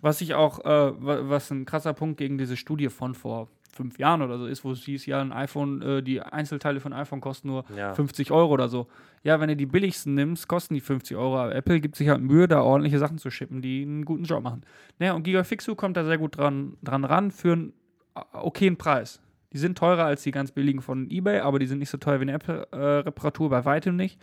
Was 0.02 0.22
ich 0.22 0.34
auch, 0.34 0.60
äh, 0.64 0.66
wa- 0.68 1.20
was 1.30 1.52
ein 1.52 1.66
krasser 1.66 1.94
Punkt 1.94 2.18
gegen 2.18 2.38
diese 2.38 2.56
Studie 2.58 2.90
von 2.90 3.14
vor 3.16 3.50
fünf 3.72 4.00
Jahren 4.00 4.22
oder 4.22 4.38
so 4.38 4.46
ist, 4.48 4.64
wo 4.64 4.72
es 4.72 4.84
hieß, 4.84 5.06
ja, 5.06 5.22
ein 5.22 5.32
iPhone, 5.32 5.82
äh, 5.82 6.04
die 6.04 6.22
Einzelteile 6.22 6.80
von 6.80 6.92
iPhone 6.92 7.22
kosten 7.22 7.48
nur 7.50 7.64
Ja. 7.76 7.94
50 7.94 8.32
Euro 8.32 8.52
oder 8.54 8.68
so. 8.68 8.88
Ja, 9.24 9.40
wenn 9.40 9.48
du 9.50 9.56
die 9.56 9.66
billigsten 9.66 10.16
nimmst, 10.16 10.48
kosten 10.48 10.74
die 10.74 10.80
50 10.82 11.16
Euro. 11.18 11.38
Aber 11.38 11.54
Apple 11.56 11.80
gibt 11.80 11.96
sich 11.96 12.10
halt 12.10 12.22
Mühe, 12.22 12.48
da 12.48 12.62
ordentliche 12.62 12.98
Sachen 13.00 13.18
zu 13.20 13.30
shippen, 13.30 13.62
die 13.62 13.84
einen 13.84 14.06
guten 14.06 14.24
Job 14.24 14.42
machen. 14.44 14.64
Naja, 14.98 15.14
und 15.14 15.24
Gigafixu 15.24 15.76
kommt 15.76 15.98
da 15.98 16.04
sehr 16.04 16.18
gut 16.18 16.38
dran, 16.38 16.78
dran 16.82 17.06
ran 17.06 17.32
für 17.32 17.54
einen 17.54 17.74
äh, 18.16 18.22
okayen 18.34 18.78
Preis. 18.78 19.22
Die 19.54 19.58
sind 19.58 19.78
teurer 19.78 20.06
als 20.06 20.24
die 20.24 20.32
ganz 20.32 20.52
billigen 20.52 20.82
von 20.82 21.10
eBay, 21.10 21.40
aber 21.40 21.60
die 21.60 21.66
sind 21.66 21.80
nicht 21.80 21.90
so 21.90 21.98
teuer 21.98 22.20
wie 22.20 22.24
eine 22.24 22.34
Apple-Reparatur, 22.34 23.50
bei 23.50 23.66
weitem 23.66 23.96
nicht. 23.96 24.20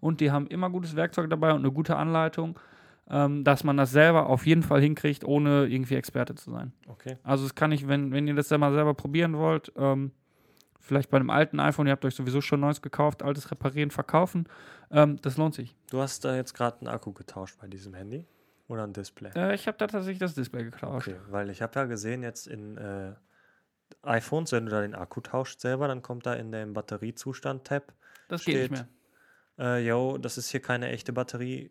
Und 0.00 0.20
die 0.20 0.30
haben 0.30 0.46
immer 0.48 0.68
gutes 0.70 0.96
Werkzeug 0.96 1.30
dabei 1.30 1.52
und 1.52 1.60
eine 1.60 1.72
gute 1.72 1.96
Anleitung, 1.96 2.58
ähm, 3.10 3.44
dass 3.44 3.62
man 3.64 3.76
das 3.76 3.90
selber 3.92 4.26
auf 4.28 4.46
jeden 4.46 4.62
Fall 4.62 4.80
hinkriegt, 4.80 5.24
ohne 5.24 5.66
irgendwie 5.66 5.94
Experte 5.94 6.34
zu 6.34 6.50
sein. 6.50 6.72
Okay. 6.88 7.18
Also 7.22 7.44
es 7.46 7.54
kann 7.54 7.72
ich, 7.72 7.86
wenn, 7.88 8.12
wenn 8.12 8.26
ihr 8.26 8.34
das 8.34 8.50
mal 8.50 8.72
selber 8.72 8.94
probieren 8.94 9.36
wollt, 9.36 9.72
ähm, 9.76 10.12
vielleicht 10.80 11.10
bei 11.10 11.16
einem 11.18 11.30
alten 11.30 11.58
iPhone, 11.60 11.86
ihr 11.86 11.92
habt 11.92 12.04
euch 12.04 12.14
sowieso 12.14 12.40
schon 12.40 12.60
neues 12.60 12.80
gekauft, 12.82 13.22
altes 13.22 13.50
reparieren, 13.50 13.90
verkaufen, 13.90 14.48
ähm, 14.90 15.20
das 15.22 15.36
lohnt 15.36 15.54
sich. 15.54 15.76
Du 15.90 16.00
hast 16.00 16.24
da 16.24 16.36
jetzt 16.36 16.54
gerade 16.54 16.78
einen 16.80 16.88
Akku 16.88 17.12
getauscht 17.12 17.58
bei 17.60 17.66
diesem 17.68 17.94
Handy 17.94 18.24
oder 18.68 18.84
ein 18.84 18.92
Display? 18.92 19.30
Äh, 19.34 19.54
ich 19.54 19.66
habe 19.68 19.78
da 19.78 19.86
tatsächlich 19.86 20.18
das 20.18 20.34
Display 20.34 20.64
getauscht. 20.64 21.08
Okay, 21.08 21.18
weil 21.30 21.50
ich 21.50 21.62
habe 21.62 21.78
ja 21.78 21.86
gesehen 21.86 22.22
jetzt 22.22 22.46
in 22.46 22.76
äh, 22.76 23.12
iPhones, 24.02 24.50
wenn 24.52 24.64
du 24.66 24.70
da 24.72 24.80
den 24.80 24.94
Akku 24.94 25.20
tauscht 25.20 25.60
selber, 25.60 25.86
dann 25.88 26.02
kommt 26.02 26.26
da 26.26 26.34
in 26.34 26.50
dem 26.52 26.72
Batteriezustand-Tab, 26.72 27.92
Das 28.28 28.44
geht 28.44 28.54
nicht 28.56 28.64
steht- 28.66 28.70
mehr. 28.72 28.88
Äh, 29.58 29.86
yo, 29.86 30.18
das 30.18 30.38
ist 30.38 30.50
hier 30.50 30.60
keine 30.60 30.88
echte 30.90 31.12
Batterie, 31.12 31.70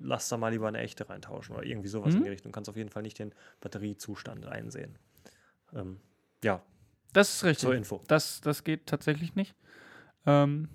lass 0.00 0.28
da 0.28 0.36
mal 0.36 0.48
lieber 0.50 0.68
eine 0.68 0.78
echte 0.78 1.08
reintauschen 1.08 1.54
oder 1.54 1.64
irgendwie 1.64 1.88
sowas 1.88 2.14
in 2.14 2.20
Mhm. 2.20 2.24
die 2.24 2.30
Richtung. 2.30 2.52
Du 2.52 2.54
kannst 2.54 2.68
auf 2.70 2.76
jeden 2.76 2.90
Fall 2.90 3.02
nicht 3.02 3.18
den 3.18 3.34
Batteriezustand 3.60 4.46
einsehen. 4.46 4.96
Ähm, 5.74 6.00
ja, 6.42 6.62
Das 7.12 7.34
ist 7.36 7.44
richtig. 7.44 7.60
zur 7.68 7.74
Info. 7.74 8.02
Das, 8.08 8.40
das 8.40 8.64
geht 8.64 8.86
tatsächlich 8.86 9.34
nicht. 9.34 9.54
Ähm, 10.26 10.68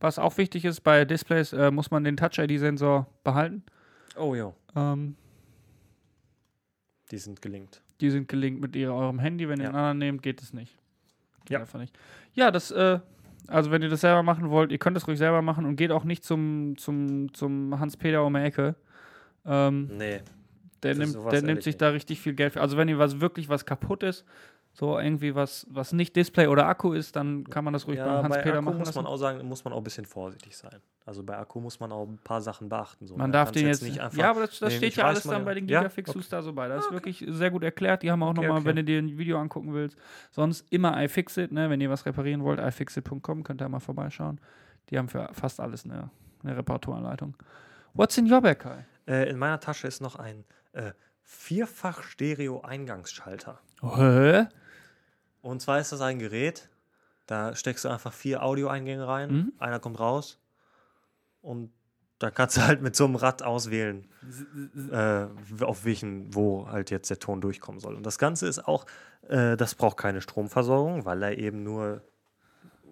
was 0.00 0.18
auch 0.18 0.36
wichtig 0.38 0.64
ist, 0.64 0.80
bei 0.82 1.04
Displays 1.04 1.52
äh, 1.52 1.70
muss 1.70 1.90
man 1.90 2.04
den 2.04 2.16
Touch-ID-Sensor 2.16 3.06
behalten. 3.24 3.62
Oh 4.16 4.34
ja, 4.34 4.52
Ähm, 4.76 5.16
die 7.10 7.18
sind 7.18 7.40
gelinkt. 7.42 7.82
die 8.00 8.10
sind 8.10 8.28
gelinkt 8.28 8.60
mit 8.60 8.76
ihrer, 8.76 8.94
eurem 8.94 9.18
Handy. 9.18 9.48
Wenn 9.48 9.58
ihr 9.60 9.64
Ja. 9.64 9.68
einen 9.70 9.78
anderen 9.78 9.98
nehmt, 9.98 10.22
geht 10.22 10.40
es 10.42 10.52
nicht. 10.52 10.76
Geht 11.44 11.50
Ja. 11.54 11.60
einfach 11.60 11.78
nicht. 11.80 11.98
Ja, 12.34 12.50
das, 12.50 12.70
äh, 12.70 13.00
also 13.46 13.70
wenn 13.70 13.82
ihr 13.82 13.88
das 13.88 14.00
selber 14.02 14.22
machen 14.22 14.50
wollt, 14.50 14.72
ihr 14.72 14.78
könnt 14.78 14.96
es 14.96 15.06
ruhig 15.06 15.18
selber 15.18 15.42
machen 15.42 15.64
und 15.64 15.76
geht 15.76 15.90
auch 15.90 16.04
nicht 16.04 16.24
zum, 16.24 16.76
zum, 16.76 17.32
zum 17.34 17.78
Hans-Peter 17.78 18.24
um 18.24 18.34
die 18.34 18.40
Ecke. 18.40 18.74
Ähm, 19.46 19.90
Nee, 19.96 20.20
der 20.82 20.94
nimmt, 20.94 21.16
der 21.32 21.42
nimmt 21.42 21.62
sich 21.62 21.74
nicht. 21.74 21.82
da 21.82 21.88
richtig 21.90 22.20
viel 22.20 22.34
Geld 22.34 22.52
für. 22.54 22.60
Also 22.60 22.76
wenn 22.76 22.88
ihr 22.88 22.98
was 22.98 23.20
wirklich 23.20 23.48
was 23.48 23.64
kaputt 23.66 24.02
ist, 24.02 24.24
so 24.78 24.96
irgendwie 24.96 25.34
was, 25.34 25.66
was 25.70 25.92
nicht 25.92 26.14
Display 26.14 26.46
oder 26.46 26.68
Akku 26.68 26.92
ist, 26.92 27.16
dann 27.16 27.42
kann 27.42 27.64
man 27.64 27.72
das 27.72 27.88
ruhig 27.88 27.98
ja, 27.98 28.04
beim 28.04 28.28
bei 28.28 28.36
Hans-Peter 28.36 28.62
machen 28.62 28.78
muss 28.78 28.86
lassen. 28.86 28.98
man 28.98 29.06
auch 29.06 29.16
sagen, 29.16 29.44
muss 29.48 29.64
man 29.64 29.72
auch 29.72 29.78
ein 29.78 29.82
bisschen 29.82 30.04
vorsichtig 30.04 30.56
sein. 30.56 30.80
Also 31.04 31.24
bei 31.24 31.36
Akku 31.36 31.58
muss 31.58 31.80
man 31.80 31.90
auch 31.90 32.06
ein 32.06 32.18
paar 32.18 32.40
Sachen 32.40 32.68
beachten. 32.68 33.08
So. 33.08 33.16
Man 33.16 33.32
Da 33.32 33.40
darf 33.40 33.50
den 33.50 33.66
jetzt 33.66 33.82
nicht 33.82 34.00
einfach. 34.00 34.16
Ja, 34.16 34.30
aber 34.30 34.42
das, 34.42 34.60
das 34.60 34.74
steht 34.74 34.94
ja 34.94 35.06
alles 35.06 35.24
dann 35.24 35.40
ja. 35.40 35.42
bei 35.44 35.54
den? 35.54 35.66
Gigafixus 35.66 36.28
da 36.28 36.42
so 36.42 36.52
bei. 36.52 36.68
Das 36.68 36.84
ist 36.84 36.92
wirklich 36.92 37.24
sehr 37.26 37.50
gut 37.50 37.64
erklärt. 37.64 38.04
Die 38.04 38.12
haben 38.12 38.22
auch 38.22 38.28
Okay, 38.28 38.42
nochmal, 38.42 38.58
okay. 38.58 38.66
wenn 38.66 38.76
du 38.76 38.84
dir 38.84 39.00
ein 39.00 39.18
Video 39.18 39.40
angucken 39.40 39.74
willst. 39.74 39.98
Sonst 40.30 40.64
immer 40.70 41.02
iFixit, 41.02 41.50
ne? 41.50 41.68
Wenn 41.70 41.80
ihr 41.80 41.90
was 41.90 42.06
reparieren 42.06 42.44
wollt, 42.44 42.60
ifixit.com, 42.60 43.42
könnt 43.42 43.60
ihr 43.60 43.68
mal 43.68 43.80
vorbeischauen. 43.80 44.40
Die 44.90 44.98
haben 44.98 45.08
für 45.08 45.28
fast 45.32 45.58
alles 45.58 45.86
eine, 45.86 46.08
eine 46.44 46.56
Reparaturanleitung. 46.56 47.34
What's 47.94 48.16
in 48.16 48.32
your 48.32 48.40
bag, 48.40 48.60
Kai? 48.60 48.86
Äh, 49.08 49.28
in 49.28 49.38
meiner 49.38 49.58
Tasche 49.58 49.88
ist 49.88 50.00
noch 50.00 50.14
ein 50.14 50.44
äh, 50.72 50.92
Vierfach-Stereo-Eingangsschalter. 51.24 53.58
Hä? 53.82 54.46
Und 55.48 55.60
zwar 55.62 55.80
ist 55.80 55.92
das 55.92 56.00
ein 56.02 56.18
Gerät, 56.18 56.68
da 57.26 57.54
steckst 57.54 57.84
du 57.84 57.88
einfach 57.88 58.12
vier 58.12 58.42
Audioeingänge 58.42 59.06
rein, 59.06 59.30
Mhm. 59.32 59.52
einer 59.58 59.80
kommt 59.80 59.98
raus 59.98 60.38
und 61.40 61.72
da 62.18 62.30
kannst 62.30 62.56
du 62.56 62.62
halt 62.62 62.82
mit 62.82 62.94
so 62.96 63.04
einem 63.06 63.14
Rad 63.16 63.42
auswählen, 63.42 64.06
äh, 64.90 65.26
auf 65.64 65.84
welchen, 65.84 66.34
wo 66.34 66.68
halt 66.68 66.90
jetzt 66.90 67.08
der 67.08 67.18
Ton 67.18 67.40
durchkommen 67.40 67.80
soll. 67.80 67.94
Und 67.94 68.04
das 68.04 68.18
Ganze 68.18 68.46
ist 68.46 68.66
auch, 68.66 68.84
äh, 69.28 69.56
das 69.56 69.74
braucht 69.74 69.96
keine 69.96 70.20
Stromversorgung, 70.20 71.04
weil 71.06 71.22
er 71.22 71.38
eben 71.38 71.62
nur 71.62 72.02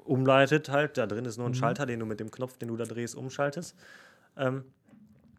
umleitet 0.04 0.68
halt. 0.68 0.96
Da 0.96 1.06
drin 1.06 1.24
ist 1.24 1.36
nur 1.38 1.48
ein 1.48 1.50
Mhm. 1.50 1.56
Schalter, 1.56 1.84
den 1.86 2.00
du 2.00 2.06
mit 2.06 2.20
dem 2.20 2.30
Knopf, 2.30 2.56
den 2.56 2.68
du 2.68 2.76
da 2.76 2.84
drehst, 2.84 3.16
umschaltest. 3.16 3.76
Ähm, 4.36 4.64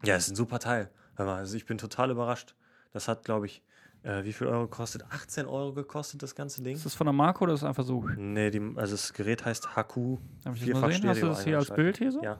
ja, 0.04 0.14
ist 0.16 0.28
ein 0.28 0.36
super 0.36 0.58
Teil. 0.58 0.90
Also 1.16 1.56
ich 1.56 1.66
bin 1.66 1.78
total 1.78 2.10
überrascht. 2.10 2.54
Das 2.92 3.08
hat, 3.08 3.24
glaube 3.24 3.46
ich, 3.46 3.62
äh, 4.02 4.24
wie 4.24 4.32
viel 4.32 4.46
Euro 4.46 4.62
gekostet? 4.62 5.04
18 5.10 5.46
Euro 5.46 5.72
gekostet, 5.72 6.22
das 6.22 6.34
ganze 6.34 6.62
Ding. 6.62 6.76
Ist 6.76 6.86
das 6.86 6.94
von 6.94 7.06
der 7.06 7.12
Marke 7.12 7.42
oder 7.44 7.54
ist 7.54 7.62
das 7.62 7.68
einfach 7.68 7.84
so? 7.84 8.04
Nee, 8.16 8.50
die, 8.50 8.60
also 8.76 8.94
das 8.94 9.12
Gerät 9.12 9.44
heißt 9.44 9.76
Haku. 9.76 10.18
Darf 10.44 10.56
ich 10.56 10.70
das 10.70 10.80
mal 10.80 10.92
sehen? 10.92 11.08
Hast 11.08 11.22
du 11.22 11.26
das 11.26 11.44
hier 11.44 11.58
als 11.58 11.70
Bild 11.70 11.98
hier 11.98 12.12
so? 12.12 12.22
Ja. 12.22 12.38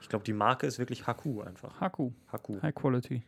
Ich 0.00 0.08
glaube, 0.08 0.24
die 0.24 0.32
Marke 0.32 0.66
ist 0.66 0.78
wirklich 0.78 1.06
Haku 1.06 1.40
einfach. 1.42 1.80
Haku. 1.80 2.12
Haku. 2.30 2.60
High 2.62 2.74
Quality. 2.74 3.24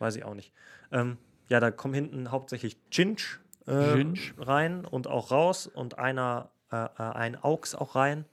Weiß 0.00 0.16
ich 0.16 0.24
auch 0.24 0.34
nicht. 0.34 0.52
Ähm, 0.90 1.18
ja, 1.48 1.60
da 1.60 1.70
kommen 1.70 1.94
hinten 1.94 2.30
hauptsächlich 2.30 2.78
Cinch, 2.90 3.38
äh, 3.66 3.92
Cinch. 3.92 4.34
rein 4.38 4.84
und 4.84 5.06
auch 5.06 5.30
raus 5.30 5.66
und 5.66 5.98
einer, 5.98 6.50
äh, 6.72 6.84
äh, 6.84 6.88
ein 6.96 7.36
AUX 7.36 7.74
auch 7.74 7.94
rein. 7.94 8.24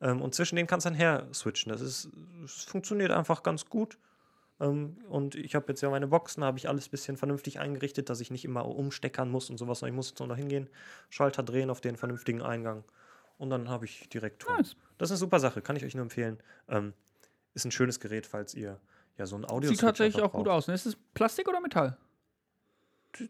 Ähm, 0.00 0.22
und 0.22 0.34
zwischen 0.34 0.54
denen 0.54 0.68
kannst 0.68 0.86
du 0.86 0.90
dann 0.90 0.96
her 0.96 1.26
switchen. 1.34 1.72
Das 1.72 1.80
ist, 1.80 2.08
es 2.44 2.64
funktioniert 2.64 3.10
einfach 3.10 3.42
ganz 3.42 3.66
gut. 3.66 3.98
Ähm, 4.60 4.96
und 5.08 5.34
ich 5.34 5.54
habe 5.54 5.66
jetzt 5.68 5.80
ja 5.80 5.90
meine 5.90 6.08
Boxen, 6.08 6.44
habe 6.44 6.58
ich 6.58 6.68
alles 6.68 6.88
ein 6.88 6.90
bisschen 6.90 7.16
vernünftig 7.16 7.60
eingerichtet, 7.60 8.10
dass 8.10 8.20
ich 8.20 8.30
nicht 8.30 8.44
immer 8.44 8.64
umsteckern 8.66 9.30
muss 9.30 9.50
und 9.50 9.58
sowas. 9.58 9.80
sondern 9.80 9.94
Ich 9.94 9.96
muss 9.96 10.10
jetzt 10.10 10.18
nur 10.18 10.28
noch 10.28 10.36
hingehen, 10.36 10.68
Schalter 11.10 11.42
drehen 11.42 11.70
auf 11.70 11.80
den 11.80 11.96
vernünftigen 11.96 12.42
Eingang 12.42 12.84
und 13.38 13.50
dann 13.50 13.68
habe 13.68 13.84
ich 13.84 14.08
direkt 14.08 14.42
Ton. 14.42 14.56
Nice. 14.56 14.76
Das 14.98 15.08
ist 15.08 15.12
eine 15.12 15.18
super 15.18 15.40
Sache, 15.40 15.62
kann 15.62 15.76
ich 15.76 15.84
euch 15.84 15.94
nur 15.94 16.02
empfehlen. 16.02 16.38
Ähm, 16.68 16.92
ist 17.54 17.64
ein 17.64 17.70
schönes 17.70 18.00
Gerät, 18.00 18.26
falls 18.26 18.54
ihr 18.54 18.80
ja 19.16 19.26
so 19.26 19.36
ein 19.36 19.44
Audio 19.44 19.70
Sieht 19.70 19.80
tatsächlich 19.80 20.22
auch 20.22 20.32
gut 20.32 20.48
aus. 20.48 20.68
Ne? 20.68 20.74
Ist 20.74 20.86
es 20.86 20.96
Plastik 21.14 21.48
oder 21.48 21.60
Metall? 21.60 21.96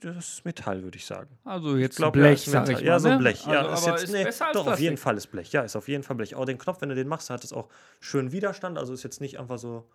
Das 0.01 0.29
ist 0.29 0.45
Metall, 0.45 0.83
würde 0.83 0.97
ich 0.97 1.07
sagen. 1.07 1.39
Also 1.45 1.77
jetzt 1.77 1.97
glaub, 1.97 2.13
Blech, 2.13 2.47
ja, 2.47 2.63
ist 2.63 2.67
sag 2.67 2.69
ich 2.69 2.75
mal. 2.79 2.85
Ja, 2.85 2.99
so 2.99 3.09
ne? 3.09 3.19
Blech. 3.19 3.47
Ja, 3.47 3.67
also, 3.67 3.73
ist 3.73 3.83
aber 3.83 3.93
jetzt, 3.93 4.05
ist 4.05 4.13
nee, 4.13 4.25
besser 4.25 4.47
als 4.49 4.55
doch, 4.55 4.67
auf 4.67 4.81
jeden 4.81 4.97
Fall 4.97 5.17
ist 5.17 5.29
Blech. 5.29 5.53
Ja, 5.53 5.63
ist 5.63 5.77
auf 5.77 5.89
jeden 5.89 6.03
Fall 6.03 6.17
Blech. 6.17 6.35
Aber 6.35 6.47
den 6.47 6.59
Knopf, 6.59 6.81
wenn 6.81 6.89
du 6.89 6.95
den 6.95 7.09
machst, 7.09 7.31
hat 7.31 7.45
es 7.45 7.53
auch 7.53 7.69
schön 8.01 8.33
Widerstand. 8.33 8.77
Also 8.77 8.93
ist 8.93 9.05
jetzt 9.05 9.21
nicht 9.21 9.39
einfach 9.39 9.59
so, 9.59 9.89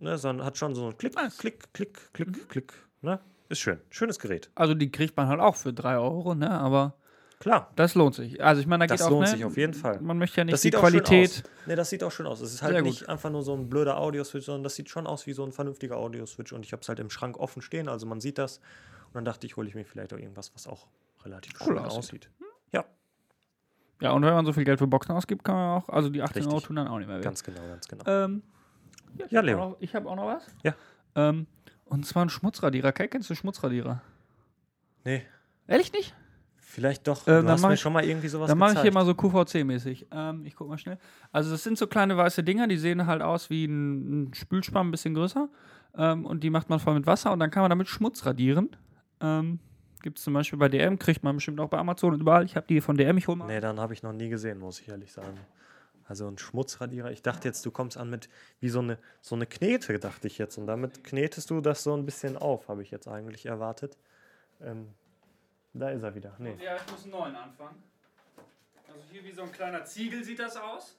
ne, 0.00 0.18
sondern 0.18 0.46
hat 0.46 0.56
schon 0.58 0.74
so 0.74 0.88
ein 0.88 0.96
Klick. 0.98 1.14
Klick, 1.38 1.72
Klick, 1.72 2.12
Klick, 2.12 2.28
Mhm. 2.28 2.48
Klick. 2.48 2.72
Ne? 3.02 3.20
Ist 3.48 3.60
schön. 3.60 3.80
Schönes 3.90 4.18
Gerät. 4.18 4.50
Also 4.54 4.74
die 4.74 4.90
kriegt 4.90 5.16
man 5.16 5.28
halt 5.28 5.40
auch 5.40 5.54
für 5.56 5.72
3 5.72 5.98
Euro, 5.98 6.34
ne? 6.34 6.50
Aber 6.50 6.94
Klar. 7.38 7.70
das 7.76 7.94
lohnt 7.94 8.14
sich. 8.14 8.42
Also 8.42 8.60
ich 8.60 8.66
meine, 8.66 8.86
da 8.86 8.94
Das 8.94 9.00
geht 9.00 9.06
auch, 9.06 9.10
lohnt 9.10 9.26
ne? 9.26 9.30
sich 9.32 9.44
auf 9.44 9.56
jeden 9.56 9.74
Fall. 9.74 10.00
Man 10.00 10.18
möchte 10.18 10.38
ja 10.38 10.44
nicht 10.44 10.54
Das 10.54 10.62
die 10.62 10.70
Qualität. 10.72 11.44
Ne, 11.66 11.76
das 11.76 11.90
sieht 11.90 12.02
auch 12.02 12.10
schön 12.10 12.26
aus. 12.26 12.40
Es 12.40 12.52
ist 12.54 12.62
halt 12.62 12.72
Sehr 12.72 12.82
gut. 12.82 12.90
nicht 12.90 13.08
einfach 13.08 13.30
nur 13.30 13.42
so 13.42 13.54
ein 13.54 13.68
blöder 13.68 13.98
Audio-Switch, 13.98 14.46
sondern 14.46 14.64
das 14.64 14.74
sieht 14.74 14.88
schon 14.88 15.06
aus 15.06 15.26
wie 15.26 15.32
so 15.32 15.44
ein 15.44 15.52
vernünftiger 15.52 15.96
Audio-Switch. 15.96 16.52
Und 16.52 16.64
ich 16.64 16.72
habe 16.72 16.82
es 16.82 16.88
halt 16.88 16.98
im 16.98 17.10
Schrank 17.10 17.38
offen 17.38 17.62
stehen, 17.62 17.88
also 17.88 18.06
man 18.06 18.20
sieht 18.20 18.38
das. 18.38 18.58
Und 19.08 19.14
dann 19.14 19.24
dachte 19.24 19.46
ich, 19.46 19.56
hole 19.56 19.68
ich 19.68 19.74
mir 19.74 19.84
vielleicht 19.84 20.12
auch 20.12 20.18
irgendwas, 20.18 20.52
was 20.54 20.66
auch 20.66 20.86
relativ 21.24 21.52
Cool 21.60 21.66
schön 21.68 21.78
aussieht. 21.78 21.98
aussieht. 21.98 22.30
Ja, 22.72 22.84
Ja, 24.00 24.10
und 24.12 24.24
wenn 24.24 24.34
man 24.34 24.44
so 24.44 24.52
viel 24.52 24.64
Geld 24.64 24.78
für 24.80 24.86
Boxen 24.88 25.12
ausgibt, 25.14 25.44
kann 25.44 25.54
man 25.54 25.82
auch, 25.82 25.88
also 25.88 26.08
die 26.08 26.20
18 26.22 26.42
Euro 26.42 26.54
Richtig. 26.54 26.66
tun 26.66 26.76
dann 26.76 26.88
auch 26.88 26.98
nicht 26.98 27.06
mehr 27.08 27.18
weh. 27.18 27.22
ganz 27.22 27.42
genau, 27.44 27.60
ganz 27.68 27.86
genau. 27.86 28.04
Ähm, 28.06 28.42
ja, 29.18 29.26
ich 29.26 29.32
Ja, 29.32 29.38
hab 29.38 29.46
Leo. 29.46 29.58
auch 29.62 29.70
noch- 29.70 29.76
Ich 29.80 29.94
habe 29.94 30.08
auch 30.08 30.16
noch 30.16 30.26
was. 30.26 30.46
Ja. 30.62 30.74
Ähm, 31.14 31.46
und 31.84 32.04
zwar 32.06 32.24
ein 32.24 32.28
Schmutzradierer. 32.30 32.92
Kai, 32.92 33.06
kennst 33.08 33.30
du 33.30 33.34
Schmutzradierer? 33.34 34.02
Nee, 35.04 35.22
Ehrlich 35.68 35.92
nicht? 35.92 36.14
Vielleicht 36.58 37.06
doch. 37.08 37.22
Äh, 37.26 37.30
du 37.30 37.36
dann 37.42 37.48
hast 37.50 37.62
mach 37.62 37.68
mir 37.70 37.74
ich- 37.74 37.80
schon 37.80 37.92
mal 37.92 38.04
irgendwie 38.04 38.28
sowas 38.28 38.48
Dann 38.48 38.58
mache 38.58 38.74
ich 38.74 38.80
hier 38.82 38.92
mal 38.92 39.04
so 39.06 39.12
QVC-mäßig. 39.14 40.06
Ähm, 40.12 40.44
ich 40.44 40.54
guck 40.54 40.68
mal 40.68 40.78
schnell. 40.78 40.98
Also, 41.32 41.50
das 41.50 41.62
sind 41.64 41.78
so 41.78 41.86
kleine 41.86 42.16
weiße 42.16 42.44
Dinger, 42.44 42.68
die 42.68 42.76
sehen 42.76 43.06
halt 43.06 43.22
aus 43.22 43.50
wie 43.50 43.64
ein, 43.64 44.22
ein 44.28 44.34
Spülspann, 44.34 44.88
ein 44.88 44.90
bisschen 44.90 45.14
größer. 45.14 45.48
Ähm, 45.96 46.26
und 46.26 46.44
die 46.44 46.50
macht 46.50 46.68
man 46.68 46.78
voll 46.78 46.94
mit 46.94 47.06
Wasser 47.06 47.32
und 47.32 47.40
dann 47.40 47.50
kann 47.50 47.62
man 47.62 47.70
damit 47.70 47.88
Schmutz 47.88 48.26
radieren. 48.26 48.76
Ähm, 49.20 49.58
Gibt 50.02 50.18
es 50.18 50.24
zum 50.24 50.34
Beispiel 50.34 50.58
bei 50.58 50.68
DM, 50.68 50.98
kriegt 50.98 51.24
man 51.24 51.34
bestimmt 51.36 51.58
auch 51.58 51.68
bei 51.70 51.78
Amazon 51.78 52.12
und 52.14 52.20
überall. 52.20 52.44
Ich 52.44 52.54
habe 52.54 52.66
die 52.68 52.80
von 52.80 52.96
DM, 52.96 53.16
ich 53.16 53.26
hole 53.26 53.38
mal. 53.38 53.46
Nee, 53.46 53.60
dann 53.60 53.80
habe 53.80 53.94
ich 53.94 54.02
noch 54.02 54.12
nie 54.12 54.28
gesehen, 54.28 54.58
muss 54.58 54.78
ich 54.80 54.88
ehrlich 54.88 55.10
sagen. 55.12 55.38
Also 56.08 56.28
ein 56.28 56.38
Schmutzradierer. 56.38 57.10
Ich 57.10 57.22
dachte 57.22 57.48
jetzt, 57.48 57.64
du 57.66 57.70
kommst 57.70 57.96
an 57.96 58.10
mit 58.10 58.28
wie 58.60 58.68
so 58.68 58.78
eine, 58.78 58.98
so 59.20 59.34
eine 59.34 59.46
Knete, 59.46 59.98
dachte 59.98 60.26
ich 60.28 60.38
jetzt. 60.38 60.56
Und 60.56 60.66
damit 60.66 61.02
knetest 61.04 61.50
du 61.50 61.60
das 61.60 61.82
so 61.82 61.96
ein 61.96 62.04
bisschen 62.04 62.36
auf, 62.36 62.68
habe 62.68 62.82
ich 62.82 62.90
jetzt 62.90 63.08
eigentlich 63.08 63.46
erwartet. 63.46 63.96
Ähm, 64.60 64.88
da 65.74 65.90
ist 65.90 66.02
er 66.02 66.14
wieder. 66.14 66.34
Nee. 66.38 66.56
Ja, 66.62 66.76
ich 66.76 66.90
muss 66.90 67.02
einen 67.02 67.12
neuen 67.12 67.36
anfangen. 67.36 67.82
Also 68.88 69.00
hier 69.10 69.24
wie 69.24 69.32
so 69.32 69.42
ein 69.42 69.52
kleiner 69.52 69.84
Ziegel 69.84 70.22
sieht 70.22 70.38
das 70.38 70.56
aus. 70.56 70.96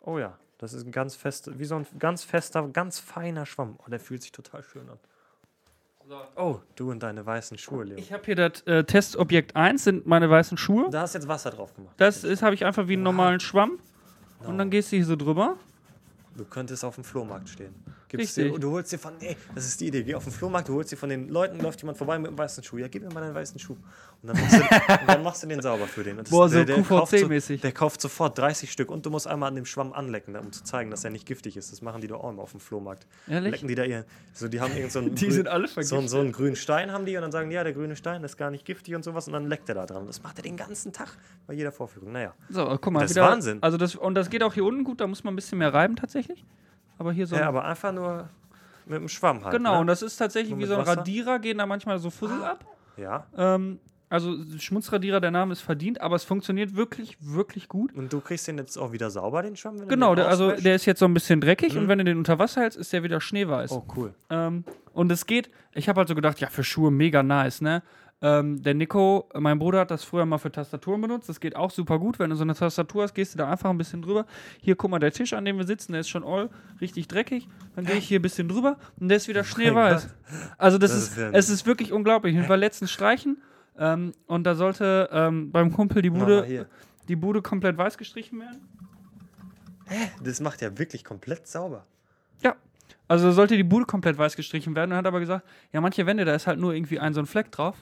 Oh 0.00 0.18
ja, 0.18 0.38
das 0.58 0.72
ist 0.72 0.86
ein 0.86 0.92
ganz 0.92 1.14
fest, 1.16 1.58
wie 1.58 1.64
so 1.64 1.76
ein 1.76 1.86
ganz 1.98 2.24
fester, 2.24 2.66
ganz 2.68 3.00
feiner 3.00 3.44
Schwamm. 3.44 3.78
Oh, 3.84 3.90
der 3.90 4.00
fühlt 4.00 4.22
sich 4.22 4.32
total 4.32 4.62
schön 4.62 4.88
an. 4.88 4.98
So. 6.08 6.20
Oh, 6.36 6.60
du 6.74 6.90
und 6.90 7.02
deine 7.02 7.24
weißen 7.24 7.58
Schuhe, 7.58 7.84
Leo. 7.84 7.96
Ich 7.96 8.12
habe 8.12 8.24
hier 8.24 8.34
das 8.34 8.62
äh, 8.62 8.82
Testobjekt 8.84 9.54
1, 9.54 9.84
sind 9.84 10.06
meine 10.06 10.28
weißen 10.28 10.58
Schuhe. 10.58 10.90
Da 10.90 11.02
hast 11.02 11.14
jetzt 11.14 11.28
Wasser 11.28 11.50
drauf 11.50 11.74
gemacht. 11.74 11.94
Das 11.98 12.24
ist 12.24 12.42
habe 12.42 12.54
ich 12.54 12.64
einfach 12.64 12.88
wie 12.88 12.94
einen 12.94 13.02
normalen 13.02 13.40
Schwamm. 13.40 13.78
Und 14.46 14.58
dann 14.58 14.70
gehst 14.70 14.92
du 14.92 14.96
hier 14.96 15.06
so 15.06 15.16
drüber. 15.16 15.56
Du 16.36 16.44
könntest 16.44 16.84
auf 16.84 16.94
dem 16.94 17.04
Flohmarkt 17.04 17.48
stehen. 17.48 17.74
Gibst 18.12 18.36
Richtig. 18.36 18.52
dir, 18.52 18.58
du 18.60 18.70
holst 18.72 18.92
dir 18.92 18.98
von, 18.98 19.14
ey, 19.20 19.36
das 19.54 19.64
ist 19.66 19.80
die 19.80 19.86
Idee. 19.88 20.02
Geh 20.04 20.14
auf 20.14 20.24
den 20.24 20.32
Flohmarkt, 20.32 20.68
du 20.68 20.74
holst 20.74 20.92
dir 20.92 20.96
von 20.98 21.08
den 21.08 21.28
Leuten, 21.30 21.58
läuft 21.60 21.80
jemand 21.80 21.96
vorbei 21.98 22.18
mit 22.18 22.28
einem 22.28 22.36
weißen 22.38 22.62
Schuh. 22.62 22.76
Ja, 22.78 22.88
gib 22.88 23.02
mir 23.02 23.12
mal 23.12 23.22
deinen 23.22 23.34
weißen 23.34 23.58
Schuh. 23.58 23.72
Und 24.22 24.28
dann 24.28 24.36
machst 24.38 24.54
du, 24.54 25.06
dann 25.06 25.22
machst 25.22 25.42
du 25.42 25.46
den 25.48 25.62
sauber 25.62 25.86
für 25.86 26.04
den. 26.04 26.18
Und 26.18 26.26
das- 26.26 26.30
Boah, 26.30 26.48
so 26.48 26.58
QVC-mäßig. 26.58 27.60
Der 27.62 27.72
kauft 27.72 28.00
sofort 28.00 28.38
30 28.38 28.70
Stück 28.70 28.90
und 28.90 29.04
du 29.06 29.10
musst 29.10 29.26
einmal 29.26 29.48
an 29.48 29.56
dem 29.56 29.64
Schwamm 29.64 29.92
anlecken, 29.92 30.36
um 30.36 30.52
zu 30.52 30.62
zeigen, 30.62 30.90
dass 30.90 31.04
er 31.04 31.10
nicht 31.10 31.26
giftig 31.26 31.56
ist. 31.56 31.72
Das 31.72 31.82
machen 31.82 32.00
die 32.02 32.06
doch 32.06 32.22
auch 32.22 32.30
immer 32.30 32.42
auf 32.42 32.50
dem 32.52 32.60
Flohmarkt. 32.60 33.06
Ehrlich? 33.28 33.52
Lecken 33.52 33.68
die 33.68 33.74
da 33.74 33.84
ihren, 33.84 34.04
so 34.32 34.46
die 34.48 34.60
haben 34.60 34.76
irgend 34.76 34.92
so 34.92 34.98
einen, 34.98 35.14
Die 35.14 35.24
grün- 35.26 35.32
sind 35.32 35.48
alle 35.48 35.66
so, 35.68 35.96
einen- 35.96 36.08
so 36.08 36.20
einen 36.20 36.32
grünen 36.32 36.54
Stein 36.56 36.92
haben 36.92 37.06
die 37.06 37.16
und 37.16 37.22
dann 37.22 37.32
sagen 37.32 37.48
die, 37.48 37.56
ja, 37.56 37.64
der 37.64 37.72
grüne 37.72 37.96
Stein 37.96 38.22
ist 38.24 38.36
gar 38.36 38.50
nicht 38.50 38.64
giftig 38.64 38.94
und 38.94 39.02
sowas 39.04 39.26
und 39.26 39.32
dann 39.32 39.48
leckt 39.48 39.68
er 39.68 39.74
da 39.74 39.86
dran. 39.86 40.06
Das 40.06 40.22
macht 40.22 40.36
er 40.38 40.42
den 40.42 40.56
ganzen 40.56 40.92
Tag 40.92 41.08
bei 41.46 41.54
jeder 41.54 41.72
Vorführung. 41.72 42.12
Naja. 42.12 42.34
So, 42.50 42.64
guck 42.80 42.92
mal. 42.92 43.00
Das 43.00 43.10
ist 43.12 43.16
wieder, 43.16 43.26
Wahnsinn. 43.28 43.58
Also 43.62 43.78
das, 43.78 43.96
und 43.96 44.14
das 44.14 44.28
geht 44.30 44.42
auch 44.42 44.54
hier 44.54 44.64
unten 44.64 44.84
gut, 44.84 45.00
da 45.00 45.06
muss 45.06 45.24
man 45.24 45.32
ein 45.32 45.36
bisschen 45.36 45.58
mehr 45.58 45.72
reiben 45.72 45.96
tatsächlich. 45.96 46.44
Aber 47.02 47.12
hier 47.12 47.26
so. 47.26 47.34
Ja, 47.34 47.48
aber 47.48 47.64
einfach 47.64 47.92
nur 47.92 48.28
mit 48.86 49.00
dem 49.00 49.08
Schwamm 49.08 49.42
halt. 49.42 49.56
genau, 49.56 49.74
ne? 49.74 49.80
und 49.80 49.86
das 49.88 50.02
ist 50.02 50.16
tatsächlich 50.16 50.52
Nur 50.52 50.60
wie 50.60 50.66
so 50.66 50.74
ein 50.74 50.82
Wasser? 50.82 50.98
Radierer, 50.98 51.40
gehen 51.40 51.58
da 51.58 51.66
manchmal 51.66 51.98
so 51.98 52.10
Fussel 52.10 52.44
ab. 52.44 52.64
Ja. 52.96 53.26
Ähm, 53.36 53.80
also 54.08 54.36
Schmutzradierer, 54.56 55.20
der 55.20 55.32
Name 55.32 55.52
ist 55.52 55.62
verdient, 55.62 56.00
aber 56.00 56.14
es 56.14 56.22
funktioniert 56.22 56.76
wirklich, 56.76 57.16
wirklich 57.18 57.68
gut. 57.68 57.92
Und 57.92 58.12
du 58.12 58.20
kriegst 58.20 58.46
den 58.46 58.56
jetzt 58.56 58.76
auch 58.76 58.92
wieder 58.92 59.10
sauber, 59.10 59.42
den 59.42 59.56
Schwamm? 59.56 59.80
Wenn 59.80 59.88
Genau, 59.88 60.14
den 60.14 60.26
also 60.26 60.52
der 60.52 60.76
ist 60.76 60.86
jetzt 60.86 61.00
so 61.00 61.06
ein 61.06 61.14
bisschen 61.14 61.40
dreckig 61.40 61.76
und 61.76 61.88
wenn 61.88 61.98
du 61.98 62.04
den 62.04 62.18
unter 62.18 62.38
Wasser 62.38 62.60
hältst, 62.60 62.78
ist 62.78 62.92
der 62.92 63.02
wieder 63.02 63.20
schneeweiß. 63.20 63.72
Oh, 63.72 63.84
cool. 63.96 64.14
Ähm, 64.30 64.64
und 64.92 65.10
es 65.10 65.26
geht, 65.26 65.50
ich 65.74 65.88
habe 65.88 65.98
halt 65.98 66.08
so 66.08 66.14
gedacht, 66.14 66.38
ja, 66.38 66.48
für 66.50 66.62
Schuhe 66.62 66.92
mega 66.92 67.24
nice, 67.24 67.62
ne? 67.62 67.82
Ähm, 68.24 68.62
der 68.62 68.74
Nico, 68.74 69.28
mein 69.34 69.58
Bruder, 69.58 69.80
hat 69.80 69.90
das 69.90 70.04
früher 70.04 70.24
mal 70.24 70.38
für 70.38 70.52
Tastaturen 70.52 71.00
benutzt. 71.00 71.28
Das 71.28 71.40
geht 71.40 71.56
auch 71.56 71.72
super 71.72 71.98
gut. 71.98 72.20
Wenn 72.20 72.30
du 72.30 72.36
so 72.36 72.44
eine 72.44 72.54
Tastatur 72.54 73.02
hast, 73.02 73.14
gehst 73.14 73.34
du 73.34 73.38
da 73.38 73.50
einfach 73.50 73.68
ein 73.68 73.78
bisschen 73.78 74.00
drüber. 74.00 74.26
Hier, 74.60 74.76
guck 74.76 74.92
mal, 74.92 75.00
der 75.00 75.10
Tisch, 75.10 75.32
an 75.32 75.44
dem 75.44 75.58
wir 75.58 75.66
sitzen, 75.66 75.90
der 75.90 76.02
ist 76.02 76.08
schon 76.08 76.22
all 76.22 76.48
richtig 76.80 77.08
dreckig. 77.08 77.48
Dann 77.74 77.84
gehe 77.84 77.96
ich 77.96 78.06
hier 78.06 78.20
ein 78.20 78.22
bisschen 78.22 78.48
drüber 78.48 78.78
und 79.00 79.08
der 79.08 79.16
ist 79.16 79.26
wieder 79.26 79.42
schneeweiß. 79.44 80.08
Also, 80.56 80.78
das, 80.78 80.92
Das 80.92 81.02
ist, 81.02 81.18
ist 81.18 81.34
es 81.34 81.50
ist 81.50 81.66
wirklich 81.66 81.92
unglaublich. 81.92 82.36
Ich 82.36 82.48
war 82.48 82.56
letztens 82.56 82.92
streichen 82.92 83.38
ähm, 83.76 84.12
und 84.26 84.44
da 84.44 84.54
sollte 84.54 85.08
ähm, 85.12 85.50
beim 85.50 85.72
Kumpel 85.72 86.00
die 86.00 86.10
Bude, 86.10 86.68
die 87.08 87.16
Bude 87.16 87.42
komplett 87.42 87.76
weiß 87.76 87.98
gestrichen 87.98 88.38
werden. 88.38 88.60
Das 90.22 90.40
macht 90.40 90.62
ja 90.62 90.78
wirklich 90.78 91.04
komplett 91.04 91.48
sauber. 91.48 91.86
Ja. 92.42 92.54
Also 93.08 93.32
sollte 93.32 93.56
die 93.56 93.64
Bude 93.64 93.84
komplett 93.84 94.16
weiß 94.16 94.36
gestrichen 94.36 94.74
werden. 94.76 94.92
Er 94.92 94.98
hat 94.98 95.06
aber 95.06 95.20
gesagt, 95.20 95.44
ja, 95.72 95.80
manche 95.80 96.06
Wände, 96.06 96.24
da 96.24 96.34
ist 96.34 96.46
halt 96.46 96.60
nur 96.60 96.72
irgendwie 96.72 97.00
ein 97.00 97.14
so 97.14 97.20
ein 97.20 97.26
Fleck 97.26 97.50
drauf. 97.50 97.76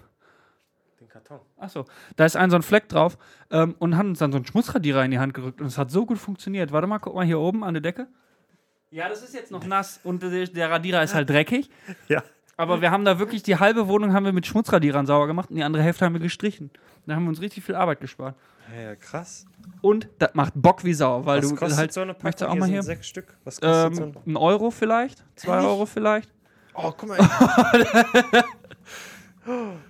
Den 1.00 1.08
Karton. 1.08 1.40
Achso, 1.56 1.86
da 2.16 2.26
ist 2.26 2.36
ein 2.36 2.50
so 2.50 2.56
ein 2.56 2.62
Fleck 2.62 2.88
drauf 2.90 3.16
ähm, 3.50 3.74
und 3.78 3.96
hat 3.96 4.04
uns 4.04 4.18
dann 4.18 4.32
so 4.32 4.36
einen 4.36 4.44
Schmutzradierer 4.44 5.02
in 5.02 5.10
die 5.10 5.18
Hand 5.18 5.32
gerückt 5.32 5.62
und 5.62 5.66
es 5.66 5.78
hat 5.78 5.90
so 5.90 6.04
gut 6.04 6.18
funktioniert. 6.18 6.72
Warte 6.72 6.86
mal, 6.86 6.98
guck 6.98 7.14
mal 7.14 7.24
hier 7.24 7.40
oben 7.40 7.64
an 7.64 7.72
der 7.72 7.80
Decke. 7.80 8.06
Ja, 8.90 9.08
das 9.08 9.22
ist 9.22 9.32
jetzt 9.34 9.50
noch 9.50 9.64
nass 9.64 10.00
und 10.04 10.22
der, 10.22 10.46
der 10.46 10.70
Radierer 10.70 11.02
ist 11.02 11.14
halt 11.14 11.30
dreckig. 11.30 11.70
Ja. 12.08 12.22
Aber 12.58 12.82
wir 12.82 12.90
haben 12.90 13.06
da 13.06 13.18
wirklich 13.18 13.42
die 13.42 13.56
halbe 13.56 13.88
Wohnung 13.88 14.12
haben 14.12 14.26
wir 14.26 14.34
mit 14.34 14.46
Schmutzradierern 14.46 15.06
sauber 15.06 15.26
gemacht 15.26 15.48
und 15.48 15.56
die 15.56 15.62
andere 15.62 15.82
Hälfte 15.82 16.04
haben 16.04 16.12
wir 16.12 16.20
gestrichen. 16.20 16.70
Da 17.06 17.14
haben 17.14 17.22
wir 17.22 17.30
uns 17.30 17.40
richtig 17.40 17.64
viel 17.64 17.76
Arbeit 17.76 18.00
gespart. 18.00 18.36
Ja, 18.78 18.94
krass. 18.96 19.46
Und 19.80 20.06
das 20.18 20.34
macht 20.34 20.52
Bock 20.54 20.84
wie 20.84 20.92
Sau, 20.92 21.24
weil 21.24 21.42
Was 21.42 21.48
du 21.48 21.56
kostet 21.56 21.78
halt 21.78 21.92
so 21.94 22.02
eine 22.02 22.12
Packung? 22.12 22.24
möchtest 22.24 22.42
du 22.42 22.50
auch 22.50 22.54
mal 22.56 22.68
hier 22.68 22.82
sechs 22.82 23.08
Stück. 23.08 23.38
Was 23.44 23.58
kostet 23.58 23.96
so 23.96 24.02
ähm, 24.02 24.12
ein... 24.26 24.32
ein 24.32 24.36
Euro 24.36 24.70
vielleicht, 24.70 25.24
zwei 25.36 25.54
Ehrlich? 25.54 25.68
Euro 25.68 25.86
vielleicht. 25.86 26.30
Oh, 26.74 26.92
guck 26.94 27.08
mal. 27.08 27.18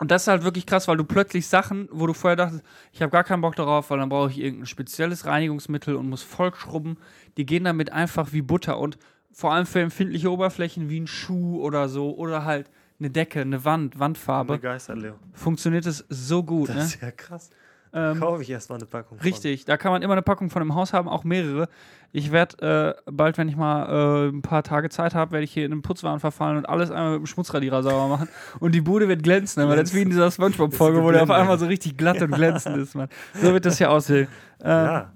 Und 0.00 0.10
das 0.10 0.22
ist 0.22 0.28
halt 0.28 0.42
wirklich 0.44 0.64
krass, 0.66 0.88
weil 0.88 0.96
du 0.96 1.04
plötzlich 1.04 1.46
Sachen, 1.46 1.88
wo 1.92 2.06
du 2.06 2.14
vorher 2.14 2.34
dachtest, 2.36 2.62
ich 2.92 3.02
habe 3.02 3.12
gar 3.12 3.22
keinen 3.22 3.42
Bock 3.42 3.54
darauf, 3.54 3.90
weil 3.90 3.98
dann 3.98 4.08
brauche 4.08 4.30
ich 4.30 4.38
irgendein 4.40 4.66
spezielles 4.66 5.26
Reinigungsmittel 5.26 5.94
und 5.94 6.08
muss 6.08 6.22
voll 6.22 6.54
schrubben, 6.54 6.96
die 7.36 7.44
gehen 7.46 7.64
damit 7.64 7.92
einfach 7.92 8.32
wie 8.32 8.40
Butter 8.42 8.78
und 8.78 8.98
vor 9.32 9.52
allem 9.52 9.66
für 9.66 9.80
empfindliche 9.80 10.32
Oberflächen 10.32 10.88
wie 10.88 10.98
ein 11.00 11.06
Schuh 11.06 11.60
oder 11.60 11.88
so 11.88 12.16
oder 12.16 12.44
halt 12.44 12.70
eine 12.98 13.10
Decke, 13.10 13.42
eine 13.42 13.64
Wand, 13.64 13.98
Wandfarbe, 13.98 14.54
Begeistert, 14.54 14.98
Leo. 14.98 15.14
funktioniert 15.32 15.86
es 15.86 16.04
so 16.08 16.42
gut. 16.42 16.68
Das 16.70 16.76
Ne? 16.76 16.82
ist 16.82 17.00
ja 17.02 17.10
krass. 17.10 17.50
Ähm, 17.92 18.20
Kaufe 18.20 18.42
ich 18.42 18.50
erstmal 18.50 18.78
eine 18.78 18.86
Packung. 18.86 19.18
von. 19.18 19.24
Richtig, 19.26 19.64
da 19.64 19.76
kann 19.76 19.90
man 19.90 20.02
immer 20.02 20.12
eine 20.12 20.22
Packung 20.22 20.48
von 20.50 20.62
im 20.62 20.74
Haus 20.74 20.92
haben, 20.92 21.08
auch 21.08 21.24
mehrere. 21.24 21.68
Ich 22.12 22.30
werde 22.30 22.96
äh, 23.06 23.10
bald, 23.10 23.36
wenn 23.38 23.48
ich 23.48 23.56
mal 23.56 24.28
äh, 24.28 24.28
ein 24.28 24.42
paar 24.42 24.62
Tage 24.62 24.88
Zeit 24.90 25.14
habe, 25.14 25.32
werde 25.32 25.44
ich 25.44 25.52
hier 25.52 25.64
in 25.64 25.72
einen 25.72 25.82
Putzwaren 25.82 26.20
verfallen 26.20 26.56
und 26.56 26.68
alles 26.68 26.90
einmal 26.90 27.12
mit 27.12 27.20
dem 27.20 27.26
Schmutzradierer 27.26 27.82
sauber 27.82 28.08
machen. 28.08 28.28
Und 28.60 28.74
die 28.74 28.80
Bude 28.80 29.08
wird 29.08 29.22
glänzen, 29.22 29.66
weil 29.68 29.76
das 29.76 29.90
ist 29.90 29.94
wie 29.96 30.02
in 30.02 30.10
dieser 30.10 30.30
Spongebob-Folge, 30.30 31.02
wo 31.02 31.10
der 31.10 31.22
auf 31.22 31.30
einmal 31.30 31.58
so 31.58 31.66
richtig 31.66 31.96
glatt 31.96 32.20
und 32.22 32.32
glänzend 32.32 32.76
ist, 32.78 32.94
Mann. 32.94 33.08
So 33.34 33.52
wird 33.52 33.64
das 33.66 33.78
hier 33.78 33.90
aussehen. 33.90 34.28
Ähm, 34.62 34.68
ja. 34.68 34.84
Ja. 34.84 35.12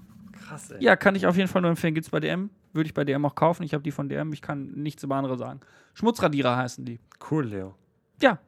Krass, 0.48 0.70
ey. 0.70 0.82
ja, 0.82 0.96
kann 0.96 1.14
ich 1.16 1.26
auf 1.26 1.36
jeden 1.36 1.48
Fall 1.48 1.60
nur 1.60 1.70
empfehlen. 1.70 1.92
Gibt's 1.94 2.09
bei 2.09 2.18
DM, 2.18 2.48
würde 2.72 2.86
ich 2.86 2.94
bei 2.94 3.05
DM 3.05 3.22
auch 3.26 3.34
kaufen. 3.34 3.62
Ich 3.62 3.74
habe 3.74 3.82
die 3.82 3.90
von 3.90 4.09
DM, 4.09 4.32
ich 4.32 4.40
kann 4.40 4.70
nichts 4.72 5.02
über 5.02 5.16
andere 5.16 5.36
sagen. 5.36 5.60
Schmutzradierer 5.92 6.56
heißen 6.56 6.82
die. 6.86 6.98
Cool, 7.30 7.44
Leo. 7.44 7.74
Ja. 8.22 8.38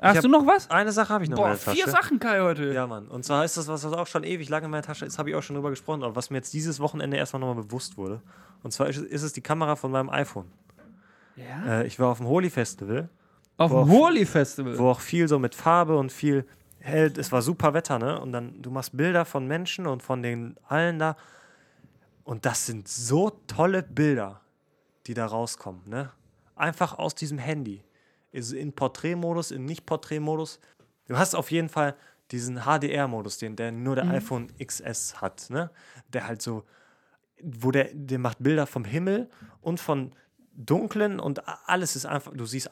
Hast 0.00 0.24
du 0.24 0.28
noch 0.28 0.46
was? 0.46 0.70
Eine 0.70 0.92
Sache 0.92 1.12
habe 1.12 1.24
ich 1.24 1.30
noch 1.30 1.38
in 1.38 1.42
Boah, 1.42 1.48
der 1.50 1.58
Tasche. 1.58 1.76
vier 1.76 1.88
Sachen, 1.88 2.18
Kai, 2.18 2.40
heute. 2.40 2.72
Ja, 2.72 2.86
Mann. 2.86 3.08
Und 3.08 3.24
zwar 3.24 3.44
ist 3.44 3.56
das 3.56 3.66
was, 3.68 3.84
was 3.84 3.92
auch 3.92 4.06
schon 4.06 4.24
ewig 4.24 4.48
lange 4.48 4.66
in 4.66 4.70
meiner 4.70 4.82
Tasche 4.82 5.04
ist, 5.06 5.18
habe 5.18 5.30
ich 5.30 5.36
auch 5.36 5.42
schon 5.42 5.54
drüber 5.56 5.70
gesprochen, 5.70 6.02
aber 6.02 6.14
was 6.16 6.30
mir 6.30 6.36
jetzt 6.36 6.52
dieses 6.52 6.80
Wochenende 6.80 7.16
erstmal 7.16 7.40
nochmal 7.40 7.64
bewusst 7.64 7.96
wurde. 7.96 8.20
Und 8.62 8.72
zwar 8.72 8.88
ist, 8.88 8.98
ist 8.98 9.22
es 9.22 9.32
die 9.32 9.40
Kamera 9.40 9.74
von 9.76 9.90
meinem 9.90 10.10
iPhone. 10.10 10.46
Ja? 11.36 11.80
Äh, 11.80 11.86
ich 11.86 11.98
war 11.98 12.08
auf 12.08 12.18
dem 12.18 12.26
Holy 12.26 12.50
Festival, 12.50 13.08
Auf 13.56 13.70
dem 13.70 13.76
Boah, 13.76 13.88
Holi-Festival. 13.88 14.78
wo 14.78 14.90
auch 14.90 15.00
viel 15.00 15.28
so 15.28 15.38
mit 15.38 15.54
Farbe 15.54 15.96
und 15.96 16.12
viel 16.12 16.46
hell, 16.78 17.12
es 17.16 17.32
war 17.32 17.42
super 17.42 17.74
Wetter, 17.74 17.98
ne? 17.98 18.20
Und 18.20 18.32
dann, 18.32 18.62
du 18.62 18.70
machst 18.70 18.96
Bilder 18.96 19.24
von 19.24 19.46
Menschen 19.46 19.86
und 19.86 20.02
von 20.02 20.22
den 20.22 20.56
allen 20.68 20.98
da. 20.98 21.16
Und 22.24 22.44
das 22.46 22.66
sind 22.66 22.86
so 22.88 23.30
tolle 23.46 23.82
Bilder, 23.82 24.40
die 25.06 25.14
da 25.14 25.26
rauskommen, 25.26 25.82
ne? 25.86 26.10
Einfach 26.54 26.98
aus 26.98 27.14
diesem 27.14 27.38
Handy. 27.38 27.82
Ist 28.36 28.52
in 28.52 28.72
Porträtmodus, 28.72 29.50
in 29.50 29.64
Nicht-Porträtmodus. 29.64 30.60
Du 31.08 31.16
hast 31.16 31.34
auf 31.34 31.50
jeden 31.50 31.68
Fall 31.68 31.94
diesen 32.30 32.58
HDR-Modus, 32.64 33.38
den 33.38 33.56
der 33.56 33.72
nur 33.72 33.94
der 33.94 34.08
iPhone 34.10 34.48
XS 34.58 35.20
hat, 35.20 35.48
ne? 35.48 35.70
Der 36.12 36.26
halt 36.26 36.42
so, 36.42 36.64
wo 37.42 37.70
der, 37.70 37.88
der 37.94 38.18
macht 38.18 38.38
Bilder 38.42 38.66
vom 38.66 38.84
Himmel 38.84 39.30
und 39.60 39.80
von 39.80 40.12
dunklen 40.52 41.20
und 41.20 41.42
alles 41.68 41.96
ist 41.96 42.06
einfach, 42.06 42.32
du 42.34 42.44
siehst, 42.46 42.70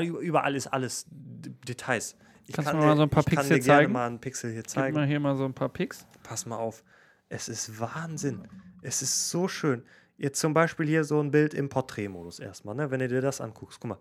überall 0.00 0.56
ist 0.56 0.66
alles 0.66 1.06
Details. 1.10 2.16
Ich 2.46 2.54
Kannst 2.54 2.68
du 2.68 2.72
kann 2.72 2.80
mir 2.80 2.86
mal 2.86 2.92
dir- 2.92 2.96
so 2.96 3.02
ein 3.04 3.10
paar 3.10 3.20
ich 3.20 3.26
kann 3.34 3.34
Pixel 3.44 3.58
dir 3.58 3.64
gerne 3.64 3.78
zeigen? 3.80 3.92
mal 3.92 4.06
einen 4.06 4.18
Pixel 4.20 4.50
hier 4.52 4.62
Gib 4.62 4.70
zeigen. 4.70 4.96
mal 4.96 5.06
hier 5.06 5.20
mal 5.20 5.36
so 5.36 5.44
ein 5.44 5.54
paar 5.54 5.68
Pics. 5.68 6.06
Pass 6.22 6.46
mal 6.46 6.56
auf. 6.56 6.82
Es 7.28 7.48
ist 7.48 7.78
Wahnsinn. 7.78 8.48
Es 8.82 9.02
ist 9.02 9.30
so 9.30 9.48
schön. 9.48 9.84
Jetzt 10.16 10.40
zum 10.40 10.54
Beispiel 10.54 10.86
hier 10.86 11.04
so 11.04 11.20
ein 11.20 11.30
Bild 11.30 11.52
im 11.54 11.68
Porträtmodus 11.68 12.40
erstmal, 12.40 12.74
ne? 12.74 12.90
wenn 12.90 12.98
du 13.00 13.08
dir 13.08 13.20
das 13.20 13.40
anguckst. 13.40 13.78
Guck 13.80 13.90
mal. 13.90 13.98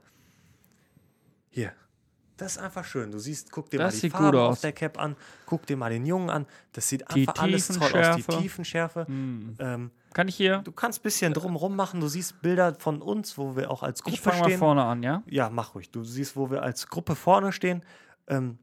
Hier. 1.58 1.74
Das 2.38 2.52
ist 2.52 2.58
einfach 2.60 2.86
schön. 2.86 3.10
Du 3.10 3.18
siehst, 3.18 3.52
guck 3.52 3.68
dir 3.72 3.80
Das 3.80 3.96
mal 3.96 4.02
die 4.02 4.10
Farbe 4.12 4.42
auf 4.44 4.62
der 4.62 4.72
Cap 4.72 5.00
an, 5.00 5.16
guck 5.48 5.66
dir 5.66 5.76
mal 5.76 5.90
den 5.90 6.06
Jungen 6.06 6.30
an. 6.30 6.46
Das 6.72 6.88
sieht 6.88 7.02
Die 7.16 7.22
einfach 7.28 7.42
alles 7.42 7.68
toll 7.68 8.04
aus. 8.06 8.16
Die 8.18 8.22
Tiefenschärfe. 8.38 9.08
Hm. 9.08 9.56
Ähm, 9.58 9.92
Kann 10.14 10.28
ich 10.28 10.36
hier? 10.36 10.60
du 10.60 10.72
kannst 10.72 11.00
ein 11.00 11.02
bisschen 11.02 11.34
drumrum 11.34 11.76
machen. 11.76 12.00
Du 12.00 12.08
siehst 12.08 12.40
Bilder 12.44 12.76
von 12.76 13.02
uns, 13.02 13.40
wo 13.40 13.56
wir 13.56 13.72
auch 13.72 13.82
als 13.82 14.04
Gruppe 14.04 14.14
Ich 14.14 14.22
fange 14.22 14.38
mal 14.42 14.46
stehen. 14.50 14.60
vorne 14.60 14.84
an, 14.84 15.02
ja? 15.02 15.24
Ja, 15.28 15.50
mach 15.50 15.74
ruhig. 15.74 15.90
Du 15.90 16.04
siehst, 16.04 16.36
wo 16.36 16.52
wir 16.52 16.62
als 16.62 16.88
Gruppe 16.90 17.16
vorne 17.16 17.52
stehen. 17.52 17.82
Ähm, 18.28 18.60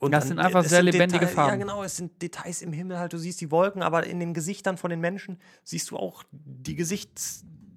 und 0.00 0.10
Das 0.10 0.24
dann- 0.24 0.28
sind 0.30 0.38
einfach 0.40 0.64
sehr 0.64 0.78
sind 0.82 0.86
lebendige 0.86 1.20
Detail- 1.20 1.34
Farben. 1.34 1.50
Ja, 1.52 1.56
genau. 1.66 1.84
Es 1.84 1.96
sind 1.96 2.20
Details 2.20 2.60
im 2.60 2.72
Himmel 2.72 2.98
halt. 2.98 3.12
Du 3.12 3.18
siehst 3.18 3.40
die 3.40 3.52
Wolken, 3.52 3.82
aber 3.84 4.04
in 4.04 4.18
den 4.18 4.34
Gesichtern 4.34 4.76
von 4.76 4.90
den 4.90 4.98
Menschen 5.00 5.38
siehst 5.62 5.92
du 5.92 5.96
auch 5.96 6.24
die 6.32 6.74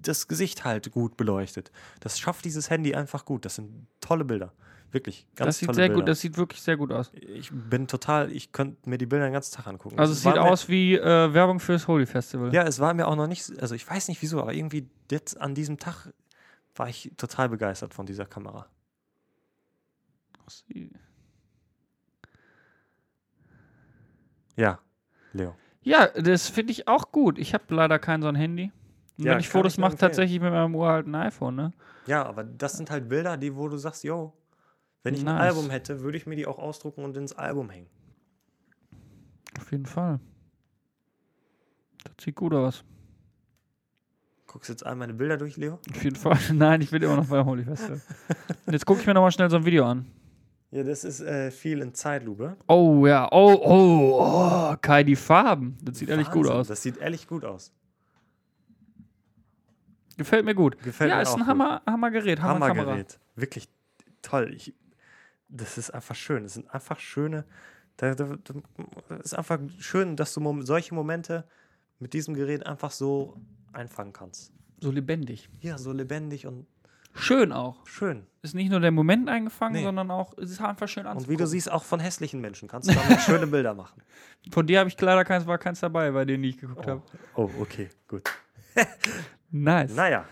das 0.08 0.28
Gesicht 0.28 0.64
halt 0.64 0.90
gut 0.92 1.16
beleuchtet. 1.16 1.70
Das 2.00 2.18
schafft 2.18 2.44
dieses 2.44 2.70
Handy 2.70 2.94
einfach 2.94 3.24
gut. 3.24 3.44
Das 3.44 3.56
sind 3.56 3.86
tolle 4.00 4.24
Bilder. 4.24 4.52
Wirklich, 4.92 5.26
ganz 5.34 5.48
das 5.48 5.58
sieht 5.58 5.66
tolle 5.66 5.74
sehr 5.76 5.88
Bilder. 5.88 6.00
gut, 6.02 6.08
das 6.08 6.20
sieht 6.20 6.36
wirklich 6.36 6.62
sehr 6.62 6.76
gut 6.76 6.92
aus. 6.92 7.10
ich 7.14 7.50
bin 7.52 7.88
total, 7.88 8.30
ich 8.30 8.52
könnte 8.52 8.88
mir 8.88 8.96
die 8.96 9.06
Bilder 9.06 9.26
den 9.26 9.32
ganzen 9.32 9.56
Tag 9.56 9.66
angucken. 9.66 9.98
Also 9.98 10.12
es 10.12 10.22
sieht 10.22 10.38
aus 10.38 10.68
wie 10.68 10.94
äh, 10.94 11.34
Werbung 11.34 11.58
fürs 11.58 11.88
Holy 11.88 12.06
Festival. 12.06 12.54
Ja, 12.54 12.62
es 12.62 12.78
war 12.78 12.94
mir 12.94 13.08
auch 13.08 13.16
noch 13.16 13.26
nicht, 13.26 13.60
also 13.60 13.74
ich 13.74 13.88
weiß 13.90 14.06
nicht 14.06 14.22
wieso, 14.22 14.40
aber 14.40 14.54
irgendwie 14.54 14.88
jetzt 15.10 15.40
an 15.40 15.56
diesem 15.56 15.78
Tag 15.78 16.12
war 16.76 16.88
ich 16.88 17.10
total 17.16 17.48
begeistert 17.48 17.92
von 17.92 18.06
dieser 18.06 18.24
Kamera. 18.24 18.68
Ja, 24.56 24.78
Leo. 25.32 25.56
Ja, 25.82 26.06
das 26.06 26.48
finde 26.48 26.72
ich 26.72 26.86
auch 26.86 27.12
gut. 27.12 27.38
Ich 27.38 27.52
habe 27.52 27.74
leider 27.74 27.98
kein 27.98 28.22
so 28.22 28.28
ein 28.28 28.36
Handy. 28.36 28.70
Und 29.18 29.24
Ja, 29.24 29.32
wenn 29.32 29.40
ich 29.40 29.48
Fotos 29.48 29.78
mache, 29.78 29.96
tatsächlich 29.96 30.40
mit 30.40 30.50
meinem 30.52 30.74
uralten 30.74 31.14
iPhone, 31.14 31.54
ne? 31.54 31.72
Ja, 32.06 32.24
aber 32.26 32.44
das 32.44 32.76
sind 32.76 32.90
halt 32.90 33.08
Bilder, 33.08 33.36
die, 33.36 33.54
wo 33.56 33.68
du 33.68 33.76
sagst, 33.76 34.04
yo, 34.04 34.32
wenn 35.02 35.14
ich 35.14 35.20
ein 35.20 35.26
Nice. 35.26 35.54
Album 35.54 35.70
hätte, 35.70 36.00
würde 36.00 36.16
ich 36.18 36.26
mir 36.26 36.36
die 36.36 36.46
auch 36.46 36.58
ausdrucken 36.58 37.04
und 37.04 37.16
ins 37.16 37.32
Album 37.32 37.70
hängen. 37.70 37.86
Auf 39.60 39.70
jeden 39.70 39.86
Fall. 39.86 40.18
Das 42.04 42.24
sieht 42.24 42.34
gut 42.34 42.52
aus. 42.54 42.84
Guckst 44.46 44.68
jetzt 44.70 44.84
all 44.86 44.94
meine 44.96 45.14
Bilder 45.14 45.36
durch, 45.36 45.56
Leo? 45.56 45.78
Auf 45.90 46.04
jeden 46.04 46.16
Fall. 46.16 46.38
Nein, 46.52 46.80
ich 46.80 46.92
will 46.92 47.02
immer 47.02 47.16
noch 47.16 47.26
beim 47.26 47.44
Holy 47.44 47.64
Festival. 47.64 48.00
Jetzt 48.70 48.86
gucke 48.86 49.00
ich 49.00 49.06
mir 49.06 49.14
nochmal 49.14 49.32
schnell 49.32 49.50
so 49.50 49.56
ein 49.56 49.64
Video 49.64 49.84
an. 49.84 50.06
Ja, 50.70 50.82
das 50.82 51.04
ist 51.04 51.20
äh, 51.20 51.50
viel 51.50 51.80
in 51.80 51.94
Zeitlupe. 51.94 52.56
Oh 52.66 53.06
ja, 53.06 53.28
oh, 53.30 53.54
oh, 53.62 54.18
oh, 54.20 54.76
Kai, 54.80 55.04
die 55.04 55.16
Farben. 55.16 55.76
Das 55.82 55.98
sieht 55.98 56.08
ehrlich 56.08 56.28
gut 56.30 56.46
Wahnsinn, 56.46 56.60
aus. 56.60 56.68
Das 56.68 56.82
sieht 56.82 56.96
ehrlich 56.98 57.28
gut 57.28 57.44
aus. 57.44 57.72
Gefällt 60.16 60.44
mir 60.44 60.54
gut. 60.54 60.80
Gefällt 60.82 61.10
ja, 61.10 61.16
mir 61.16 61.22
ist 61.22 61.32
ein 61.32 61.38
gut. 61.40 61.46
Hammer, 61.46 61.82
Hammergerät, 61.86 62.40
Hammerkamera. 62.40 62.80
Hammergerät. 62.86 63.18
Wirklich 63.36 63.68
toll. 64.22 64.52
Ich, 64.54 64.74
das 65.48 65.78
ist 65.78 65.90
einfach 65.90 66.14
schön. 66.14 66.42
Das 66.44 66.54
sind 66.54 66.72
einfach 66.72 66.98
schöne. 67.00 67.44
Da, 67.96 68.14
da, 68.14 68.36
da, 68.42 68.54
es 69.20 69.26
ist 69.26 69.34
einfach 69.34 69.58
schön, 69.78 70.16
dass 70.16 70.34
du 70.34 70.62
solche 70.62 70.94
Momente 70.94 71.44
mit 72.00 72.12
diesem 72.12 72.34
Gerät 72.34 72.66
einfach 72.66 72.90
so 72.90 73.36
einfangen 73.72 74.12
kannst. 74.12 74.52
So 74.80 74.90
lebendig. 74.90 75.48
Ja, 75.60 75.78
so 75.78 75.92
lebendig 75.92 76.46
und 76.46 76.66
Schön 77.16 77.52
auch. 77.52 77.86
schön. 77.86 78.26
Ist 78.42 78.56
nicht 78.56 78.70
nur 78.70 78.80
der 78.80 78.90
Moment 78.90 79.28
eingefangen, 79.28 79.74
Nee. 79.76 79.84
sondern 79.84 80.10
auch, 80.10 80.36
es 80.36 80.50
ist 80.50 80.60
einfach 80.60 80.88
schön 80.88 81.04
Und 81.06 81.12
anzugucken. 81.12 81.32
wie 81.32 81.42
du 81.42 81.46
siehst, 81.46 81.70
auch 81.70 81.84
von 81.84 82.00
hässlichen 82.00 82.40
Menschen 82.40 82.66
kannst 82.68 82.90
du 82.90 82.94
damit 82.94 83.20
schöne 83.20 83.46
Bilder 83.46 83.72
machen. 83.72 84.02
Von 84.50 84.66
dir 84.66 84.80
habe 84.80 84.88
ich 84.88 85.00
leider 85.00 85.24
keins, 85.24 85.46
war 85.46 85.56
keins 85.58 85.78
dabei, 85.78 86.10
bei 86.10 86.24
denen 86.24 86.42
ich 86.42 86.58
geguckt 86.58 86.86
habe. 86.88 87.02
Oh, 87.36 87.48
okay, 87.60 87.88
gut. 88.08 88.28
Nice. 89.56 89.94
Naja, 89.94 90.24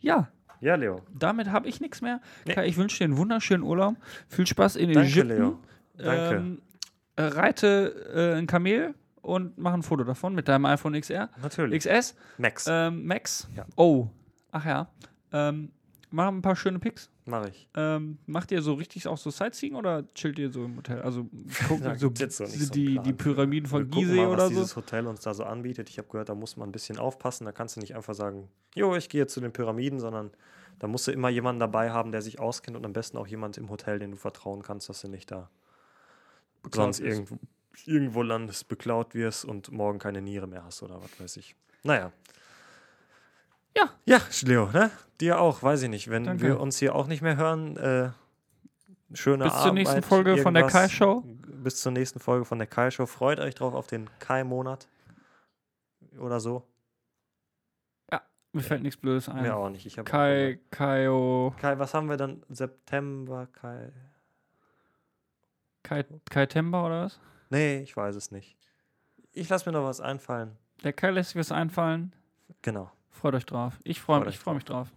Ja, 0.00 0.28
ja, 0.60 0.76
Leo. 0.76 1.02
damit 1.12 1.50
habe 1.50 1.68
ich 1.68 1.80
nichts 1.80 2.00
mehr. 2.02 2.20
Nee. 2.46 2.54
Kai, 2.54 2.66
ich 2.68 2.76
wünsche 2.76 2.98
dir 2.98 3.04
einen 3.04 3.16
wunderschönen 3.16 3.64
Urlaub. 3.64 3.96
Viel 4.28 4.46
Spaß 4.46 4.76
in 4.76 4.92
Danke, 4.92 5.10
Ägypten. 5.10 5.28
Leo. 5.28 5.58
Danke. 5.98 6.36
Ähm, 6.36 6.62
äh, 7.16 7.22
reite 7.22 8.32
äh, 8.34 8.38
ein 8.38 8.46
Kamel 8.46 8.94
und 9.22 9.58
mach 9.58 9.74
ein 9.74 9.82
Foto 9.82 10.04
davon 10.04 10.34
mit 10.34 10.46
deinem 10.48 10.64
iPhone 10.66 10.98
XR. 10.98 11.28
Natürlich. 11.42 11.84
XS, 11.84 12.14
Max, 12.38 12.66
ähm, 12.70 13.04
Max. 13.06 13.48
Ja. 13.56 13.66
Oh, 13.76 14.06
ach 14.52 14.64
ja. 14.64 14.88
Ähm, 15.32 15.72
mach 16.10 16.28
ein 16.28 16.40
paar 16.42 16.54
schöne 16.56 16.78
Pics. 16.78 17.09
Mache 17.24 17.50
ich. 17.50 17.68
Ähm, 17.74 18.18
macht 18.26 18.50
ihr 18.50 18.62
so 18.62 18.74
richtig 18.74 19.06
auch 19.06 19.18
so 19.18 19.30
Sightseeing 19.30 19.74
oder 19.74 20.04
chillt 20.14 20.38
ihr 20.38 20.50
so 20.50 20.64
im 20.64 20.76
Hotel? 20.76 21.02
Also 21.02 21.28
guckt 21.68 22.00
so, 22.00 22.08
jetzt 22.08 22.36
so 22.38 22.72
die, 22.72 22.98
die. 22.98 23.12
Pyramiden 23.12 23.70
Wir 23.70 23.78
von 23.78 23.90
gucken 23.90 24.08
Gizeh 24.08 24.16
mal, 24.16 24.28
was 24.28 24.34
oder 24.34 24.44
so? 24.44 24.50
dieses 24.50 24.76
Hotel 24.76 25.06
uns 25.06 25.20
da 25.20 25.34
so 25.34 25.44
anbietet. 25.44 25.90
Ich 25.90 25.98
habe 25.98 26.08
gehört, 26.08 26.28
da 26.28 26.34
muss 26.34 26.56
man 26.56 26.68
ein 26.68 26.72
bisschen 26.72 26.98
aufpassen. 26.98 27.44
Da 27.44 27.52
kannst 27.52 27.76
du 27.76 27.80
nicht 27.80 27.94
einfach 27.94 28.14
sagen, 28.14 28.48
jo, 28.74 28.94
ich 28.96 29.08
gehe 29.08 29.26
zu 29.26 29.40
den 29.40 29.52
Pyramiden, 29.52 30.00
sondern 30.00 30.30
da 30.78 30.86
musst 30.86 31.06
du 31.06 31.12
immer 31.12 31.28
jemanden 31.28 31.60
dabei 31.60 31.90
haben, 31.90 32.10
der 32.10 32.22
sich 32.22 32.40
auskennt 32.40 32.76
und 32.76 32.84
am 32.84 32.92
besten 32.92 33.18
auch 33.18 33.26
jemand 33.26 33.58
im 33.58 33.68
Hotel, 33.68 33.98
den 33.98 34.12
du 34.12 34.16
vertrauen 34.16 34.62
kannst, 34.62 34.88
dass 34.88 35.02
du 35.02 35.08
nicht 35.08 35.30
da 35.30 35.50
sonst 36.72 37.00
wirst. 37.00 37.18
irgendwo, 37.18 37.38
irgendwo 37.84 38.22
landest, 38.22 38.68
beklaut 38.68 39.14
wirst 39.14 39.44
und 39.44 39.70
morgen 39.70 39.98
keine 39.98 40.22
Niere 40.22 40.46
mehr 40.46 40.64
hast 40.64 40.82
oder 40.82 41.02
was 41.02 41.20
weiß 41.20 41.36
ich. 41.36 41.54
Naja. 41.82 42.12
Ja. 43.76 43.90
Ja, 44.04 44.20
Leo, 44.42 44.70
ne? 44.70 44.90
Dir 45.20 45.40
auch, 45.40 45.62
weiß 45.62 45.82
ich 45.82 45.88
nicht. 45.88 46.10
Wenn 46.10 46.24
Danke. 46.24 46.42
wir 46.42 46.60
uns 46.60 46.78
hier 46.78 46.94
auch 46.94 47.06
nicht 47.06 47.22
mehr 47.22 47.36
hören, 47.36 47.76
äh, 47.76 48.10
schöne 49.12 49.44
Bis 49.44 49.62
zur 49.62 49.72
nächsten 49.72 49.96
Arbeit, 49.96 50.04
Folge 50.04 50.36
von 50.38 50.54
der 50.54 50.62
irgendwas. 50.64 50.82
Kai-Show. 50.82 51.24
Bis 51.62 51.80
zur 51.80 51.92
nächsten 51.92 52.20
Folge 52.20 52.44
von 52.44 52.58
der 52.58 52.66
Kai-Show. 52.66 53.06
Freut 53.06 53.38
euch 53.38 53.54
drauf 53.54 53.74
auf 53.74 53.86
den 53.86 54.08
Kai-Monat. 54.18 54.88
Oder 56.18 56.40
so. 56.40 56.64
Mir 58.52 58.62
fällt 58.62 58.82
nichts 58.82 59.00
Blödes 59.00 59.28
ein. 59.28 59.42
Mir 59.42 59.54
auch 59.54 59.68
nicht. 59.70 59.86
Ich 59.86 59.96
Kai, 60.04 60.58
Kaio, 60.70 61.54
Kai, 61.60 61.78
was 61.78 61.94
haben 61.94 62.08
wir 62.08 62.16
dann? 62.16 62.42
September, 62.48 63.46
Kai. 63.52 63.92
Kai, 65.84 66.04
Kai 66.28 66.46
Temba 66.46 66.84
oder 66.84 67.04
was? 67.04 67.20
Nee, 67.50 67.78
ich 67.78 67.96
weiß 67.96 68.16
es 68.16 68.32
nicht. 68.32 68.56
Ich 69.32 69.48
lasse 69.48 69.70
mir 69.70 69.78
noch 69.78 69.84
was 69.84 70.00
einfallen. 70.00 70.56
Der 70.82 70.92
Kai 70.92 71.10
lässt 71.10 71.30
sich 71.30 71.38
was 71.38 71.52
einfallen. 71.52 72.12
Genau. 72.62 72.90
Freut 73.10 73.34
euch 73.34 73.46
drauf. 73.46 73.78
Ich 73.84 74.00
freue 74.00 74.24
mich, 74.24 74.38
freu 74.38 74.54
mich 74.54 74.64
drauf. 74.64 74.88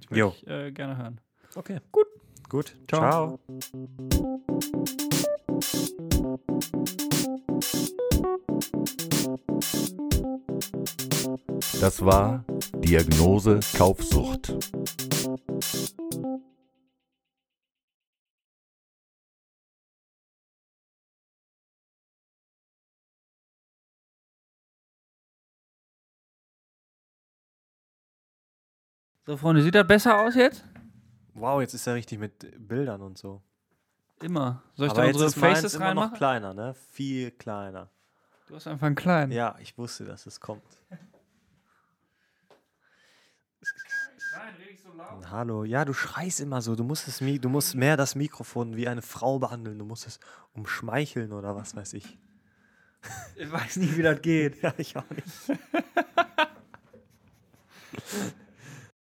Ich 0.00 0.10
würde 0.10 0.34
äh, 0.46 0.72
gerne 0.72 0.96
hören. 0.96 1.20
Okay. 1.54 1.80
Gut. 1.92 2.06
Gut. 2.48 2.74
Ciao. 2.88 3.38
Ciao. 3.38 3.40
Das 11.80 12.04
war 12.04 12.44
Diagnose 12.76 13.60
Kaufsucht. 13.76 14.54
So, 29.30 29.36
Freunde, 29.36 29.62
sieht 29.62 29.76
das 29.76 29.86
besser 29.86 30.18
aus 30.18 30.34
jetzt? 30.34 30.64
Wow, 31.34 31.60
jetzt 31.60 31.72
ist 31.72 31.86
er 31.86 31.94
richtig 31.94 32.18
mit 32.18 32.32
Bildern 32.66 33.00
und 33.00 33.16
so. 33.16 33.40
Immer. 34.20 34.60
Soll 34.74 34.88
ich 34.88 34.90
Aber 34.90 35.02
da 35.02 35.06
jetzt 35.06 35.14
unsere 35.14 35.28
ist 35.30 35.36
meins 35.36 35.58
Faces 35.60 35.74
immer 35.74 35.84
noch 35.94 36.02
reinmachen? 36.02 36.16
kleiner, 36.18 36.52
ne? 36.52 36.74
Viel 36.90 37.30
kleiner. 37.30 37.88
Du 38.48 38.56
hast 38.56 38.66
einfach 38.66 38.88
einen 38.88 38.96
kleinen. 38.96 39.30
Ja, 39.30 39.54
ich 39.60 39.78
wusste, 39.78 40.04
dass 40.04 40.26
es 40.26 40.40
kommt. 40.40 40.64
Nein, 40.90 40.98
rede 44.58 44.70
ich 44.72 44.82
so 44.82 44.92
laut. 44.94 45.30
Hallo, 45.30 45.62
ja, 45.62 45.84
du 45.84 45.92
schreist 45.92 46.40
immer 46.40 46.60
so. 46.60 46.74
Du 46.74 46.82
musst, 46.82 47.06
es, 47.06 47.20
Mi- 47.20 47.38
du 47.38 47.48
musst 47.48 47.76
mehr 47.76 47.96
das 47.96 48.16
Mikrofon 48.16 48.74
wie 48.76 48.88
eine 48.88 49.00
Frau 49.00 49.38
behandeln. 49.38 49.78
Du 49.78 49.84
musst 49.84 50.08
es 50.08 50.18
umschmeicheln 50.54 51.32
oder 51.32 51.54
was 51.54 51.76
weiß 51.76 51.92
ich. 51.92 52.18
Ich 53.36 53.52
weiß 53.52 53.76
nicht, 53.76 53.96
wie 53.96 54.02
das 54.02 54.20
geht. 54.22 54.56
Ja, 54.60 54.74
ich 54.76 54.96
auch 54.96 55.08
nicht. 55.10 55.60